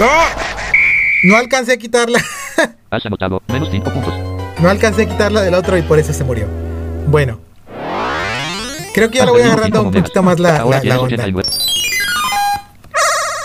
¡No! 0.00 0.08
No 1.24 1.36
alcancé 1.36 1.74
a 1.74 1.76
quitarla. 1.76 2.18
Has 2.90 3.04
anotado 3.04 3.42
menos 3.48 3.68
5 3.70 3.90
puntos. 3.92 4.14
No 4.60 4.70
alcancé 4.70 5.02
a 5.02 5.06
quitarla 5.06 5.42
del 5.42 5.52
otro 5.52 5.76
y 5.76 5.82
por 5.82 5.98
eso 5.98 6.14
se 6.14 6.24
murió. 6.24 6.46
Bueno. 7.06 7.38
Creo 8.94 9.10
que 9.10 9.18
ya 9.18 9.26
lo 9.26 9.32
voy 9.32 9.42
agarrando 9.42 9.82
un 9.82 9.92
poquito 9.92 10.22
más 10.22 10.40
la, 10.40 10.52
la- 10.58 10.64
onda. 10.64 10.98
89. 11.00 11.48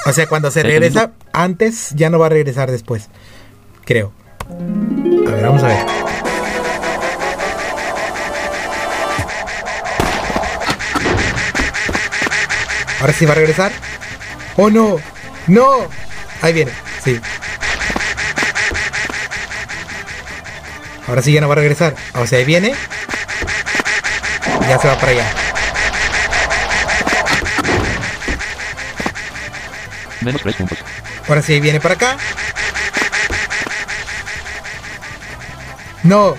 O 0.06 0.14
sea, 0.14 0.28
cuando 0.28 0.50
se 0.50 0.64
regresa 0.64 1.12
antes, 1.34 1.92
ya 1.96 2.10
no 2.10 2.20
va 2.20 2.28
a 2.28 2.30
regresar 2.30 2.72
después. 2.72 3.10
Creo. 3.84 4.14
A 5.28 5.32
ver, 5.32 5.44
vamos 5.44 5.62
a 5.64 5.68
ver. 5.68 5.86
Ahora 13.02 13.14
sí 13.14 13.26
va 13.26 13.34
a 13.34 13.36
regresar. 13.36 13.72
¡Oh 14.58 14.70
no! 14.70 14.98
¡No! 15.48 15.88
Ahí 16.42 16.54
viene, 16.54 16.72
sí. 17.04 17.20
Ahora 21.08 21.22
sí 21.22 21.32
ya 21.32 21.42
no 21.42 21.48
va 21.48 21.54
a 21.54 21.58
regresar. 21.58 21.96
O 22.16 22.26
sea, 22.26 22.40
ahí 22.40 22.46
viene. 22.46 22.74
ya 24.68 24.80
se 24.80 24.88
va 24.88 24.96
para 24.96 25.12
allá. 25.12 25.26
Menos 30.22 30.42
3 30.42 30.56
puntos. 30.56 30.78
Ahora 31.28 31.42
sí, 31.42 31.60
viene 31.60 31.80
para 31.80 31.96
acá. 31.96 32.18
No. 36.04 36.36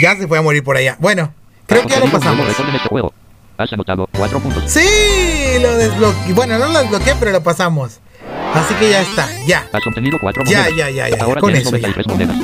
Ya 0.00 0.16
se 0.16 0.26
fue 0.26 0.38
a 0.38 0.42
morir 0.42 0.64
por 0.64 0.76
allá. 0.76 0.96
Bueno, 0.98 1.34
creo 1.66 1.82
que 1.82 1.88
ya 1.88 2.00
lo 2.00 2.10
pasamos. 2.10 2.48
este 2.48 2.88
juego. 2.88 3.12
Has 3.58 3.70
anotado 3.74 4.08
4 4.16 4.40
puntos. 4.40 4.64
Sí, 4.66 5.58
lo 5.60 5.76
desbloqueé. 5.76 6.32
Bueno, 6.32 6.58
no 6.58 6.68
lo 6.68 6.78
desbloqueé, 6.78 7.14
pero 7.18 7.32
lo 7.32 7.42
pasamos. 7.42 8.00
Así 8.54 8.74
que 8.74 8.90
ya 8.90 9.00
está, 9.02 9.28
ya, 9.46 9.66
Has 9.72 9.86
obtenido 9.86 10.18
4 10.20 10.42
Ya, 10.44 10.58
monedas. 10.62 10.76
ya, 10.76 10.90
ya, 10.90 11.08
ya, 11.16 11.22
Ahora 11.24 11.40
con 11.40 11.54
eso 11.54 11.70
ya. 11.76 11.88
93 11.88 12.06
monedas. 12.08 12.36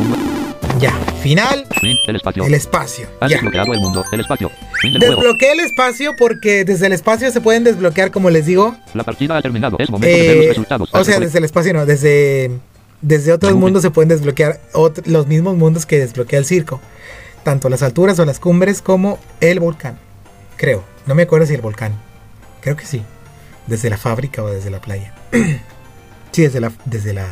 Ya. 0.78 0.92
Final, 1.22 1.66
Fin 1.80 1.96
del 2.06 2.16
espacio. 2.16 2.44
el 2.44 2.54
espacio. 2.54 3.06
Has 3.20 3.30
Ya. 3.30 3.36
desbloqueado 3.36 3.72
el 3.72 3.80
mundo. 3.80 4.04
El 4.12 4.20
espacio. 4.20 4.50
Fin 4.80 4.92
del 4.92 5.00
juego. 5.02 5.16
Desbloqueé 5.22 5.52
el 5.52 5.60
espacio 5.60 6.12
porque 6.16 6.64
desde 6.64 6.86
el 6.86 6.92
espacio 6.92 7.30
se 7.32 7.40
pueden 7.40 7.64
desbloquear, 7.64 8.10
como 8.10 8.30
les 8.30 8.46
digo. 8.46 8.76
La 8.94 9.02
partida 9.02 9.36
ha 9.36 9.42
terminado. 9.42 9.76
Es 9.80 9.90
momento 9.90 10.14
de 10.16 10.22
ver 10.22 10.30
eh, 10.30 10.36
los 10.38 10.46
resultados. 10.48 10.90
o 10.92 11.04
sea, 11.04 11.18
desde 11.18 11.38
el 11.38 11.44
espacio 11.44 11.72
no, 11.72 11.86
desde, 11.86 12.50
desde 13.00 13.32
otros 13.32 13.54
mundos 13.54 13.82
se 13.82 13.90
pueden 13.90 14.08
desbloquear 14.10 14.60
otro- 14.74 15.02
los 15.06 15.26
mismos 15.26 15.56
mundos 15.56 15.86
que 15.86 15.98
desbloquea 15.98 16.38
el 16.38 16.44
circo. 16.44 16.80
Tanto 17.42 17.68
las 17.68 17.82
alturas 17.82 18.18
o 18.18 18.24
las 18.24 18.38
cumbres 18.38 18.82
como 18.82 19.18
el 19.40 19.58
volcán. 19.60 19.98
Creo. 20.56 20.84
No 21.06 21.14
me 21.14 21.22
acuerdo 21.22 21.46
si 21.46 21.54
el 21.54 21.60
volcán. 21.62 21.94
Creo 22.60 22.76
que 22.76 22.84
sí. 22.84 23.02
Desde 23.66 23.88
la 23.90 23.96
fábrica 23.96 24.42
o 24.42 24.48
desde 24.48 24.70
la 24.70 24.80
playa. 24.80 25.12
sí, 26.36 26.42
desde 26.42 26.60
la, 26.60 26.70
desde 26.84 27.14
la, 27.14 27.26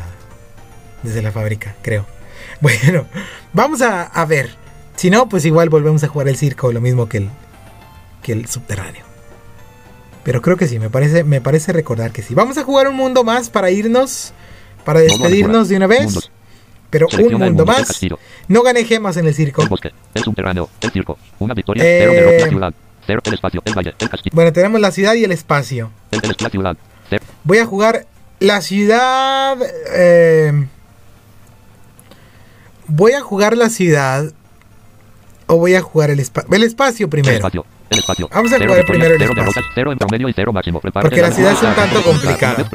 desde 1.03 1.21
la 1.21 1.31
fábrica, 1.31 1.75
creo. 1.81 2.05
Bueno, 2.61 3.05
vamos 3.53 3.81
a, 3.81 4.03
a 4.03 4.25
ver. 4.25 4.49
Si 4.95 5.09
no, 5.09 5.27
pues 5.27 5.45
igual 5.45 5.69
volvemos 5.69 6.03
a 6.03 6.07
jugar 6.07 6.29
el 6.29 6.37
circo, 6.37 6.71
lo 6.71 6.79
mismo 6.79 7.09
que 7.09 7.17
el, 7.17 7.29
que 8.23 8.31
el 8.31 8.47
subterráneo. 8.47 9.03
Pero 10.23 10.41
creo 10.41 10.55
que 10.55 10.67
sí, 10.67 10.79
me 10.79 10.89
parece, 10.89 11.23
me 11.23 11.41
parece 11.41 11.73
recordar 11.73 12.11
que 12.11 12.21
sí. 12.21 12.33
Vamos 12.33 12.57
a 12.57 12.63
jugar 12.63 12.87
un 12.87 12.95
mundo 12.95 13.23
más 13.23 13.49
para 13.49 13.71
irnos, 13.71 14.33
para 14.85 15.01
despedirnos 15.01 15.67
de 15.67 15.75
una 15.75 15.87
vez. 15.87 16.31
Pero 16.89 17.07
un 17.07 17.11
Selecciona 17.11 17.45
mundo 17.45 17.65
más. 17.65 17.99
No 18.47 18.63
gané 18.63 18.85
gemas 18.85 19.17
en 19.17 19.27
el 19.27 19.35
circo. 19.35 19.61
El 19.61 19.67
bosque. 19.67 19.91
El 20.13 20.23
subterráneo. 20.23 20.69
El 20.79 20.91
circo. 20.91 21.17
Una 21.39 21.53
victoria. 21.53 21.83
Eh. 21.85 21.99
Cero. 21.99 22.39
La 22.39 22.49
ciudad. 22.49 22.73
Cero 23.05 23.21
el 23.25 23.33
espacio. 23.33 23.61
El 23.65 23.73
valle. 23.73 23.93
El 23.99 24.09
castillo. 24.09 24.33
Bueno, 24.33 24.53
tenemos 24.53 24.79
la 24.79 24.91
ciudad 24.91 25.13
y 25.15 25.25
el 25.25 25.31
espacio. 25.31 25.91
El, 26.11 26.21
la 26.39 26.49
ciudad. 26.49 26.77
Voy 27.43 27.57
a 27.57 27.65
jugar 27.65 28.07
la 28.39 28.61
ciudad. 28.61 29.57
eh, 29.93 30.67
voy 32.87 33.13
a 33.13 33.21
jugar 33.21 33.57
la 33.57 33.69
ciudad. 33.69 34.31
O 35.47 35.57
voy 35.57 35.75
a 35.75 35.81
jugar 35.81 36.09
el, 36.09 36.19
espa- 36.19 36.45
el 36.51 36.63
espacio 36.63 37.05
El 37.05 37.09
primero. 37.11 37.35
espacio. 37.35 37.65
El 37.91 37.99
espacio. 37.99 38.27
Vamos 38.33 38.51
a 38.51 38.57
Cero 38.57 38.71
jugar 38.71 38.85
primero 38.85 39.13
el 39.13 39.19
cero 39.19 39.31
espacio. 39.33 39.51
derrotas, 39.53 39.71
cero 39.75 39.91
en 39.91 39.97
promedio 39.99 40.27
y 40.29 40.33
cero 40.33 40.51
máximo. 40.51 40.79
Prepárate 40.81 41.07
Porque 41.09 41.21
la 41.21 41.31
ciudad 41.31 41.51
es 41.53 41.61
un 41.61 41.75
tanto 41.75 42.01
complicada. 42.01 42.67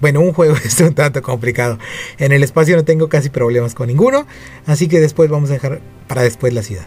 Bueno, 0.00 0.20
un 0.20 0.34
juego 0.34 0.54
es 0.64 0.78
un 0.80 0.92
tanto 0.94 1.22
complicado. 1.22 1.78
En 2.18 2.32
el 2.32 2.42
espacio 2.42 2.76
no 2.76 2.84
tengo 2.84 3.08
casi 3.08 3.30
problemas 3.30 3.74
con 3.74 3.86
ninguno. 3.88 4.26
Así 4.66 4.88
que 4.88 5.00
después 5.00 5.30
vamos 5.30 5.48
a 5.50 5.54
dejar 5.54 5.80
para 6.06 6.20
después 6.22 6.52
la 6.52 6.62
ciudad. 6.62 6.84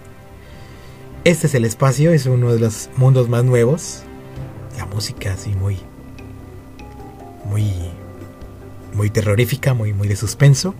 Este 1.23 1.47
es 1.47 1.55
el 1.55 1.65
espacio, 1.65 2.13
es 2.13 2.27
uno 2.27 2.53
de 2.53 2.59
los 2.59 2.89
mundos 2.97 3.29
más 3.29 3.43
nuevos. 3.43 4.03
La 4.77 4.85
música 4.85 5.33
así 5.33 5.49
muy. 5.55 5.79
Muy. 7.47 7.65
Muy 8.93 9.09
terrorífica, 9.09 9.73
muy, 9.73 9.93
muy 9.93 10.07
de 10.07 10.15
suspenso. 10.15 10.73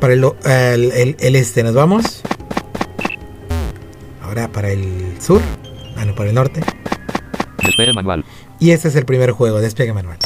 Para 0.00 0.12
el, 0.14 0.24
el- 0.44 0.92
el- 0.92 1.16
el 1.18 1.36
este 1.36 1.62
nos 1.62 1.74
vamos. 1.74 2.22
Ahora 4.22 4.48
para 4.48 4.70
el 4.70 5.16
sur. 5.20 5.40
Ah, 5.96 6.04
no, 6.04 6.14
para 6.14 6.28
el 6.28 6.34
norte. 6.34 6.60
Despegue 7.62 7.92
manual. 7.92 8.24
Y 8.60 8.70
este 8.70 8.88
es 8.88 8.96
el 8.96 9.04
primer 9.04 9.32
juego, 9.32 9.60
despegue 9.60 9.92
manual. 9.92 10.18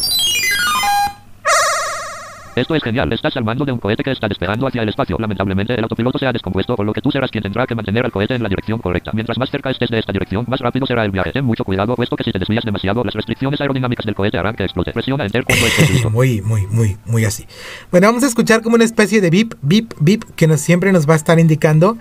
Esto 2.54 2.74
es 2.74 2.82
genial. 2.82 3.10
Estás 3.14 3.34
al 3.38 3.44
de 3.44 3.72
un 3.72 3.78
cohete 3.78 4.02
que 4.02 4.10
está 4.10 4.28
despegando 4.28 4.66
hacia 4.66 4.82
el 4.82 4.88
espacio. 4.90 5.16
Lamentablemente, 5.18 5.72
el 5.72 5.82
autopiloto 5.82 6.18
se 6.18 6.26
ha 6.26 6.32
descompuesto, 6.32 6.76
por 6.76 6.84
lo 6.84 6.92
que 6.92 7.00
tú 7.00 7.10
serás 7.10 7.30
quien 7.30 7.42
tendrá 7.42 7.66
que 7.66 7.74
mantener 7.74 8.04
al 8.04 8.12
cohete 8.12 8.34
en 8.34 8.42
la 8.42 8.48
dirección 8.50 8.78
correcta. 8.78 9.10
Mientras 9.14 9.38
más 9.38 9.50
cerca 9.50 9.70
estés 9.70 9.88
de 9.88 9.98
esta 9.98 10.12
dirección, 10.12 10.44
más 10.46 10.60
rápido 10.60 10.84
será 10.84 11.02
el 11.06 11.10
viaje. 11.10 11.32
Ten 11.32 11.46
mucho 11.46 11.64
cuidado, 11.64 11.96
puesto 11.96 12.14
que 12.14 12.24
si 12.24 12.30
te 12.30 12.38
desvías 12.38 12.64
demasiado, 12.64 13.04
las 13.04 13.14
restricciones 13.14 13.58
aerodinámicas 13.58 14.04
del 14.04 14.14
cohete 14.14 14.36
harán 14.36 14.54
que 14.54 14.64
explote. 14.64 14.92
Presiona 14.92 15.24
Enter 15.24 15.44
cuando 15.44 15.66
estés 15.66 15.90
listo. 15.90 16.10
muy, 16.10 16.42
muy, 16.42 16.66
muy, 16.66 16.98
muy 17.06 17.24
así. 17.24 17.46
Bueno, 17.90 18.08
vamos 18.08 18.22
a 18.22 18.26
escuchar 18.26 18.60
como 18.60 18.74
una 18.74 18.84
especie 18.84 19.22
de 19.22 19.30
bip, 19.30 19.54
bip, 19.62 19.94
bip, 19.98 20.24
que 20.36 20.46
nos, 20.46 20.60
siempre 20.60 20.92
nos 20.92 21.08
va 21.08 21.14
a 21.14 21.16
estar 21.16 21.38
indicando, 21.40 21.96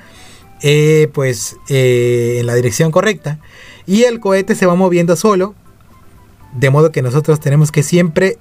eh, 0.61 1.09
pues, 1.13 1.55
eh, 1.69 2.39
en 2.41 2.45
la 2.45 2.55
dirección 2.55 2.91
correcta. 2.91 3.39
Y 3.87 4.03
el 4.03 4.19
cohete 4.19 4.55
se 4.55 4.65
va 4.65 4.75
moviendo 4.75 5.15
solo, 5.15 5.55
de 6.51 6.69
modo 6.69 6.91
que 6.91 7.01
nosotros 7.01 7.39
tenemos 7.39 7.71
que 7.71 7.83
siempre 7.83 8.37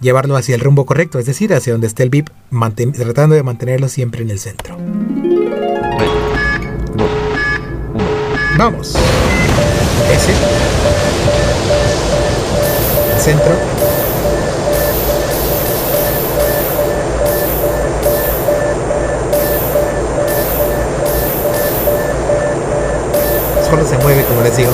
llevarlo 0.00 0.36
hacia 0.36 0.54
el 0.54 0.60
rumbo 0.60 0.86
correcto, 0.86 1.18
es 1.18 1.26
decir, 1.26 1.52
hacia 1.54 1.72
donde 1.72 1.86
esté 1.86 2.02
el 2.02 2.10
manten- 2.50 2.92
tratando 2.92 3.34
de 3.34 3.42
mantenerlo 3.42 3.88
siempre 3.88 4.22
en 4.22 4.30
el 4.30 4.38
centro. 4.38 4.76
3, 4.76 6.10
2, 6.96 7.08
1. 7.94 8.04
Vamos. 8.58 8.96
Ese. 10.12 10.32
Centro. 13.20 13.54
Solo 23.68 23.84
se 23.86 23.96
mueve, 23.98 24.24
como 24.24 24.42
les 24.42 24.56
digo. 24.56 24.70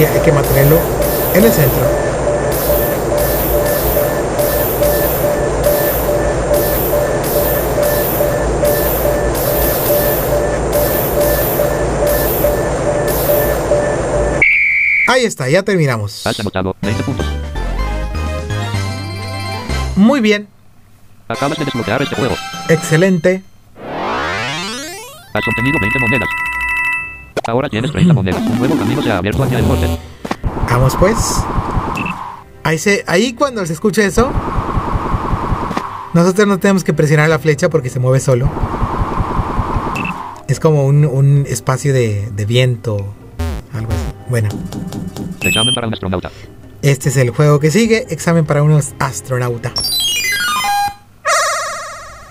Que 0.00 0.06
hay 0.06 0.20
que 0.20 0.32
mantenerlo 0.32 0.78
en 1.34 1.44
el 1.44 1.52
centro. 1.52 1.84
Ahí 15.06 15.24
está, 15.24 15.48
ya 15.48 15.62
terminamos. 15.62 16.26
Has 16.26 16.38
anotado 16.40 16.76
20 16.82 17.02
puntos. 17.02 17.26
Muy 19.96 20.20
bien, 20.20 20.48
Acabas 21.28 21.58
de 21.58 21.64
desbloquear 21.64 22.02
este 22.02 22.16
juego. 22.16 22.34
excelente. 22.68 23.42
Has 25.32 25.46
obtenido 25.46 25.78
20 25.80 25.98
monedas. 26.00 26.28
Ahora 27.50 27.68
tienes 27.68 27.90
30 27.90 28.12
monedas. 28.14 28.42
Un 28.42 28.58
nuevo 28.58 28.76
camino 28.76 29.02
se 29.02 29.10
ha 29.10 29.18
abierto 29.18 29.42
hacia 29.42 29.58
el 29.58 29.66
norte. 29.68 29.86
Vamos 30.70 30.96
pues. 30.96 31.16
Ahí, 32.62 32.78
se, 32.78 33.04
ahí 33.06 33.32
cuando 33.32 33.64
se 33.66 33.72
escucha 33.72 34.02
eso, 34.04 34.30
nosotros 36.14 36.46
no 36.46 36.58
tenemos 36.58 36.84
que 36.84 36.92
presionar 36.92 37.28
la 37.28 37.38
flecha 37.38 37.68
porque 37.68 37.88
se 37.90 37.98
mueve 37.98 38.20
solo. 38.20 38.48
Es 40.46 40.60
como 40.60 40.84
un, 40.84 41.04
un 41.04 41.44
espacio 41.48 41.92
de, 41.92 42.30
de 42.34 42.44
viento, 42.44 43.14
algo 43.72 43.90
así. 43.92 44.14
Bueno, 44.28 44.48
Examen 45.40 45.74
para 45.74 45.86
un 45.88 45.94
astronauta. 45.94 46.30
este 46.82 47.08
es 47.08 47.16
el 47.16 47.30
juego 47.30 47.58
que 47.60 47.70
sigue. 47.70 48.06
Examen 48.10 48.44
para 48.44 48.62
unos 48.62 48.94
astronauta. 48.98 49.72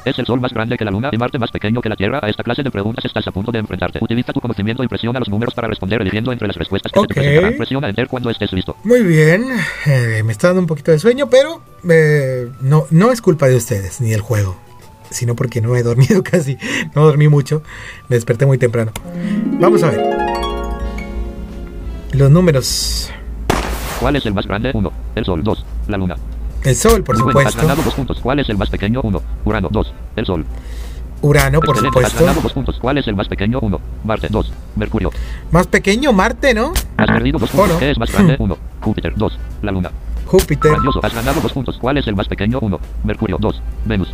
¿Es 0.10 0.18
el 0.18 0.26
Sol 0.26 0.42
más 0.42 0.52
grande 0.52 0.76
que 0.76 0.84
la 0.84 0.90
Luna 0.90 1.10
y 1.12 1.18
Marte 1.20 1.38
más 1.38 1.52
pequeño 1.52 1.82
que 1.82 1.90
la 1.90 1.96
Tierra? 1.96 2.20
A 2.24 2.30
esta 2.30 2.42
clase 2.44 2.64
de 2.64 2.72
preguntas 2.72 3.06
estás 3.06 3.28
a 3.28 3.32
punto 3.32 3.52
de 3.52 3.60
enfrentarte. 3.60 4.00
Utiliza 4.02 4.34
tu 4.34 4.42
conocimiento 4.42 4.84
y 4.84 4.88
presiona 4.88 5.20
los 5.20 5.30
números 5.30 5.54
para 5.54 5.68
responder 5.68 6.02
eligiendo 6.02 6.32
entre 6.32 6.48
las 6.48 6.56
respuestas 6.58 6.92
que 6.92 7.00
se 7.00 7.04
Ok. 7.04 7.08
te 7.10 7.14
presentarán. 7.14 7.58
Presiona 7.58 7.90
Enter 7.90 8.08
cuando 8.08 8.32
estés 8.32 8.52
listo. 8.52 8.76
Muy 8.84 9.04
bien, 9.04 9.46
eh, 9.86 10.24
me 10.26 10.32
está 10.32 10.48
dando 10.48 10.62
un 10.62 10.68
poquito 10.68 10.90
de 10.90 10.98
sueño, 10.98 11.30
pero 11.30 11.62
eh, 11.88 12.48
no, 12.62 12.88
no 12.90 13.12
es 13.12 13.22
culpa 13.22 13.48
de 13.48 13.56
ustedes 13.56 14.02
ni 14.02 14.10
del 14.10 14.22
juego, 14.22 14.58
sino 15.12 15.36
porque 15.36 15.62
no 15.62 15.76
he 15.76 15.84
dormido 15.84 16.24
casi, 16.30 16.58
no 16.96 17.06
dormí 17.06 17.28
mucho, 17.28 17.62
me 18.08 18.16
desperté 18.16 18.48
muy 18.48 18.58
temprano. 18.58 18.92
Vamos 19.60 19.84
a 19.84 19.92
ver. 19.92 20.02
Los 22.14 22.32
números. 22.32 23.12
¿Cuál 24.00 24.16
es 24.16 24.26
el 24.26 24.34
más 24.34 24.48
grande? 24.48 24.72
1. 24.74 24.92
El 25.14 25.26
Sol. 25.26 25.44
2. 25.44 25.66
La 25.88 25.98
Luna. 25.98 26.16
El 26.64 26.76
Sol, 26.76 27.04
por 27.04 27.18
supuesto. 27.18 27.58
ganado 27.62 27.82
dos 27.84 27.94
puntos. 27.94 28.20
¿Cuál 28.20 28.40
es 28.40 28.50
el 28.50 28.58
más 28.58 28.70
pequeño? 28.70 29.02
1. 29.02 29.22
Urano. 29.46 29.70
2. 29.72 29.94
El 30.16 30.26
Sol. 30.26 30.46
Urano, 31.22 31.60
por 31.60 31.70
Excelente, 31.76 32.00
Has 32.00 32.06
supuesto. 32.12 32.24
ganado 32.26 32.42
dos 32.42 32.54
puntos. 32.54 32.80
¿Cuál 32.80 32.98
es 32.98 33.08
el 33.08 33.16
más 33.16 33.28
pequeño? 33.28 33.60
1. 33.62 33.82
Marte. 34.06 34.28
2. 34.30 34.54
Mercurio. 34.76 35.12
Más 35.52 35.68
pequeño, 35.68 36.14
Marte, 36.14 36.54
¿no? 36.54 36.74
Has 36.98 37.08
perdido 37.08 37.40
dos 37.40 37.50
Oh, 37.54 37.58
puntos. 37.58 37.74
no. 37.74 37.80
¿Qué 37.80 37.92
es 37.92 37.98
más 37.98 38.12
grande? 38.12 38.36
1. 38.40 38.58
Júpiter. 38.82 39.14
2. 39.16 39.40
La 39.62 39.72
Luna. 39.72 39.92
Júpiter. 40.26 40.72
Grandioso. 40.72 41.00
Has 41.04 41.14
ganado 41.14 41.42
dos 41.42 41.52
puntos. 41.54 41.78
¿Cuál 41.78 41.98
es 41.98 42.08
el 42.08 42.16
más 42.16 42.28
pequeño? 42.28 42.60
1. 42.62 42.80
Mercurio. 43.04 43.38
2. 43.40 43.62
Venus. 43.86 44.14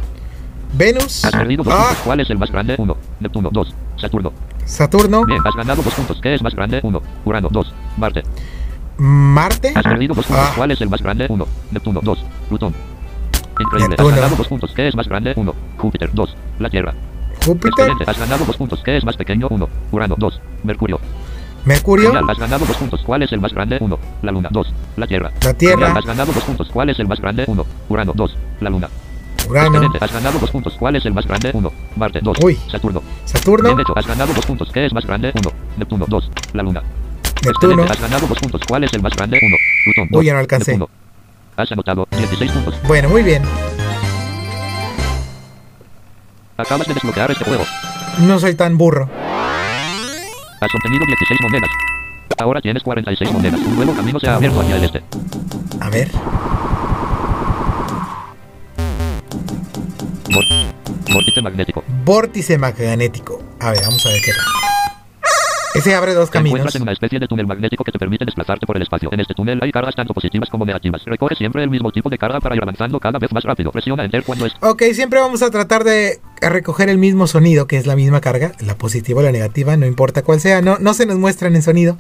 Venus. 0.74 1.26
Has 1.26 1.32
perdido 1.32 1.64
dos 1.64 1.74
Ah, 1.74 1.84
puntos. 1.88 1.98
¿Cuál 2.06 2.20
es 2.22 2.30
el 2.30 2.38
más 2.38 2.52
grande? 2.52 2.76
1. 2.78 2.98
Neptuno. 3.20 3.50
2. 3.52 3.76
Saturno. 3.98 4.34
Saturno. 4.66 5.26
Bien, 5.26 5.40
has 5.46 5.56
ganado 5.56 5.82
dos 5.84 5.94
puntos. 5.94 6.20
¿Qué 6.22 6.34
es 6.36 6.42
más 6.42 6.56
grande? 6.56 6.80
1. 6.84 7.02
Urano. 7.26 7.50
2. 7.52 7.74
Marte. 7.98 8.24
Marte. 8.98 9.74
Has 9.76 9.84
perdido 9.84 10.16
dos 10.16 10.26
puntos. 10.26 10.46
Ah. 10.48 10.54
¿Cuál 10.56 10.72
es 10.72 10.82
el 10.82 10.90
más 10.90 11.02
grande? 11.02 11.28
1. 11.30 11.48
Neptuno 11.72 12.00
2. 12.02 12.26
Plutón. 12.50 12.74
Increíble. 13.60 13.90
Neptuno. 13.90 14.10
Has 14.10 14.16
ganado 14.16 14.36
dos 14.36 14.48
puntos. 14.48 14.74
¿Qué 14.74 14.88
es 14.88 14.96
más 14.96 15.08
grande? 15.08 15.34
1. 15.36 15.56
Júpiter 15.78 16.10
2. 16.14 16.38
La 16.60 16.70
Tierra. 16.70 16.94
Júpiter. 17.46 17.72
Excelente. 17.88 18.06
Has 18.08 18.20
ganado 18.20 18.46
dos 18.46 18.58
puntos. 18.58 18.82
¿Qué 18.84 18.98
es 18.98 19.04
más 19.04 19.18
pequeño? 19.18 19.48
1. 19.50 19.70
Urano 19.92 20.16
2. 20.18 20.42
Mercurio. 20.64 21.00
Mercurio. 21.66 22.12
Genial. 22.12 22.26
Has 22.30 22.40
ganado 22.40 22.66
dos 22.66 22.78
puntos. 22.78 23.02
¿Cuál 23.04 23.24
es 23.24 23.32
el 23.32 23.42
más 23.42 23.54
grande? 23.54 23.78
1. 23.82 24.00
La 24.22 24.32
Luna 24.32 24.50
2. 24.52 24.74
La 24.98 25.08
Tierra. 25.08 25.32
La 25.44 25.54
Tierra. 25.54 25.88
Genial. 25.88 25.98
Has 25.98 26.06
ganado 26.06 26.32
dos 26.32 26.44
puntos. 26.44 26.70
¿Cuál 26.72 26.90
es 26.90 27.00
el 27.00 27.08
más 27.08 27.20
grande? 27.20 27.46
1. 27.48 27.66
Urano 27.90 28.14
2. 28.16 28.38
La 28.62 28.70
Luna. 28.70 28.90
Urano. 29.50 29.68
Excelente. 29.68 29.98
Has 30.02 30.14
ganado 30.14 30.40
dos 30.40 30.52
puntos. 30.52 30.76
¿Cuál 30.80 30.96
es 30.96 31.06
el 31.06 31.14
más 31.14 31.28
grande? 31.28 31.52
1. 31.54 31.72
Marte 31.98 32.20
2. 32.22 32.38
Uy. 32.44 32.56
Saturno. 32.70 33.02
Saturno. 33.26 33.70
Bien 33.70 33.80
hecho. 33.82 33.98
Has 33.98 34.08
ganado 34.08 34.34
dos 34.34 34.46
puntos. 34.46 34.72
¿Qué 34.72 34.86
es 34.86 34.94
más 34.94 35.06
grande? 35.06 35.32
1. 35.36 35.52
Neptuno 35.78 36.06
2. 36.08 36.32
La 36.54 36.64
Luna. 36.64 36.84
Neptuno. 37.44 37.84
Excelente. 37.84 37.92
Has 37.92 38.02
ganado 38.02 38.28
dos 38.28 38.40
puntos. 38.40 38.62
¿Cuál 38.68 38.84
es 38.84 38.94
el 38.94 39.02
más 39.02 39.14
grande? 39.16 39.40
1. 39.42 39.58
Plutón 39.86 40.08
2. 40.12 40.20
Uy, 40.20 40.26
ya 40.26 40.34
no 40.34 40.40
alcancé. 40.40 40.72
Neptuno. 40.72 40.90
Has 41.58 41.72
anotado 41.72 42.08
16 42.12 42.52
puntos. 42.52 42.76
Bueno, 42.88 43.10
muy 43.10 43.24
bien. 43.24 43.44
Acabas 46.58 46.88
de 46.88 46.94
desbloquear 46.94 47.32
este 47.32 47.46
juego. 47.46 47.64
No 48.20 48.40
soy 48.40 48.56
tan 48.56 48.78
burro. 48.78 49.10
Has 50.62 50.74
obtenido 50.74 51.06
16 51.06 51.42
monedas. 51.42 51.70
Ahora 52.38 52.62
tienes 52.62 52.84
46 52.84 53.32
monedas. 53.32 53.60
Un 53.62 53.76
nuevo 53.76 53.94
camino 53.94 54.20
se 54.20 54.28
ha 54.28 54.36
abierto 54.36 54.62
hacia 54.62 54.78
el 54.78 54.84
este. 54.84 55.04
A 55.80 55.90
ver. 55.90 56.10
Vórtice 61.14 61.42
magnético. 61.42 61.84
Vórtice 62.04 62.58
magnético. 62.58 63.42
A 63.60 63.72
ver, 63.72 63.82
vamos 63.84 64.06
a 64.06 64.10
ver 64.10 64.22
qué 64.22 64.32
tal. 64.32 64.75
Ese 65.76 65.94
abre 65.96 66.14
dos 66.14 66.30
Te 66.30 66.34
caminos. 66.34 66.56
encuentras 66.60 66.76
en 66.76 66.82
una 66.84 66.92
especie 66.94 67.20
de 67.20 67.28
túnel 67.28 67.46
magnético 67.48 67.84
que 67.84 67.92
te 67.92 68.00
permite 68.00 68.26
desplazarte 68.26 68.66
por 68.66 68.76
el 68.78 68.84
espacio. 68.84 69.10
En 69.12 69.20
este 69.20 69.34
túnel 69.34 69.60
hay 69.62 69.72
cargas 69.72 69.96
tanto 69.96 70.14
positivas 70.14 70.50
como 70.50 70.66
negativas. 70.66 71.04
Recoge 71.06 71.36
siempre 71.36 71.64
el 71.64 71.70
mismo 71.70 71.92
tipo 71.92 72.10
de 72.10 72.18
carga 72.18 72.40
para 72.40 72.56
ir 72.56 72.62
avanzando 72.64 73.00
cada 73.00 73.20
vez 73.20 73.32
más 73.34 73.44
rápido. 73.44 73.72
Presiona 73.72 74.04
Enter 74.06 74.24
cuando 74.24 74.46
es... 74.46 74.54
Ok, 74.62 74.84
siempre 74.94 75.20
vamos 75.20 75.42
a 75.44 75.52
tratar 75.52 75.84
de 75.84 76.20
recoger 76.42 76.90
el 76.90 76.98
mismo 76.98 77.28
sonido, 77.28 77.68
que 77.68 77.78
es 77.78 77.86
la 77.88 77.96
misma 77.96 78.22
carga, 78.22 78.54
la 78.60 78.78
positiva 78.78 79.20
o 79.20 79.24
la 79.24 79.32
negativa, 79.32 79.76
no 79.78 79.86
importa 79.86 80.22
cuál 80.24 80.40
sea, 80.40 80.62
no, 80.62 80.78
no 80.80 80.94
se 80.94 81.06
nos 81.06 81.18
muestran 81.18 81.56
en 81.56 81.62
sonido. 81.62 81.98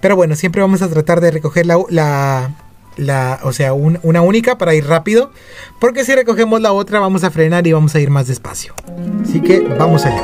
Pero 0.00 0.16
bueno, 0.16 0.34
siempre 0.34 0.60
vamos 0.62 0.82
a 0.82 0.88
tratar 0.88 1.20
de 1.20 1.30
recoger 1.30 1.64
la, 1.66 1.78
la, 1.90 2.50
la- 2.96 3.40
o 3.44 3.52
sea, 3.52 3.72
un- 3.72 3.98
una 4.02 4.20
única 4.22 4.58
para 4.58 4.74
ir 4.74 4.86
rápido, 4.86 5.30
porque 5.80 6.04
si 6.04 6.14
recogemos 6.14 6.60
la 6.60 6.72
otra 6.72 6.98
vamos 7.00 7.24
a 7.24 7.30
frenar 7.30 7.66
y 7.66 7.72
vamos 7.72 7.94
a 7.94 8.00
ir 8.00 8.10
más 8.10 8.26
despacio. 8.26 8.74
Así 9.22 9.40
que 9.40 9.60
vamos 9.60 10.04
allá. 10.04 10.22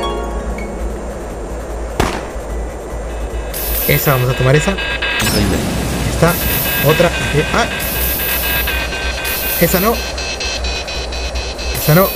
Esa, 3.89 4.13
vamos 4.13 4.29
a 4.29 4.33
tomar 4.33 4.55
esa. 4.55 4.75
Esta, 6.11 6.31
otra. 6.87 7.07
aquí. 7.07 7.43
Ah. 7.51 7.65
Esa 9.59 9.79
no. 9.79 9.95
Esa 11.81 11.95
no. 11.95 12.07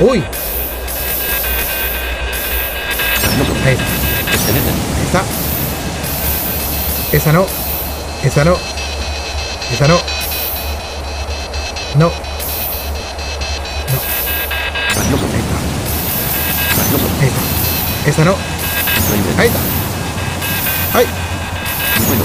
Uy. 0.00 0.24
Ahí 3.64 3.76
está. 5.06 5.22
Esa 7.12 7.32
no. 7.32 7.46
Esa 8.24 8.44
no. 8.44 8.58
Esa 9.72 9.86
no. 9.86 10.00
No. 11.94 12.10
Está. 17.22 18.10
Esa 18.10 18.24
no. 18.24 18.53
Ahí 19.38 19.46
está. 19.48 19.60
Ay. 20.94 21.06
Bueno. 22.08 22.24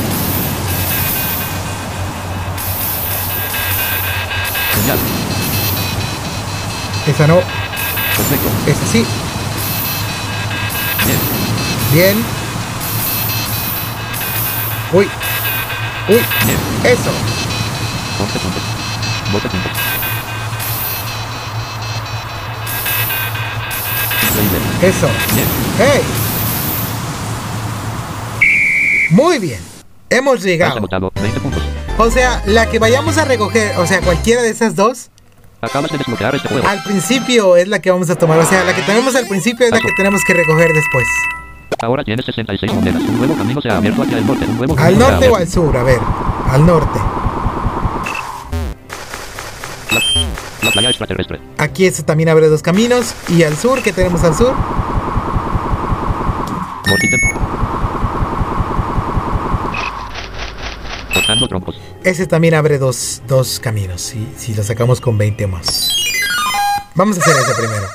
Esa 7.08 7.28
no. 7.28 7.42
Perfecto. 8.16 8.50
Esa 8.68 8.88
sí. 8.92 9.06
Bien. 11.06 11.20
Bien. 11.92 12.26
Uy. 14.94 15.10
Uy. 16.08 16.22
Bien. 16.46 16.60
Eso. 16.84 17.12
11 18.20 18.40
puntos. 18.40 18.64
12 19.32 19.50
puntos. 19.50 19.72
Increíble. 24.30 24.60
Eso. 24.82 25.08
Bien. 25.34 25.48
¡Hey! 25.78 26.29
Muy 29.10 29.40
bien. 29.40 29.60
Hemos 30.10 30.42
llegado. 30.44 30.78
anotado 30.78 31.12
20 31.22 31.40
puntos. 31.40 31.62
O 31.98 32.10
sea, 32.10 32.42
la 32.46 32.70
que 32.70 32.80
vayamos 32.80 33.18
a 33.18 33.26
recoger, 33.26 33.78
o 33.78 33.86
sea, 33.86 34.02
cualquiera 34.02 34.42
de 34.42 34.50
esas 34.50 34.76
dos, 34.76 35.10
Acabas 35.62 35.92
de 35.92 35.98
desbloquear 35.98 36.34
este 36.36 36.48
juego. 36.48 36.66
al 36.66 36.82
principio 36.84 37.58
es 37.58 37.68
la 37.68 37.80
que 37.82 37.92
vamos 37.92 38.10
a 38.10 38.16
tomar. 38.16 38.40
O 38.40 38.46
sea, 38.46 38.64
la 38.64 38.74
que 38.74 38.82
tenemos 38.84 39.14
al 39.16 39.28
principio 39.28 39.66
es 39.66 39.72
la 39.74 39.80
que 39.80 39.92
tenemos 39.98 40.22
que 40.26 40.34
recoger 40.34 40.72
después. 40.74 41.06
Ahora 41.82 42.04
tienes 42.06 42.26
66 42.26 42.74
monedas. 42.74 43.02
Un 43.04 43.18
nuevo 43.18 43.36
camino 43.36 43.62
se 43.62 43.70
ha 43.70 43.78
abierto 43.78 44.04
hacia 44.04 44.18
el 44.20 44.26
norte. 44.26 44.46
Un 44.46 44.58
nuevo 44.58 44.78
¿Al 44.80 44.98
norte 44.98 45.28
o 45.28 45.36
al 45.36 45.50
sur? 45.50 45.76
A 45.76 45.84
ver, 45.84 46.00
al 46.50 46.66
norte. 46.66 47.00
La, 49.92 50.00
la 50.64 50.72
playa 50.72 50.90
extraterrestre. 50.90 51.42
Aquí 51.58 51.86
este 51.86 52.04
también 52.04 52.30
abre 52.30 52.48
dos 52.48 52.62
caminos. 52.62 53.14
Y 53.28 53.44
al 53.44 53.58
sur, 53.58 53.82
¿qué 53.84 53.92
tenemos 53.92 54.24
al 54.24 54.36
sur? 54.36 54.54
Ese 62.04 62.28
también 62.28 62.54
abre 62.56 62.78
dos, 62.78 63.22
dos 63.28 63.60
caminos. 63.60 64.02
Si, 64.02 64.28
si 64.38 64.54
lo 64.54 64.64
sacamos 64.64 65.00
con 65.02 65.18
20 65.18 65.48
más. 65.48 65.90
Vamos 66.96 67.18
a 67.18 67.22
hacer 67.22 67.36
ese 67.38 67.54
primero. 67.56 67.88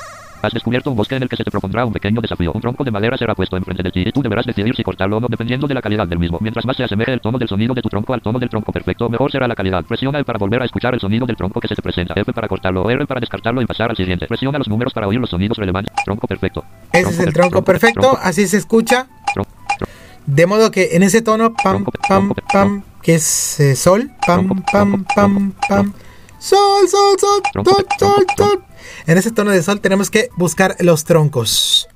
Has 0.42 0.52
descubierto 0.52 0.90
un 0.90 0.96
bosque 0.96 1.16
en 1.16 1.22
el 1.22 1.28
que 1.28 1.36
se 1.36 1.44
te 1.44 1.50
propondrá 1.50 1.86
un 1.86 1.92
pequeño 1.94 2.20
desafío. 2.20 2.52
Un 2.52 2.60
tronco 2.60 2.84
de 2.84 2.90
madera 2.90 3.16
será 3.16 3.34
puesto 3.34 3.56
enfrente 3.56 3.82
de 3.82 3.90
ti 3.90 4.02
y 4.06 4.12
tú 4.12 4.20
deberás 4.22 4.44
decidir 4.44 4.76
si 4.76 4.82
cortarlo 4.82 5.16
o 5.16 5.20
no 5.20 5.26
dependiendo 5.26 5.66
de 5.66 5.72
la 5.72 5.80
calidad 5.80 6.06
del 6.06 6.18
mismo. 6.18 6.36
Mientras 6.42 6.66
más 6.66 6.76
se 6.76 6.84
asemeje 6.84 7.14
el 7.14 7.20
tono 7.22 7.38
del 7.38 7.48
sonido 7.48 7.72
de 7.72 7.80
tu 7.80 7.88
tronco 7.88 8.12
al 8.12 8.20
tono 8.20 8.38
del 8.38 8.50
tronco 8.50 8.70
perfecto, 8.70 9.08
mejor 9.08 9.32
será 9.32 9.48
la 9.48 9.54
calidad. 9.54 9.82
Presiona 9.86 10.18
el 10.18 10.26
para 10.26 10.38
volver 10.38 10.60
a 10.60 10.66
escuchar 10.66 10.92
el 10.92 11.00
sonido 11.00 11.24
del 11.24 11.36
tronco 11.36 11.60
que 11.60 11.68
se 11.68 11.74
te 11.74 11.80
presenta. 11.80 12.12
F 12.14 12.30
para 12.34 12.46
cortarlo, 12.46 12.90
R 12.90 13.06
para 13.06 13.20
descartarlo 13.20 13.62
y 13.62 13.66
pasar 13.66 13.88
al 13.88 13.96
siguiente. 13.96 14.26
Presiona 14.26 14.58
los 14.58 14.68
números 14.68 14.92
para 14.92 15.08
oír 15.08 15.18
los 15.18 15.30
sonidos 15.30 15.56
relevantes. 15.56 15.94
Tronco 16.04 16.26
perfecto. 16.26 16.62
Ese 16.92 17.08
es 17.08 17.18
el 17.20 17.24
per- 17.26 17.32
tronco 17.34 17.64
perfecto. 17.64 18.00
tronco, 18.00 18.18
Así 18.22 18.46
se 18.46 18.58
escucha. 18.58 19.06
tron- 19.34 19.46
tron- 19.78 19.88
De 20.26 20.44
modo 20.46 20.70
que 20.70 20.90
en 20.94 21.04
ese 21.04 21.22
tono, 21.22 21.54
pam, 21.54 21.84
Tronco, 21.84 21.92
pam, 22.06 22.34
tronco, 22.34 22.34
pam, 22.52 22.82
que 23.04 23.14
es 23.16 23.60
eh, 23.60 23.76
sol, 23.76 24.10
pam, 24.26 24.64
pam, 24.72 25.04
pam, 25.14 25.52
pam. 25.68 25.92
Sol, 26.38 26.88
sol, 26.88 27.16
sol, 27.20 27.42
sol, 27.52 27.86
sol, 27.98 28.26
sol. 28.36 28.64
En 29.06 29.18
ese 29.18 29.30
tono 29.30 29.50
de 29.50 29.62
sol 29.62 29.80
tenemos 29.80 30.10
que 30.10 30.30
buscar 30.36 30.74
los 30.80 31.04
troncos. 31.04 31.86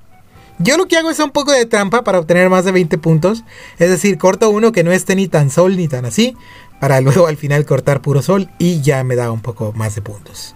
Yo 0.59 0.77
lo 0.77 0.87
que 0.87 0.97
hago 0.97 1.09
es 1.09 1.19
un 1.19 1.31
poco 1.31 1.51
de 1.51 1.65
trampa 1.65 2.03
para 2.03 2.19
obtener 2.19 2.49
más 2.49 2.63
de 2.63 2.71
20 2.71 2.97
puntos. 2.99 3.43
Es 3.79 3.89
decir, 3.89 4.19
corto 4.19 4.51
uno 4.51 4.71
que 4.71 4.83
no 4.83 4.91
esté 4.91 5.15
ni 5.15 5.27
tan 5.27 5.49
sol 5.49 5.77
ni 5.77 5.87
tan 5.87 6.05
así. 6.05 6.37
Para 6.79 7.01
luego 7.01 7.27
al 7.27 7.37
final 7.37 7.65
cortar 7.65 8.01
puro 8.01 8.21
sol 8.21 8.49
y 8.59 8.81
ya 8.81 9.03
me 9.03 9.15
da 9.15 9.31
un 9.31 9.41
poco 9.41 9.73
más 9.73 9.95
de 9.95 10.01
puntos. 10.01 10.55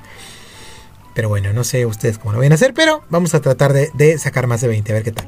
Pero 1.16 1.30
bueno, 1.30 1.52
no 1.52 1.64
sé 1.64 1.86
ustedes 1.88 2.20
cómo 2.20 2.34
lo 2.34 2.40
van 2.40 2.52
a 2.52 2.56
hacer, 2.56 2.74
pero 2.74 3.04
vamos 3.10 3.34
a 3.34 3.42
tratar 3.42 3.74
de, 3.74 3.90
de 3.96 4.20
sacar 4.20 4.46
más 4.46 4.62
de 4.62 4.68
20, 4.68 4.92
a 4.92 4.96
ver 4.96 5.04
qué 5.04 5.12
tal. 5.12 5.28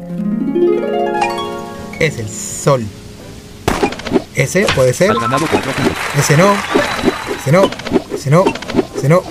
Es 2.00 2.20
el 2.20 2.30
sol. 2.30 2.86
Ese 4.36 4.66
puede 4.76 4.94
ser. 4.94 5.16
Ese 6.18 6.38
no. 6.38 6.54
Ese 7.38 7.52
no. 7.52 7.70
Ese 8.14 8.30
no. 8.30 8.44
Ese 8.96 9.10
no. 9.10 9.24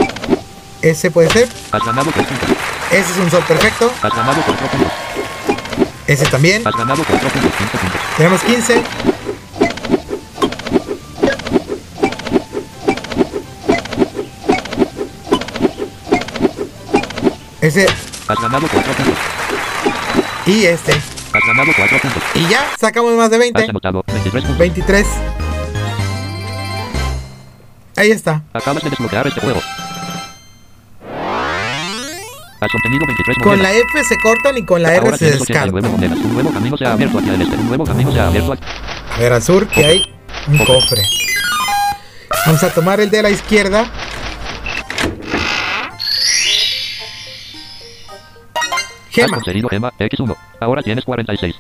Ese 0.81 1.11
puede 1.11 1.31
ser. 1.31 1.49
Ese 2.91 3.11
es 3.13 3.17
un 3.19 3.31
sol 3.31 3.45
perfecto. 3.47 3.91
Ese 6.07 6.27
también. 6.27 6.63
Tenemos 8.17 8.43
15. 8.43 8.83
Ese 17.61 17.87
y 20.47 20.65
este. 20.67 21.14
Has 21.35 21.45
ganado 21.45 21.73
cuatro 21.77 21.99
puntos. 21.99 22.23
Y 22.35 22.49
ya 22.49 22.65
sacamos 22.79 23.13
más 23.15 23.29
de 23.29 23.37
Has 23.37 23.41
20. 23.41 23.65
anotado 23.71 24.05
23 24.07 24.45
puntos. 24.45 24.59
23. 24.59 25.07
Ahí 27.97 28.11
está. 28.13 28.43
Acabas 28.53 28.85
de 28.85 28.91
desbloquear 28.91 29.27
este 29.27 29.41
juego. 29.41 29.61
Has 32.61 32.75
obtenido 32.75 33.07
23 33.07 33.37
Con 33.43 33.63
la 33.63 33.73
F 33.73 34.05
se 34.09 34.17
cortan 34.19 34.57
y 34.57 34.65
con 34.65 34.81
la 34.83 34.95
R 34.95 35.19
se 35.19 35.33
descartan. 35.33 35.75
89 35.75 35.89
monedas. 35.89 36.19
Un 36.19 36.35
nuevo 36.35 36.53
camino 36.53 36.77
se 36.77 36.87
ha 36.87 36.93
abierto 36.93 37.19
hacia 37.19 37.35
el 37.35 37.43
este. 37.43 37.57
Un 37.57 37.67
nuevo 37.67 37.85
camino 37.85 38.13
se 38.13 38.21
ha 38.21 38.27
abierto 38.29 38.53
hacia... 38.53 38.67
A 39.15 39.19
ver, 39.19 39.33
al 39.33 39.43
sur, 39.43 39.67
que 39.67 39.85
hay 39.85 40.15
un 40.47 40.59
cofre. 40.59 41.03
Vamos 42.47 42.63
a 42.63 42.71
tomar 42.71 43.01
el 43.01 43.11
de 43.11 43.23
la 43.23 43.31
izquierda. 43.31 43.91
Has 49.23 49.27
Gema. 49.27 49.37
conseguido 49.37 49.69
gema 49.69 49.93
X1. 49.99 50.37
Ahora 50.61 50.83
tienes 50.83 51.05
46. 51.05 51.55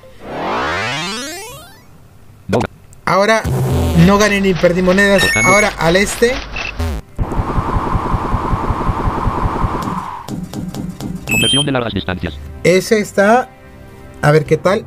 No, 2.48 2.59
Ahora 3.05 3.43
no 4.06 4.18
gané 4.18 4.40
ni 4.40 4.55
perdí 4.55 4.82
monedas. 4.82 5.24
Ahora 5.44 5.72
al 5.78 5.97
este. 5.97 6.32
Conversión 11.31 11.64
de 11.66 11.72
largas 11.72 11.93
distancias. 11.94 12.35
Ese 12.62 12.98
está. 12.98 13.48
A 14.22 14.31
ver 14.31 14.44
qué 14.44 14.56
tal. 14.56 14.85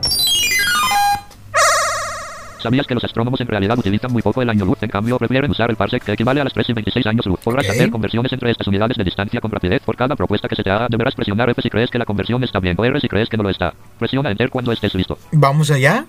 ¿Sabías 2.62 2.88
que 2.88 2.94
los 2.96 3.04
astrónomos 3.04 3.40
en 3.42 3.48
realidad 3.48 3.78
utilizan 3.78 4.12
muy 4.12 4.22
poco 4.22 4.42
el 4.42 4.50
año 4.50 4.66
luz? 4.66 4.78
En 4.82 4.90
cambio, 4.90 5.18
prefieren 5.18 5.50
usar 5.52 5.70
el 5.70 5.76
parsec 5.76 6.04
que 6.04 6.14
equivale 6.14 6.42
a 6.42 6.44
las 6.44 6.54
3 6.54 6.70
y 6.70 6.74
26 6.74 7.06
años 7.08 7.26
luz. 7.26 7.40
Podrás 7.44 7.66
Ok. 7.66 7.72
hacer 7.72 7.90
conversiones 7.92 8.32
entre 8.34 8.52
estas 8.52 8.68
unidades 8.68 8.98
de 8.98 9.04
distancia 9.04 9.40
con 9.40 9.52
rapidez. 9.52 9.82
Por 9.84 9.96
cada 9.96 10.16
propuesta 10.16 10.48
que 10.48 10.56
se 10.56 10.64
te 10.64 10.70
haga, 10.72 10.88
deberás 10.90 11.16
presionar 11.16 11.50
F 11.50 11.62
si 11.62 11.70
crees 11.70 11.90
que 11.90 11.98
la 12.00 12.06
conversión 12.06 12.44
está 12.44 12.60
bien 12.60 12.76
o 12.78 12.84
R 12.86 13.00
si 13.00 13.08
crees 13.08 13.30
que 13.30 13.38
no 13.38 13.44
lo 13.44 13.50
está. 13.50 13.74
Presiona 14.00 14.32
Enter 14.32 14.50
cuando 14.50 14.72
estés 14.72 14.94
listo. 14.96 15.18
Vamos 15.32 15.72
allá. 15.72 16.06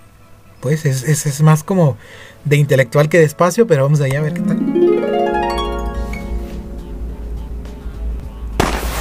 Pues 0.60 0.84
es, 0.86 1.04
es, 1.04 1.24
es 1.26 1.40
más 1.42 1.62
como 1.62 1.96
de 2.44 2.56
intelectual 2.56 3.08
que 3.08 3.18
de 3.18 3.24
espacio, 3.24 3.66
pero 3.66 3.84
vamos 3.84 4.00
allá 4.00 4.18
a 4.18 4.22
ver 4.22 4.34
qué 4.34 4.40
tal. 4.40 5.37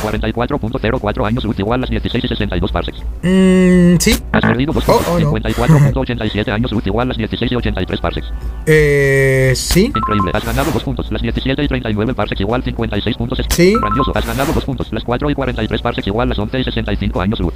44.04 0.03 1.25
años 1.27 1.43
luz 1.43 1.59
igual 1.59 1.79
a 1.79 1.81
las 1.81 1.89
16 1.89 2.23
y 2.23 2.27
62 2.27 2.71
parsecs. 2.71 2.99
Mmm, 3.23 3.95
sí. 3.99 4.15
Has 4.31 4.41
perdido 4.41 4.73
2 4.73 4.83
Oh, 4.87 4.93
puntos. 4.93 5.07
oh, 5.13 5.19
no. 5.19 5.31
54.87 5.33 6.51
años 6.51 6.71
luz 6.71 6.85
igual 6.87 7.07
a 7.07 7.09
las 7.09 7.17
16 7.17 7.51
y 7.51 7.55
83 7.55 7.99
parsecs. 7.99 8.27
Eh, 8.65 9.53
sí. 9.55 9.91
Increíble. 9.95 10.31
Has 10.33 10.45
ganado 10.45 10.71
2 10.71 10.83
puntos. 10.83 11.11
Las 11.11 11.21
17 11.21 11.63
y 11.63 11.67
39 11.67 12.13
parsecs 12.13 12.41
igual 12.41 12.63
56 12.63 13.17
puntos. 13.17 13.39
Sí. 13.49 13.73
Grandioso. 13.79 14.11
Has 14.15 14.25
ganado 14.25 14.53
2 14.53 14.65
puntos. 14.65 14.87
Las 14.91 15.03
4 15.03 15.29
y 15.29 15.33
43 15.33 15.81
parsecs 15.81 16.07
igual 16.07 16.29
las 16.29 16.39
11 16.39 16.59
y 16.59 16.63
65 16.63 17.21
años 17.21 17.39
luz. 17.39 17.53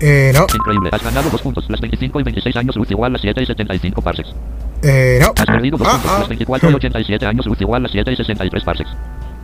Eh, 0.00 0.32
no. 0.34 0.46
Increíble. 0.54 0.88
Has 0.92 1.02
ganado 1.02 1.30
2 1.30 1.40
puntos. 1.42 1.64
Las 1.68 1.80
25 1.80 2.20
y 2.20 2.22
26 2.24 2.56
años 2.56 2.76
luz 2.76 2.90
igual 2.90 3.12
las 3.12 3.20
7 3.22 3.42
y 3.42 3.46
75 3.46 4.02
parsecs. 4.02 4.34
Eh, 4.82 5.18
no. 5.20 5.32
Has 5.36 5.46
perdido 5.46 5.78
2 5.78 5.86
Ah, 5.88 5.92
puntos. 5.92 6.10
ah. 6.12 6.18
Las 6.20 6.28
24 6.28 6.70
y 6.70 6.74
87 6.74 7.26
años 7.26 7.46
luz 7.46 7.60
igual 7.60 7.82
las 7.82 7.92
7 7.92 8.12
y 8.12 8.16
63 8.16 8.64
parsecs. 8.64 8.90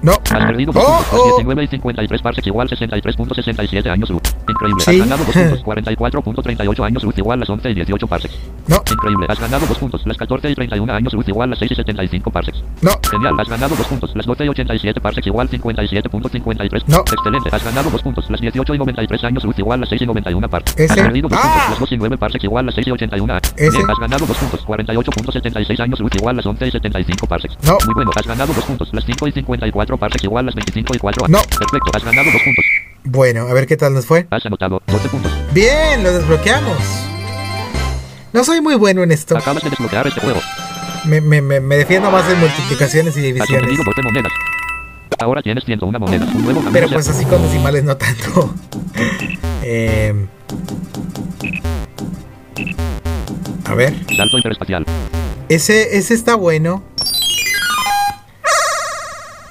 No. 0.02 0.12
Has 0.12 0.46
perdido 0.46 0.72
2 0.72 0.82
Oh, 0.84 1.04
oh. 1.12 1.24
19 1.36 1.64
y 1.64 1.66
53 1.66 2.22
parsecs 2.22 2.46
igual 2.46 2.68
63.67 2.68 3.90
años 3.90 4.10
luz. 4.10 4.22
Increíble. 4.48 4.82
Sí. 4.84 4.90
Has 4.92 5.08
ganado 5.08 5.24
2 5.24 5.34
puntos. 5.34 5.64
44.38 5.64 6.84
años 6.84 7.02
luz 7.02 7.18
igual 7.18 7.40
las 7.40 7.50
11 7.50 7.70
y 7.70 7.74
18 7.74 8.06
parsecs. 8.06 8.38
No. 8.66 8.79
Increíble. 8.90 9.26
Has 9.28 9.40
ganado 9.40 9.66
2 9.66 9.78
puntos. 9.78 10.02
Las 10.06 10.16
14 10.16 10.50
y 10.50 10.54
31 10.54 10.92
años 10.92 11.12
luz 11.12 11.28
igual 11.28 11.50
las 11.50 11.58
6 11.58 11.72
y 11.72 11.74
75 11.76 12.30
parsecs. 12.30 12.62
No. 12.82 12.92
Genial, 13.10 13.34
has 13.38 13.48
ganado 13.48 13.74
2 13.76 13.86
puntos. 13.86 14.10
Las 14.14 14.26
12 14.26 14.44
y 14.44 14.48
87 14.48 15.00
parsecs 15.00 15.26
igual 15.26 15.48
57.53. 15.48 16.84
No. 16.86 16.98
Excelente, 17.00 17.48
has 17.52 17.64
ganado 17.64 17.90
2 17.90 18.02
puntos. 18.02 18.30
Las 18.30 18.40
18 18.40 18.74
y 18.74 18.78
93 18.78 19.24
años 19.24 19.44
luz 19.44 19.58
igual 19.58 19.80
las 19.80 19.88
6 19.88 20.02
y 20.02 20.06
91 20.06 20.48
parsecs. 20.48 20.80
Ese. 20.80 20.92
Has 20.92 21.06
perdido 21.06 21.28
2 21.28 21.38
Ah. 21.40 21.42
puntos. 21.42 21.70
Las 21.70 21.78
2 21.80 21.92
y 21.92 21.96
9 21.98 22.18
parsecs 22.18 22.44
igual 22.44 22.66
las 22.66 22.74
6 22.74 22.86
y 22.86 22.90
81. 22.90 23.36
Ese. 23.56 23.70
Bien, 23.76 23.90
has 23.90 23.98
ganado 23.98 24.26
2 24.26 24.36
puntos. 24.36 24.64
48.76 24.66 25.80
años 25.80 26.00
luz 26.00 26.12
igual 26.16 26.36
las 26.36 26.46
11 26.46 26.66
y 26.66 26.70
75 26.70 27.26
parsecs. 27.26 27.56
No. 27.62 27.78
Muy 27.86 27.94
bueno, 27.94 28.10
has 28.16 28.26
ganado 28.26 28.52
2 28.52 28.64
puntos. 28.64 28.88
Las 28.92 29.04
5 29.04 29.28
y 29.28 29.32
54 29.32 29.96
parsecs 29.96 30.24
igual 30.24 30.46
las 30.46 30.54
25 30.54 30.94
y 30.94 30.98
4. 30.98 31.26
No. 31.28 31.38
Perfecto, 31.42 31.90
has 31.94 32.04
ganado 32.04 32.30
2 32.32 32.42
puntos. 32.42 32.64
Bueno, 33.04 33.46
a 33.48 33.54
ver 33.54 33.66
qué 33.66 33.76
tal 33.76 33.94
nos 33.94 34.06
fue. 34.06 34.26
Has 34.30 34.44
anotado 34.46 34.82
12 34.86 35.08
puntos. 35.08 35.32
Bien, 35.52 36.02
lo 36.02 36.12
desbloqueamos. 36.12 37.09
No 38.32 38.44
soy 38.44 38.60
muy 38.60 38.74
bueno 38.76 39.02
en 39.02 39.12
esto. 39.12 39.36
Acabas 39.36 39.62
de 39.62 39.70
desbloquear 39.70 40.06
este 40.06 40.20
juego. 40.20 40.40
Me, 41.04 41.20
me, 41.20 41.40
me, 41.40 41.60
me 41.60 41.76
defiendo 41.76 42.10
más 42.10 42.30
en 42.30 42.38
multiplicaciones 42.38 43.16
y 43.16 43.20
divisiones. 43.20 43.62
obtenido 43.64 43.84
12 43.84 44.02
monedas. 44.02 44.32
Ahora 45.18 45.42
tienes 45.42 45.64
101 45.64 45.98
monedas. 45.98 46.28
Un 46.34 46.44
nuevo 46.44 46.62
Pero 46.72 46.88
pues 46.88 47.08
así 47.08 47.24
con 47.24 47.42
decimales 47.42 47.84
no 47.84 47.96
tanto. 47.96 48.54
Eh, 49.62 50.14
a 53.66 53.74
ver, 53.74 53.94
Salto 54.16 54.36
interespacial. 54.38 54.84
ese, 55.50 55.98
ese 55.98 56.14
está 56.14 56.34
bueno. 56.34 56.82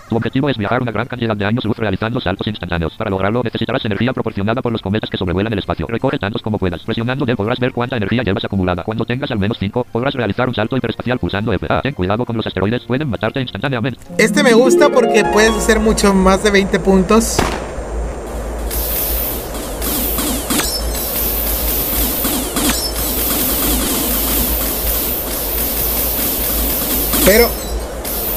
Tu 0.10 0.18
objetivo 0.18 0.49
es 0.49 0.57
viajar 0.57 0.81
una 0.81 0.91
gran 0.91 1.06
cantidad 1.06 1.38
de 1.38 1.45
años 1.45 1.64
luz 1.65 1.77
realizando 1.77 2.19
saltos 2.19 2.48
instantáneos. 2.48 2.94
Para 2.98 3.11
lograrlo 3.11 3.44
necesitarás 3.44 3.86
energía 3.86 4.11
proporcionada 4.11 4.60
por 4.60 4.72
los 4.72 4.81
cometas 4.81 5.07
que 5.07 5.18
sobrevuelan 5.18 5.53
el 5.53 5.60
espacio. 5.60 5.86
Recoge 5.88 6.18
tantos 6.18 6.41
como 6.41 6.57
puedas. 6.57 6.81
Presionando 6.81 7.26
D 7.26 7.36
podrás 7.36 7.60
ver 7.60 7.72
cuánta 7.73 7.95
energía 7.95 8.23
llevas 8.23 8.44
acumulada. 8.44 8.84
Cuando 8.84 9.06
tengas 9.06 9.30
al 9.30 9.38
menos 9.38 9.57
5, 9.60 9.86
podrás 9.91 10.15
realizar 10.15 10.49
un 10.49 10.56
salto 10.56 10.76
hiperespacial 10.76 11.19
pulsando 11.19 11.53
F. 11.53 11.68
Ah, 11.69 11.81
ten 11.84 11.94
cuidado 11.94 12.26
con 12.26 12.36
los 12.36 12.48
asteroides, 12.48 12.86
pueden 12.86 13.07
matarte 13.07 13.40
instantáneamente. 13.40 13.99
Este 14.18 14.41
me 14.41 14.53
gusta 14.53 14.90
porque 14.90 15.23
puedes 15.31 15.52
hacer 15.52 15.80
mucho 15.80 16.11
más 16.11 16.44
de 16.44 16.49
20 16.49 16.80
puntos. 16.80 17.38
Pero 27.26 27.48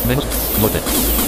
Menos 0.07 0.27
12. 0.61 1.22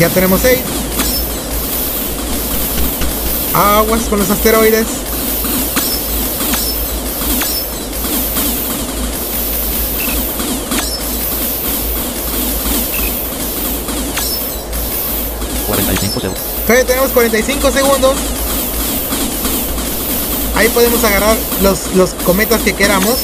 Ya 0.00 0.08
tenemos 0.08 0.40
6. 0.40 0.58
Aguas 3.52 4.00
con 4.08 4.18
los 4.18 4.30
asteroides. 4.30 4.86
Cuarenta 15.66 15.92
y 15.92 15.96
cinco 15.98 16.20
segundos. 16.20 16.42
Todavía 16.62 16.86
tenemos 16.86 17.10
45 17.10 17.70
segundos. 17.70 18.16
Ahí 20.56 20.68
podemos 20.70 21.04
agarrar 21.04 21.36
los, 21.60 21.94
los 21.94 22.14
cometas 22.14 22.62
que 22.62 22.72
queramos. 22.72 23.16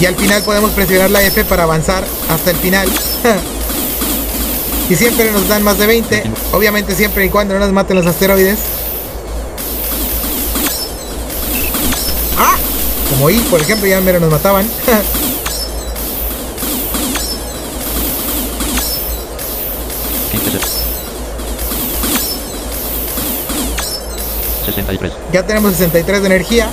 Y 0.00 0.06
al 0.06 0.16
final 0.16 0.42
podemos 0.42 0.72
presionar 0.72 1.12
la 1.12 1.22
F 1.22 1.44
para 1.44 1.62
avanzar 1.62 2.04
hasta 2.28 2.50
el 2.50 2.56
final. 2.56 2.88
y 4.90 4.96
siempre 4.96 5.30
nos 5.30 5.46
dan 5.46 5.62
más 5.62 5.78
de 5.78 5.86
20. 5.86 6.24
Obviamente 6.52 6.96
siempre 6.96 7.24
y 7.24 7.30
cuando 7.30 7.54
no 7.54 7.60
nos 7.60 7.72
maten 7.72 7.96
los 7.96 8.06
asteroides. 8.06 8.58
¡Ah! 12.36 12.56
Como 13.10 13.30
I, 13.30 13.38
por 13.50 13.60
ejemplo, 13.60 13.86
ya 13.86 14.00
mero 14.00 14.18
nos 14.18 14.30
mataban. 14.30 14.68
Ya 25.32 25.46
tenemos 25.46 25.72
63 25.72 26.20
de 26.20 26.26
energía. 26.26 26.70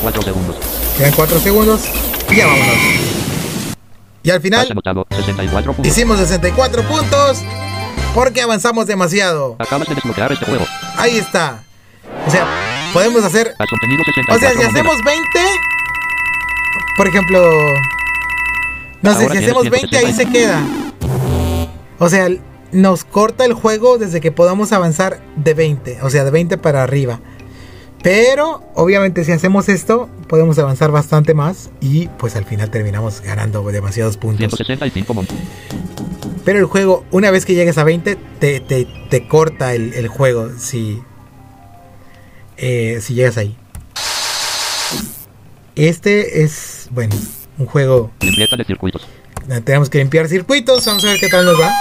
Cuatro 0.00 0.22
segundos. 0.22 0.56
Quedan 0.96 1.12
4 1.12 1.40
segundos. 1.40 1.82
Y 2.30 2.36
ya 2.36 2.46
vámonos. 2.46 3.11
Y 4.22 4.30
al 4.30 4.40
final 4.40 4.68
anotado 4.70 5.06
64 5.10 5.72
puntos. 5.72 5.92
hicimos 5.92 6.18
64 6.18 6.82
puntos. 6.82 7.42
Porque 8.14 8.42
avanzamos 8.42 8.86
demasiado. 8.86 9.56
Acabas 9.58 9.88
de 9.88 9.94
desbloquear 9.94 10.32
este 10.32 10.44
juego. 10.44 10.66
Ahí 10.96 11.16
está. 11.16 11.64
O 12.26 12.30
sea, 12.30 12.46
podemos 12.92 13.24
hacer. 13.24 13.54
Has 13.58 13.72
obtenido 13.72 14.04
64 14.04 14.34
O 14.34 14.38
sea, 14.38 14.60
si 14.60 14.68
hacemos 14.68 15.02
20. 15.02 15.24
Por 16.96 17.08
ejemplo. 17.08 17.40
No 19.00 19.14
sé, 19.14 19.28
si 19.30 19.38
hacemos 19.38 19.68
20 19.68 19.96
ahí 19.96 20.12
160. 20.12 20.16
se 20.16 20.30
queda. 20.30 20.62
O 21.98 22.08
sea, 22.08 22.28
nos 22.70 23.04
corta 23.04 23.44
el 23.44 23.54
juego 23.54 23.96
desde 23.98 24.20
que 24.20 24.30
podamos 24.30 24.72
avanzar 24.72 25.22
de 25.36 25.54
20. 25.54 26.02
O 26.02 26.10
sea, 26.10 26.24
de 26.24 26.30
20 26.30 26.58
para 26.58 26.82
arriba. 26.82 27.20
Pero, 28.02 28.62
obviamente, 28.74 29.24
si 29.24 29.32
hacemos 29.32 29.68
esto, 29.68 30.08
podemos 30.28 30.58
avanzar 30.58 30.90
bastante 30.90 31.34
más. 31.34 31.70
Y 31.80 32.08
pues 32.18 32.34
al 32.36 32.44
final 32.44 32.70
terminamos 32.70 33.20
ganando 33.20 33.62
demasiados 33.70 34.16
puntos. 34.16 34.38
165 34.38 35.14
monedas. 35.14 35.36
Pero 36.44 36.58
el 36.58 36.64
juego, 36.64 37.04
una 37.12 37.30
vez 37.30 37.44
que 37.44 37.54
llegues 37.54 37.78
a 37.78 37.84
20, 37.84 38.16
te, 38.40 38.60
te, 38.60 38.86
te 39.08 39.28
corta 39.28 39.74
el, 39.74 39.94
el 39.94 40.08
juego 40.08 40.50
si, 40.58 41.00
eh, 42.56 42.98
si 43.00 43.14
llegas 43.14 43.36
ahí. 43.36 43.56
Este 45.76 46.42
es, 46.42 46.88
bueno, 46.90 47.14
un 47.58 47.66
juego. 47.66 48.10
Limpieza 48.20 48.56
de 48.56 48.64
circuitos. 48.64 49.06
Tenemos 49.64 49.88
que 49.90 49.98
limpiar 49.98 50.28
circuitos. 50.28 50.84
Vamos 50.86 51.04
a 51.04 51.08
ver 51.08 51.20
qué 51.20 51.28
tal 51.28 51.44
nos 51.44 51.60
va. 51.60 51.72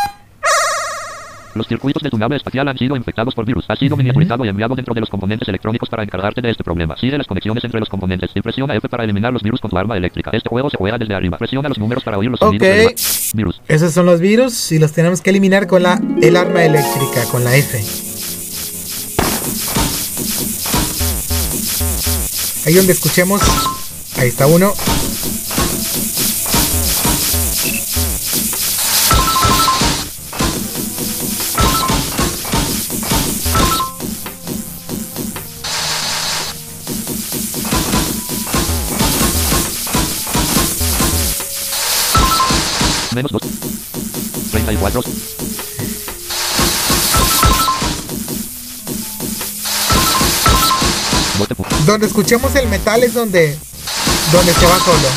Los 1.53 1.67
circuitos 1.67 2.01
de 2.01 2.09
tu 2.09 2.17
nave 2.17 2.37
espacial 2.37 2.67
han 2.67 2.77
sido 2.77 2.95
infectados 2.95 3.35
por 3.35 3.45
virus. 3.45 3.65
Ha 3.67 3.75
sido 3.75 3.97
miniaturizado 3.97 4.45
y 4.45 4.49
enviado 4.49 4.75
dentro 4.75 4.93
de 4.93 5.01
los 5.01 5.09
componentes 5.09 5.47
electrónicos 5.49 5.89
para 5.89 6.03
encargarte 6.03 6.41
de 6.41 6.49
este 6.49 6.63
problema. 6.63 6.95
Sigue 6.97 7.17
las 7.17 7.27
conexiones 7.27 7.63
entre 7.63 7.79
los 7.79 7.89
componentes 7.89 8.29
y 8.33 8.41
presiona 8.41 8.75
F 8.75 8.87
para 8.87 9.03
eliminar 9.03 9.33
los 9.33 9.43
virus 9.43 9.59
con 9.59 9.69
tu 9.69 9.77
arma 9.77 9.97
eléctrica. 9.97 10.31
Este 10.33 10.49
juego 10.49 10.69
se 10.69 10.77
juega 10.77 10.97
desde 10.97 11.13
arriba. 11.13 11.37
Presiona 11.37 11.67
los 11.69 11.77
números 11.77 12.03
para 12.03 12.17
oír 12.17 12.29
los 12.31 12.39
sonidos 12.39 12.67
Ok. 12.67 12.73
del 12.75 12.95
virus. 13.33 13.61
Esos 13.67 13.93
son 13.93 14.05
los 14.05 14.19
virus 14.19 14.71
y 14.71 14.79
los 14.79 14.93
tenemos 14.93 15.21
que 15.21 15.29
eliminar 15.31 15.67
con 15.67 15.83
la, 15.83 15.99
el 16.21 16.37
arma 16.37 16.63
eléctrica, 16.63 17.23
con 17.31 17.43
la 17.43 17.55
F. 17.55 17.83
Ahí 22.65 22.73
donde 22.75 22.93
escuchemos. 22.93 23.41
Ahí 24.17 24.27
está 24.29 24.47
uno. 24.47 24.73
Menos 43.13 43.31
2. 43.31 43.41
34. 44.51 45.01
Doce 51.39 51.55
pu- 51.55 51.65
Donde 51.85 52.07
escuchemos 52.07 52.53
el 52.55 52.67
metal 52.67 53.03
es 53.03 53.13
donde, 53.13 53.57
donde 54.31 54.53
se 54.53 54.65
va 54.65 54.77
solo. 54.79 55.07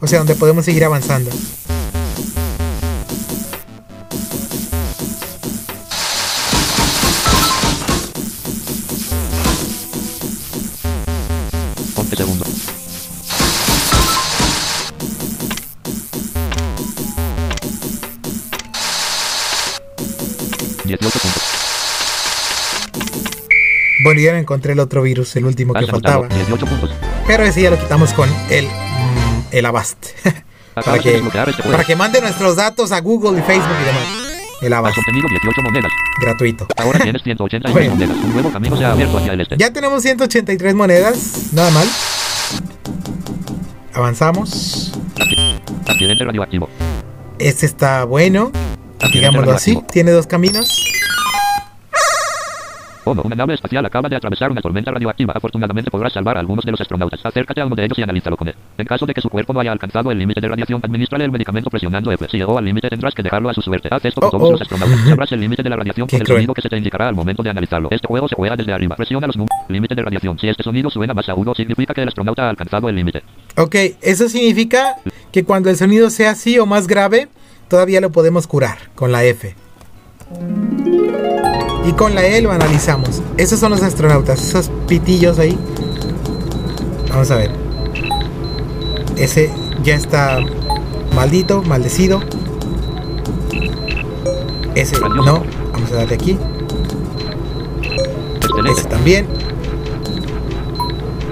O 0.00 0.06
sea, 0.06 0.18
donde 0.18 0.34
podemos 0.34 0.64
seguir 0.64 0.84
avanzando. 0.84 1.30
Me 24.14 24.38
encontré 24.38 24.72
el 24.72 24.80
otro 24.80 25.02
virus, 25.02 25.34
el 25.36 25.44
último 25.44 25.74
que 25.74 25.86
faltaba. 25.86 26.26
18 26.28 26.66
puntos. 26.66 26.90
Pero 27.26 27.42
ese 27.44 27.62
ya 27.62 27.70
lo 27.70 27.78
quitamos 27.78 28.12
con 28.12 28.28
el, 28.50 28.66
mm, 28.66 28.68
el 29.52 29.66
Avast. 29.66 30.06
para, 30.74 30.98
que, 30.98 31.16
este 31.16 31.62
para 31.70 31.84
que 31.84 31.96
mande 31.96 32.20
nuestros 32.20 32.56
datos 32.56 32.92
a 32.92 33.00
Google 33.00 33.38
y 33.38 33.42
Facebook 33.42 33.76
y 33.82 33.84
demás. 33.86 34.02
El 34.62 34.72
Avast, 34.72 34.96
obtenido 34.98 35.28
18 35.28 35.62
monedas. 35.62 35.90
gratuito. 36.22 36.66
Ahora 36.76 36.98
tienes 37.00 37.22
183 37.22 37.72
Bueno. 37.72 37.90
monedas. 37.94 38.16
Un 38.24 38.32
nuevo 38.32 38.50
camino 38.52 38.76
se 38.76 38.84
ha 38.84 38.92
abierto 38.92 39.18
hacia 39.18 39.32
el 39.32 39.40
este. 39.40 39.56
Ya 39.58 39.72
tenemos 39.72 40.02
183 40.02 40.74
monedas, 40.74 41.52
nada 41.52 41.70
mal. 41.70 41.86
Avanzamos. 43.92 44.92
Acci- 45.16 45.60
Accidente 45.88 46.24
radioactivo. 46.24 46.68
Este 47.38 47.66
está 47.66 48.04
bueno, 48.04 48.50
Accidente 49.00 49.18
digámoslo 49.18 49.52
así. 49.52 49.78
Tiene 49.92 50.10
dos 50.12 50.26
caminos. 50.26 50.83
Oh, 53.06 53.14
no, 53.14 53.22
una 53.22 53.36
nave 53.36 53.54
espacial 53.54 53.84
acaba 53.84 54.08
de 54.08 54.16
atravesar 54.16 54.50
una 54.50 54.62
tormenta 54.62 54.90
radioactiva. 54.90 55.34
Afortunadamente 55.36 55.90
podrás 55.90 56.12
salvar 56.12 56.36
a 56.36 56.40
algunos 56.40 56.64
de 56.64 56.70
los 56.70 56.80
astronautas. 56.80 57.20
Acércate 57.24 57.60
a 57.60 57.66
uno 57.66 57.76
de 57.76 57.84
ellos 57.84 57.98
y 57.98 58.02
analízalo 58.02 58.36
con 58.36 58.48
él. 58.48 58.54
En 58.78 58.86
caso 58.86 59.04
de 59.04 59.12
que 59.14 59.20
su 59.20 59.28
cuerpo 59.28 59.52
no 59.52 59.60
haya 59.60 59.72
alcanzado 59.72 60.10
el 60.10 60.18
límite 60.18 60.40
de 60.40 60.48
radiación, 60.48 60.80
administrale 60.82 61.24
el 61.24 61.30
medicamento 61.30 61.68
presionando 61.70 62.10
F. 62.12 62.26
Si 62.30 62.38
llegó 62.38 62.56
al 62.58 62.64
límite, 62.64 62.88
tendrás 62.88 63.14
que 63.14 63.22
dejarlo 63.22 63.50
a 63.50 63.54
su 63.54 63.60
suerte. 63.60 63.88
Haz 63.90 64.04
esto 64.04 64.20
con 64.20 64.28
Oh, 64.28 64.30
todos 64.30 64.48
oh. 64.48 64.52
los 64.52 64.62
astronautas. 64.62 65.00
Sabrás 65.08 65.32
el 65.32 65.40
límite 65.40 65.62
de 65.62 65.70
la 65.70 65.76
radiación 65.76 66.06
con 66.08 66.18
el 66.20 66.24
cruel. 66.26 66.38
sonido 66.40 66.54
que 66.54 66.62
se 66.62 66.68
te 66.70 66.76
indicará 66.78 67.08
al 67.08 67.14
momento 67.14 67.42
de 67.42 67.50
analizarlo. 67.50 67.88
Este 67.90 68.06
juego 68.08 68.26
se 68.28 68.34
juega 68.36 68.56
desde 68.56 68.72
arriba. 68.72 68.96
Presiona 68.96 69.26
los 69.26 69.36
números. 69.36 69.54
Límite 69.68 69.94
de 69.94 70.02
radiación. 70.02 70.38
Si 70.38 70.48
este 70.48 70.62
sonido 70.62 70.88
suena 70.90 71.12
más 71.14 71.28
agudo, 71.28 71.54
significa 71.54 71.92
que 71.92 72.02
el 72.02 72.08
astronauta 72.08 72.46
ha 72.46 72.50
alcanzado 72.50 72.88
el 72.88 72.96
límite. 72.96 73.22
Ok, 73.56 73.74
eso 74.00 74.28
significa 74.28 74.96
que 75.30 75.44
cuando 75.44 75.68
el 75.68 75.76
sonido 75.76 76.08
sea 76.10 76.30
así 76.30 76.58
o 76.58 76.66
más 76.66 76.86
grave, 76.86 77.28
todavía 77.68 78.00
lo 78.00 78.10
podemos 78.10 78.46
curar 78.46 78.78
con 78.94 79.12
la 79.12 79.24
F. 79.24 79.54
Y 81.86 81.92
con 81.92 82.14
la 82.14 82.26
E 82.26 82.40
lo 82.40 82.50
analizamos. 82.50 83.22
Esos 83.36 83.60
son 83.60 83.70
los 83.70 83.82
astronautas, 83.82 84.40
esos 84.42 84.70
pitillos 84.88 85.38
ahí. 85.38 85.58
Vamos 87.10 87.30
a 87.30 87.36
ver. 87.36 87.50
Ese 89.16 89.50
ya 89.82 89.94
está 89.94 90.40
maldito, 91.14 91.62
maldecido. 91.62 92.20
Ese 94.74 94.98
no. 94.98 95.44
Vamos 95.72 95.92
a 95.92 95.96
darle 95.96 96.14
aquí. 96.14 96.38
Ese 98.70 98.84
también. 98.88 99.26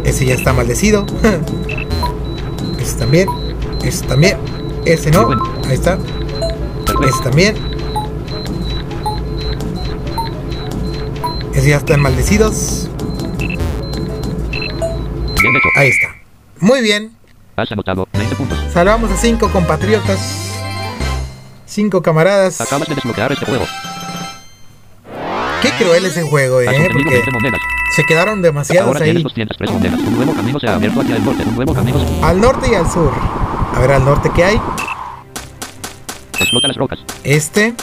Ese 0.04 0.26
ya 0.26 0.34
está 0.34 0.52
maldecido. 0.52 1.06
Ese 2.78 2.96
también. 2.96 3.28
Ese 3.82 4.04
también. 4.06 4.36
Ese 4.84 5.10
no. 5.10 5.30
Ahí 5.66 5.74
está. 5.74 5.98
Ese 7.08 7.22
también. 7.22 7.71
Ese 11.54 11.68
ya 11.70 11.76
están 11.76 12.00
maldecidos. 12.00 12.88
Bien 15.40 15.56
hecho. 15.56 15.68
Ahí 15.76 15.88
está. 15.88 16.08
Muy 16.60 16.80
bien. 16.80 17.12
Has 17.56 17.70
anotado 17.72 18.08
20 18.12 18.36
puntos. 18.36 18.58
Salvamos 18.72 19.10
a 19.10 19.16
cinco 19.16 19.50
compatriotas. 19.50 20.50
Cinco 21.66 22.02
camaradas. 22.02 22.60
Acabas 22.60 22.88
de 22.88 22.94
desbloquear 22.94 23.32
este 23.32 23.44
juego. 23.46 23.64
Qué 25.60 25.70
cruel 25.78 26.06
ese 26.06 26.22
juego, 26.22 26.60
eh. 26.60 26.66
obtenido 26.68 26.92
Porque 26.92 27.10
20 27.10 27.30
monedas. 27.30 27.60
se 27.94 28.04
quedaron 28.04 28.42
demasiados 28.42 28.94
Ahora 28.94 29.04
ahí. 29.04 29.22
203 29.22 29.70
monedas. 29.70 30.00
Un 30.00 30.16
nuevo 30.16 30.34
camino 30.34 30.58
se 30.58 30.66
ha 30.66 30.74
abierto 30.74 31.00
hacia 31.02 31.16
el 31.16 31.24
norte. 31.24 31.42
Un 31.44 31.54
nuevo 31.54 31.74
camino. 31.74 31.98
Al 32.22 32.40
norte 32.40 32.68
y 32.70 32.74
al 32.74 32.90
sur. 32.90 33.12
A 33.74 33.80
ver, 33.80 33.92
al 33.92 34.04
norte 34.04 34.30
qué 34.34 34.44
hay. 34.44 34.60
Explota 36.40 36.68
las 36.68 36.76
rocas. 36.76 36.98
Este. 37.24 37.74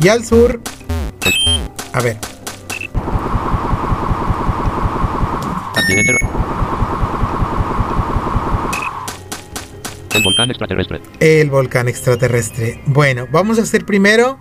Y 0.00 0.08
al 0.08 0.24
sur. 0.24 0.60
A 1.98 2.00
ver. 2.00 2.16
El 10.14 10.22
volcán 10.22 10.50
extraterrestre. 10.50 11.00
El 11.18 11.50
volcán 11.50 11.88
extraterrestre. 11.88 12.80
Bueno, 12.86 13.26
vamos 13.32 13.58
a 13.58 13.62
hacer 13.62 13.84
primero 13.84 14.38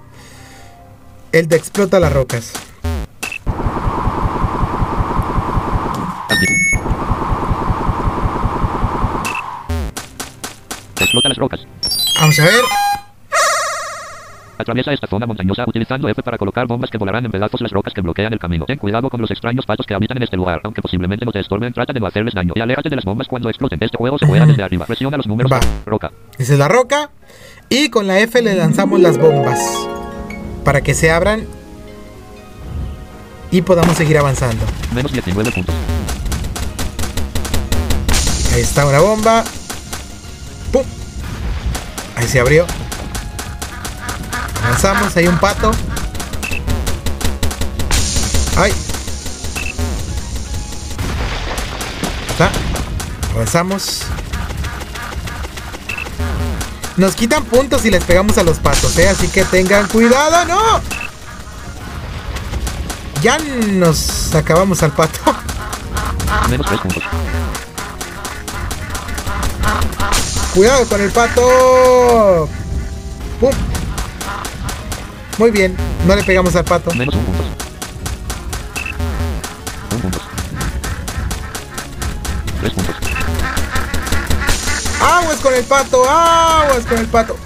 el 1.32 1.48
de 1.48 1.56
explota 1.56 2.00
las 2.00 2.14
rocas. 2.14 2.54
Explota 11.00 11.30
las 11.30 11.38
rocas. 11.40 11.62
Vamos 12.20 12.40
a 12.40 12.44
ver. 12.44 12.87
Atraviesa 14.58 14.92
esta 14.92 15.08
zona 15.08 15.26
montañosa 15.26 15.66
utilizando 15.68 16.10
F 16.10 16.24
para 16.24 16.38
colocar 16.38 16.66
bombas 16.66 16.90
que 16.90 16.98
volarán 16.98 17.26
en 17.26 17.32
pedazos 17.32 17.62
las 17.62 17.72
rocas 17.72 17.94
que 17.94 18.02
bloquean 18.02 18.34
el 18.34 18.40
camino. 18.40 18.66
Ten 18.66 18.78
cuidado 18.78 19.10
con 19.10 19.22
los 19.22 19.30
extraños 19.30 19.66
patos 19.66 19.86
que 19.86 19.94
habitan 19.94 20.18
en 20.18 20.24
este 20.24 20.36
lugar, 20.36 20.62
aunque 20.64 20.82
posiblemente 20.82 21.26
no 21.26 21.32
te 21.32 21.40
estorben, 21.40 21.74
trata 21.74 21.94
de 21.94 22.00
no 22.00 22.08
hacerles 22.08 22.34
daño 22.34 22.54
y 22.56 22.60
aléjate 22.60 22.90
de 22.90 22.96
las 22.96 23.06
bombas 23.06 23.28
cuando 23.28 23.50
exploten. 23.50 23.78
Este 23.82 23.98
juego 23.98 24.18
se 24.18 24.26
juega 24.26 24.46
desde 24.46 24.64
arriba. 24.64 24.86
Presiona 24.86 25.18
los 25.18 25.28
números. 25.28 25.52
Va. 25.52 25.60
Roca. 25.86 26.12
Esa 26.38 26.54
es 26.54 26.60
la 26.60 26.68
roca. 26.68 27.12
Y 27.70 27.90
con 27.90 28.08
la 28.08 28.20
F 28.20 28.42
le 28.42 28.56
lanzamos 28.56 29.00
las 29.00 29.18
bombas. 29.18 29.60
Para 30.64 30.82
que 30.82 30.94
se 30.94 31.12
abran. 31.12 31.46
Y 33.52 33.62
podamos 33.62 33.96
seguir 33.96 34.18
avanzando. 34.18 34.66
Menos 34.94 35.12
19 35.12 35.52
puntos. 35.52 35.76
Ahí 38.54 38.62
está 38.62 38.86
una 38.88 39.00
bomba. 39.00 39.44
¡Pum! 40.72 40.84
Ahí 42.16 42.28
se 42.28 42.40
abrió. 42.40 42.66
Avanzamos, 44.64 45.16
hay 45.16 45.28
un 45.28 45.38
pato. 45.38 45.72
¡Ay! 48.58 48.74
Está. 52.30 52.50
Avanzamos. 53.34 54.04
Nos 56.98 57.16
quitan 57.16 57.44
puntos 57.46 57.82
si 57.82 57.92
les 57.92 58.04
pegamos 58.04 58.38
a 58.40 58.44
los 58.44 58.58
patos, 58.58 58.98
¿eh? 58.98 59.08
Así 59.08 59.28
que 59.28 59.46
tengan 59.46 59.88
cuidado, 59.88 60.46
¡no! 60.46 60.82
Ya 63.22 63.38
nos 63.40 64.34
acabamos 64.34 64.82
al 64.84 64.92
pato. 64.92 65.20
Menos 66.50 66.66
3 66.66 66.82
puntos. 66.82 67.04
Cuidado 70.54 70.88
con 70.88 71.02
el 71.02 71.12
pato. 71.12 72.50
¡Pum! 73.40 73.52
Muy 75.38 75.52
bien, 75.52 75.78
no 76.08 76.16
le 76.16 76.24
pegamos 76.24 76.56
al 76.56 76.66
pato. 76.66 76.92
Menos 76.96 77.14
1 77.14 77.24
puntos. 77.24 77.46
1 79.92 80.02
puntos. 80.02 80.22
3 82.60 82.74
puntos. 82.74 82.96
¡Aguas 85.00 85.38
con 85.38 85.54
el 85.54 85.64
pato! 85.64 86.10
¡Aguas 86.10 86.86
con 86.88 86.98
el 86.98 87.06
pato! 87.06 87.38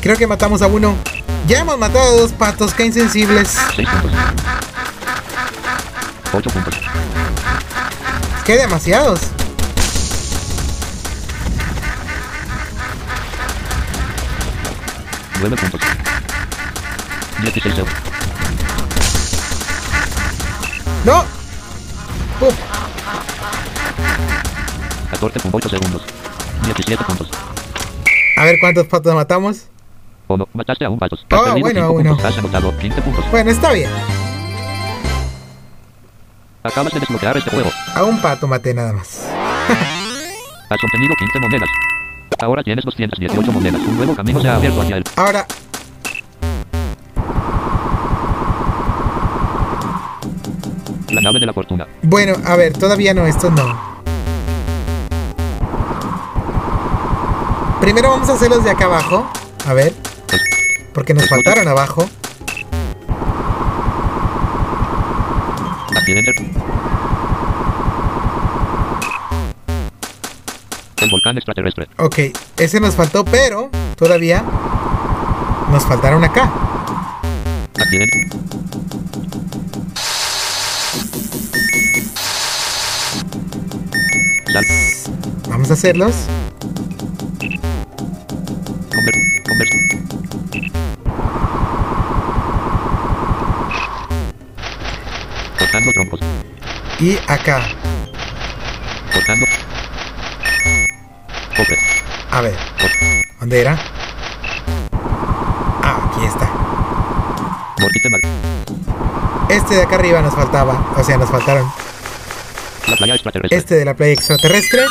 Creo 0.00 0.16
que 0.16 0.26
matamos 0.26 0.62
a 0.62 0.66
uno. 0.66 0.96
Ya 1.46 1.60
hemos 1.60 1.78
matado 1.78 2.10
a 2.10 2.20
dos 2.20 2.32
patos, 2.32 2.74
qué 2.74 2.86
insensibles. 2.86 3.56
6 3.76 3.88
puntos. 3.88 4.12
8 6.32 6.50
puntos. 6.50 6.74
¡Qué 8.44 8.56
demasiados! 8.56 9.20
Nueve 15.40 15.56
puntos. 15.56 15.80
16 17.40 17.78
euros. 17.78 17.94
¡No! 21.04 21.24
¡Pum! 22.38 22.54
14.8 25.12 25.70
segundos. 25.70 26.02
17 26.64 27.04
puntos. 27.04 27.30
A 28.36 28.44
ver 28.44 28.56
cuántos 28.60 28.86
patos 28.86 29.14
matamos. 29.14 29.68
Uno. 30.28 30.46
Mataste 30.52 30.84
a 30.84 30.90
un 30.90 30.98
Has 31.02 31.10
perdido 31.10 31.58
bueno, 31.58 31.92
bueno. 31.92 32.10
puntos. 32.10 32.26
Has 32.26 32.38
anotado 32.38 32.76
15 32.76 33.02
puntos. 33.02 33.30
Bueno, 33.30 33.50
está 33.50 33.72
bien. 33.72 33.90
Acabas 36.62 36.92
de 36.92 37.00
desbloquear 37.00 37.38
este 37.38 37.50
juego. 37.50 37.70
A 37.94 38.04
un 38.04 38.20
pato 38.20 38.46
maté 38.46 38.74
nada 38.74 38.92
más. 38.92 39.26
Has 40.68 40.84
obtenido 40.84 41.14
15 41.18 41.40
monedas. 41.40 41.68
Ahora 42.38 42.62
tienes 42.62 42.84
218 42.84 43.52
monedas. 43.52 43.82
Un 43.82 43.96
nuevo 43.96 44.14
camino 44.14 44.40
se 44.40 44.48
ha 44.48 44.56
abierto 44.56 44.80
hacia 44.80 44.96
él. 44.98 45.04
Ahora, 45.16 45.46
La 51.10 51.20
nave 51.20 51.40
de 51.40 51.46
la 51.46 51.52
fortuna. 51.52 51.86
bueno, 52.02 52.34
a 52.44 52.54
ver, 52.56 52.72
todavía 52.72 53.12
no, 53.12 53.26
esto 53.26 53.50
no. 53.50 53.90
Primero 57.80 58.10
vamos 58.10 58.28
a 58.28 58.34
hacer 58.34 58.48
los 58.50 58.62
de 58.62 58.70
acá 58.70 58.84
abajo. 58.84 59.28
A 59.66 59.72
ver. 59.74 59.92
Porque 60.94 61.14
nos 61.14 61.28
faltaron 61.28 61.66
abajo. 61.66 62.08
El 71.00 71.10
volcán 71.10 71.36
extraterrestre. 71.38 71.88
Ok, 71.96 72.18
ese 72.58 72.78
nos 72.78 72.94
faltó, 72.94 73.24
pero 73.24 73.70
todavía 73.96 74.44
nos 75.70 75.84
faltaron 75.84 76.22
acá. 76.24 76.52
Accidente. 77.78 78.28
Vamos 85.48 85.70
a 85.70 85.74
hacerlos. 85.74 86.12
Conver. 88.94 89.14
Conver. 89.48 89.68
Cortando 95.58 95.92
troncos. 95.92 96.20
Y 96.98 97.16
acá. 97.26 97.62
Cortando. 99.14 99.46
A 102.32 102.40
ver, 102.42 102.56
¿dónde 103.40 103.60
era? 103.60 103.76
Ah, 105.82 106.10
aquí 106.10 106.24
está. 106.24 106.48
Este 109.48 109.74
de 109.74 109.82
acá 109.82 109.96
arriba 109.96 110.22
nos 110.22 110.34
faltaba. 110.34 110.92
O 110.96 111.02
sea, 111.02 111.16
nos 111.18 111.28
faltaron. 111.28 111.70
Este 113.50 113.74
de 113.74 113.84
la 113.84 113.94
playa 113.94 114.12
extraterrestre. 114.12 114.82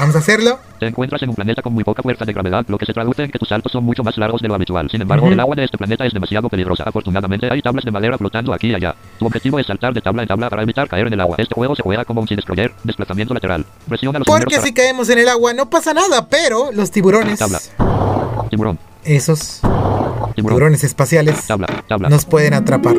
Vamos 0.00 0.16
a 0.16 0.18
hacerlo. 0.18 0.58
Te 0.82 0.88
encuentras 0.88 1.22
en 1.22 1.28
un 1.28 1.36
planeta 1.36 1.62
con 1.62 1.72
muy 1.72 1.84
poca 1.84 2.02
fuerza 2.02 2.24
de 2.24 2.32
gravedad, 2.32 2.64
lo 2.66 2.76
que 2.76 2.84
se 2.86 2.92
traduce 2.92 3.22
en 3.22 3.30
que 3.30 3.38
tus 3.38 3.48
saltos 3.48 3.70
son 3.70 3.84
mucho 3.84 4.02
más 4.02 4.18
largos 4.18 4.42
de 4.42 4.48
lo 4.48 4.56
habitual. 4.56 4.90
Sin 4.90 5.00
embargo, 5.00 5.26
Ujú. 5.26 5.32
el 5.34 5.38
agua 5.38 5.54
de 5.54 5.62
este 5.62 5.78
planeta 5.78 6.04
es 6.04 6.12
demasiado 6.12 6.48
peligrosa. 6.48 6.82
Afortunadamente, 6.84 7.46
hay 7.48 7.62
tablas 7.62 7.84
de 7.84 7.92
madera 7.92 8.18
flotando 8.18 8.52
aquí 8.52 8.70
y 8.70 8.74
allá. 8.74 8.92
Tu 9.16 9.24
objetivo 9.24 9.60
es 9.60 9.66
saltar 9.68 9.94
de 9.94 10.00
tabla 10.00 10.22
en 10.22 10.28
tabla 10.28 10.50
para 10.50 10.64
evitar 10.64 10.88
caer 10.88 11.06
en 11.06 11.12
el 11.12 11.20
agua. 11.20 11.36
Este 11.38 11.54
juego 11.54 11.76
se 11.76 11.84
juega 11.84 12.04
como 12.04 12.20
un 12.20 12.26
Sea 12.26 12.34
Destroyer, 12.34 12.72
desplazamiento 12.82 13.32
lateral. 13.32 13.64
Presiona 13.88 14.18
los 14.18 14.26
Porque 14.26 14.58
si 14.58 14.74
caemos 14.74 15.08
en 15.08 15.20
el 15.20 15.28
agua 15.28 15.54
no 15.54 15.70
pasa 15.70 15.94
nada, 15.94 16.26
pero 16.28 16.72
los 16.72 16.90
tiburones, 16.90 17.38
Tabla. 17.38 17.60
para... 17.76 18.48
Tiburón, 18.48 18.76
esos 19.04 19.60
tiburón, 19.60 20.34
tiburones 20.34 20.82
espaciales, 20.82 21.46
tabla, 21.46 21.68
tabla. 21.86 22.08
nos 22.08 22.24
pueden 22.24 22.54
atrapar. 22.54 22.96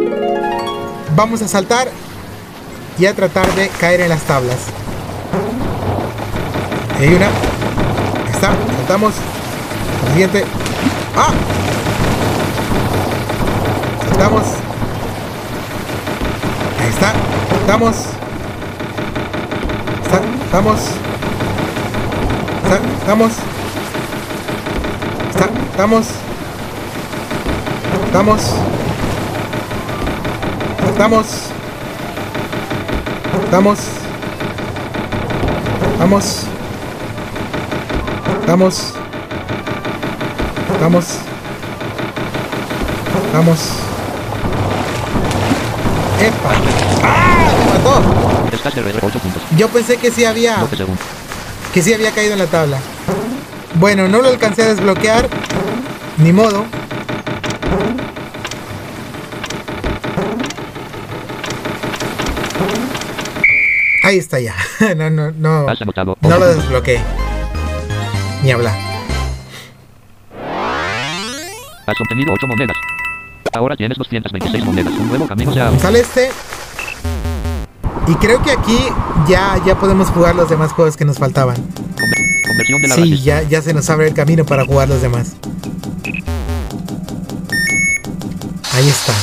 Vamos 1.18 1.42
a 1.42 1.50
saltar 1.50 1.90
y 2.98 3.08
a 3.08 3.14
tratar 3.14 3.54
de 3.56 3.68
caer 3.68 4.00
en 4.00 4.08
las 4.08 4.22
tablas. 4.24 4.68
Hay 6.98 7.10
una. 7.10 7.28
Está. 8.44 8.58
Saltamos. 8.76 9.14
Siguiente. 10.12 10.44
¡Ah! 11.16 11.32
Saltamos. 14.10 14.44
Ahí 16.82 16.90
está. 16.90 17.14
Saltamos. 17.50 17.96
Saltamos. 20.12 20.80
Saltamos. 22.68 23.32
Saltamos. 25.32 26.06
Saltamos. 28.12 28.46
Saltamos. 30.82 31.26
Saltamos. 33.32 33.80
Vamos. 35.98 36.53
Vamos. 38.48 38.94
Vamos. 40.82 41.06
Vamos. 43.34 43.60
¡Epa! 46.20 46.52
¡Ah! 47.04 47.52
¡Me 47.58 47.74
mató! 47.74 48.02
Estás 48.52 48.76
de 48.76 48.82
regreso 48.82 49.08
8 49.08 49.20
puntos. 49.20 49.42
Yo 49.58 49.68
pensé 49.70 49.98
que 49.98 50.12
sí 50.12 50.26
había 50.26 50.58
12 50.58 50.76
segundos. 50.78 51.06
que 51.74 51.82
sí 51.82 51.94
había 51.94 52.12
caído 52.12 52.34
en 52.34 52.40
la 52.40 52.48
tabla. 52.48 52.78
Bueno, 53.76 54.08
no 54.08 54.22
lo 54.22 54.28
alcancé 54.30 54.64
a 54.64 54.68
desbloquear. 54.68 55.28
Ni 56.18 56.32
modo. 56.32 56.66
Ahí 64.04 64.18
está 64.18 64.40
ya. 64.40 64.56
No, 64.96 65.10
no, 65.10 65.32
no. 65.32 65.64
No 65.64 65.68
11 65.72 65.86
lo 66.22 66.48
desbloqueé. 66.48 67.23
Ni 68.44 68.52
hablar. 68.52 68.76
Has 71.86 72.00
obtenido 72.02 72.34
8 72.34 72.48
monedas. 72.48 72.78
Ahora 73.54 73.76
tienes 73.76 73.98
226 73.98 74.66
monedas. 74.66 74.94
Un 74.94 75.08
nuevo 75.10 75.28
camino 75.28 75.54
se 75.54 75.62
abierto. 75.62 75.84
Sale 75.84 76.00
este. 76.00 76.32
Y 78.08 78.16
creo 78.16 78.42
que 78.42 78.52
aquí 78.52 78.78
ya, 79.28 79.62
ya 79.66 79.76
podemos 79.76 80.10
jugar 80.10 80.36
los 80.36 80.50
demás 80.50 80.72
juegos 80.74 80.98
que 80.98 81.06
nos 81.06 81.18
faltaban. 81.20 81.56
Conver- 81.56 82.48
Conversión 82.48 82.82
de 82.82 82.88
la 82.90 82.96
Sí, 82.96 83.22
ya, 83.22 83.44
ya 83.44 83.62
se 83.62 83.74
nos 83.74 83.90
abre 83.90 84.08
el 84.08 84.14
camino 84.14 84.46
para 84.46 84.66
jugar 84.66 84.90
los 84.90 85.02
demás. 85.02 85.34
Ahí 88.74 88.90
está. 88.90 89.14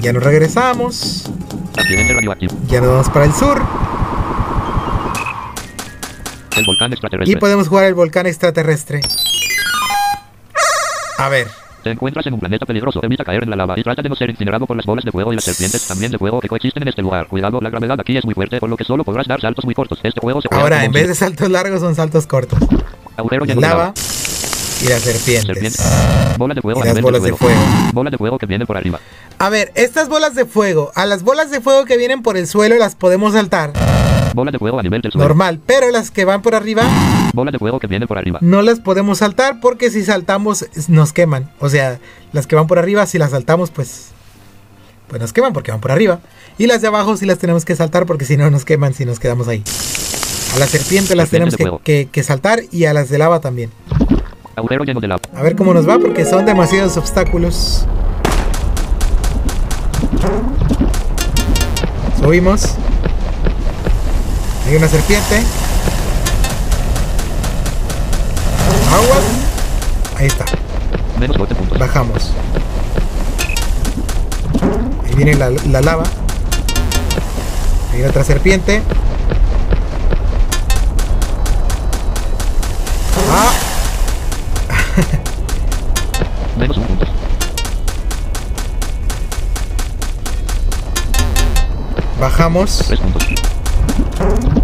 Ya 0.00 0.12
nos 0.12 0.22
regresamos. 0.22 1.24
Ya 2.68 2.80
nos 2.80 2.90
vamos 2.90 3.08
para 3.10 3.24
el 3.24 3.32
sur. 3.34 3.62
El 6.58 6.64
volcán 6.66 6.90
Y 6.90 6.94
extraterrestre. 6.94 7.36
podemos 7.38 7.68
jugar 7.68 7.84
el 7.86 7.94
volcán 7.94 8.26
extraterrestre. 8.26 9.00
A 11.18 11.28
ver. 11.28 11.48
Te 11.82 11.90
encuentras 11.92 12.26
en 12.26 12.34
un 12.34 12.40
planeta 12.40 12.66
peligroso. 12.66 13.00
Evita 13.02 13.24
caer 13.24 13.44
en 13.44 13.50
la 13.50 13.56
lava 13.56 13.78
y 13.78 13.82
trata 13.84 14.02
de 14.02 14.08
no 14.08 14.16
ser 14.16 14.28
incinerado 14.30 14.66
por 14.66 14.76
las 14.76 14.84
bolas 14.84 15.04
de 15.04 15.12
fuego 15.12 15.32
y 15.32 15.36
las 15.36 15.44
serpientes 15.44 15.86
también 15.86 16.10
de 16.10 16.18
fuego 16.18 16.40
que 16.40 16.48
coexisten 16.48 16.82
en 16.82 16.88
este 16.88 17.02
lugar. 17.02 17.28
Cuidado, 17.28 17.60
la 17.60 17.70
gravedad 17.70 17.98
aquí 18.00 18.16
es 18.16 18.24
muy 18.24 18.34
fuerte, 18.34 18.58
por 18.58 18.68
lo 18.68 18.76
que 18.76 18.84
solo 18.84 19.04
podrás 19.04 19.26
dar 19.28 19.40
saltos 19.40 19.64
muy 19.64 19.74
cortos. 19.74 19.98
Este 20.02 20.20
juego 20.20 20.42
se 20.42 20.48
Ahora, 20.50 20.84
en 20.84 20.92
vez 20.92 21.06
de 21.08 21.14
saltos 21.14 21.48
largos, 21.48 21.80
son 21.80 21.94
saltos 21.94 22.26
cortos. 22.26 22.58
agujero 23.16 23.44
La 23.44 23.54
lleno 23.54 23.60
de 23.60 23.68
lava 23.68 23.92
y 24.82 24.88
las 24.88 25.00
Serpiente. 25.02 25.46
serpientes. 25.46 26.36
Bola 26.36 26.54
de 26.54 26.62
fuego 26.62 26.80
Y 26.84 26.88
las 26.88 27.00
bolas 27.00 27.22
de 27.22 27.32
fuego. 27.32 27.60
Bola 27.92 28.10
de 28.10 28.18
fuego 28.18 28.38
que 28.38 28.46
viene 28.46 28.66
por 28.66 28.76
arriba. 28.76 28.98
A 29.38 29.48
ver, 29.48 29.70
estas 29.76 30.08
bolas 30.08 30.34
de 30.34 30.44
fuego, 30.46 30.90
a 30.96 31.06
las 31.06 31.22
bolas 31.22 31.50
de 31.52 31.60
fuego 31.60 31.84
que 31.84 31.96
vienen 31.96 32.22
por 32.22 32.36
el 32.36 32.48
suelo 32.48 32.76
las 32.76 32.96
podemos 32.96 33.34
saltar. 33.34 33.72
Bola 34.34 34.50
de 34.50 34.58
fuego 34.58 34.78
a 34.78 34.82
nivel 34.82 35.00
del 35.02 35.12
suelo. 35.12 35.26
Normal, 35.26 35.60
pero 35.66 35.90
las 35.90 36.10
que 36.10 36.24
van 36.24 36.42
por 36.42 36.54
arriba 36.54 36.82
Bola 37.34 37.50
de 37.50 37.58
fuego 37.58 37.78
que 37.80 37.86
viene 37.86 38.06
por 38.06 38.18
arriba. 38.18 38.38
no 38.42 38.62
las 38.62 38.80
podemos 38.80 39.18
saltar 39.18 39.60
porque 39.60 39.90
si 39.90 40.04
saltamos 40.04 40.66
nos 40.88 41.12
queman. 41.12 41.50
O 41.58 41.68
sea, 41.68 41.98
las 42.32 42.46
que 42.46 42.54
van 42.56 42.66
por 42.66 42.78
arriba, 42.78 43.06
si 43.06 43.18
las 43.18 43.30
saltamos, 43.30 43.70
pues, 43.70 44.08
pues 45.08 45.20
nos 45.20 45.32
queman 45.32 45.52
porque 45.52 45.70
van 45.70 45.80
por 45.80 45.90
arriba. 45.90 46.20
Y 46.58 46.66
las 46.66 46.80
de 46.82 46.88
abajo 46.88 47.16
sí 47.16 47.26
las 47.26 47.38
tenemos 47.38 47.64
que 47.64 47.74
saltar 47.76 48.06
porque 48.06 48.24
si 48.24 48.36
no 48.36 48.50
nos 48.50 48.64
queman 48.64 48.94
si 48.94 49.04
nos 49.04 49.18
quedamos 49.18 49.48
ahí. 49.48 49.62
A 50.54 50.58
las 50.58 50.70
serpientes 50.70 51.14
las 51.16 51.28
Serpiente 51.28 51.56
tenemos 51.56 51.80
que, 51.82 52.04
que- 52.04 52.08
que 52.10 52.22
saltar 52.22 52.60
y 52.72 52.84
a 52.86 52.92
las 52.94 53.08
de 53.08 53.18
lava 53.18 53.40
también. 53.40 53.70
Agujero 54.56 54.84
lleno 54.84 55.00
de 55.00 55.08
lava. 55.08 55.20
A 55.34 55.42
ver 55.42 55.54
cómo 55.56 55.72
nos 55.74 55.88
va 55.88 55.98
porque 55.98 56.24
son 56.24 56.44
demasiados 56.46 56.96
obstáculos. 56.96 57.86
Subimos. 62.20 62.74
Hay 64.68 64.76
una 64.76 64.86
serpiente. 64.86 65.42
Aguas. 68.92 69.24
Ahí 70.18 70.26
está. 70.26 70.44
Menos 71.18 71.38
12 71.38 71.54
puntos. 71.54 71.78
Bajamos. 71.78 72.32
Ahí 75.06 75.14
viene 75.14 75.36
la, 75.36 75.48
la 75.48 75.80
lava. 75.80 76.02
Ahí 77.88 77.94
viene 77.94 78.10
otra 78.10 78.22
serpiente. 78.24 78.82
Ah, 83.30 83.52
Menos 86.58 86.76
un 86.76 86.84
punto. 86.84 87.06
Bajamos. 92.20 92.84
3 92.86 93.00
puntos. 93.00 94.57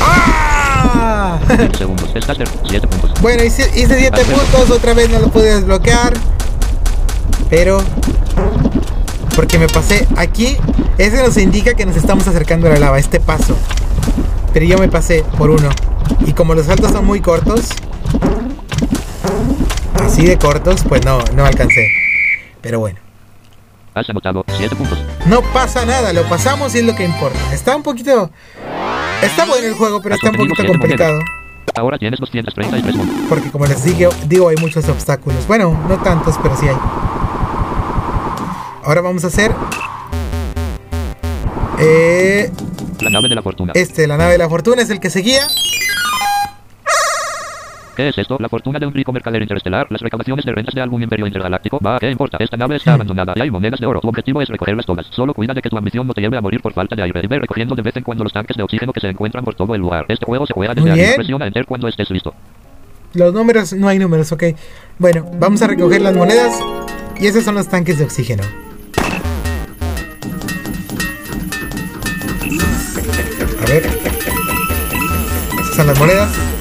¡Ah! 0.00 1.38
20 1.48 1.78
segundos. 1.78 2.10
Estás 2.14 2.36
cerca. 2.36 2.52
7 2.68 2.86
puntos. 2.86 3.20
Bueno, 3.20 3.42
hice, 3.44 3.70
hice 3.78 3.98
7 3.98 4.10
Ah, 4.12 4.24
bueno. 4.24 4.42
puntos, 4.42 4.70
otra 4.70 4.94
vez 4.94 5.10
no 5.10 5.18
lo 5.18 5.28
pude 5.28 5.54
desbloquear. 5.54 6.14
Pero... 7.50 7.82
Porque 9.34 9.58
me 9.58 9.66
pasé 9.68 10.06
aquí. 10.16 10.56
Ese 10.98 11.22
nos 11.22 11.36
indica 11.36 11.74
que 11.74 11.86
nos 11.86 11.96
estamos 11.96 12.26
acercando 12.28 12.68
a 12.68 12.70
la 12.70 12.78
lava, 12.78 12.98
este 12.98 13.18
paso. 13.20 13.56
Pero 14.52 14.64
yo 14.66 14.78
me 14.78 14.88
pasé 14.88 15.24
por 15.36 15.50
uno. 15.50 15.68
Y 16.26 16.32
como 16.32 16.54
los 16.54 16.66
saltos 16.66 16.92
son 16.92 17.04
muy 17.04 17.20
cortos... 17.20 17.66
Así 20.00 20.26
de 20.26 20.38
cortos, 20.38 20.82
pues 20.88 21.04
no, 21.04 21.18
no 21.34 21.44
alcancé. 21.44 21.88
Pero 22.60 22.78
bueno. 22.78 22.98
Has 23.94 24.08
anotado 24.10 24.44
7 24.56 24.76
puntos. 24.76 24.98
No 25.26 25.40
pasa 25.52 25.84
nada, 25.84 26.12
lo 26.12 26.22
pasamos 26.28 26.74
y 26.74 26.78
es 26.78 26.84
lo 26.84 26.94
que 26.94 27.04
importa. 27.04 27.38
Está 27.52 27.74
un 27.74 27.82
poquito... 27.82 28.30
Está 29.24 29.44
bueno 29.46 29.66
el 29.66 29.74
juego, 29.74 30.00
pero 30.02 30.14
está 30.14 30.30
un 30.30 30.36
poquito 30.36 30.66
complicado. 30.66 31.18
Ahora 31.76 31.98
tienes 31.98 32.20
233 32.20 32.94
puntos. 32.96 33.16
Porque 33.28 33.50
como 33.50 33.66
les 33.66 33.82
digo, 33.84 34.10
digo, 34.26 34.48
hay 34.48 34.56
muchos 34.56 34.88
obstáculos. 34.88 35.46
Bueno, 35.48 35.76
no 35.88 35.96
tantos, 35.98 36.36
pero 36.42 36.56
sí 36.56 36.68
hay. 36.68 36.76
Ahora 38.84 39.00
vamos 39.00 39.24
a 39.24 39.28
hacer... 39.28 39.52
Eh, 41.78 42.52
La 43.00 43.10
nave 43.10 43.28
de 43.28 43.34
la 43.34 43.42
fortuna. 43.42 43.72
este, 43.74 44.06
la 44.06 44.16
nave 44.16 44.32
de 44.32 44.38
la 44.38 44.48
fortuna 44.48 44.82
es 44.82 44.90
el 44.90 45.00
que 45.00 45.10
seguía. 45.10 45.44
¿Qué 47.96 48.08
es 48.08 48.18
esto? 48.18 48.36
La 48.40 48.48
fortuna 48.48 48.78
de 48.80 48.86
un 48.86 48.92
rico 48.92 49.12
mercader 49.12 49.40
interestelar. 49.42 49.86
Las 49.88 50.00
recaudaciones 50.00 50.44
de 50.44 50.52
rentas 50.52 50.74
de 50.74 50.80
algún 50.80 51.02
imperio 51.02 51.26
intergaláctico. 51.26 51.78
Va, 51.78 51.98
¿qué 52.00 52.10
importa? 52.10 52.38
Esta 52.40 52.56
nave 52.56 52.76
está 52.76 52.94
abandonada 52.94 53.34
y 53.36 53.40
hay 53.40 53.50
monedas 53.50 53.78
de 53.78 53.86
oro. 53.86 54.00
Tu 54.00 54.08
objetivo 54.08 54.42
es 54.42 54.48
recogerlas 54.48 54.84
todas. 54.84 55.06
Solo 55.06 55.32
cuida 55.32 55.54
de 55.54 55.62
que 55.62 55.70
tu 55.70 55.78
ambición 55.78 56.06
no 56.06 56.12
te 56.12 56.20
lleve 56.20 56.36
a 56.36 56.40
morir 56.40 56.60
por 56.60 56.72
falta 56.72 56.96
de 56.96 57.02
aire. 57.02 57.20
Y 57.22 57.26
ve 57.28 57.38
recogiendo 57.38 57.74
de 57.76 57.82
vez 57.82 57.96
en 57.96 58.02
cuando 58.02 58.24
los 58.24 58.32
tanques 58.32 58.56
de 58.56 58.64
oxígeno 58.64 58.92
que 58.92 59.00
se 59.00 59.08
encuentran 59.08 59.44
por 59.44 59.54
todo 59.54 59.74
el 59.74 59.80
lugar. 59.80 60.06
Este 60.08 60.26
juego 60.26 60.44
se 60.46 60.54
juega 60.54 60.74
desde 60.74 60.92
bien. 60.92 61.12
Presiona 61.14 61.46
Enter 61.46 61.66
cuando 61.66 61.86
estés 61.86 62.10
listo. 62.10 62.34
Los 63.12 63.32
números, 63.32 63.72
no 63.74 63.86
hay 63.86 64.00
números, 64.00 64.32
ok. 64.32 64.42
Bueno, 64.98 65.24
vamos 65.38 65.62
a 65.62 65.68
recoger 65.68 66.02
las 66.02 66.16
monedas. 66.16 66.58
Y 67.20 67.28
esos 67.28 67.44
son 67.44 67.54
los 67.54 67.68
tanques 67.68 67.98
de 67.98 68.04
oxígeno. 68.04 68.42
A 73.62 73.66
ver. 73.68 73.86
Esas 75.60 75.76
son 75.76 75.86
las 75.86 75.98
monedas. 75.98 76.53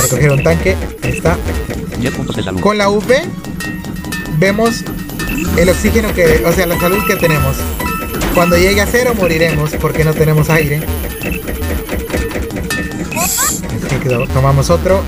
A 0.00 0.02
recoger 0.04 0.32
un 0.32 0.42
tanque. 0.42 0.76
Ahí 1.02 1.10
está. 1.12 1.36
10 1.98 2.14
puntos 2.14 2.36
de 2.36 2.42
salud. 2.42 2.60
Con 2.60 2.78
la 2.78 2.88
V 2.88 3.22
vemos 4.38 4.84
el 5.56 5.68
oxígeno 5.68 6.12
que, 6.14 6.42
o 6.46 6.52
sea, 6.52 6.66
la 6.66 6.78
salud 6.80 6.98
que 7.06 7.16
tenemos. 7.16 7.56
Cuando 8.34 8.56
llegue 8.56 8.80
a 8.80 8.86
cero 8.86 9.12
moriremos 9.16 9.70
porque 9.80 10.04
no 10.04 10.14
tenemos 10.14 10.48
aire. 10.50 10.80
Así 13.86 13.96
que 14.02 14.08
to- 14.08 14.26
tomamos 14.28 14.70
otro 14.70 15.02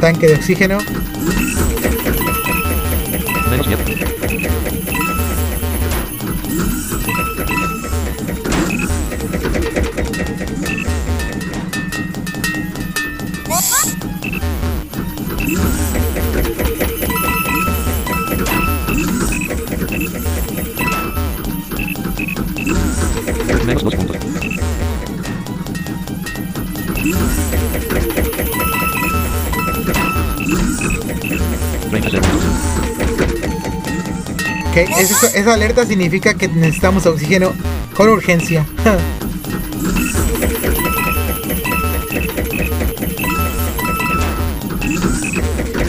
tanque 0.00 0.26
de 0.28 0.34
oxígeno. 0.34 0.78
Esa, 34.82 35.54
alerta 35.54 35.86
significa 35.86 36.34
que 36.34 36.48
necesitamos 36.48 37.06
oxígeno 37.06 37.54
con 37.94 38.10
urgencia. 38.10 38.66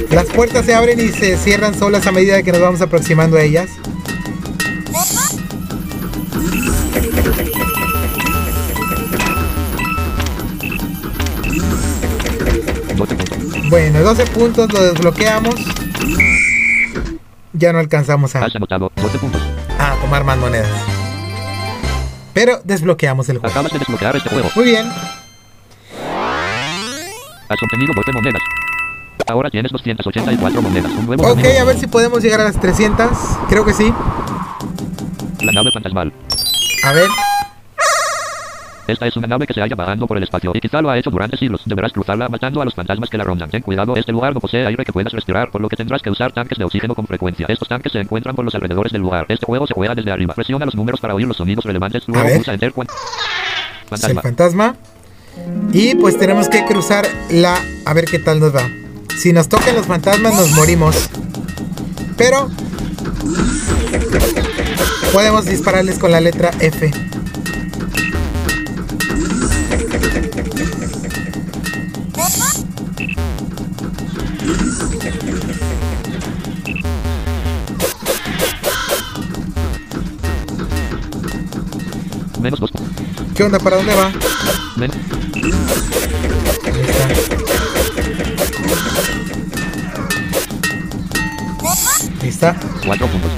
Las 0.09 0.27
puertas 0.27 0.65
se 0.65 0.73
abren 0.73 1.01
y 1.01 1.09
se 1.09 1.35
cierran 1.37 1.77
solas 1.77 2.07
a 2.07 2.13
medida 2.13 2.41
que 2.43 2.53
nos 2.53 2.61
vamos 2.61 2.79
aproximando 2.81 3.35
a 3.35 3.41
ellas. 3.43 3.69
Bueno, 13.69 13.99
12 13.99 14.25
puntos 14.27 14.71
lo 14.71 14.81
desbloqueamos. 14.81 15.76
Ya 17.57 17.73
no 17.73 17.79
alcanzamos 17.79 18.35
a, 18.35 18.45
Has 18.45 18.55
anotado 18.55 18.91
12 18.95 19.17
puntos. 19.19 19.41
a 19.79 19.95
tomar 20.01 20.23
más 20.23 20.37
monedas. 20.37 20.69
Pero 22.33 22.59
desbloqueamos 22.63 23.27
el 23.29 23.39
juego. 23.39 23.51
Acabas 23.51 23.71
de 23.71 23.79
desbloquear 23.79 24.15
este 24.15 24.29
juego. 24.29 24.49
Muy 24.55 24.65
bien. 24.65 24.85
Has 27.49 27.63
obtenido 27.63 27.93
12 27.95 28.11
monedas. 28.13 28.41
Ahora 29.27 29.49
tienes 29.49 29.71
284 29.71 30.61
monedas. 30.61 30.91
Un 30.91 31.05
nuevo 31.07 31.23
Ok, 31.23 31.41
camino. 31.41 31.59
a 31.61 31.63
ver 31.63 31.77
si 31.79 31.87
podemos 31.87 32.21
llegar 32.21 32.41
a 32.41 32.43
las 32.43 32.59
300. 32.59 33.09
Creo 33.49 33.65
que 33.65 33.73
sí. 33.73 33.91
La 35.41 35.51
nave 35.51 35.71
fantasmal. 35.73 36.13
A 36.83 36.91
ver. 36.91 37.07
Esta 38.87 39.05
es 39.05 39.17
una 39.17 39.27
nave 39.27 39.45
que 39.45 39.53
se 39.53 39.61
halla 39.61 39.75
vagando 39.75 40.07
por 40.07 40.17
el 40.17 40.23
espacio 40.23 40.51
y 40.53 40.59
quizá 40.59 40.81
lo 40.81 40.89
ha 40.89 40.97
hecho 40.97 41.09
durante 41.09 41.37
siglos. 41.37 41.61
Deberás 41.65 41.91
cruzarla 41.91 42.29
matando 42.29 42.61
a 42.61 42.65
los 42.65 42.73
fantasmas 42.73 43.09
que 43.09 43.17
la 43.17 43.25
rondan. 43.25 43.49
Ten 43.49 43.61
cuidado, 43.61 43.95
este 43.95 44.11
lugar 44.11 44.33
no 44.33 44.39
posee 44.39 44.65
aire 44.65 44.85
que 44.85 44.93
puedas 44.93 45.11
respirar, 45.11 45.51
por 45.51 45.61
lo 45.61 45.67
que 45.69 45.75
tendrás 45.75 46.01
que 46.01 46.09
usar 46.09 46.31
tanques 46.31 46.57
de 46.57 46.63
oxígeno 46.63 46.95
con 46.95 47.05
frecuencia. 47.05 47.45
Estos 47.49 47.67
tanques 47.67 47.91
se 47.91 47.99
encuentran 47.99 48.35
por 48.35 48.45
los 48.45 48.55
alrededores 48.55 48.91
del 48.91 49.01
lugar. 49.01 49.25
Este 49.27 49.45
juego 49.45 49.67
se 49.67 49.73
juega 49.73 49.93
desde 49.93 50.11
arriba. 50.11 50.33
Presiona 50.33 50.65
los 50.65 50.75
números 50.75 51.01
para 51.01 51.13
oír 51.13 51.27
los 51.27 51.37
sonidos 51.37 51.65
relevantes. 51.65 52.07
Luego 52.07 52.23
ver. 52.25 52.37
pulsa 52.37 52.53
enter 52.53 52.71
cuando... 52.71 52.93
Es 52.93 52.99
el 53.81 53.89
Fantasma. 53.89 54.21
fantasma. 54.21 54.75
Y 55.73 55.95
pues 55.95 56.17
tenemos 56.17 56.49
que 56.49 56.65
cruzar 56.65 57.05
la... 57.29 57.57
A 57.85 57.93
ver 57.93 58.05
qué 58.05 58.19
tal 58.19 58.39
nos 58.39 58.55
va. 58.55 58.67
Si 59.17 59.33
nos 59.33 59.49
tocan 59.49 59.75
los 59.75 59.85
fantasmas 59.85 60.33
nos 60.33 60.51
morimos. 60.51 61.09
Pero... 62.17 62.49
Podemos 65.13 65.45
dispararles 65.45 65.97
con 65.99 66.11
la 66.11 66.21
letra 66.21 66.51
F. 66.59 66.91
Menos 82.47 82.61
2. 82.61 82.71
¿Qué 83.35 83.43
onda? 83.43 83.59
¿Para 83.59 83.75
dónde 83.75 83.93
va? 83.93 84.09
Menos... 84.77 84.95
Ahí 92.21 92.29
está. 92.29 92.55
4 92.85 93.07
puntos. 93.07 93.31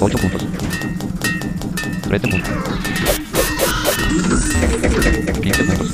8 0.00 0.18
puntos. 0.18 0.46
13 2.08 2.26
puntos. 2.26 2.50
15 5.40 5.62
puntos. 5.62 5.90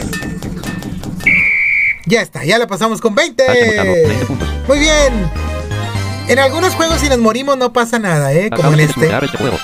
Ya 2.07 2.23
está, 2.23 2.43
ya 2.47 2.57
la 2.57 2.67
pasamos 2.67 3.03
con 3.03 3.15
20. 3.15 3.43
Has 3.47 3.51
anotado 3.51 3.93
20 3.93 4.25
puntos. 4.25 4.49
Muy 4.67 4.79
bien. 4.79 5.31
En 6.29 6.39
algunos 6.39 6.73
juegos 6.75 7.01
si 7.03 7.11
nos 7.11 7.19
morimos 7.19 7.59
no 7.59 7.71
pasa 7.75 7.99
nada, 7.99 8.33
¿eh? 8.33 8.49
Como 8.49 8.73
en 8.73 8.81
este. 8.81 9.15
este 9.15 9.37
juego. 9.37 9.59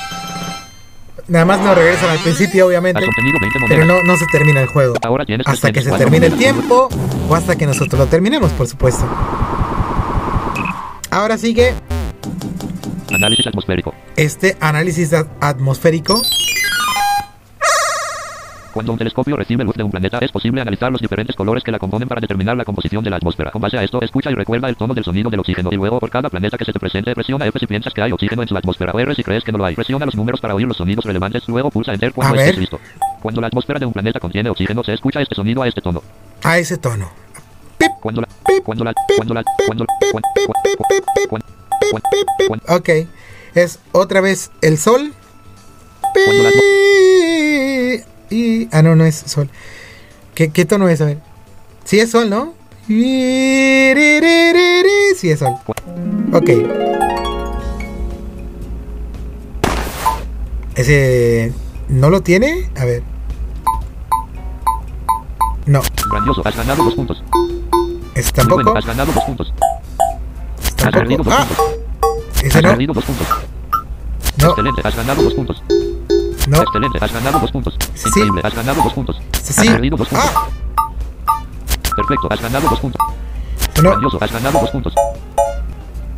Nada 1.31 1.44
más 1.44 1.61
nos 1.61 1.77
regresan 1.77 2.11
al 2.11 2.19
principio, 2.19 2.66
obviamente. 2.66 2.98
Has 3.01 3.09
obtenido 3.09 3.39
20 3.40 3.59
Pero 3.69 3.85
no, 3.86 4.02
no 4.02 4.16
se 4.16 4.27
termina 4.32 4.61
el 4.62 4.66
juego. 4.66 4.94
Hasta 4.97 5.70
que 5.73 5.81
se 5.81 5.90
304 5.90 5.98
termine 5.98 6.27
el 6.27 6.36
tiempo 6.36 6.89
o 7.28 7.35
hasta 7.36 7.55
que 7.57 7.66
nosotros 7.66 8.01
lo 8.01 8.07
terminemos, 8.07 8.51
por 8.52 8.66
supuesto. 8.66 9.05
Ahora 11.11 11.39
sigue 11.39 11.73
Análisis 13.12 13.47
atmosférico. 13.47 13.94
este 14.16 14.57
análisis 14.61 15.12
at- 15.12 15.28
atmosférico. 15.40 16.20
Cuando 18.72 18.92
un 18.92 18.98
telescopio 18.98 19.34
recibe 19.36 19.64
luz 19.64 19.74
de 19.74 19.82
un 19.82 19.90
planeta, 19.90 20.18
es 20.20 20.30
posible 20.30 20.60
analizar 20.60 20.92
los 20.92 21.01
diferentes 21.01 21.34
colores 21.34 21.64
que 21.64 21.72
la 21.72 21.78
componen 21.80 22.06
para 22.09 22.20
determinar 22.20 22.56
la 22.56 22.64
composición 22.64 23.02
de 23.02 23.10
la 23.10 23.16
atmósfera. 23.16 23.51
Con 23.51 23.60
base 23.60 23.76
a 23.76 23.82
esto, 23.82 24.01
escucha 24.01 24.30
y 24.30 24.34
recuerda 24.34 24.68
el 24.68 24.76
tono 24.76 24.94
del 24.94 25.02
sonido 25.05 25.28
del 25.28 25.40
oxígeno. 25.40 25.70
Y 25.72 25.76
luego, 25.76 25.98
por 25.98 26.09
cada 26.09 26.28
planeta 26.30 26.56
que 26.56 26.64
se 26.64 26.72
te 26.72 26.78
presente, 26.78 27.12
presiona 27.14 27.47
F 27.47 27.59
si 27.59 27.66
piensas 27.66 27.92
que 27.92 28.01
hay 28.02 28.12
oxígeno 28.12 28.42
en 28.42 28.48
su 28.48 28.56
atmósfera. 28.56 28.92
O 28.92 28.98
R 29.01 29.14
si 29.14 29.24
crees 29.24 29.42
que 29.42 29.51
no 29.51 29.59
lo 29.59 29.64
hay. 29.64 29.74
Presiona 29.74 30.06
los 30.06 30.14
números 30.14 30.40
para 30.40 30.55
oír 30.55 30.68
los 30.68 30.76
sonidos 30.76 31.05
relevantes. 31.05 31.48
Luego 31.48 31.70
pulsa 31.70 31.92
Enter 31.92 32.12
cuando 32.12 32.36
estés 32.36 32.59
listo. 32.59 32.78
Cuando 33.20 33.40
la 33.40 33.48
atmósfera 33.48 33.80
de 33.80 33.86
un 33.86 33.92
planeta 33.92 34.20
contiene 34.20 34.51
oxígeno, 34.51 34.84
se 34.84 34.92
escucha 34.94 35.20
este 35.20 35.34
sonido 35.34 35.62
a 35.62 35.68
este 35.68 35.80
tono. 35.80 36.02
A 36.44 36.59
ese 36.59 36.78
tono. 36.78 37.10
Cuando 38.01 38.20
la... 38.20 38.28
Pip. 38.47 38.62
Cuando 38.64 38.84
la, 38.84 38.94
cuando 39.16 39.34
la, 39.34 39.42
cuando, 39.66 39.84
cuando, 40.12 40.28
cuando, 41.28 41.47
cuando, 42.48 42.64
Ok, 42.76 42.88
es 43.55 43.78
otra 43.92 44.20
vez 44.20 44.51
el 44.62 44.78
sol. 44.78 45.12
Cuando 46.24 46.42
las- 46.44 46.55
Y, 48.31 48.69
ah, 48.73 48.82
no, 48.82 48.97
no 48.97 49.05
es 49.05 49.16
sol. 49.16 49.48
¿Qué, 50.35 50.51
qué 50.51 50.65
tono 50.65 50.89
es? 50.89 51.01
A 51.01 51.07
ver. 51.07 51.19
Sí 51.85 51.98
es 52.01 52.11
sol, 52.11 52.31
¿no? 52.31 52.55
Sí 52.86 53.02
es 55.31 55.39
sol. 55.40 55.55
Ok. 56.32 56.51
Ese... 60.77 61.52
¿No 61.89 62.09
lo 62.11 62.20
tiene? 62.23 62.70
A 62.78 62.85
ver. 62.85 63.02
No, 65.66 65.82
grandioso, 66.11 66.43
has 66.44 66.57
ganado 66.57 66.85
dos 66.85 66.94
puntos. 66.94 67.23
ese 68.15 68.32
Muy 68.44 68.55
bueno, 68.55 68.73
tampoco. 68.73 68.78
has 68.78 68.86
ganado 68.86 69.12
dos 69.12 69.24
puntos. 69.24 69.52
Has 70.62 70.77
Tampoco. 70.77 70.98
perdido 71.01 71.23
dos 71.24 71.35
Ah, 71.36 71.47
puntos. 71.47 71.66
ese 72.43 72.59
Has 72.59 72.62
no. 72.65 72.70
perdido 72.70 72.94
dos 72.94 73.05
puntos. 73.05 73.27
No, 74.40 74.48
Excelente, 74.51 74.81
has 74.85 74.97
ganado 74.97 75.23
dos 75.23 75.35
puntos. 75.35 75.62
No. 76.48 76.62
Excelente, 76.62 76.98
has 77.04 77.12
ganado 77.12 77.38
dos 77.38 77.50
puntos. 77.52 77.76
Sí. 77.94 78.08
Increíble, 78.08 78.40
has 78.44 78.54
ganado 78.54 78.82
dos 78.82 78.92
puntos. 78.92 79.20
Ese 79.32 79.50
Has 79.60 79.66
sí. 79.66 79.68
perdido 79.72 79.96
dos 79.96 80.08
puntos. 80.08 80.30
Ah, 80.34 80.46
Perfecto, 81.96 82.28
has 82.30 82.40
ganado 82.40 82.68
dos 82.68 82.80
puntos. 82.80 83.00
no. 83.82 83.90
Grandioso, 83.90 84.18
has 84.22 84.32
ganado 84.32 84.60
dos 84.60 84.70
puntos. 84.70 84.94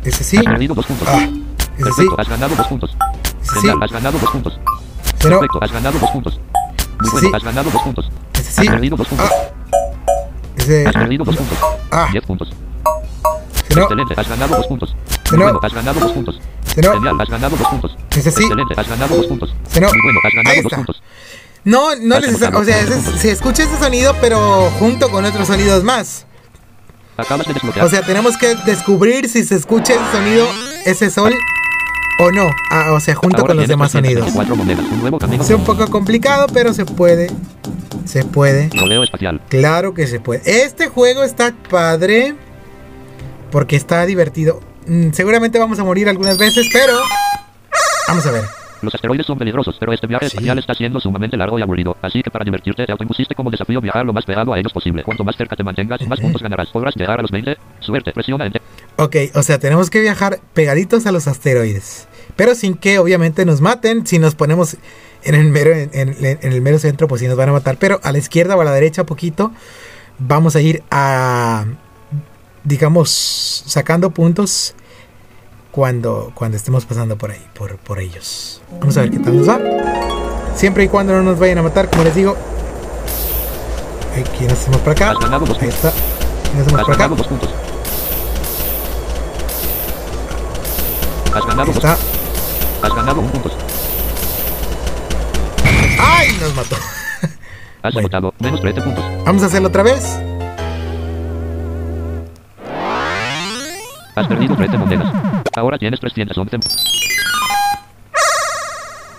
Ese 0.03 0.23
sí. 0.23 0.37
Has 0.37 0.43
perdido 0.45 0.75
dos 0.75 0.85
puntos. 0.85 1.07
Ah, 1.09 1.17
ese 1.17 1.29
sí. 1.29 1.83
Perfecto, 1.83 2.15
has 2.21 2.29
ganado 2.29 2.55
dos 2.55 2.67
puntos. 2.67 2.97
Ese 3.41 3.53
sí. 3.55 3.59
Genial, 3.61 3.83
has 3.83 3.91
ganado 3.91 4.19
dos 4.19 4.29
puntos. 4.29 4.59
No. 4.63 5.29
Perfecto, 5.29 5.59
has 5.63 5.71
ganado 5.71 5.99
dos 5.99 6.09
puntos. 6.11 6.39
Muy 6.99 7.09
Sí, 7.09 7.11
bueno, 7.11 7.27
sí. 7.29 7.35
has 7.35 7.43
ganado 7.43 7.71
dos 7.71 7.81
puntos. 7.81 8.11
Ese 8.33 8.49
Has 8.49 8.55
sí. 8.55 8.67
perdido 8.69 8.97
dos 8.97 9.07
puntos. 9.07 9.29
Ah, 9.31 9.51
ese. 10.57 10.87
Has 10.87 10.93
perdido 10.93 11.25
dos 11.25 11.35
puntos. 11.35 11.57
Ah, 11.91 12.07
Diez 12.11 12.25
puntos. 12.25 12.49
No. 13.75 13.81
Excelente, 13.83 14.13
has 14.17 14.29
ganado 14.29 14.55
dos 14.57 14.67
puntos. 14.67 14.95
Muy 15.31 15.39
no. 15.39 15.43
bueno, 15.45 15.59
has 15.63 15.73
ganado 15.73 15.99
dos 15.99 16.11
puntos. 16.11 16.41
No. 16.75 16.93
Genial, 16.93 17.15
has 17.21 17.29
ganado 17.29 17.55
dos 17.57 17.67
puntos. 17.67 17.97
Ese 18.11 18.31
sí. 18.31 18.43
Excelente, 18.43 18.73
has 18.77 18.87
ganado 18.89 19.15
dos 19.15 19.25
puntos. 19.27 19.55
No. 19.79 19.87
Muy 19.87 19.99
bueno, 20.03 20.19
has 20.23 20.33
ganado 20.33 20.55
Ahí 20.55 20.61
dos 20.61 20.73
puntos. 20.73 21.03
No, 21.65 21.95
no 21.95 22.15
Has 22.15 22.23
anotado. 22.25 22.59
O 22.59 22.63
sea, 22.65 22.79
ese- 22.81 23.17
se 23.17 23.31
escucha 23.31 23.63
ese 23.63 23.77
sonido, 23.77 24.15
pero 24.19 24.69
junto 24.79 25.09
con 25.09 25.23
otros 25.25 25.47
sonidos 25.47 25.83
más. 25.83 26.25
Acabas 27.15 27.47
de 27.47 27.53
desbloquear. 27.53 27.85
O 27.85 27.89
sea, 27.89 28.01
tenemos 28.01 28.37
que 28.37 28.55
descubrir 28.65 29.29
si 29.29 29.43
se 29.43 29.55
escucha 29.55 29.93
ese 29.93 30.11
sonido, 30.11 30.47
ese 30.85 31.09
sol, 31.11 31.33
o 32.19 32.31
no. 32.31 32.49
Ah, 32.71 32.91
o 32.93 32.99
sea, 32.99 33.15
junto 33.15 33.37
Ahora 33.37 33.49
con 33.49 33.57
los 33.57 33.67
demás 33.67 33.91
sonidos. 33.91 34.25
324 34.25 34.55
monedas, 34.55 34.85
un 34.91 34.99
nuevo 35.01 35.19
camino. 35.19 35.43
Es 35.43 35.49
un 35.51 35.63
poco 35.63 35.87
complicado, 35.89 36.47
pero 36.53 36.73
se 36.73 36.85
puede. 36.85 37.29
Se 38.05 38.25
puede. 38.25 38.69
Rodeo 38.75 39.03
espacial. 39.03 39.39
Claro 39.47 39.93
que 39.93 40.07
se 40.07 40.19
puede. 40.19 40.41
Este 40.63 40.87
juego 40.89 41.23
está 41.23 41.53
padre. 41.69 42.35
Porque 43.53 43.77
está 43.77 44.05
divertido. 44.05 44.59
Mm, 44.87 45.11
seguramente 45.11 45.59
vamos 45.59 45.79
a 45.79 45.83
morir 45.85 46.09
algunas 46.09 46.37
veces, 46.37 46.67
pero. 46.73 46.93
Vamos 48.07 48.25
a 48.25 48.31
ver. 48.31 48.43
Los 48.81 48.93
asteroides 48.95 49.25
son 49.25 49.37
peligrosos, 49.37 49.77
pero 49.79 49.93
este 49.93 50.07
viaje 50.07 50.25
Sí. 50.27 50.35
espacial 50.35 50.59
está 50.59 50.73
siendo 50.73 50.99
sumamente 50.99 51.37
largo 51.37 51.57
y 51.57 51.61
aburrido. 51.61 51.95
Así 52.01 52.21
que 52.21 52.29
para 52.29 52.43
divertirte 52.43 52.85
te 52.85 52.91
autoimpusiste 52.91 53.33
como 53.35 53.49
desafío 53.49 53.79
viajar 53.79 54.05
lo 54.05 54.11
más 54.11 54.25
pegado 54.25 54.51
a 54.53 54.59
ellos 54.59 54.73
posible. 54.73 55.03
Cuanto 55.03 55.23
más 55.23 55.37
cerca 55.37 55.55
te 55.55 55.63
mantengas, 55.63 56.05
más 56.05 56.19
puntos 56.19 56.41
ganarás. 56.41 56.67
Podrás 56.69 56.93
llegar 56.95 57.19
a 57.19 57.21
los 57.21 57.31
20. 57.31 57.55
Suerte, 57.79 58.11
presiona 58.11 58.45
Enter. 58.45 58.61
Ok, 58.97 59.15
o 59.35 59.43
sea, 59.43 59.57
tenemos 59.59 59.89
que 59.89 60.01
viajar 60.01 60.39
pegaditos 60.53 61.05
a 61.05 61.13
los 61.13 61.27
asteroides. 61.29 62.07
Pero 62.35 62.55
sin 62.55 62.73
que 62.75 62.99
obviamente 62.99 63.45
nos 63.45 63.61
maten. 63.61 64.05
Si 64.05 64.19
nos 64.19 64.35
ponemos 64.35 64.75
en 65.23 65.35
el 65.35 65.45
mero, 65.45 65.71
en, 65.71 65.91
en- 65.93 66.17
en 66.41 66.51
el 66.51 66.61
mero 66.61 66.77
centro, 66.79 67.07
pues 67.07 67.21
sí 67.21 67.27
nos 67.27 67.37
van 67.37 67.49
a 67.49 67.53
matar. 67.53 67.77
Pero 67.79 68.01
a 68.03 68.11
la 68.11 68.17
izquierda 68.17 68.57
o 68.57 68.61
a 68.61 68.65
la 68.65 68.73
derecha 68.73 69.05
poquito. 69.05 69.53
Vamos 70.19 70.57
a 70.57 70.61
ir 70.61 70.83
a. 70.91 71.63
Digamos. 72.63 73.63
sacando 73.67 74.11
puntos. 74.11 74.75
Cuando, 75.71 76.31
cuando 76.35 76.55
estemos 76.55 76.85
pasando 76.85 77.17
por 77.17 77.31
ahí, 77.31 77.43
por, 77.55 77.77
por 77.77 77.99
ellos. 77.99 78.61
Vamos 78.79 78.95
a 78.95 79.01
ver 79.01 79.09
qué 79.09 79.17
tal 79.17 79.35
nos 79.37 79.49
va. 79.49 79.59
Siempre 80.55 80.83
y 80.83 80.87
cuando 80.87 81.13
no 81.13 81.23
nos 81.23 81.39
vayan 81.39 81.57
a 81.57 81.63
matar, 81.63 81.89
como 81.89 82.03
les 82.03 82.13
digo. 82.13 82.37
Aquí 84.15 84.43
nos 84.43 84.53
hacemos 84.53 84.77
para 84.81 84.91
acá. 84.91 85.09
Has 85.11 85.19
ganado 85.19 85.45
dos 85.47 85.59
Ahí 85.59 85.69
está. 85.69 85.87
Aquí 85.89 85.97
nos 86.57 86.67
hacemos 86.67 86.83
para 86.83 86.93
acá. 86.93 87.07
dos 87.15 87.27
puntos. 87.27 87.49
Has 91.33 91.45
ganado 91.47 91.61
Ahí 91.61 91.67
dos. 91.67 91.77
está. 91.77 91.97
Has 92.83 92.95
ganado 92.95 93.19
un 93.21 93.29
punto. 93.31 93.49
¡Ay! 95.99 96.37
Nos 96.39 96.53
mató. 96.53 96.75
Has 97.81 97.93
Bueno. 97.93 98.33
menos 98.39 98.61
13 98.61 98.81
puntos. 98.81 99.03
Vamos 99.25 99.41
a 99.41 99.47
hacerlo 99.47 99.69
otra 99.69 99.81
vez. 99.81 100.03
Has 104.15 104.27
perdido 104.27 104.55
13 104.55 104.77
monedas. 104.77 105.07
Ahora 105.55 105.77
tienes 105.77 105.99
311. 105.99 106.57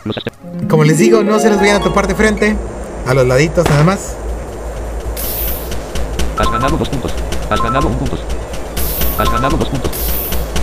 Los 0.04 0.16
aste- 0.16 0.32
Como 0.68 0.84
les 0.84 0.98
digo, 0.98 1.22
no 1.22 1.38
se 1.38 1.50
los 1.50 1.58
vayan 1.58 1.80
a 1.80 1.84
topar 1.84 2.06
de 2.06 2.14
frente. 2.14 2.56
A 3.06 3.14
los 3.14 3.26
laditos 3.26 3.68
nada 3.68 3.82
más. 3.84 4.14
Has 6.38 6.50
ganado 6.50 6.76
dos 6.76 6.88
puntos. 6.88 7.12
Has 7.50 7.60
ganado 7.60 7.88
un 7.88 7.94
punto. 7.96 8.16
Has 9.18 9.30
ganado 9.30 9.56
dos 9.56 9.68
puntos. 9.68 9.90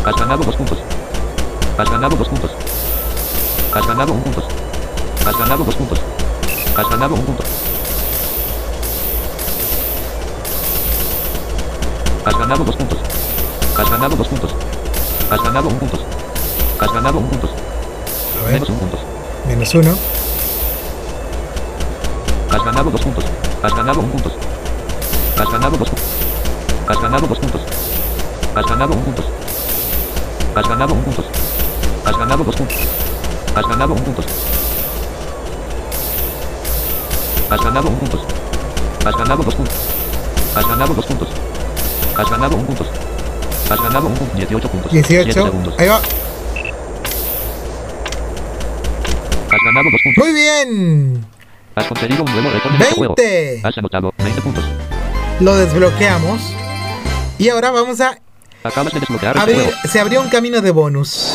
Has 0.05 0.15
ganado 0.15 0.43
dos 0.43 0.55
puntos. 0.55 0.77
Has 1.77 1.89
ganado 1.89 2.15
dos 2.15 2.27
puntos. 2.27 2.51
Has 3.73 3.87
ganado 3.87 4.13
un 4.13 4.21
punto. 4.21 4.43
Has 5.25 5.37
ganado 5.37 5.63
dos 5.63 5.75
puntos. 5.75 6.01
Has 6.77 6.89
ganado 6.89 7.15
un 7.15 7.21
punto. 7.21 7.43
Has 12.25 12.37
ganado 12.37 12.63
dos 12.63 12.75
puntos. 12.75 12.99
Has 13.77 13.89
ganado 13.89 14.15
dos 14.15 14.27
puntos. 14.27 14.53
Has 15.29 15.41
ganado 15.41 15.67
un 15.69 15.75
punto. 15.79 15.97
Has 16.79 16.91
ganado 16.93 17.17
un 17.19 17.27
punto. 17.27 17.47
A 17.47 18.43
ver, 18.45 18.53
Menos 18.53 18.69
un 18.69 18.77
punto. 18.77 18.97
menos 19.47 19.75
uno. 19.75 19.97
Has 22.51 22.63
ganado 22.65 22.91
dos 22.91 23.01
puntos. 23.01 23.25
Has 23.63 23.73
ganado 23.73 23.99
un 23.99 24.09
punto. 24.09 24.31
Has 25.37 25.49
ganado 25.51 25.77
dos 25.77 25.89
puntos. 25.89 26.05
Has 26.87 27.01
ganado 27.01 27.27
dos 27.27 27.39
puntos. 27.39 27.61
Has 28.55 28.65
ganado 28.65 28.93
un 28.93 29.01
punto. 29.03 29.23
Has 30.55 30.67
ganado 30.67 30.93
un 30.93 31.03
punto. 31.03 31.23
Has 32.05 32.17
ganado 32.17 32.43
dos 32.43 32.55
puntos. 32.55 32.77
Has 33.55 33.67
ganado 33.67 33.93
un 33.93 34.01
punto. 34.01 34.21
Has 37.49 37.61
ganado 37.61 37.87
un 37.89 37.95
punto. 37.97 38.19
Has 39.05 39.15
ganado 39.15 39.43
dos 39.43 39.55
puntos. 39.55 39.75
Has 40.55 40.67
ganado 40.67 40.93
dos 40.93 41.05
puntos. 41.05 41.29
Has 42.17 42.29
ganado 42.29 42.55
un 42.55 42.65
punto. 42.65 42.85
Has 43.71 43.81
ganado 43.81 44.07
un 44.07 44.13
punto. 44.15 44.35
18 44.35 44.69
puntos. 44.69 44.91
7 44.91 45.07
18. 45.25 45.45
segundos. 45.45 45.75
Ahí 45.79 45.87
va. 45.87 45.95
Has 49.51 49.59
ganado 49.65 49.89
dos 49.91 50.01
puntos. 50.03 50.23
Muy 50.25 50.33
bien. 50.33 51.25
Has 51.75 51.87
conseguido 51.87 52.23
un 52.23 52.31
nuevo 52.33 52.49
récord 52.49 52.75
en 52.75 52.81
este 52.81 52.95
juego. 52.95 53.15
20. 53.17 53.61
Has 53.67 53.77
anotado 53.77 54.13
20 54.17 54.41
puntos. 54.41 54.63
Lo 55.39 55.55
desbloqueamos. 55.55 56.41
Y 57.37 57.49
ahora 57.49 57.71
vamos 57.71 58.01
a 58.01 58.17
Acabas 58.63 58.93
de 58.93 58.99
desbloquear 58.99 59.37
este 59.37 59.51
abrir. 59.51 59.63
juego. 59.63 59.71
Se 59.89 59.99
abrió 59.99 60.21
un 60.21 60.29
camino 60.29 60.61
de 60.61 60.71
bonus. 60.71 61.31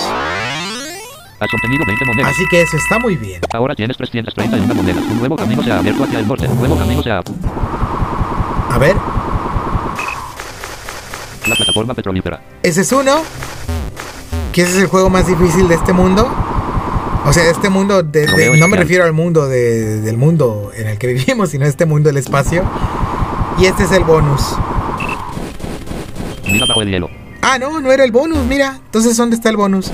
Has 1.40 1.52
obtenido 1.52 1.84
20 1.86 2.04
monedas. 2.04 2.30
Así 2.32 2.44
que 2.50 2.62
eso 2.62 2.76
está 2.76 2.98
muy 2.98 3.16
bien. 3.16 3.40
Ahora 3.52 3.74
tienes 3.74 3.96
331 3.96 4.74
monedas. 4.74 5.02
Un 5.04 5.18
nuevo 5.18 5.36
camino 5.36 5.62
se 5.62 5.72
ha 5.72 5.78
abierto 5.78 6.04
hacia 6.04 6.18
el 6.20 6.28
norte. 6.28 6.46
Un 6.48 6.58
nuevo 6.58 6.76
camino 6.78 7.02
se 7.02 7.10
ha... 7.10 7.22
A 8.70 8.78
ver. 8.78 8.96
La 11.48 11.54
plataforma 11.56 11.94
petrolífera. 11.94 12.40
Ese 12.62 12.80
es 12.82 12.92
uno. 12.92 13.22
Que 14.52 14.62
ese 14.62 14.72
es 14.72 14.76
el 14.78 14.86
juego 14.86 15.10
más 15.10 15.26
difícil 15.26 15.68
de 15.68 15.74
este 15.74 15.92
mundo. 15.92 16.28
O 17.24 17.32
sea, 17.32 17.44
de 17.44 17.50
este 17.50 17.68
mundo. 17.70 18.02
de- 18.02 18.20
de- 18.22 18.26
Romeo 18.26 18.56
no 18.56 18.68
me 18.68 18.76
refiero 18.76 19.04
al 19.04 19.12
mundo 19.12 19.46
de- 19.48 20.00
del 20.00 20.16
mundo 20.16 20.70
en 20.74 20.88
el 20.88 20.98
que 20.98 21.06
vivimos, 21.08 21.50
sino 21.50 21.66
este 21.66 21.84
mundo 21.86 22.08
del 22.08 22.16
espacio. 22.16 22.62
Y 23.58 23.66
este 23.66 23.84
es 23.84 23.92
el 23.92 24.04
bonus. 24.04 24.42
Mira 26.44 26.66
bajo 26.66 26.82
el 26.82 26.90
hielo. 26.90 27.10
Ah, 27.42 27.58
no, 27.58 27.80
no 27.80 27.92
era 27.92 28.04
el 28.04 28.12
bonus, 28.12 28.44
mira. 28.46 28.78
Entonces, 28.86 29.16
¿dónde 29.16 29.36
está 29.36 29.48
el 29.50 29.56
bonus? 29.56 29.90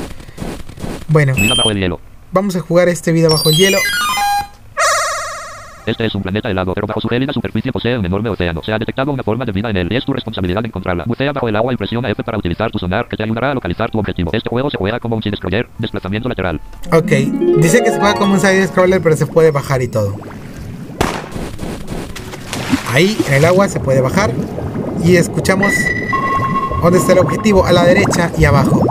Bueno, 1.08 1.34
Mira 1.36 1.54
bajo 1.54 1.70
el 1.70 1.78
hielo. 1.78 2.00
vamos 2.32 2.56
a 2.56 2.60
jugar 2.60 2.88
este 2.88 3.12
vida 3.12 3.28
bajo 3.28 3.50
el 3.50 3.56
hielo. 3.56 3.78
Este 5.84 6.06
es 6.06 6.14
un 6.14 6.22
planeta 6.22 6.48
helado, 6.48 6.74
pero 6.74 6.86
bajo 6.86 7.00
su 7.00 7.08
gélida 7.08 7.32
superficie 7.32 7.72
posee 7.72 7.98
un 7.98 8.06
enorme 8.06 8.28
océano. 8.30 8.62
Se 8.62 8.72
ha 8.72 8.78
detectado 8.78 9.10
una 9.10 9.24
forma 9.24 9.44
de 9.44 9.50
vida 9.50 9.68
en 9.68 9.76
él 9.76 9.88
y 9.90 9.96
es 9.96 10.04
tu 10.04 10.12
responsabilidad 10.12 10.64
encontrarla. 10.64 11.04
Bucea 11.06 11.32
bajo 11.32 11.48
el 11.48 11.56
agua 11.56 11.72
y 11.72 11.76
presiona 11.76 12.08
F 12.08 12.22
para 12.22 12.38
utilizar 12.38 12.70
tu 12.70 12.78
sonar 12.78 13.08
que 13.08 13.16
te 13.16 13.24
ayudará 13.24 13.50
a 13.50 13.54
localizar 13.54 13.90
tu 13.90 13.98
objetivo. 13.98 14.30
Este 14.32 14.48
juego 14.48 14.70
se 14.70 14.76
juega 14.76 15.00
como 15.00 15.16
un 15.16 15.22
Sea 15.22 15.30
Destroyer, 15.30 15.68
desplazamiento 15.78 16.28
lateral. 16.28 16.60
Ok, 16.92 17.10
dice 17.58 17.82
que 17.82 17.90
se 17.90 17.98
juega 17.98 18.14
como 18.14 18.34
un 18.34 18.40
side 18.40 18.66
scroller, 18.68 19.02
pero 19.02 19.16
se 19.16 19.26
puede 19.26 19.50
bajar 19.50 19.82
y 19.82 19.88
todo. 19.88 20.14
Ahí, 22.92 23.18
en 23.26 23.34
el 23.34 23.44
agua, 23.44 23.68
se 23.68 23.80
puede 23.80 24.00
bajar. 24.00 24.30
Y 25.04 25.16
escuchamos 25.16 25.72
dónde 26.80 26.98
está 26.98 27.12
el 27.14 27.18
objetivo, 27.18 27.64
a 27.64 27.72
la 27.72 27.84
derecha 27.84 28.30
y 28.38 28.44
abajo. 28.44 28.84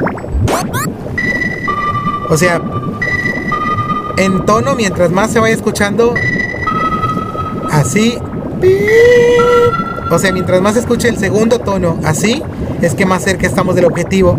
O 2.29 2.35
sea, 2.35 2.61
en 4.17 4.45
tono, 4.45 4.75
mientras 4.75 5.11
más 5.11 5.31
se 5.31 5.39
vaya 5.39 5.53
escuchando, 5.53 6.13
así. 7.71 8.17
o 10.09 10.19
sea, 10.19 10.31
mientras 10.31 10.61
más 10.61 10.75
escuche 10.75 11.09
el 11.09 11.17
segundo 11.17 11.59
tono 11.59 11.99
así, 12.03 12.43
es 12.81 12.93
que 12.93 13.05
más 13.05 13.23
cerca 13.23 13.47
estamos 13.47 13.75
del 13.75 13.85
objetivo. 13.85 14.37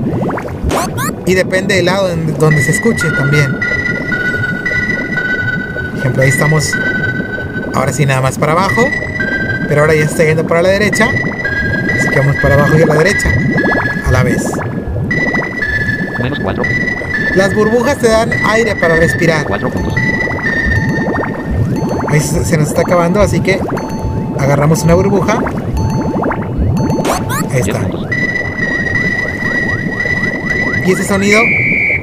Y 1.24 1.34
depende 1.34 1.76
del 1.76 1.86
lado 1.86 2.10
en 2.10 2.36
donde 2.38 2.62
se 2.62 2.72
escuche 2.72 3.08
también. 3.10 3.52
Por 5.90 5.98
ejemplo, 5.98 6.22
ahí 6.22 6.28
estamos. 6.28 6.72
Ahora 7.74 7.92
sí, 7.92 8.04
nada 8.04 8.20
más 8.20 8.38
para 8.38 8.52
abajo. 8.52 8.82
Pero 9.68 9.82
ahora 9.82 9.94
ya 9.94 10.04
está 10.04 10.24
yendo 10.24 10.46
para 10.46 10.62
la 10.62 10.70
derecha. 10.70 11.08
Así 11.08 12.08
que 12.08 12.18
vamos 12.18 12.36
para 12.42 12.54
abajo 12.54 12.76
y 12.76 12.82
a 12.82 12.86
la 12.86 12.94
derecha. 12.96 13.32
A 14.04 14.10
la 14.10 14.22
vez. 14.24 14.42
Menos 16.20 16.40
4. 16.40 16.62
Las 17.36 17.54
burbujas 17.54 17.98
te 17.98 18.08
dan 18.08 18.32
aire 18.50 18.74
para 18.76 18.96
respirar. 18.96 19.46
4 19.46 19.70
puntos. 19.70 19.94
Ahí 22.12 22.20
se 22.20 22.44
se 22.44 22.58
nos 22.58 22.68
está 22.68 22.82
acabando, 22.82 23.22
así 23.22 23.40
que 23.40 23.58
agarramos 24.38 24.82
una 24.82 24.92
burbuja. 24.92 25.42
Ahí 27.50 27.62
10 27.62 27.68
está. 27.68 27.88
Y 30.84 30.92
ese 30.92 31.04
sonido 31.04 31.40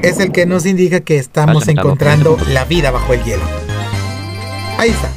es 0.01 0.19
el 0.19 0.31
que 0.31 0.47
nos 0.47 0.65
indica 0.65 1.01
que 1.01 1.17
estamos 1.17 1.67
encontrando 1.67 2.37
15 2.37 2.53
la 2.53 2.65
vida 2.65 2.89
bajo 2.89 3.13
el 3.13 3.23
hielo. 3.23 3.43
Ahí 4.79 4.89
está. 4.89 5.09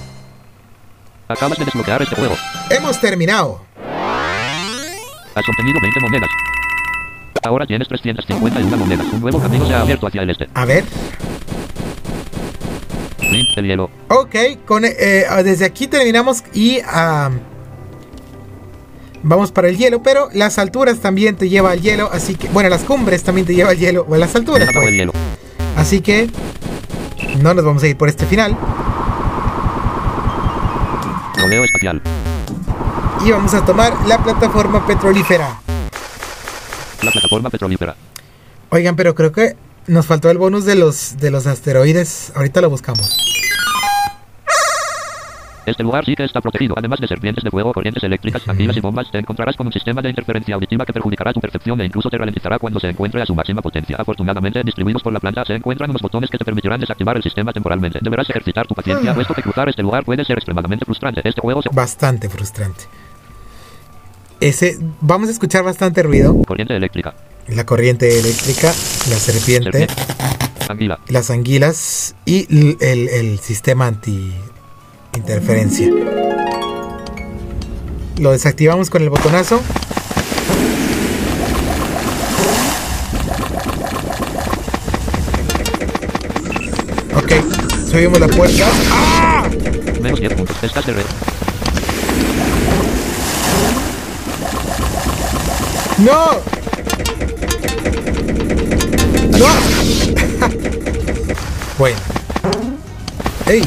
Acabas 1.28 1.58
de 1.58 1.64
desbloquear 1.64 2.02
este 2.02 2.14
juego. 2.14 2.34
Hemos 2.68 3.00
terminado. 3.00 3.62
Has 5.34 5.48
obtenido 5.48 5.80
20 5.80 6.00
monedas. 6.00 6.28
Ahora 7.44 7.64
tienes 7.66 7.88
351 7.88 8.76
monedas. 8.76 9.06
Un 9.10 9.20
nuevo 9.22 9.40
camino 9.40 9.66
se 9.66 9.72
ha 9.74 9.80
abierto 9.80 10.06
hacia 10.06 10.20
el 10.20 10.28
este. 10.28 10.48
A 10.52 10.66
ver. 10.66 10.84
Hielo. 13.32 13.90
Ok, 14.08 14.34
con, 14.66 14.84
eh, 14.84 15.24
desde 15.44 15.64
aquí 15.64 15.86
terminamos 15.86 16.44
y 16.52 16.80
ah, 16.84 17.30
vamos 19.22 19.52
para 19.52 19.68
el 19.68 19.76
hielo, 19.76 20.02
pero 20.02 20.28
las 20.32 20.58
alturas 20.58 20.98
también 21.00 21.36
te 21.36 21.48
lleva 21.48 21.70
al 21.70 21.80
hielo, 21.80 22.10
así 22.12 22.34
que, 22.34 22.48
bueno, 22.48 22.68
las 22.68 22.82
cumbres 22.82 23.22
también 23.22 23.46
te 23.46 23.54
lleva 23.54 23.70
al 23.70 23.78
hielo, 23.78 24.06
o 24.08 24.14
a 24.14 24.18
las 24.18 24.34
alturas. 24.34 24.68
Pues. 24.72 24.88
el 24.88 24.94
hielo. 24.96 25.12
Así 25.76 26.00
que 26.00 26.30
no 27.40 27.54
nos 27.54 27.64
vamos 27.64 27.82
a 27.82 27.88
ir 27.88 27.96
por 27.96 28.08
este 28.08 28.26
final 28.26 28.56
Rodeo 31.42 31.64
espacial. 31.64 32.00
y 33.24 33.30
vamos 33.30 33.54
a 33.54 33.64
tomar 33.64 33.94
la 34.06 34.18
plataforma 34.22 34.86
petrolífera. 34.86 35.60
La 37.02 37.10
plataforma 37.10 37.50
petrolífera. 37.50 37.96
Oigan, 38.70 38.94
pero 38.94 39.14
creo 39.14 39.32
que 39.32 39.56
nos 39.86 40.06
faltó 40.06 40.30
el 40.30 40.38
bonus 40.38 40.64
de 40.64 40.76
los 40.76 41.16
de 41.18 41.30
los 41.30 41.46
asteroides. 41.46 42.32
Ahorita 42.34 42.60
lo 42.60 42.70
buscamos. 42.70 43.16
Este 45.64 45.84
lugar 45.84 46.04
sí 46.04 46.16
que 46.16 46.24
está 46.24 46.40
protegido. 46.40 46.74
Además 46.76 46.98
de 46.98 47.06
serpientes 47.06 47.44
de 47.44 47.50
fuego, 47.50 47.72
corrientes 47.72 48.02
eléctricas, 48.02 48.42
anguilas 48.48 48.76
y 48.76 48.80
bombas, 48.80 49.08
te 49.12 49.18
encontrarás 49.18 49.56
con 49.56 49.64
un 49.68 49.72
sistema 49.72 50.02
de 50.02 50.08
interferencia 50.08 50.56
auditiva 50.56 50.84
que 50.84 50.92
perjudicará 50.92 51.32
tu 51.32 51.40
percepción 51.40 51.80
e 51.80 51.84
incluso 51.84 52.10
te 52.10 52.18
ralentizará 52.18 52.58
cuando 52.58 52.80
se 52.80 52.88
encuentre 52.88 53.22
a 53.22 53.26
su 53.26 53.34
máxima 53.34 53.62
potencia. 53.62 53.96
Afortunadamente, 53.96 54.60
distribuidos 54.64 55.04
por 55.04 55.12
la 55.12 55.20
planta, 55.20 55.44
se 55.44 55.54
encuentran 55.54 55.88
unos 55.90 56.02
botones 56.02 56.30
que 56.30 56.36
te 56.38 56.44
permitirán 56.44 56.80
desactivar 56.80 57.16
el 57.16 57.22
sistema 57.22 57.52
temporalmente. 57.52 58.00
Deberás 58.02 58.28
ejercitar 58.28 58.66
tu 58.66 58.74
paciencia, 58.74 59.12
Ah. 59.12 59.14
puesto 59.14 59.34
que 59.34 59.42
cruzar 59.42 59.68
este 59.68 59.82
lugar 59.82 60.04
puede 60.04 60.24
ser 60.24 60.36
extremadamente 60.36 60.84
frustrante. 60.84 61.20
Este 61.22 61.40
juego 61.40 61.62
se... 61.62 61.68
Bastante 61.72 62.28
frustrante. 62.28 62.84
Ese 64.40 64.78
vamos 65.00 65.28
a 65.28 65.32
escuchar 65.32 65.62
bastante 65.62 66.02
ruido. 66.02 66.42
Corriente 66.44 66.74
eléctrica. 66.76 67.14
La 67.48 67.66
corriente 67.66 68.18
eléctrica, 68.18 68.68
la 69.10 69.16
serpiente, 69.18 69.70
Serpiente. 69.70 69.94
Anguila. 70.68 70.98
las 71.08 71.30
anguilas 71.30 72.14
y 72.24 72.46
el, 72.80 73.08
el 73.10 73.38
sistema 73.40 73.86
anti 73.88 74.32
interferencia. 75.16 75.88
Lo 78.18 78.30
desactivamos 78.30 78.88
con 78.88 79.02
el 79.02 79.10
botonazo. 79.10 79.60
Ok, 87.16 87.32
subimos 87.90 88.20
la 88.20 88.28
puerta. 88.28 88.66
¡Ah! 88.90 89.48
Menos 90.00 90.20
10 90.20 90.34
puntos. 90.34 90.56
Estás 90.62 90.86
de 90.86 90.92
red. 90.94 91.04
¡No! 95.98 96.40
¡No! 99.42 99.48
bueno. 101.78 101.96
¡Ey! 103.46 103.62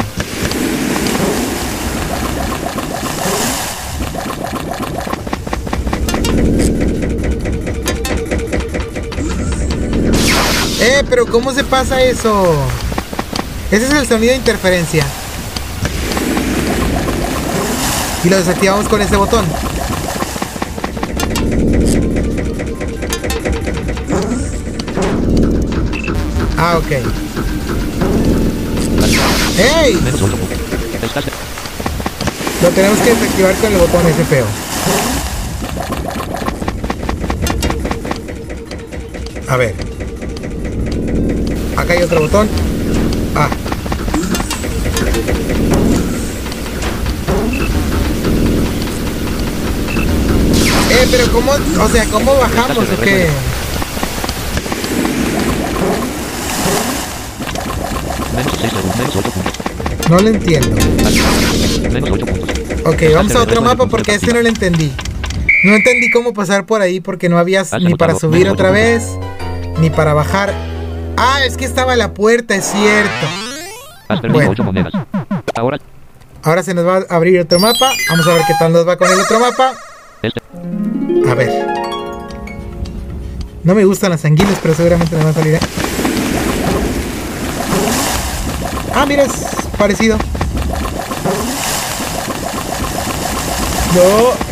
¡Eh! 10.79 11.03
¿Pero 11.09 11.25
cómo 11.25 11.51
se 11.51 11.65
pasa 11.65 12.01
eso? 12.01 12.55
Ese 13.69 13.85
es 13.85 13.93
el 13.93 14.07
sonido 14.07 14.31
de 14.31 14.37
interferencia. 14.37 15.05
Y 18.23 18.29
lo 18.29 18.37
desactivamos 18.37 18.87
con 18.87 19.01
ese 19.01 19.17
botón. 19.17 19.45
Ah, 26.67 26.79
ok. 26.79 26.91
¡Ey! 29.83 29.93
Menos 30.01 30.19
8 30.19 30.35
puntos. 30.35 30.57
Estás 31.03 31.25
de... 31.25 31.31
Lo 32.63 32.69
tenemos 32.69 32.97
que 32.97 33.09
desactivar 33.11 33.53
con 33.53 33.71
el 33.71 33.77
botón 33.77 34.07
ese 34.07 34.25
feo. 34.25 34.45
A 39.47 39.57
ver. 39.57 39.75
Acá 41.77 41.93
hay 41.93 42.01
otro 42.01 42.21
botón. 42.21 42.49
Ah. 43.35 43.49
Eh, 50.89 51.07
pero 51.11 51.31
¿cómo? 51.31 51.51
O 51.51 51.89
sea, 51.89 52.05
¿cómo 52.05 52.35
bajamos 52.39 52.89
o 52.89 53.01
qué? 53.03 53.29
Menos 53.29 53.29
6 53.29 53.33
segundos. 53.35 53.55
Menos 58.33 58.33
8 58.33 58.33
puntos. 58.33 58.34
No 60.09 60.19
lo 60.19 60.29
entiendo. 60.29 60.75
Menos 61.91 62.09
8 62.11 62.25
puntos. 62.25 62.49
Ok, 62.85 63.01
vamos 63.13 63.35
a 63.35 63.41
otro 63.41 63.61
mapa 63.61 63.87
porque 63.87 64.15
este 64.15 64.33
no 64.33 64.41
lo 64.41 64.47
entendí. 64.47 64.93
No 65.63 65.73
entendí 65.73 66.11
cómo 66.11 66.33
pasar 66.33 66.65
por 66.65 66.81
ahí 66.81 66.99
porque 66.99 67.27
no 67.27 67.39
había 67.39 67.63
ni 67.79 67.95
para 67.95 68.15
subir 68.15 68.47
otra 68.49 68.69
vez, 68.69 69.03
ni 69.79 69.89
para 69.89 70.13
bajar. 70.13 70.53
Ah, 71.17 71.39
es 71.45 71.57
que 71.57 71.65
estaba 71.65 71.95
la 71.95 72.13
puerta, 72.13 72.55
es 72.55 72.65
cierto. 72.65 73.27
Bueno. 74.31 74.51
8 74.51 74.63
monedas. 74.63 74.93
Ahora, 76.43 76.61
se 76.61 76.75
nos 76.75 76.85
va 76.85 76.97
a 77.09 77.15
abrir 77.15 77.39
otro 77.39 77.59
mapa. 77.59 77.89
Vamos 78.11 78.27
a 78.27 78.33
ver 78.35 78.43
qué 78.45 78.53
tal 78.59 78.73
nos 78.73 78.87
va 78.87 78.97
con 78.97 79.11
el 79.11 79.19
otro 79.19 79.39
mapa. 79.39 79.73
A 81.27 81.33
ver. 81.33 81.65
No 83.63 83.73
me 83.73 83.83
gustan 83.85 84.11
las 84.11 84.23
anguilas, 84.25 84.59
pero 84.61 84.75
seguramente 84.75 85.15
me 85.15 85.23
va 85.23 85.31
a 85.31 85.33
salir. 85.33 85.55
¿eh? 85.55 85.59
Ah, 88.97 89.05
mira, 89.05 89.23
es 89.23 89.33
parecido. 89.77 90.17
No. 93.93 94.45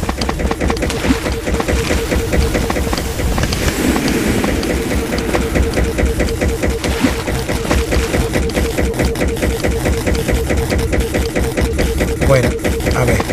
Bueno, 12.28 12.50
a 12.98 13.06
ver. 13.06 13.24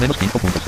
Menos 0.00 0.16
5 0.18 0.38
puntos. 0.38 0.59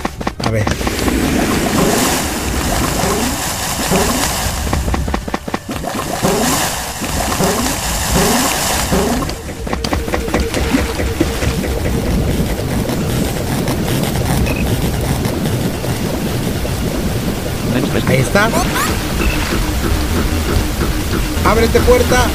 Ábrete 21.62 21.80
puerta. 21.86 22.26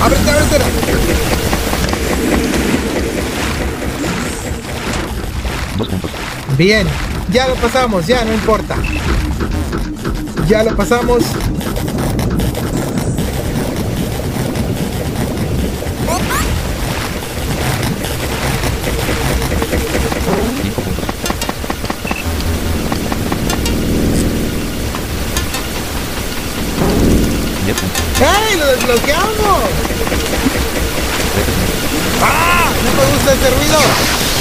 Ábrete, 0.00 0.30
ábrete. 0.30 0.58
Bien, 6.56 6.86
ya 7.32 7.48
lo 7.48 7.56
pasamos, 7.56 8.06
ya 8.06 8.24
no 8.24 8.32
importa. 8.34 8.76
Ya 10.46 10.62
lo 10.62 10.76
pasamos. 10.76 11.24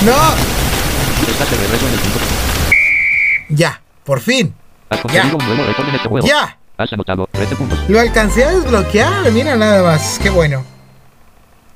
¡No! 0.07 0.13
El. 3.49 3.57
Ya, 3.57 3.81
por 4.05 4.21
fin. 4.21 4.55
En 4.89 5.95
este 5.95 6.07
juego. 6.07 6.25
¡Ya! 6.25 6.57
Has 6.77 6.93
anotado 6.93 7.27
13 7.33 7.55
puntos. 7.57 7.77
Lo 7.89 7.99
alcancé 7.99 8.45
a 8.45 8.51
desbloquear, 8.51 9.29
mira 9.31 9.57
nada 9.57 9.83
más. 9.83 10.17
Qué 10.23 10.29
bueno. 10.29 10.63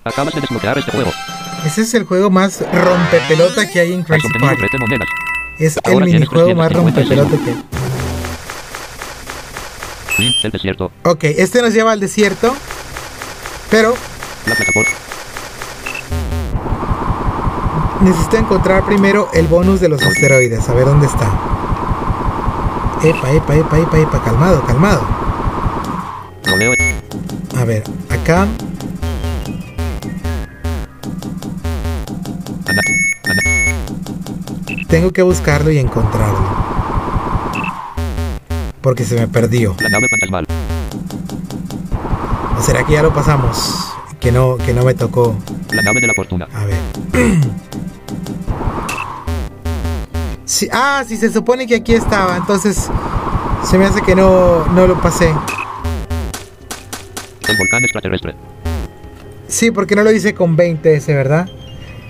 Acabas 0.05 0.33
de 0.33 0.39
desbloquear 0.41 0.77
este 0.77 0.91
juego. 0.91 1.11
Ese 1.65 1.81
es 1.81 1.93
el 1.93 2.05
juego 2.05 2.29
más 2.29 2.61
rompepelota 2.73 3.69
que 3.69 3.81
hay 3.81 3.91
en 3.93 4.03
Crazy 4.03 4.25
obtenido 4.27 4.47
Party. 4.47 4.61
13 4.61 4.77
monedas. 4.77 5.07
Es 5.59 5.77
el 5.83 5.91
Ahora 5.93 6.05
tienes 6.05 6.21
minijuego 6.21 6.55
más 6.55 6.69
356. 6.69 7.19
rompepelota 7.19 7.43
que 7.43 7.49
hay. 7.51 7.63
Fin 10.15 10.33
del 10.41 10.51
desierto. 10.53 10.91
Ok, 11.03 11.23
este 11.25 11.61
nos 11.61 11.73
lleva 11.73 11.91
al 11.91 11.99
desierto. 11.99 12.55
Pero 13.69 13.93
La 14.45 14.55
plataforma. 14.55 15.10
Necesito 18.01 18.37
encontrar 18.37 18.85
primero 18.85 19.29
el 19.33 19.47
bonus 19.47 19.79
de 19.79 19.89
los 19.89 20.01
asteroides. 20.01 20.67
A 20.69 20.73
ver 20.73 20.85
dónde 20.85 21.07
está. 21.07 21.27
Epa, 23.03 23.31
epa, 23.31 23.55
epa, 23.55 23.79
epa, 23.79 23.97
epa. 23.99 24.23
Calmado, 24.23 24.63
calmado. 24.65 25.01
A 27.57 27.63
ver, 27.63 27.83
acá. 28.09 28.47
Tengo 34.87 35.11
que 35.11 35.21
buscarlo 35.21 35.71
y 35.71 35.77
encontrarlo. 35.77 36.39
Porque 38.81 39.05
se 39.05 39.15
me 39.15 39.27
perdió. 39.27 39.75
¿O 42.57 42.61
será 42.61 42.83
que 42.83 42.93
ya 42.93 43.03
lo 43.03 43.13
pasamos? 43.13 43.93
Que 44.19 44.31
no, 44.31 44.57
que 44.57 44.73
no 44.73 44.83
me 44.83 44.93
tocó. 44.93 45.35
La 45.71 45.81
nave 45.81 46.01
de 46.01 46.07
la 46.07 46.13
fortuna. 46.13 46.47
A 46.53 46.65
ver. 46.65 46.77
Sí, 50.51 50.67
ah, 50.73 51.05
sí, 51.07 51.15
se 51.15 51.31
supone 51.31 51.65
que 51.65 51.75
aquí 51.75 51.93
estaba. 51.93 52.35
Entonces, 52.35 52.89
se 53.63 53.77
me 53.77 53.85
hace 53.85 54.01
que 54.01 54.15
no, 54.15 54.65
no 54.65 54.85
lo 54.85 54.99
pasé. 54.99 55.29
El 57.47 57.57
volcán 57.57 57.81
extraterrestre. 57.85 58.35
Sí, 59.47 59.71
porque 59.71 59.95
no 59.95 60.03
lo 60.03 60.11
hice 60.11 60.35
con 60.35 60.57
20 60.57 60.93
ese, 60.93 61.15
¿verdad? 61.15 61.47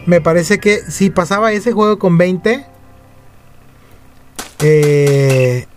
Me 0.08 0.22
parece 0.22 0.60
que 0.60 0.80
si 0.80 1.12
pasaba 1.12 1.52
ese 1.52 1.72
juego 1.72 2.00
con 2.00 2.18
20, 2.18 2.66
eh, 4.62 5.68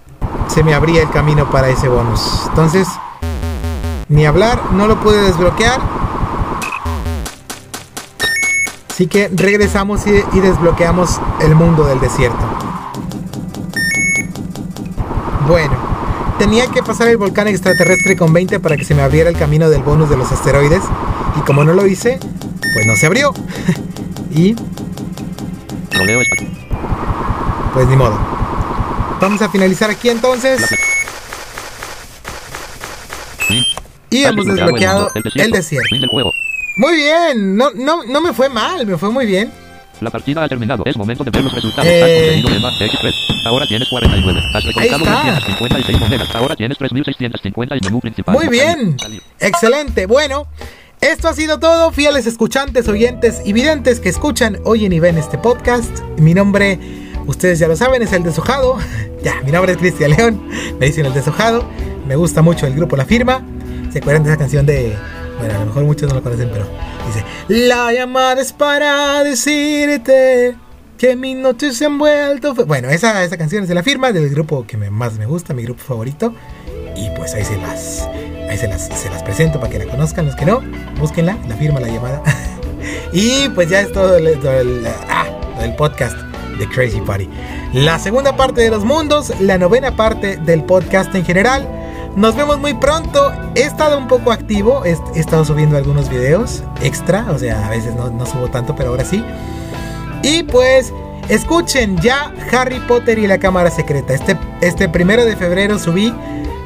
se 0.49 0.65
me 0.65 0.73
abría 0.73 1.03
el 1.03 1.11
camino 1.11 1.51
para 1.51 1.69
ese 1.69 1.89
bonus. 1.89 2.47
Entonces, 2.49 2.89
ni 4.09 4.25
hablar, 4.25 4.73
no 4.73 4.87
lo 4.87 4.99
pude 5.01 5.21
desbloquear. 5.21 5.83
Así 8.89 9.09
que 9.09 9.29
regresamos 9.35 10.07
y, 10.07 10.25
y 10.33 10.41
desbloqueamos 10.41 11.21
el 11.41 11.57
mundo 11.57 11.85
del 11.85 11.99
desierto. 11.99 12.55
Bueno, 15.47 15.75
tenía 16.39 16.67
que 16.67 16.83
pasar 16.83 17.09
el 17.09 17.17
volcán 17.17 17.49
extraterrestre 17.49 18.17
con 18.17 18.33
20 18.33 18.61
para 18.61 18.77
que 18.77 18.85
se 18.85 18.95
me 18.95 19.03
abriera 19.03 19.31
el 19.31 19.37
camino 19.37 19.69
del 19.71 19.83
bonus 19.83 20.11
de 20.11 20.17
los 20.17 20.31
asteroides. 20.31 20.83
Y 21.39 21.41
como 21.41 21.65
no 21.65 21.73
lo 21.73 21.87
hice, 21.87 22.19
pues 22.75 22.87
no 22.87 22.97
se 22.97 23.07
abrió. 23.07 23.33
y 24.31 24.55
Roleo 25.93 26.21
espacial. 26.21 26.51
pues 27.73 27.89
ni 27.89 27.97
modo. 27.97 28.19
Vamos 29.21 29.41
a 29.43 29.49
finalizar 29.49 29.91
aquí 29.91 30.11
entonces. 30.11 30.63
Y 34.11 34.25
hemos 34.25 34.47
desbloqueado 34.47 35.11
desbloqueado 35.15 35.47
el 35.47 35.51
desierto. 35.51 35.97
Muy 36.77 36.97
bien, 36.97 37.57
no, 37.57 37.71
no, 37.75 38.05
no 38.05 38.21
me 38.21 38.33
fue 38.33 38.49
mal, 38.49 38.87
me 38.87 38.99
fue 38.99 39.11
muy 39.11 39.27
bien. 39.27 39.53
La 40.01 40.11
partida 40.11 40.45
ha 40.45 40.49
terminado. 40.49 40.85
Es 40.87 40.97
momento 40.97 41.25
de 41.25 41.31
ver 41.31 41.45
los 41.45 41.53
resultados. 41.53 41.91
Eh. 41.91 42.03
Has 42.03 42.43
conseguido 42.43 42.57
Emma 42.57 42.71
X3. 42.79 43.47
Ahora 43.47 43.67
tienes 43.67 43.89
49. 43.89 44.43
Has 44.53 44.65
recolectado 44.65 45.05
está. 45.05 45.23
256 45.23 46.01
monedas. 46.01 46.35
Ahora 46.35 46.57
tienes 46.57 46.79
3650 46.79 47.77
y 47.77 47.81
menú 47.83 48.01
principal. 48.01 48.35
Muy 48.35 48.49
bien. 48.49 48.99
Salir. 48.99 49.23
Excelente. 49.41 50.07
Bueno, 50.07 50.47
esto 51.01 51.29
ha 51.29 51.35
sido 51.35 51.59
todo, 51.59 51.91
fieles 51.91 52.27
escuchantes, 52.27 52.89
oyentes 52.89 53.43
y 53.45 53.53
videntes 53.53 54.01
que 54.01 54.09
escuchan, 54.09 54.59
oyen 54.65 54.91
y 54.91 55.01
ven 55.01 55.19
este 55.19 55.37
podcast. 55.37 56.01
Mi 56.17 56.33
nombre, 56.33 56.79
ustedes 57.27 57.59
ya 57.59 57.69
lo 57.69 57.77
saben, 57.77 58.01
es 58.01 58.13
el 58.13 58.23
deshojado. 58.23 58.79
Ya, 59.23 59.41
mi 59.41 59.53
nombre 59.53 59.73
es 59.73 59.79
Cristian 59.79 60.11
León, 60.11 60.49
me 60.79 60.85
dicen 60.85 61.07
el 61.07 61.15
deshojado. 61.15 61.65
Me 62.07 62.15
gusta 62.15 62.43
mucho 62.43 62.67
el 62.67 62.75
grupo 62.75 62.95
La 62.95 63.07
Firma. 63.07 63.43
¿Se 63.91 64.01
acuerdan 64.01 64.23
de 64.23 64.29
esa 64.29 64.39
canción 64.39 64.67
de... 64.67 64.95
Bueno, 65.39 65.55
a 65.55 65.59
lo 65.61 65.67
mejor 65.67 65.85
muchos 65.85 66.09
no 66.09 66.15
la 66.17 66.21
conocen, 66.23 66.49
pero 66.53 66.67
dice... 67.07 67.25
La 67.49 67.93
llamada 67.93 68.41
es 68.41 68.53
para 68.53 69.23
decirte 69.25 70.57
que 70.99 71.17
mis 71.17 71.37
noches 71.37 71.77
se 71.77 71.87
han 71.87 71.99
vuelto... 71.99 72.55
fe-". 72.55 72.65
Bueno, 72.65 72.89
esa, 72.89 73.23
esa 73.25 73.37
canción 73.37 73.63
es 73.65 73.69
de 73.69 73.75
La 73.75 73.83
Firma, 73.83 74.13
del 74.13 74.29
grupo 74.31 74.67
que 74.67 74.77
me- 74.77 74.91
más 74.91 75.15
me 75.15 75.27
gusta, 75.27 75.53
mi 75.55 75.63
grupo 75.65 75.83
favorito. 75.83 76.35
Y 76.97 77.11
pues 77.17 77.35
ahí 77.35 77.45
se 77.45 77.57
las, 77.59 78.09
ahí 78.49 78.57
se 78.57 78.69
las, 78.69 78.87
se 78.87 79.11
las 79.11 79.23
presento 79.25 79.59
para 79.59 79.73
que 79.73 79.79
la 79.81 79.87
conozcan. 79.87 80.27
Los 80.27 80.37
que 80.37 80.45
no, 80.47 80.63
búsquenla, 80.99 81.37
la 81.49 81.57
firma, 81.57 81.81
la 81.81 81.89
llamada. 81.89 82.23
y 83.13 83.49
pues 83.51 83.69
ya 83.69 83.81
es 83.81 83.93
todo 83.93 84.17
el, 84.17 84.39
todo 84.39 84.53
el- 84.61 84.87
ah, 85.09 85.27
el 85.61 85.75
podcast 85.75 86.17
de 86.59 86.69
Crazy 86.69 87.01
Party. 87.01 87.29
La 87.73 87.99
segunda 87.99 88.37
parte 88.37 88.61
de 88.61 88.71
los 88.71 88.85
mundos, 88.85 89.33
la 89.41 89.59
novena 89.59 89.97
parte 89.97 90.37
del 90.37 90.63
podcast 90.63 91.13
en 91.17 91.25
general. 91.25 91.69
Nos 92.17 92.37
vemos 92.37 92.59
muy 92.59 92.75
pronto. 92.75 93.33
He 93.55 93.63
estado 93.63 93.99
un 93.99 94.07
poco 94.09 94.31
activo, 94.31 94.85
he, 94.85 94.97
estado 95.19 95.45
subiendo 95.45 95.77
algunos 95.77 96.09
videos 96.09 96.63
extra, 96.83 97.27
o 97.31 97.39
sea, 97.39 97.67
a 97.67 97.71
veces 97.71 97.95
no, 97.95 98.11
no 98.11 98.25
subo 98.27 98.49
tanto, 98.49 98.77
pero 98.77 98.91
ahora 98.91 99.05
sí. 99.05 99.25
Y 100.23 100.45
pues 100.45 100.93
escuchen 101.29 101.97
ya 101.99 102.33
Harry 102.53 102.81
Potter 102.81 103.19
y 103.19 103.27
la 103.27 103.39
Cámara 103.39 103.71
Secreta. 103.71 104.15
Este, 104.15 104.39
este 104.61 104.89
primero 104.89 105.25
de 105.25 105.37
febrero 105.37 105.79
subí 105.79 106.15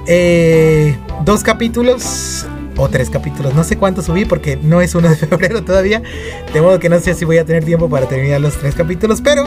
eh, 0.06 0.96
dos 1.24 1.42
capítulos 1.42 2.46
o 2.76 2.88
tres 2.88 3.10
capítulos. 3.10 3.54
No 3.54 3.64
sé 3.64 3.76
cuántos 3.76 4.06
subí 4.06 4.24
porque 4.24 4.56
no 4.56 4.80
es 4.80 4.94
uno 4.94 5.08
de 5.08 5.16
febrero 5.26 5.64
todavía. 5.64 6.02
De 6.52 6.60
modo 6.60 6.78
que 6.78 6.88
no 6.88 7.00
sé 7.00 7.14
si 7.14 7.24
voy 7.24 7.38
a 7.38 7.44
tener 7.44 7.64
tiempo 7.64 7.88
para 7.88 8.06
terminar 8.06 8.40
los 8.40 8.58
tres 8.58 8.74
capítulos. 8.74 9.20
Pero 9.22 9.46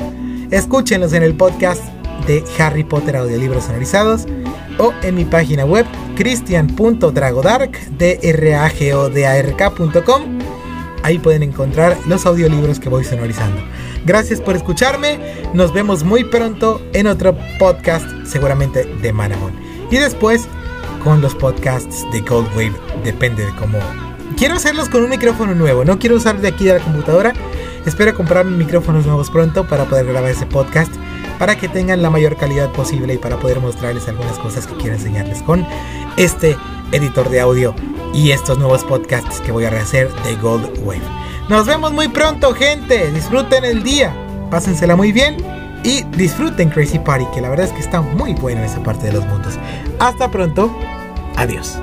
escúchenlos 0.49 1.13
en 1.13 1.23
el 1.23 1.35
podcast 1.35 1.83
de 2.27 2.43
Harry 2.59 2.83
Potter 2.83 3.17
audiolibros 3.17 3.63
sonorizados 3.65 4.25
o 4.77 4.93
en 5.03 5.15
mi 5.15 5.25
página 5.25 5.65
web 5.65 5.85
cristian.dragodark 6.15 7.77
d-r-a-g-o-d-a-r-k.com 7.97 10.41
Ahí 11.03 11.17
pueden 11.17 11.43
encontrar 11.43 11.97
los 12.05 12.25
audiolibros 12.25 12.79
que 12.79 12.89
voy 12.89 13.03
sonorizando. 13.03 13.61
Gracias 14.05 14.39
por 14.39 14.55
escucharme. 14.55 15.19
Nos 15.53 15.73
vemos 15.73 16.03
muy 16.03 16.23
pronto 16.23 16.81
en 16.93 17.07
otro 17.07 17.35
podcast, 17.57 18.05
seguramente 18.25 18.85
de 18.85 19.11
Manamon. 19.11 19.53
Y 19.89 19.97
después 19.97 20.47
con 21.03 21.21
los 21.21 21.33
podcasts 21.35 22.05
de 22.11 22.21
Gold 22.21 22.49
Wave. 22.49 22.73
Depende 23.03 23.45
de 23.45 23.55
cómo. 23.55 23.79
Quiero 24.37 24.55
hacerlos 24.55 24.89
con 24.89 25.03
un 25.03 25.09
micrófono 25.09 25.55
nuevo. 25.55 25.83
No 25.83 25.99
quiero 25.99 26.15
usar 26.15 26.39
de 26.39 26.47
aquí 26.47 26.65
de 26.65 26.77
la 26.77 26.83
computadora. 26.83 27.33
Espero 27.85 28.13
comprar 28.15 28.45
micrófonos 28.45 29.05
nuevos 29.05 29.29
pronto 29.29 29.67
para 29.67 29.85
poder 29.85 30.05
grabar 30.05 30.29
ese 30.29 30.45
podcast. 30.45 30.93
Para 31.39 31.57
que 31.57 31.67
tengan 31.67 32.03
la 32.03 32.11
mayor 32.11 32.35
calidad 32.35 32.71
posible 32.71 33.15
y 33.15 33.17
para 33.17 33.37
poder 33.37 33.59
mostrarles 33.59 34.07
algunas 34.07 34.37
cosas 34.37 34.67
que 34.67 34.75
quiero 34.75 34.95
enseñarles 34.95 35.41
con 35.41 35.65
este 36.17 36.55
editor 36.91 37.29
de 37.29 37.41
audio 37.41 37.73
y 38.13 38.31
estos 38.31 38.59
nuevos 38.59 38.83
podcasts 38.83 39.41
que 39.41 39.51
voy 39.51 39.65
a 39.65 39.71
rehacer 39.71 40.11
de 40.23 40.35
Gold 40.35 40.79
Wave. 40.83 41.01
Nos 41.49 41.65
vemos 41.65 41.93
muy 41.93 42.07
pronto, 42.09 42.53
gente. 42.53 43.11
Disfruten 43.11 43.65
el 43.65 43.81
día, 43.81 44.13
pásensela 44.51 44.95
muy 44.95 45.11
bien 45.11 45.37
y 45.83 46.03
disfruten 46.15 46.69
Crazy 46.69 46.99
Party, 46.99 47.25
que 47.33 47.41
la 47.41 47.49
verdad 47.49 47.65
es 47.65 47.73
que 47.73 47.79
está 47.79 48.01
muy 48.01 48.33
bueno 48.35 48.63
esa 48.63 48.83
parte 48.83 49.07
de 49.07 49.13
los 49.13 49.25
mundos. 49.25 49.55
Hasta 49.99 50.29
pronto, 50.29 50.71
adiós. 51.35 51.79